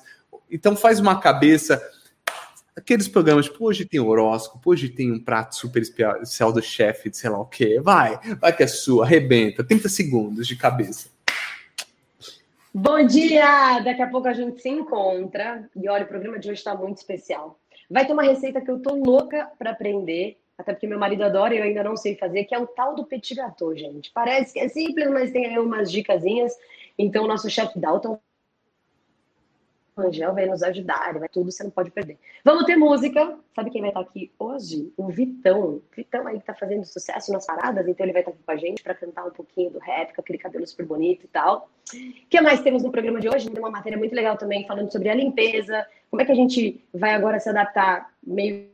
Então 0.51 0.77
faz 0.77 1.01
uma 1.01 1.19
cabeça 1.19 1.83
Aqueles 2.79 3.09
programas, 3.09 3.47
tipo, 3.47 3.67
hoje 3.67 3.85
tem 3.85 3.99
horóscopo, 3.99 4.71
hoje 4.71 4.89
tem 4.89 5.11
um 5.11 5.19
prato 5.19 5.57
super 5.57 5.83
especial 5.83 6.53
do 6.53 6.63
chefe, 6.63 7.11
de 7.11 7.17
sei 7.17 7.29
lá 7.29 7.41
o 7.41 7.45
quê. 7.45 7.81
Vai, 7.81 8.21
vai 8.41 8.57
que 8.57 8.63
é 8.63 8.69
sua, 8.69 9.05
arrebenta. 9.05 9.65
30 9.65 9.89
segundos 9.89 10.47
de 10.47 10.55
cabeça. 10.55 11.09
Bom 12.73 13.05
dia! 13.05 13.81
Daqui 13.81 14.01
a 14.01 14.07
pouco 14.07 14.29
a 14.29 14.33
gente 14.33 14.63
se 14.63 14.69
encontra. 14.69 15.69
E 15.75 15.89
olha, 15.89 16.05
o 16.05 16.09
programa 16.09 16.39
de 16.39 16.51
hoje 16.51 16.61
está 16.61 16.73
muito 16.77 16.99
especial. 16.99 17.59
Vai 17.91 18.07
ter 18.07 18.13
uma 18.13 18.23
receita 18.23 18.61
que 18.61 18.71
eu 18.71 18.79
tô 18.79 18.95
louca 18.95 19.51
para 19.59 19.73
aprender, 19.73 20.39
até 20.57 20.73
porque 20.73 20.87
meu 20.87 21.01
marido 21.01 21.25
adora 21.25 21.57
e 21.57 21.59
eu 21.59 21.65
ainda 21.65 21.83
não 21.83 21.97
sei 21.97 22.15
fazer, 22.15 22.45
que 22.45 22.55
é 22.55 22.59
o 22.61 22.67
tal 22.69 22.95
do 22.95 23.05
petit 23.05 23.35
gâteau, 23.35 23.77
gente. 23.77 24.13
Parece 24.15 24.53
que 24.53 24.61
é 24.61 24.69
simples, 24.69 25.11
mas 25.11 25.33
tem 25.33 25.47
aí 25.47 25.59
umas 25.59 25.91
dicasinhas. 25.91 26.53
Então, 26.97 27.25
o 27.25 27.29
nosso 27.29 27.51
chefe 27.51 27.77
Dalton 27.77 28.21
Rangel 29.99 30.35
vai 30.35 30.47
nos 30.47 30.63
ajudar, 30.63 31.19
vai 31.19 31.29
tudo, 31.29 31.51
você 31.51 31.65
não 31.65 31.71
pode 31.71 31.91
perder. 31.91 32.19
Vamos 32.45 32.65
ter 32.65 32.77
música. 32.77 33.37
Sabe 33.55 33.71
quem 33.71 33.81
vai 33.81 33.91
estar 33.91 34.01
aqui 34.01 34.31
hoje? 34.39 34.93
O 34.97 35.09
Vitão. 35.09 35.83
Vitão 35.95 36.27
aí 36.27 36.39
que 36.39 36.47
tá 36.47 36.55
fazendo 36.55 36.85
sucesso 36.85 37.33
nas 37.33 37.45
paradas, 37.45 37.87
então 37.87 38.07
ele 38.07 38.13
vai 38.13 38.23
estar 38.23 38.31
aqui 38.31 38.43
com 38.43 38.53
a 38.53 38.57
gente 38.57 38.83
para 38.83 38.95
cantar 38.95 39.27
um 39.27 39.31
pouquinho 39.31 39.71
do 39.71 39.79
rap, 39.79 40.15
com 40.15 40.21
aquele 40.21 40.39
cabelo 40.39 40.67
super 40.67 40.87
bonito 40.87 41.25
e 41.25 41.29
tal. 41.29 41.69
O 41.93 42.29
que 42.29 42.41
mais 42.41 42.61
temos 42.61 42.83
no 42.83 42.93
programa 42.93 43.21
de 43.21 43.29
hoje? 43.29 43.51
Tem 43.51 43.59
uma 43.59 43.71
matéria 43.71 43.99
muito 43.99 44.15
legal 44.15 44.37
também 44.37 44.67
falando 44.67 44.91
sobre 44.93 45.09
a 45.09 45.15
limpeza, 45.15 45.87
como 46.11 46.23
é 46.23 46.25
que 46.25 46.33
a 46.33 46.37
gente 46.37 46.85
vai 46.95 47.15
agora 47.15 47.41
se 47.41 47.49
adaptar 47.49 48.15
meio 48.23 48.69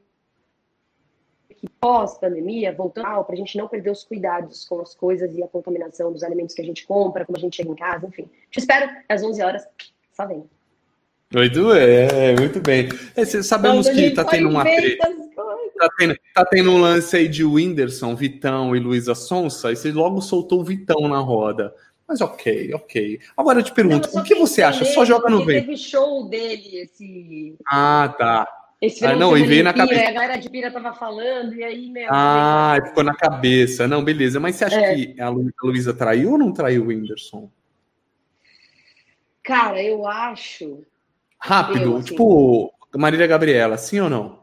pós-pandemia, 1.80 2.74
voltando 2.74 3.24
para 3.24 3.34
a 3.34 3.36
gente 3.36 3.56
não 3.56 3.68
perder 3.68 3.90
os 3.90 4.04
cuidados 4.04 4.66
com 4.66 4.80
as 4.80 4.94
coisas 4.94 5.34
e 5.34 5.42
a 5.42 5.48
contaminação 5.48 6.12
dos 6.12 6.22
alimentos 6.22 6.54
que 6.54 6.62
a 6.62 6.64
gente 6.64 6.86
compra, 6.86 7.24
como 7.24 7.38
a 7.38 7.40
gente 7.40 7.56
chega 7.56 7.70
em 7.70 7.74
casa, 7.74 8.06
enfim. 8.06 8.28
Te 8.50 8.58
espero 8.58 8.90
às 9.08 9.22
11 9.22 9.42
horas. 9.42 9.68
Só 10.12 10.26
vem. 10.26 10.48
Muito 11.34 11.68
bem, 11.68 12.36
muito 12.38 12.60
bem. 12.60 12.88
É, 13.16 13.24
sabemos 13.24 13.88
que 13.88 14.12
tá 14.12 14.24
tendo 14.24 14.48
uma 14.48 14.62
treta. 14.62 15.12
Tá 15.76 15.88
tendo, 15.98 16.16
tá 16.32 16.44
tendo 16.44 16.70
um 16.70 16.80
lance 16.80 17.16
aí 17.16 17.26
de 17.26 17.44
Whindersson, 17.44 18.14
Vitão 18.14 18.76
e 18.76 18.78
Luísa 18.78 19.16
Sonsa, 19.16 19.72
e 19.72 19.76
você 19.76 19.90
logo 19.90 20.20
soltou 20.20 20.60
o 20.60 20.64
Vitão 20.64 21.08
na 21.08 21.18
roda. 21.18 21.74
Mas 22.06 22.20
ok, 22.20 22.72
ok. 22.74 23.18
Agora 23.36 23.58
eu 23.58 23.64
te 23.64 23.72
pergunto, 23.72 24.08
não, 24.14 24.22
o 24.22 24.24
que 24.24 24.36
você 24.36 24.62
acha? 24.62 24.84
Só 24.84 25.04
joga 25.04 25.28
no 25.28 25.44
vento. 25.44 25.66
Teve 25.66 25.76
show 25.76 26.28
dele 26.28 26.78
esse. 26.78 27.56
Ah, 27.66 28.14
tá. 28.16 28.46
Esse 28.80 29.04
ah, 29.04 29.16
não, 29.16 29.36
e 29.36 29.42
veio 29.42 29.64
na 29.64 29.72
cabeça. 29.72 30.08
A 30.08 30.12
galera 30.12 30.36
de 30.36 30.48
Pira 30.48 30.70
tava 30.70 30.92
falando, 30.92 31.54
e 31.54 31.64
aí, 31.64 31.90
meu. 31.90 32.06
Ah, 32.10 32.78
ficou 32.86 33.02
na 33.02 33.14
cabeça. 33.14 33.88
Não, 33.88 34.04
beleza. 34.04 34.38
Mas 34.38 34.54
você 34.54 34.66
acha 34.66 34.80
é. 34.80 34.94
que 34.94 35.20
a 35.20 35.28
Luísa 35.28 35.92
traiu 35.92 36.32
ou 36.32 36.38
não 36.38 36.52
traiu 36.52 36.84
o 36.84 36.86
Whindersson? 36.88 37.50
Cara, 39.42 39.82
eu 39.82 40.06
acho 40.06 40.84
Rápido, 41.46 41.90
eu, 41.90 41.96
assim. 41.98 42.06
tipo 42.06 42.72
Marília 42.96 43.26
Gabriela, 43.26 43.76
sim 43.76 44.00
ou 44.00 44.08
não? 44.08 44.38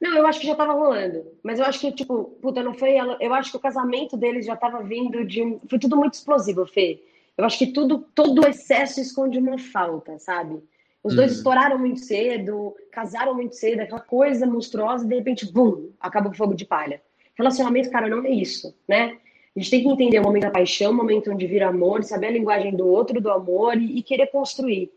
Não, 0.00 0.16
eu 0.16 0.24
acho 0.24 0.40
que 0.40 0.46
já 0.46 0.54
tava 0.54 0.72
rolando. 0.72 1.26
Mas 1.42 1.58
eu 1.58 1.64
acho 1.64 1.80
que, 1.80 1.90
tipo, 1.90 2.24
puta, 2.40 2.62
não 2.62 2.72
foi 2.72 2.94
ela. 2.94 3.18
Eu 3.20 3.34
acho 3.34 3.50
que 3.50 3.56
o 3.56 3.60
casamento 3.60 4.16
deles 4.16 4.46
já 4.46 4.54
tava 4.54 4.80
vindo 4.82 5.24
de 5.24 5.42
um. 5.42 5.60
Foi 5.68 5.78
tudo 5.78 5.96
muito 5.96 6.14
explosivo, 6.14 6.64
Fê. 6.66 7.02
Eu 7.36 7.44
acho 7.44 7.58
que 7.58 7.66
tudo, 7.66 8.06
todo 8.14 8.46
excesso 8.46 9.00
esconde 9.00 9.38
uma 9.38 9.58
falta, 9.58 10.18
sabe? 10.20 10.62
Os 11.02 11.16
dois 11.16 11.32
uhum. 11.32 11.36
estouraram 11.38 11.78
muito 11.78 11.98
cedo, 11.98 12.76
casaram 12.92 13.34
muito 13.34 13.56
cedo, 13.56 13.80
aquela 13.80 14.00
coisa 14.00 14.46
monstruosa, 14.46 15.04
e 15.04 15.08
de 15.08 15.14
repente, 15.16 15.50
bum, 15.50 15.90
acaba 15.98 16.28
o 16.28 16.34
fogo 16.34 16.54
de 16.54 16.64
palha. 16.64 17.02
Relacionamento, 17.34 17.90
cara, 17.90 18.08
não 18.08 18.24
é 18.24 18.30
isso, 18.30 18.74
né? 18.86 19.16
A 19.56 19.58
gente 19.58 19.70
tem 19.70 19.82
que 19.82 19.88
entender 19.88 20.20
o 20.20 20.22
momento 20.22 20.44
da 20.44 20.50
paixão, 20.50 20.92
o 20.92 20.94
momento 20.94 21.32
onde 21.32 21.46
vira 21.46 21.68
amor, 21.68 22.04
saber 22.04 22.28
a 22.28 22.32
linguagem 22.32 22.76
do 22.76 22.86
outro, 22.86 23.20
do 23.20 23.30
amor 23.30 23.76
e, 23.76 23.98
e 23.98 24.02
querer 24.02 24.28
construir. 24.28 24.92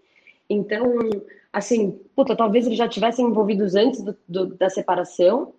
Então, 0.49 0.93
assim, 1.51 1.99
puta, 2.15 2.35
talvez 2.35 2.65
eles 2.65 2.77
já 2.77 2.87
tivessem 2.87 3.25
envolvidos 3.25 3.75
antes 3.75 4.01
do, 4.01 4.15
do, 4.27 4.45
da 4.55 4.69
separação, 4.69 5.53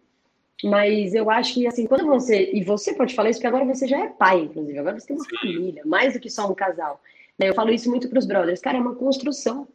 mas 0.63 1.15
eu 1.15 1.31
acho 1.31 1.55
que, 1.55 1.67
assim, 1.67 1.87
quando 1.87 2.07
você. 2.07 2.51
E 2.53 2.63
você 2.63 2.95
pode 2.95 3.15
falar 3.15 3.31
isso, 3.31 3.39
porque 3.39 3.49
agora 3.49 3.65
você 3.65 3.87
já 3.87 3.99
é 4.01 4.09
pai, 4.09 4.43
inclusive, 4.43 4.79
agora 4.79 4.99
você 4.99 5.07
tem 5.07 5.17
uma 5.17 5.41
família, 5.41 5.83
mais 5.85 6.15
do 6.15 6.21
que 6.21 6.31
só 6.31 6.51
um 6.51 6.55
casal. 6.55 7.01
Né? 7.39 7.49
Eu 7.49 7.55
falo 7.55 7.71
isso 7.71 7.91
muito 7.91 8.09
para 8.09 8.19
os 8.19 8.27
brothers, 8.27 8.61
cara, 8.61 8.79
é 8.79 8.81
uma 8.81 8.95
construção. 8.95 9.67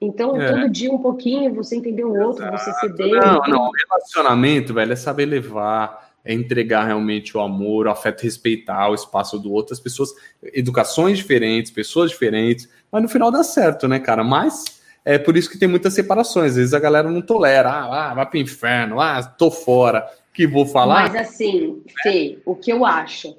Então, 0.00 0.40
é. 0.40 0.50
todo 0.50 0.70
dia 0.70 0.90
um 0.90 0.98
pouquinho, 0.98 1.52
você 1.54 1.76
entender 1.76 2.04
o 2.04 2.18
outro, 2.18 2.44
Exato. 2.44 2.58
você 2.58 2.72
ceder. 2.80 3.20
Não, 3.20 3.40
não, 3.46 3.70
relacionamento, 3.70 4.72
velho, 4.72 4.92
é 4.92 4.96
saber 4.96 5.26
levar, 5.26 6.09
é 6.24 6.34
entregar 6.34 6.84
realmente 6.84 7.36
o 7.36 7.40
amor, 7.40 7.86
o 7.86 7.90
afeto, 7.90 8.22
respeitar 8.22 8.90
o 8.90 8.94
espaço 8.94 9.38
do 9.38 9.52
outro, 9.52 9.72
as 9.72 9.80
pessoas, 9.80 10.10
educações 10.42 11.18
diferentes, 11.18 11.70
pessoas 11.70 12.10
diferentes, 12.10 12.68
mas 12.90 13.02
no 13.02 13.08
final 13.08 13.30
dá 13.30 13.42
certo, 13.42 13.88
né, 13.88 13.98
cara? 13.98 14.22
Mas 14.22 14.80
é 15.04 15.18
por 15.18 15.36
isso 15.36 15.50
que 15.50 15.58
tem 15.58 15.68
muitas 15.68 15.94
separações. 15.94 16.52
Às 16.52 16.56
vezes 16.56 16.74
a 16.74 16.80
galera 16.80 17.10
não 17.10 17.22
tolera. 17.22 17.70
Ah, 17.70 18.10
ah 18.10 18.14
vai 18.14 18.26
pro 18.26 18.38
inferno. 18.38 19.00
Ah, 19.00 19.22
tô 19.22 19.50
fora. 19.50 20.06
Que 20.32 20.46
vou 20.46 20.66
falar. 20.66 21.08
Mas 21.08 21.16
assim, 21.16 21.82
Fê, 22.02 22.38
o 22.44 22.54
que 22.54 22.70
eu 22.70 22.84
acho. 22.84 23.36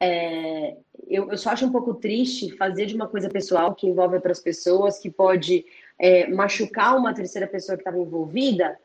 É, 0.00 0.76
eu, 1.08 1.30
eu, 1.30 1.38
só 1.38 1.50
acho 1.50 1.64
um 1.64 1.72
pouco 1.72 1.94
triste 1.94 2.54
fazer 2.56 2.86
de 2.86 2.94
uma 2.94 3.08
coisa 3.08 3.28
pessoal 3.28 3.74
que 3.74 3.86
envolve 3.86 4.16
outras 4.16 4.40
pessoas, 4.40 4.98
que 4.98 5.10
pode 5.10 5.64
é, 5.98 6.28
machucar 6.28 6.96
uma 6.96 7.14
terceira 7.14 7.46
pessoa 7.46 7.76
que 7.76 7.80
estava 7.80 7.98
envolvida, 7.98 8.76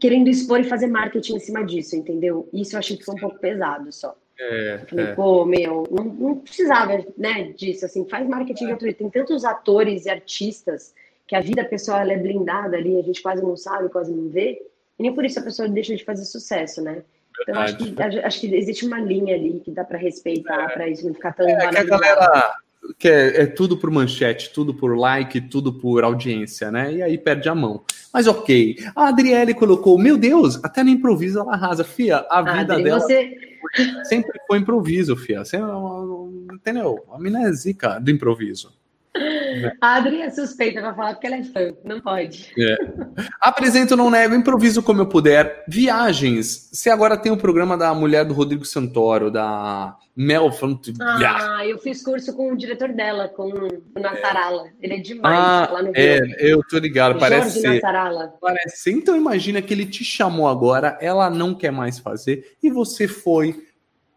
querendo 0.00 0.28
expor 0.28 0.60
e 0.60 0.64
fazer 0.64 0.86
marketing 0.86 1.36
em 1.36 1.40
cima 1.40 1.64
disso, 1.64 1.96
entendeu? 1.96 2.48
Isso 2.52 2.74
eu 2.74 2.78
achei 2.78 2.96
que 2.96 3.04
foi 3.04 3.14
um 3.14 3.20
pouco 3.20 3.38
pesado 3.38 3.92
só. 3.92 4.16
É, 4.38 4.80
falei, 4.88 5.06
é. 5.06 5.14
pô, 5.14 5.44
meu, 5.44 5.86
não, 5.90 6.04
não, 6.04 6.38
precisava 6.38 7.04
né, 7.16 7.52
disso, 7.56 7.84
assim, 7.84 8.08
faz 8.08 8.26
marketing 8.26 8.66
gratuito. 8.66 8.98
Tem 8.98 9.10
tantos 9.10 9.44
atores 9.44 10.06
e 10.06 10.10
artistas 10.10 10.94
que 11.26 11.36
a 11.36 11.40
vida 11.40 11.64
pessoal 11.64 12.00
ela 12.00 12.12
é 12.12 12.18
blindada 12.18 12.76
ali, 12.76 12.98
a 12.98 13.02
gente 13.02 13.22
quase 13.22 13.42
não 13.42 13.56
sabe, 13.56 13.88
quase 13.88 14.12
não 14.12 14.28
vê, 14.28 14.62
e 14.98 15.02
nem 15.02 15.14
por 15.14 15.24
isso 15.24 15.38
a 15.38 15.42
pessoa 15.42 15.68
deixa 15.68 15.94
de 15.94 16.04
fazer 16.04 16.24
sucesso, 16.24 16.82
né? 16.82 17.02
Então, 17.40 17.60
acho 17.60 17.76
que, 17.76 17.94
acho 18.02 18.40
que 18.40 18.54
existe 18.54 18.84
uma 18.84 19.00
linha 19.00 19.34
ali 19.34 19.60
que 19.60 19.70
dá 19.70 19.84
para 19.84 19.98
respeitar, 19.98 20.64
é. 20.64 20.68
para 20.68 20.88
isso 20.88 21.06
não 21.06 21.14
ficar 21.14 21.32
tão 21.32 21.48
é, 21.48 21.56
que 21.56 21.78
a 21.78 21.84
galera 21.84 22.56
que 22.98 23.08
é, 23.08 23.42
é, 23.42 23.46
tudo 23.46 23.76
por 23.76 23.90
manchete, 23.90 24.50
tudo 24.52 24.74
por 24.74 24.96
like, 24.96 25.40
tudo 25.40 25.72
por 25.72 26.04
audiência, 26.04 26.70
né? 26.70 26.92
E 26.92 27.02
aí 27.02 27.16
perde 27.16 27.48
a 27.48 27.54
mão. 27.54 27.84
Mas 28.12 28.26
ok. 28.26 28.76
A 28.94 29.08
Adriele 29.08 29.54
colocou, 29.54 29.98
meu 29.98 30.16
Deus, 30.16 30.62
até 30.64 30.82
no 30.82 30.90
improviso 30.90 31.40
ela 31.40 31.54
arrasa. 31.54 31.84
Fia, 31.84 32.26
a 32.30 32.42
vida 32.42 32.74
Adri, 32.74 32.84
dela 32.84 33.00
você... 33.00 33.30
sempre 34.04 34.32
foi 34.46 34.58
improviso, 34.58 35.16
Fia. 35.16 35.44
Você, 35.44 35.58
entendeu? 36.52 37.04
A 37.12 37.18
mina 37.18 37.48
é 37.48 37.52
zica 37.52 37.98
do 37.98 38.10
improviso. 38.10 38.72
A 39.80 39.96
Adri 39.96 40.22
é 40.22 40.30
suspeita 40.30 40.80
pra 40.80 40.94
falar 40.94 41.12
porque 41.14 41.26
ela 41.26 41.36
é 41.36 41.44
fã, 41.44 41.74
não 41.84 42.00
pode. 42.00 42.52
É. 42.58 42.76
Apresento, 43.40 43.96
não 43.96 44.10
nego, 44.10 44.34
improviso 44.34 44.82
como 44.82 45.02
eu 45.02 45.06
puder. 45.06 45.64
Viagens. 45.68 46.70
Você 46.72 46.88
agora 46.88 47.16
tem 47.16 47.30
o 47.30 47.34
um 47.34 47.38
programa 47.38 47.76
da 47.76 47.92
mulher 47.94 48.24
do 48.24 48.32
Rodrigo 48.32 48.64
Santoro, 48.64 49.30
da 49.30 49.96
Mel 50.14 50.52
Font. 50.52 50.92
Ah, 51.00 51.66
eu 51.66 51.78
fiz 51.78 52.02
curso 52.02 52.34
com 52.36 52.52
o 52.52 52.56
diretor 52.56 52.92
dela, 52.92 53.28
com 53.28 53.48
o 53.50 54.00
Nassarala. 54.00 54.68
Ele 54.80 54.94
é 54.94 54.98
demais 54.98 55.38
ah, 55.38 55.68
lá 55.72 55.82
no 55.82 55.92
É, 55.94 56.20
eu 56.38 56.62
tô 56.68 56.78
ligado, 56.78 57.18
parece 57.18 57.62
Jorge 57.62 57.76
Nassarala. 57.76 58.34
Parece 58.40 58.90
Então 58.90 59.16
imagina 59.16 59.62
que 59.62 59.72
ele 59.72 59.86
te 59.86 60.04
chamou 60.04 60.48
agora, 60.48 60.98
ela 61.00 61.30
não 61.30 61.54
quer 61.54 61.72
mais 61.72 61.98
fazer, 61.98 62.56
e 62.62 62.70
você 62.70 63.08
foi 63.08 63.66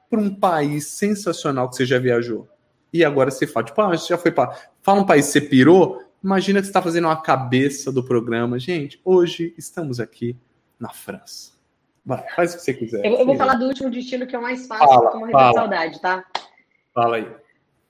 para 0.09 0.19
um 0.19 0.33
país 0.33 0.87
sensacional 0.87 1.69
que 1.69 1.77
você 1.77 1.85
já 1.85 1.97
viajou 1.97 2.47
e 2.95 3.03
agora 3.03 3.29
você 3.29 3.45
fala, 3.45 3.65
tipo, 3.65 3.81
ah, 3.81 3.89
você 3.89 4.07
já 4.07 4.17
foi 4.17 4.31
para. 4.31 4.57
Fala 4.81 5.01
um 5.01 5.05
país, 5.05 5.25
você 5.25 5.41
pirou. 5.41 6.01
Imagina 6.23 6.59
que 6.59 6.65
você 6.65 6.69
está 6.69 6.81
fazendo 6.81 7.05
uma 7.05 7.21
cabeça 7.21 7.91
do 7.91 8.01
programa. 8.01 8.57
Gente, 8.57 9.01
hoje 9.03 9.53
estamos 9.57 9.99
aqui 9.99 10.37
na 10.79 10.87
França. 10.89 11.51
Vai, 12.05 12.23
faz 12.35 12.53
o 12.53 12.57
que 12.57 12.63
você 12.63 12.73
quiser. 12.73 13.05
Eu, 13.05 13.15
eu 13.15 13.25
vou 13.25 13.35
falar 13.35 13.55
do 13.55 13.65
último 13.65 13.89
destino 13.89 14.27
que 14.27 14.35
é 14.35 14.39
o 14.39 14.41
mais 14.41 14.67
fácil, 14.67 14.87
fala, 14.87 15.11
como 15.11 15.27
morrer 15.27 15.49
de 15.49 15.53
saudade, 15.55 16.01
tá? 16.01 16.23
Fala 16.93 17.17
aí. 17.17 17.27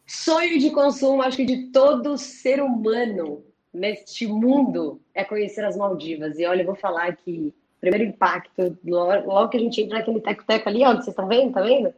Sonho 0.08 0.60
de 0.60 0.70
consumo, 0.72 1.22
acho 1.22 1.38
que 1.38 1.46
de 1.46 1.72
todo 1.72 2.18
ser 2.18 2.62
humano 2.62 3.44
neste 3.74 4.26
mundo 4.26 5.02
é 5.14 5.24
conhecer 5.24 5.66
as 5.66 5.76
Maldivas. 5.76 6.40
E 6.40 6.46
olha, 6.46 6.62
eu 6.62 6.66
vou 6.66 6.76
falar 6.76 7.16
que 7.16 7.54
primeiro 7.82 8.06
impacto, 8.06 8.78
logo 8.84 9.50
que 9.50 9.58
a 9.58 9.60
gente 9.60 9.82
entra 9.82 10.00
naquele 10.00 10.22
teco-teco 10.22 10.70
ali, 10.70 10.84
ó, 10.84 10.92
que 10.92 11.04
vocês 11.04 11.08
estão 11.10 11.28
vendo, 11.28 11.54
tá 11.54 11.62
vendo? 11.62 11.94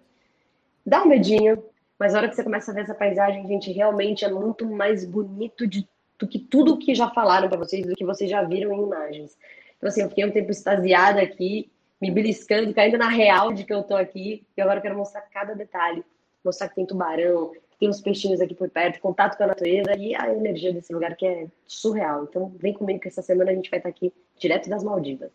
Dá 0.86 1.04
um 1.04 1.08
medinho, 1.08 1.64
mas 2.00 2.14
a 2.14 2.18
hora 2.18 2.30
que 2.30 2.36
você 2.36 2.44
começa 2.44 2.72
a 2.72 2.74
ver 2.74 2.82
essa 2.82 2.96
paisagem, 2.96 3.48
gente, 3.48 3.72
realmente 3.72 4.26
é 4.26 4.30
muito 4.30 4.66
mais 4.66 5.06
bonito 5.06 5.68
de, 5.68 5.88
do 6.20 6.28
que 6.28 6.40
tudo 6.40 6.78
que 6.78 6.94
já 6.94 7.10
falaram 7.10 7.48
para 7.48 7.58
vocês, 7.58 7.86
do 7.86 7.96
que 7.96 8.06
vocês 8.06 8.30
já 8.30 8.44
viram 8.44 8.74
em 8.74 8.84
imagens. 8.84 9.38
Então, 9.78 9.90
assim, 9.90 10.02
eu 10.02 10.10
fiquei 10.10 10.26
um 10.26 10.32
tempo 10.32 10.52
extasiada 10.52 11.22
aqui, 11.22 11.72
me 12.02 12.12
beliscando, 12.12 12.74
caindo 12.74 12.98
na 12.98 13.10
real 13.10 13.52
de 13.54 13.64
que 13.64 13.74
eu 13.74 13.84
tô 13.84 13.96
aqui, 13.96 14.46
e 14.56 14.62
agora 14.62 14.80
eu 14.80 14.82
quero 14.84 14.98
mostrar 14.98 15.22
cada 15.22 15.54
detalhe. 15.54 16.04
Mostrar 16.44 16.70
que 16.70 16.76
tem 16.76 16.86
tubarão, 16.86 17.52
que 17.52 17.78
tem 17.80 17.90
uns 17.90 18.00
peixinhos 18.00 18.40
aqui 18.40 18.54
por 18.54 18.70
perto, 18.70 19.00
contato 19.00 19.38
com 19.38 19.44
a 19.44 19.48
natureza 19.48 19.96
e 19.98 20.16
a 20.16 20.34
energia 20.34 20.72
desse 20.72 20.94
lugar 20.94 21.16
que 21.16 21.26
é 21.26 21.48
surreal. 21.66 22.24
Então, 22.24 22.54
vem 22.58 22.74
comigo 22.74 23.00
que 23.00 23.08
essa 23.08 23.22
semana 23.22 23.52
a 23.52 23.54
gente 23.54 23.70
vai 23.70 23.80
estar 23.80 23.90
aqui 23.90 24.14
direto 24.38 24.70
das 24.70 24.84
Maldivas. 24.84 25.32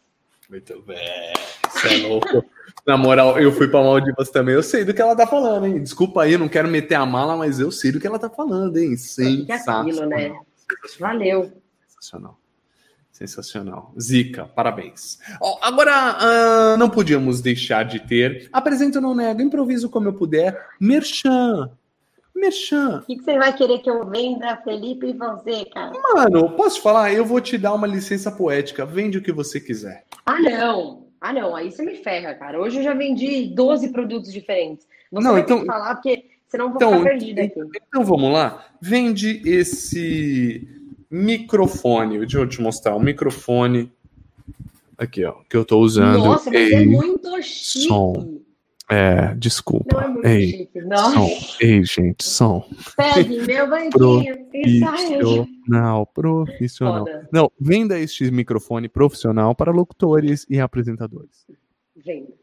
Muito 0.49 0.83
bem. 0.83 1.33
Você 1.71 1.89
é 1.89 2.07
louco. 2.07 2.45
Na 2.87 2.97
moral, 2.97 3.39
eu 3.39 3.53
fui 3.53 3.69
pra 3.69 3.83
Maldivas 3.83 4.31
também. 4.31 4.55
Eu 4.55 4.63
sei 4.63 4.85
do 4.85 4.93
que 4.93 5.01
ela 5.01 5.17
tá 5.17 5.27
falando, 5.27 5.67
hein? 5.67 5.83
Desculpa 5.83 6.23
aí, 6.23 6.33
eu 6.33 6.39
não 6.39 6.49
quero 6.49 6.69
meter 6.69 6.95
a 6.95 7.07
mala, 7.07 7.37
mas 7.37 7.61
eu 7.61 7.71
sei 7.71 7.93
do 7.93 8.01
que 8.01 8.07
ela 8.07 8.19
tá 8.19 8.29
falando, 8.29 8.77
hein? 8.77 8.97
Sensacional. 8.97 10.07
né? 10.07 10.41
Valeu. 10.99 11.53
Sensacional. 11.87 12.39
Sensacional. 13.13 13.93
Zica, 14.01 14.47
parabéns. 14.47 15.19
Oh, 15.39 15.59
agora, 15.61 16.17
uh, 16.17 16.77
não 16.79 16.89
podíamos 16.89 17.43
deixar 17.43 17.85
de 17.85 18.01
ter. 18.01 18.49
Apresento, 18.51 19.03
não 19.03 19.15
nego, 19.15 19.43
improviso 19.43 19.91
como 19.91 20.09
eu 20.09 20.15
puder. 20.15 20.59
Merchan. 20.81 21.71
Merchan. 22.35 23.01
O 23.01 23.07
que, 23.07 23.17
que, 23.17 23.23
você 23.23 23.39
vai 23.39 23.55
querer 23.55 23.81
que 23.81 23.91
eu 23.91 24.09
venda, 24.09 24.57
Felipe 24.65 25.09
e 25.09 25.13
você, 25.13 25.67
cara? 25.67 25.93
Mano, 26.15 26.57
posso 26.57 26.81
falar? 26.81 27.13
Eu 27.13 27.27
vou 27.27 27.39
te 27.39 27.59
dar 27.59 27.75
uma 27.75 27.87
licença 27.87 28.33
poética. 28.33 28.87
Vende 28.87 29.19
o 29.19 29.23
que 29.23 29.31
você 29.31 29.61
quiser. 29.61 30.05
Ah, 30.25 30.41
não. 30.41 31.05
Ah, 31.21 31.35
não. 31.35 31.55
Aí 31.55 31.71
você 31.71 31.85
me 31.85 31.97
ferra, 31.97 32.35
cara. 32.35 32.59
Hoje 32.59 32.79
eu 32.79 32.83
já 32.83 32.95
vendi 32.95 33.55
12 33.55 33.91
produtos 33.91 34.33
diferentes. 34.33 34.87
Você 35.13 35.25
não, 35.25 35.33
vai 35.33 35.43
então... 35.43 35.67
falar, 35.67 35.95
porque 35.97 36.25
senão 36.49 36.65
eu 36.65 36.71
vou 36.71 36.77
então, 36.77 36.93
ficar 36.93 37.11
perdida 37.11 37.43
aqui. 37.43 37.61
Então 37.89 38.05
vamos 38.05 38.33
lá. 38.33 38.65
Vende 38.81 39.43
esse 39.45 40.82
microfone. 41.13 42.19
Deixa 42.19 42.39
eu 42.39 42.49
te 42.49 42.61
mostrar. 42.61 42.97
Um 42.97 43.01
microfone. 43.01 43.93
Aqui, 44.97 45.25
ó. 45.25 45.35
Que 45.49 45.57
eu 45.57 45.65
tô 45.65 45.79
usando. 45.79 46.19
Nossa, 46.19 46.51
mas 46.51 46.73
é 46.73 46.85
muito 46.85 47.43
chique. 47.43 47.89
Som. 47.89 48.41
É, 48.89 49.35
desculpa. 49.35 49.95
Não 49.95 50.03
é 50.03 50.09
muito 50.09 50.27
Ei, 50.27 50.51
chique, 50.51 50.81
não. 50.81 51.13
Som. 51.13 51.29
Ei, 51.61 51.85
gente, 51.85 52.25
som. 52.25 52.69
Pegue 52.97 53.43
meu 53.43 53.69
banquinho 53.69 54.43
Profissional, 54.81 56.07
profissional. 56.07 57.07
Foda. 57.07 57.29
Não, 57.33 57.53
venda 57.61 57.99
este 57.99 58.31
microfone 58.31 58.89
profissional 58.89 59.55
para 59.55 59.71
locutores 59.71 60.47
e 60.49 60.61
apresentadores. 60.61 61.47
Venda. 61.97 62.42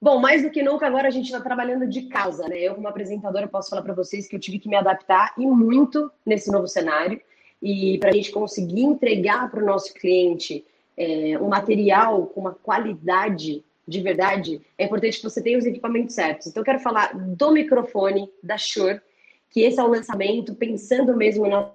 Bom, 0.00 0.20
mais 0.20 0.42
do 0.42 0.50
que 0.50 0.62
nunca, 0.62 0.86
agora 0.86 1.08
a 1.08 1.10
gente 1.10 1.26
está 1.26 1.40
trabalhando 1.40 1.86
de 1.86 2.02
casa, 2.02 2.48
né? 2.48 2.56
Eu, 2.60 2.76
como 2.76 2.86
apresentadora, 2.86 3.48
posso 3.48 3.70
falar 3.70 3.82
para 3.82 3.94
vocês 3.94 4.28
que 4.28 4.36
eu 4.36 4.40
tive 4.40 4.60
que 4.60 4.68
me 4.68 4.76
adaptar 4.76 5.34
e 5.36 5.44
muito 5.44 6.10
nesse 6.24 6.52
novo 6.52 6.68
cenário. 6.68 7.20
E 7.60 7.98
para 7.98 8.10
a 8.10 8.12
gente 8.12 8.30
conseguir 8.30 8.82
entregar 8.82 9.50
para 9.50 9.60
o 9.60 9.66
nosso 9.66 9.92
cliente 9.92 10.64
é, 10.96 11.36
um 11.40 11.48
material 11.48 12.26
com 12.26 12.40
uma 12.42 12.54
qualidade 12.54 13.64
de 13.88 14.00
verdade, 14.02 14.60
é 14.76 14.84
importante 14.84 15.16
que 15.16 15.24
você 15.24 15.42
tenha 15.42 15.58
os 15.58 15.64
equipamentos 15.64 16.14
certos. 16.14 16.46
Então, 16.46 16.60
eu 16.60 16.64
quero 16.64 16.78
falar 16.78 17.14
do 17.14 17.50
microfone 17.50 18.30
da 18.42 18.58
Shure, 18.58 19.00
que 19.48 19.62
esse 19.62 19.80
é 19.80 19.82
o 19.82 19.88
lançamento, 19.88 20.54
pensando 20.54 21.16
mesmo 21.16 21.46
nas 21.48 21.72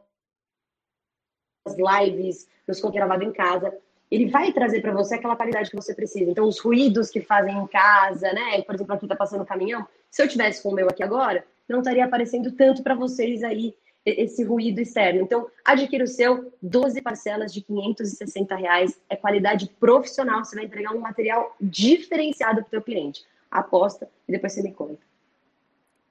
lives, 1.68 2.48
nos 2.68 2.80
conteúdos 2.80 3.00
gravados 3.00 3.28
em 3.28 3.34
casa. 3.34 3.76
Ele 4.14 4.28
vai 4.30 4.54
trazer 4.54 4.80
para 4.80 4.94
você 4.94 5.16
aquela 5.16 5.36
qualidade 5.36 5.72
que 5.72 5.76
você 5.76 5.92
precisa. 5.92 6.30
Então, 6.30 6.48
os 6.48 6.60
ruídos 6.60 7.10
que 7.10 7.20
fazem 7.20 7.58
em 7.58 7.66
casa, 7.66 8.32
né? 8.32 8.62
Por 8.62 8.76
exemplo, 8.76 8.94
aqui 8.94 9.06
está 9.06 9.16
passando 9.16 9.42
o 9.42 9.46
caminhão. 9.46 9.88
Se 10.12 10.22
eu 10.22 10.28
tivesse 10.28 10.62
com 10.62 10.70
o 10.70 10.76
meu 10.76 10.88
aqui 10.88 11.02
agora, 11.02 11.44
não 11.68 11.80
estaria 11.80 12.06
aparecendo 12.06 12.52
tanto 12.52 12.84
para 12.84 12.94
vocês 12.94 13.42
aí 13.44 13.74
esse 14.06 14.44
ruído 14.44 14.80
externo. 14.80 15.22
Então, 15.22 15.48
adquira 15.66 16.04
o 16.04 16.08
seu, 16.08 16.54
12 16.62 17.02
parcelas 17.02 17.52
de 17.52 17.62
560 17.62 18.56
reais, 18.56 19.00
é 19.10 19.16
qualidade 19.16 19.68
profissional, 19.80 20.46
você 20.46 20.56
vai 20.56 20.66
entregar 20.66 20.92
um 20.92 21.00
material 21.00 21.56
diferenciado 21.60 22.58
para 22.58 22.68
o 22.68 22.70
teu 22.70 22.82
cliente. 22.84 23.24
Aposta 23.50 24.08
e 24.28 24.32
depois 24.32 24.54
você 24.54 24.62
me 24.62 24.74
conta. 24.74 25.02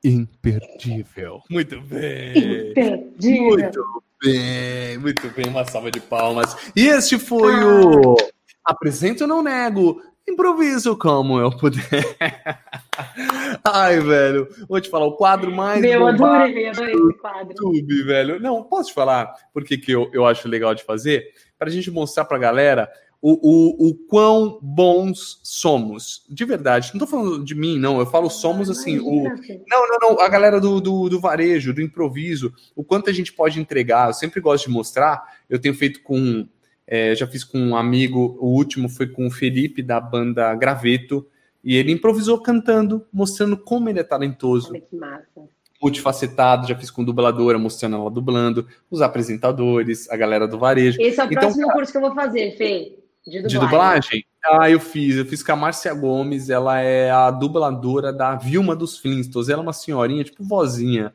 Imperdível. 0.02 1.40
Muito 1.48 1.80
bem. 1.82 2.70
Imperdível. 2.70 3.42
Muito 3.42 4.02
bem, 4.22 4.98
muito 4.98 5.28
bem. 5.30 5.46
Uma 5.48 5.64
salva 5.64 5.90
de 5.90 6.00
palmas. 6.00 6.56
E 6.76 6.86
este 6.86 7.18
foi 7.18 7.54
ah. 7.54 7.66
o 7.66 8.16
Apresento 8.64 9.26
Não 9.26 9.42
Nego, 9.42 10.00
Improviso 10.28 10.96
como 10.96 11.40
eu 11.40 11.50
puder. 11.50 11.82
Ai, 13.64 13.98
velho, 13.98 14.48
vou 14.68 14.80
te 14.80 14.88
falar, 14.88 15.06
o 15.06 15.16
quadro 15.16 15.50
mais. 15.50 15.80
Meu, 15.80 16.06
adorei, 16.06 16.68
adorei 16.68 16.94
esse 16.94 17.14
quadro. 17.18 17.50
YouTube, 17.50 18.04
velho. 18.04 18.40
Não, 18.40 18.62
posso 18.62 18.90
te 18.90 18.94
falar 18.94 19.34
por 19.52 19.64
que, 19.64 19.76
que 19.76 19.90
eu, 19.90 20.08
eu 20.12 20.24
acho 20.24 20.48
legal 20.48 20.74
de 20.74 20.84
fazer? 20.84 21.24
Para 21.58 21.68
a 21.68 21.72
gente 21.72 21.90
mostrar 21.90 22.24
para 22.24 22.36
a 22.36 22.40
galera 22.40 22.88
o, 23.22 23.38
o, 23.40 23.88
o 23.88 23.94
quão 23.94 24.58
bons 24.60 25.40
somos. 25.44 26.26
De 26.28 26.44
verdade. 26.44 26.90
Não 26.92 26.98
tô 26.98 27.06
falando 27.06 27.44
de 27.44 27.54
mim, 27.54 27.78
não. 27.78 28.00
Eu 28.00 28.06
falo 28.06 28.28
somos 28.28 28.68
assim. 28.68 28.98
O... 28.98 29.22
Não, 29.68 29.88
não, 29.88 29.98
não. 30.00 30.20
A 30.20 30.28
galera 30.28 30.60
do, 30.60 30.80
do, 30.80 31.08
do, 31.08 31.20
varejo, 31.20 31.72
do 31.72 31.80
improviso. 31.80 32.52
O 32.74 32.82
quanto 32.82 33.08
a 33.08 33.12
gente 33.12 33.32
pode 33.32 33.60
entregar. 33.60 34.08
Eu 34.08 34.14
sempre 34.14 34.40
gosto 34.40 34.66
de 34.66 34.72
mostrar. 34.72 35.22
Eu 35.48 35.60
tenho 35.60 35.74
feito 35.74 36.02
com 36.02 36.46
é, 36.86 37.14
já 37.14 37.26
fiz 37.26 37.44
com 37.44 37.58
um 37.58 37.76
amigo, 37.76 38.36
o 38.40 38.48
último 38.48 38.88
foi 38.88 39.06
com 39.06 39.26
o 39.26 39.30
Felipe, 39.30 39.82
da 39.82 40.00
banda 40.00 40.54
Graveto, 40.54 41.26
e 41.62 41.76
ele 41.76 41.92
improvisou 41.92 42.38
cantando, 42.38 43.06
mostrando 43.12 43.56
como 43.56 43.88
ele 43.88 44.00
é 44.00 44.02
talentoso. 44.02 44.72
Olha 44.72 44.80
que 44.80 44.96
massa. 44.96 45.48
Multifacetado, 45.80 46.68
já 46.68 46.76
fiz 46.76 46.90
com 46.90 47.02
dubladora, 47.02 47.58
mostrando 47.58 47.96
ela 47.96 48.10
dublando, 48.10 48.66
os 48.90 49.00
apresentadores, 49.00 50.10
a 50.10 50.16
galera 50.16 50.46
do 50.46 50.58
varejo. 50.58 51.00
Esse 51.00 51.20
é 51.20 51.24
o 51.24 51.26
então, 51.26 51.40
próximo 51.40 51.72
curso 51.72 51.92
que 51.92 51.98
eu 51.98 52.02
vou 52.02 52.14
fazer, 52.14 52.56
Fê. 52.56 53.01
De 53.26 53.40
dublagem. 53.40 53.48
de 53.48 53.58
dublagem. 53.58 54.26
Ah, 54.44 54.70
eu 54.70 54.80
fiz. 54.80 55.16
Eu 55.16 55.24
fiz 55.24 55.42
com 55.42 55.52
a 55.52 55.56
Márcia 55.56 55.94
Gomes, 55.94 56.50
ela 56.50 56.80
é 56.80 57.10
a 57.10 57.30
dubladora 57.30 58.12
da 58.12 58.34
Vilma 58.34 58.74
dos 58.74 58.98
Flintstones. 58.98 59.48
Ela 59.48 59.62
é 59.62 59.62
uma 59.62 59.72
senhorinha, 59.72 60.24
tipo 60.24 60.42
vozinha. 60.42 61.14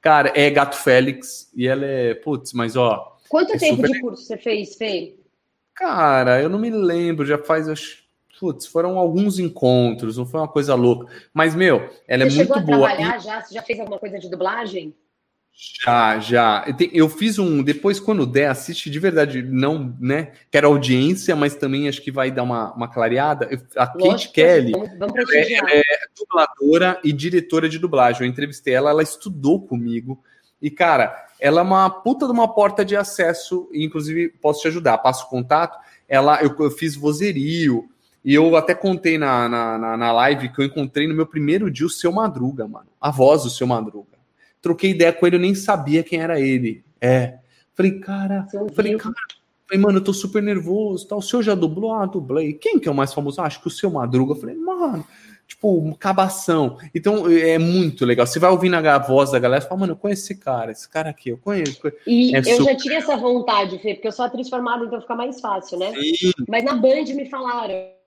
Cara, 0.00 0.32
é 0.34 0.48
Gato 0.48 0.76
Félix, 0.76 1.50
e 1.54 1.66
ela 1.66 1.84
é, 1.84 2.14
putz, 2.14 2.52
mas 2.52 2.76
ó. 2.76 3.16
Quanto 3.28 3.54
é 3.54 3.58
tempo 3.58 3.76
super... 3.76 3.90
de 3.90 4.00
curso 4.00 4.22
você 4.22 4.36
fez, 4.36 4.76
Fê? 4.76 5.16
Cara, 5.74 6.40
eu 6.40 6.48
não 6.48 6.58
me 6.58 6.70
lembro, 6.70 7.26
já 7.26 7.36
faz, 7.36 7.68
acho, 7.68 8.04
putz, 8.38 8.66
foram 8.66 8.98
alguns 8.98 9.38
encontros, 9.38 10.16
não 10.16 10.24
foi 10.24 10.40
uma 10.40 10.48
coisa 10.48 10.74
louca. 10.74 11.12
Mas, 11.34 11.54
meu, 11.54 11.90
ela 12.06 12.24
é 12.24 12.30
Você 12.30 12.42
é 12.42 12.44
muito 12.44 12.60
boa. 12.60 12.62
Você 12.62 12.64
chegou 12.64 12.84
a 12.84 12.88
trabalhar 12.88 13.18
já? 13.18 13.42
Você 13.42 13.54
já 13.54 13.62
fez 13.62 13.80
alguma 13.80 13.98
coisa 13.98 14.18
de 14.18 14.30
dublagem? 14.30 14.94
Já, 15.60 16.20
já. 16.20 16.64
Eu 16.92 17.08
fiz 17.08 17.36
um. 17.36 17.64
Depois, 17.64 17.98
quando 17.98 18.24
der, 18.24 18.48
assiste 18.48 18.88
de 18.88 18.98
verdade. 19.00 19.42
Não, 19.42 19.92
né? 19.98 20.32
Quero 20.52 20.68
audiência, 20.68 21.34
mas 21.34 21.56
também 21.56 21.88
acho 21.88 22.00
que 22.00 22.12
vai 22.12 22.30
dar 22.30 22.44
uma, 22.44 22.72
uma 22.74 22.86
clareada. 22.86 23.48
A 23.76 23.86
Kate 23.88 24.30
Kelly 24.30 24.70
vamos, 24.70 24.96
vamos 24.96 25.34
é, 25.34 25.80
é, 25.80 25.82
dubladora 26.16 27.00
e 27.02 27.12
diretora 27.12 27.68
de 27.68 27.76
dublagem. 27.76 28.22
Eu 28.22 28.30
entrevistei 28.30 28.74
ela, 28.74 28.90
ela 28.90 29.02
estudou 29.02 29.60
comigo. 29.60 30.22
E, 30.62 30.70
cara, 30.70 31.26
ela 31.40 31.60
é 31.60 31.64
uma 31.64 31.90
puta 31.90 32.26
de 32.26 32.32
uma 32.32 32.54
porta 32.54 32.84
de 32.84 32.94
acesso. 32.94 33.68
E, 33.72 33.84
inclusive, 33.84 34.28
posso 34.28 34.62
te 34.62 34.68
ajudar. 34.68 34.98
Passo 34.98 35.26
o 35.26 35.28
contato. 35.28 35.76
Ela, 36.08 36.40
eu, 36.40 36.54
eu 36.60 36.70
fiz 36.70 36.94
vozerio. 36.94 37.88
E 38.24 38.32
eu 38.32 38.54
até 38.54 38.76
contei 38.76 39.18
na, 39.18 39.48
na, 39.48 39.96
na, 39.96 40.12
live 40.12 40.50
que 40.50 40.60
eu 40.60 40.64
encontrei 40.64 41.08
no 41.08 41.14
meu 41.14 41.26
primeiro 41.26 41.68
dia 41.68 41.86
o 41.86 41.90
seu 41.90 42.12
Madruga, 42.12 42.68
mano. 42.68 42.86
A 43.00 43.10
voz 43.10 43.42
do 43.42 43.50
seu 43.50 43.66
Madruga. 43.66 44.17
Troquei 44.60 44.90
ideia 44.90 45.12
com 45.12 45.26
ele, 45.26 45.36
eu 45.36 45.40
nem 45.40 45.54
sabia 45.54 46.02
quem 46.02 46.20
era 46.20 46.40
ele. 46.40 46.84
É. 47.00 47.38
Falei, 47.74 48.00
cara, 48.00 48.46
falei, 48.74 48.96
cara, 48.96 49.14
falei, 49.68 49.82
mano, 49.82 49.98
eu 49.98 50.04
tô 50.04 50.12
super 50.12 50.42
nervoso. 50.42 51.06
Tal. 51.06 51.18
O 51.18 51.22
senhor 51.22 51.42
já 51.42 51.54
dublou? 51.54 51.92
Ah, 51.92 52.06
dublei. 52.06 52.54
Quem 52.54 52.78
que 52.78 52.88
é 52.88 52.90
o 52.90 52.94
mais 52.94 53.14
famoso? 53.14 53.40
Ah, 53.40 53.44
acho 53.44 53.60
que 53.60 53.68
o 53.68 53.70
seu 53.70 53.90
Madruga. 53.90 54.32
Eu 54.32 54.36
falei, 54.36 54.56
mano, 54.56 55.06
tipo, 55.46 55.78
um 55.78 55.92
cabação. 55.92 56.76
Então 56.94 57.30
é 57.30 57.58
muito 57.58 58.04
legal. 58.04 58.26
Você 58.26 58.38
vai 58.38 58.50
ouvindo 58.50 58.74
a 58.74 58.98
voz 58.98 59.30
da 59.30 59.38
galera 59.38 59.64
e 59.64 59.68
fala, 59.68 59.80
mano, 59.80 59.92
eu 59.92 59.96
conheço 59.96 60.24
esse 60.24 60.34
cara, 60.36 60.72
esse 60.72 60.88
cara 60.88 61.10
aqui, 61.10 61.30
eu 61.30 61.38
conheço. 61.38 61.80
E 62.06 62.34
é 62.34 62.40
eu 62.40 62.56
super... 62.56 62.64
já 62.64 62.76
tinha 62.76 62.98
essa 62.98 63.16
vontade, 63.16 63.78
Fê, 63.78 63.94
porque 63.94 64.08
eu 64.08 64.12
sou 64.12 64.24
atriz 64.24 64.48
formada, 64.48 64.84
então 64.84 65.00
fica 65.00 65.14
mais 65.14 65.40
fácil, 65.40 65.78
né? 65.78 65.92
Sim. 65.92 66.32
Mas 66.48 66.64
na 66.64 66.74
Band 66.74 67.04
me 67.14 67.26
falaram 67.30 67.97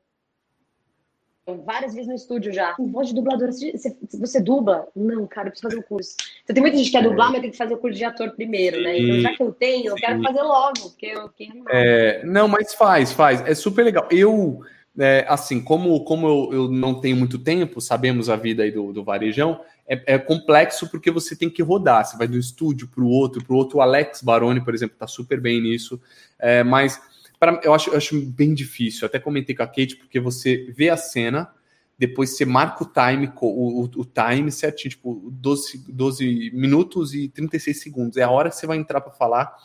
várias 1.57 1.93
vezes 1.93 2.07
no 2.07 2.15
estúdio 2.15 2.53
já. 2.53 2.75
Voz 2.79 3.09
de 3.09 3.15
dubladora, 3.15 3.51
você, 3.51 3.95
você 4.13 4.41
dubla? 4.41 4.87
Não, 4.95 5.27
cara, 5.27 5.47
eu 5.47 5.51
preciso 5.51 5.69
fazer 5.69 5.77
o 5.77 5.79
um 5.79 5.87
curso. 5.87 6.15
Então, 6.43 6.53
tem 6.53 6.61
muita 6.61 6.77
gente 6.77 6.87
que 6.87 6.97
quer 6.97 7.03
dublar, 7.03 7.29
é. 7.29 7.31
mas 7.31 7.41
tem 7.41 7.51
que 7.51 7.57
fazer 7.57 7.73
o 7.73 7.77
curso 7.77 7.97
de 7.97 8.05
ator 8.05 8.31
primeiro, 8.31 8.81
né? 8.81 8.99
Então, 8.99 9.19
já 9.19 9.35
que 9.35 9.43
eu 9.43 9.51
tenho, 9.51 9.87
eu 9.87 9.95
quero 9.95 10.21
fazer 10.21 10.41
logo, 10.41 10.79
porque 10.89 11.07
eu 11.07 11.29
quero. 11.29 11.63
É, 11.69 12.23
não, 12.25 12.47
mas 12.47 12.73
faz, 12.73 13.11
faz. 13.11 13.41
É 13.41 13.53
super 13.53 13.83
legal. 13.83 14.07
Eu, 14.11 14.61
é, 14.97 15.25
assim, 15.27 15.61
como, 15.61 16.03
como 16.03 16.27
eu, 16.27 16.49
eu, 16.53 16.67
não 16.67 16.99
tenho 16.99 17.15
muito 17.15 17.39
tempo, 17.39 17.79
sabemos 17.79 18.29
a 18.29 18.35
vida 18.35 18.63
aí 18.63 18.71
do, 18.71 18.91
do 18.91 19.03
varejão, 19.03 19.61
é, 19.87 20.13
é, 20.13 20.17
complexo 20.17 20.89
porque 20.89 21.11
você 21.11 21.35
tem 21.35 21.49
que 21.49 21.61
rodar. 21.61 22.05
Você 22.05 22.17
vai 22.17 22.27
do 22.27 22.37
estúdio 22.37 22.87
para 22.87 23.03
o 23.03 23.07
outro, 23.09 23.43
para 23.43 23.53
o 23.53 23.57
outro. 23.57 23.77
O 23.77 23.81
Alex 23.81 24.21
Baroni, 24.21 24.63
por 24.63 24.73
exemplo, 24.73 24.93
está 24.93 25.07
super 25.07 25.39
bem 25.39 25.61
nisso. 25.61 25.99
É, 26.39 26.63
mas 26.63 27.01
Pra, 27.41 27.59
eu, 27.63 27.73
acho, 27.73 27.89
eu 27.89 27.97
acho 27.97 28.21
bem 28.21 28.53
difícil. 28.53 29.01
Eu 29.01 29.07
até 29.07 29.17
comentei 29.17 29.55
com 29.55 29.63
a 29.63 29.67
Kate, 29.67 29.95
porque 29.95 30.19
você 30.19 30.71
vê 30.77 30.91
a 30.91 30.95
cena, 30.95 31.51
depois 31.97 32.37
você 32.37 32.45
marca 32.45 32.83
o 32.83 32.85
time, 32.85 33.33
o, 33.41 33.83
o, 33.83 34.05
time 34.05 34.51
certinho, 34.51 34.91
tipo 34.91 35.27
12, 35.31 35.91
12 35.91 36.51
minutos 36.53 37.15
e 37.15 37.27
36 37.29 37.81
segundos. 37.81 38.17
É 38.17 38.21
a 38.21 38.29
hora 38.29 38.51
que 38.51 38.55
você 38.55 38.67
vai 38.67 38.77
entrar 38.77 39.01
para 39.01 39.11
falar. 39.11 39.55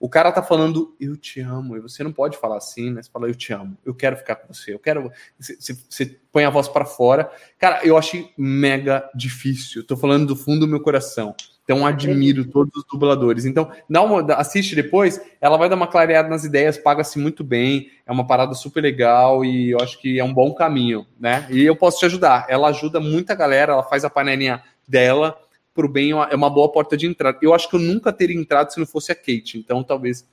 O 0.00 0.08
cara 0.08 0.32
tá 0.32 0.42
falando, 0.42 0.96
eu 0.98 1.16
te 1.16 1.40
amo, 1.40 1.76
e 1.76 1.80
você 1.80 2.02
não 2.02 2.12
pode 2.12 2.36
falar 2.36 2.56
assim, 2.56 2.90
né? 2.90 3.00
Você 3.00 3.08
fala, 3.08 3.28
eu 3.28 3.34
te 3.36 3.52
amo, 3.52 3.78
eu 3.84 3.94
quero 3.94 4.16
ficar 4.16 4.34
com 4.34 4.52
você, 4.52 4.74
eu 4.74 4.80
quero. 4.80 5.12
Você, 5.38 5.78
você 5.88 6.18
põe 6.32 6.44
a 6.44 6.50
voz 6.50 6.66
para 6.66 6.84
fora. 6.84 7.30
Cara, 7.60 7.86
eu 7.86 7.96
achei 7.96 8.32
mega 8.36 9.08
difícil. 9.14 9.86
Tô 9.86 9.96
falando 9.96 10.26
do 10.26 10.34
fundo 10.34 10.66
do 10.66 10.68
meu 10.68 10.80
coração. 10.80 11.36
Então 11.70 11.86
admiro 11.86 12.44
todos 12.44 12.74
os 12.74 12.84
dubladores. 12.84 13.44
Então, 13.44 13.70
dá 13.88 14.02
uma, 14.02 14.34
assiste 14.34 14.74
depois, 14.74 15.20
ela 15.40 15.56
vai 15.56 15.68
dar 15.68 15.76
uma 15.76 15.86
clareada 15.86 16.28
nas 16.28 16.42
ideias, 16.42 16.76
paga-se 16.76 17.16
muito 17.16 17.44
bem, 17.44 17.92
é 18.04 18.10
uma 18.10 18.26
parada 18.26 18.54
super 18.54 18.80
legal 18.80 19.44
e 19.44 19.70
eu 19.70 19.78
acho 19.80 20.00
que 20.00 20.18
é 20.18 20.24
um 20.24 20.34
bom 20.34 20.52
caminho, 20.52 21.06
né? 21.18 21.46
E 21.48 21.64
eu 21.64 21.76
posso 21.76 22.00
te 22.00 22.06
ajudar. 22.06 22.44
Ela 22.48 22.70
ajuda 22.70 22.98
muita 22.98 23.36
galera, 23.36 23.74
ela 23.74 23.84
faz 23.84 24.04
a 24.04 24.10
panelinha 24.10 24.60
dela 24.88 25.38
pro 25.72 25.88
bem, 25.88 26.10
é 26.10 26.34
uma 26.34 26.50
boa 26.50 26.72
porta 26.72 26.96
de 26.96 27.06
entrada. 27.06 27.38
Eu 27.40 27.54
acho 27.54 27.70
que 27.70 27.76
eu 27.76 27.80
nunca 27.80 28.12
teria 28.12 28.36
entrado 28.36 28.72
se 28.72 28.80
não 28.80 28.86
fosse 28.86 29.12
a 29.12 29.14
Kate, 29.14 29.56
então 29.56 29.84
talvez 29.84 30.28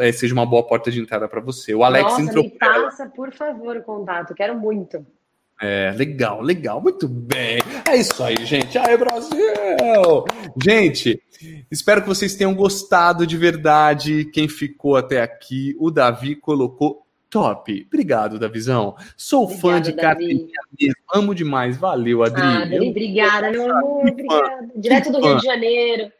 é, 0.00 0.10
seja 0.10 0.34
uma 0.34 0.44
boa 0.44 0.64
porta 0.64 0.90
de 0.90 1.00
entrada 1.00 1.28
para 1.28 1.40
você. 1.40 1.76
O 1.76 1.84
Alex 1.84 2.10
Nossa, 2.10 2.22
entrou. 2.22 2.42
Me 2.42 2.50
passa, 2.50 3.06
por 3.06 3.32
favor, 3.32 3.76
o 3.76 3.82
contato, 3.84 4.34
quero 4.34 4.58
muito. 4.58 5.06
É, 5.60 5.92
legal, 5.96 6.42
legal, 6.42 6.80
muito 6.82 7.08
bem. 7.08 7.58
É 7.88 7.96
isso 7.96 8.22
aí, 8.22 8.36
gente. 8.44 8.76
Aí, 8.76 8.96
Brasil! 8.96 10.24
Gente, 10.62 11.22
espero 11.70 12.02
que 12.02 12.08
vocês 12.08 12.34
tenham 12.34 12.54
gostado 12.54 13.26
de 13.26 13.36
verdade. 13.36 14.26
Quem 14.26 14.48
ficou 14.48 14.96
até 14.96 15.22
aqui, 15.22 15.74
o 15.78 15.90
Davi 15.90 16.36
colocou 16.36 17.06
top. 17.30 17.86
Obrigado, 17.86 18.38
Davizão. 18.38 18.96
Sou 19.16 19.44
Obrigada, 19.44 19.60
fã 19.62 19.80
de 19.80 19.92
carteirinha 19.94 20.60
mesmo. 20.78 20.94
Amo 21.14 21.34
demais. 21.34 21.76
Valeu, 21.76 22.22
Adri. 22.22 22.42
Ah, 22.42 22.68
Eu... 22.70 22.90
Obrigada, 22.90 23.50
meu 23.50 23.74
amor. 23.74 24.08
Obrigada. 24.08 24.68
Direto 24.76 25.10
do 25.10 25.20
Rio 25.20 25.38
de 25.38 25.44
Janeiro. 25.44 26.12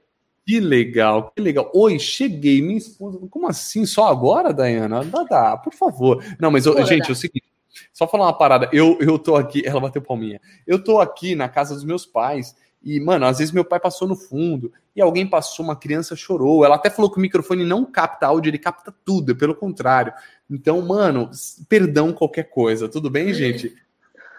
Que 0.46 0.60
legal, 0.60 1.32
que 1.34 1.42
legal. 1.42 1.70
Oi, 1.74 1.98
cheguei, 1.98 2.62
minha 2.62 2.78
esposa. 2.78 3.18
Como 3.28 3.48
assim? 3.48 3.84
Só 3.84 4.06
agora, 4.06 4.54
Dayana? 4.54 5.04
Dá, 5.04 5.24
dá, 5.24 5.56
por 5.56 5.74
favor. 5.74 6.24
Não, 6.38 6.52
mas, 6.52 6.64
Pô, 6.64 6.80
gente, 6.84 7.02
dá. 7.02 7.08
é 7.08 7.12
o 7.12 7.16
seguinte. 7.16 7.45
Só 7.92 8.06
falar 8.06 8.26
uma 8.26 8.36
parada, 8.36 8.68
eu, 8.72 8.98
eu 9.00 9.18
tô 9.18 9.36
aqui, 9.36 9.62
ela 9.66 9.80
bateu 9.80 10.02
palminha. 10.02 10.40
Eu 10.66 10.82
tô 10.82 10.98
aqui 10.98 11.34
na 11.34 11.48
casa 11.48 11.74
dos 11.74 11.84
meus 11.84 12.06
pais 12.06 12.54
e, 12.82 13.00
mano, 13.00 13.26
às 13.26 13.38
vezes 13.38 13.52
meu 13.52 13.64
pai 13.64 13.80
passou 13.80 14.06
no 14.06 14.14
fundo 14.14 14.72
e 14.94 15.02
alguém 15.02 15.26
passou, 15.26 15.64
uma 15.64 15.74
criança 15.74 16.14
chorou. 16.14 16.64
Ela 16.64 16.76
até 16.76 16.88
falou 16.88 17.10
que 17.10 17.18
o 17.18 17.20
microfone 17.20 17.64
não 17.64 17.84
capta 17.84 18.26
áudio, 18.26 18.50
ele 18.50 18.58
capta 18.58 18.94
tudo, 19.04 19.32
é 19.32 19.34
pelo 19.34 19.54
contrário. 19.54 20.12
Então, 20.48 20.80
mano, 20.80 21.30
perdão 21.68 22.12
qualquer 22.12 22.44
coisa, 22.44 22.88
tudo 22.88 23.10
bem, 23.10 23.34
gente? 23.34 23.74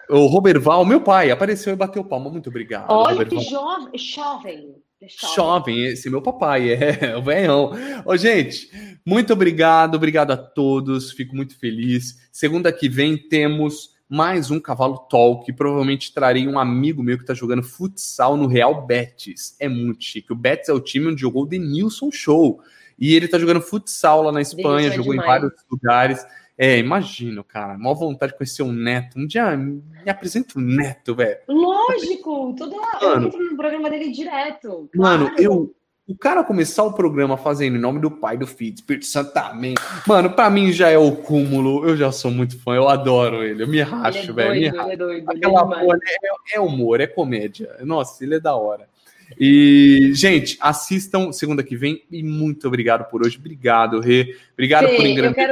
O 0.08 0.26
Roberval, 0.26 0.84
meu 0.86 1.02
pai, 1.02 1.30
apareceu 1.30 1.72
e 1.72 1.76
bateu 1.76 2.02
palma. 2.02 2.30
Muito 2.30 2.48
obrigado. 2.48 2.90
Olha 2.90 3.24
que 3.26 3.38
jovem, 3.40 4.82
jovem. 5.06 5.36
Jovem, 5.36 5.84
esse 5.84 6.08
é 6.08 6.10
meu 6.10 6.22
papai, 6.22 6.72
é, 6.72 7.16
o 7.16 7.22
velhão. 7.22 7.72
Ô, 8.04 8.16
gente, 8.16 8.68
muito 9.04 9.32
obrigado, 9.32 9.94
obrigado 9.94 10.32
a 10.32 10.36
todos, 10.36 11.12
fico 11.12 11.36
muito 11.36 11.58
feliz. 11.58 12.18
Segunda 12.32 12.72
que 12.72 12.88
vem 12.88 13.16
temos 13.16 13.96
mais 14.08 14.50
um 14.50 14.58
Cavalo 14.58 14.98
Talk. 15.10 15.52
Provavelmente 15.52 16.12
trarei 16.12 16.48
um 16.48 16.58
amigo 16.58 17.02
meu 17.02 17.16
que 17.16 17.22
está 17.22 17.34
jogando 17.34 17.62
futsal 17.62 18.36
no 18.36 18.46
Real 18.46 18.86
Betis. 18.86 19.54
É 19.60 19.68
muito 19.68 20.02
chique. 20.02 20.32
O 20.32 20.36
Betis 20.36 20.68
é 20.68 20.72
o 20.72 20.80
time 20.80 21.08
onde 21.08 21.20
jogou 21.20 21.42
o 21.42 21.46
Denilson 21.46 22.10
Show. 22.10 22.60
E 22.98 23.14
ele 23.14 23.26
está 23.26 23.38
jogando 23.38 23.60
futsal 23.60 24.22
lá 24.22 24.32
na 24.32 24.40
Espanha, 24.40 24.90
jogou 24.90 25.14
em 25.14 25.18
vários 25.18 25.52
lugares. 25.70 26.26
É, 26.58 26.76
imagino, 26.76 27.44
cara. 27.44 27.78
Mó 27.78 27.94
vontade 27.94 28.32
de 28.32 28.38
conhecer 28.38 28.64
um 28.64 28.72
neto. 28.72 29.16
Um 29.16 29.28
dia 29.28 29.56
me 29.56 30.10
apresenta 30.10 30.58
um 30.58 30.62
neto, 30.62 31.14
velho. 31.14 31.38
Lógico, 31.46 32.52
todo 32.58 32.74
eu 33.00 33.22
entro 33.22 33.50
no 33.50 33.56
programa 33.56 33.88
dele 33.88 34.10
direto. 34.10 34.90
Claro. 34.92 35.22
Mano, 35.24 35.34
eu. 35.38 35.72
O 36.10 36.16
cara 36.16 36.42
começar 36.42 36.84
o 36.84 36.94
programa 36.94 37.36
fazendo 37.36 37.76
em 37.76 37.80
nome 37.80 38.00
do 38.00 38.10
Pai, 38.10 38.38
do 38.38 38.46
Filho, 38.46 38.72
do 38.72 38.78
Espírito 38.78 39.04
Santo, 39.04 39.36
amém. 39.36 39.74
Mano, 40.06 40.30
pra 40.30 40.48
mim 40.48 40.72
já 40.72 40.88
é 40.88 40.96
o 40.96 41.14
cúmulo. 41.14 41.86
Eu 41.86 41.98
já 41.98 42.10
sou 42.10 42.30
muito 42.30 42.58
fã, 42.58 42.74
eu 42.74 42.88
adoro 42.88 43.44
ele. 43.44 43.62
Eu 43.62 43.68
me 43.68 43.82
racho, 43.82 44.32
velho. 44.32 44.54
Ele, 44.54 44.68
é 44.68 44.72
doido, 44.72 44.82
ele 44.82 44.92
é 44.92 44.96
doido. 44.96 45.30
Aquela 45.30 45.66
porra 45.66 45.98
é, 46.02 46.56
é 46.56 46.60
humor, 46.60 46.98
é 47.02 47.06
comédia. 47.06 47.76
Nossa, 47.82 48.24
ele 48.24 48.36
é 48.36 48.40
da 48.40 48.56
hora. 48.56 48.88
E, 49.38 50.12
gente, 50.14 50.56
assistam 50.60 51.32
segunda 51.32 51.62
que 51.62 51.76
vem 51.76 52.04
e 52.10 52.22
muito 52.22 52.66
obrigado 52.66 53.08
por 53.10 53.26
hoje. 53.26 53.38
Obrigado, 53.38 54.00
Rê. 54.00 54.36
Obrigado 54.52 54.88
Fê, 54.88 54.96
por 54.96 55.06
engrandecer 55.06 55.50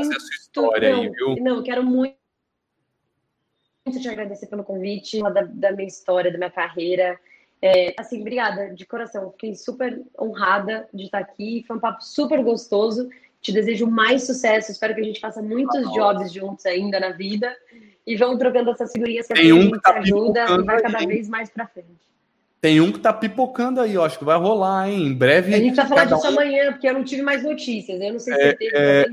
essa 0.00 0.20
sua 0.20 0.34
história 0.38 0.90
não, 0.90 1.02
aí, 1.02 1.10
viu? 1.10 1.36
Não, 1.36 1.56
eu 1.56 1.62
quero 1.62 1.82
muito 1.82 2.16
te 3.90 4.08
agradecer 4.08 4.46
pelo 4.46 4.64
convite, 4.64 5.22
da, 5.22 5.42
da 5.42 5.72
minha 5.72 5.86
história, 5.86 6.30
da 6.30 6.38
minha 6.38 6.50
carreira. 6.50 7.18
É, 7.62 7.94
assim, 7.98 8.20
obrigada, 8.20 8.74
de 8.74 8.84
coração. 8.84 9.30
Fiquei 9.32 9.54
super 9.54 10.02
honrada 10.20 10.88
de 10.92 11.04
estar 11.04 11.18
aqui. 11.18 11.64
Foi 11.66 11.76
um 11.76 11.80
papo 11.80 12.02
super 12.02 12.42
gostoso. 12.42 13.08
Te 13.40 13.52
desejo 13.52 13.86
mais 13.86 14.24
sucesso. 14.24 14.72
Espero 14.72 14.94
que 14.94 15.00
a 15.00 15.04
gente 15.04 15.20
faça 15.20 15.40
muitos 15.40 15.90
jobs 15.92 16.32
juntos 16.32 16.66
ainda 16.66 17.00
na 17.00 17.10
vida. 17.10 17.56
E 18.06 18.16
vamos 18.16 18.38
trocando 18.38 18.70
essas 18.70 18.92
figurinhas 18.92 19.26
que 19.26 19.32
a 19.32 19.36
gente 19.36 19.80
tá 19.80 19.98
ajuda 19.98 20.44
e 20.44 20.62
vai 20.64 20.82
cada 20.82 20.98
vez 21.06 21.28
mais 21.28 21.48
para 21.48 21.66
frente. 21.66 22.06
Tem 22.60 22.80
um 22.80 22.90
que 22.90 22.98
tá 22.98 23.12
pipocando 23.12 23.80
aí, 23.80 23.94
eu 23.94 24.02
acho 24.02 24.18
que 24.18 24.24
vai 24.24 24.36
rolar, 24.36 24.88
hein? 24.88 25.06
Em 25.06 25.14
breve. 25.14 25.54
A 25.54 25.58
gente 25.58 25.76
vai 25.76 25.86
falar 25.86 26.04
disso 26.06 26.26
um... 26.26 26.30
amanhã, 26.30 26.72
porque 26.72 26.88
eu 26.88 26.94
não 26.94 27.04
tive 27.04 27.22
mais 27.22 27.44
notícias. 27.44 28.00
Eu 28.00 28.12
não 28.14 28.18
sei 28.18 28.34
se 28.34 28.40
é, 28.40 28.52
teve, 28.54 28.76
é, 28.76 29.06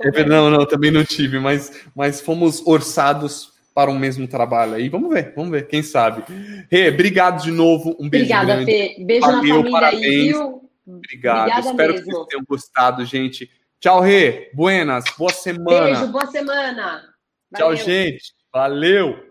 é, 0.00 0.24
Não, 0.24 0.50
não, 0.50 0.66
também 0.66 0.90
não 0.90 1.04
tive, 1.04 1.38
mas, 1.38 1.86
mas 1.94 2.20
fomos 2.20 2.66
orçados 2.66 3.52
para 3.74 3.90
o 3.90 3.98
mesmo 3.98 4.26
trabalho 4.26 4.74
aí. 4.74 4.88
Vamos 4.88 5.10
ver, 5.10 5.34
vamos 5.36 5.50
ver, 5.50 5.68
quem 5.68 5.82
sabe. 5.82 6.24
Rê, 6.70 6.88
obrigado 6.88 7.42
de 7.42 7.50
novo. 7.50 7.94
Um 8.00 8.08
beijo 8.08 8.24
Obrigada, 8.24 8.54
grande. 8.54 8.72
Fê. 8.72 8.96
Beijo 9.04 9.26
Valeu, 9.26 9.42
na 9.42 9.48
família 9.48 9.70
parabéns. 9.70 10.02
aí, 10.02 10.22
viu? 10.28 10.70
Obrigado. 10.86 11.40
Obrigada 11.40 11.70
Espero 11.70 11.92
mesmo. 11.92 12.06
que 12.06 12.12
vocês 12.12 12.26
tenham 12.28 12.44
gostado, 12.48 13.04
gente. 13.04 13.50
Tchau, 13.78 14.00
Rê. 14.00 14.50
Buenas. 14.54 15.04
Boa 15.18 15.32
semana. 15.32 15.84
Beijo, 15.84 16.06
boa 16.08 16.26
semana. 16.26 17.02
Valeu. 17.52 17.76
Tchau, 17.76 17.76
gente. 17.76 18.32
Valeu. 18.50 19.25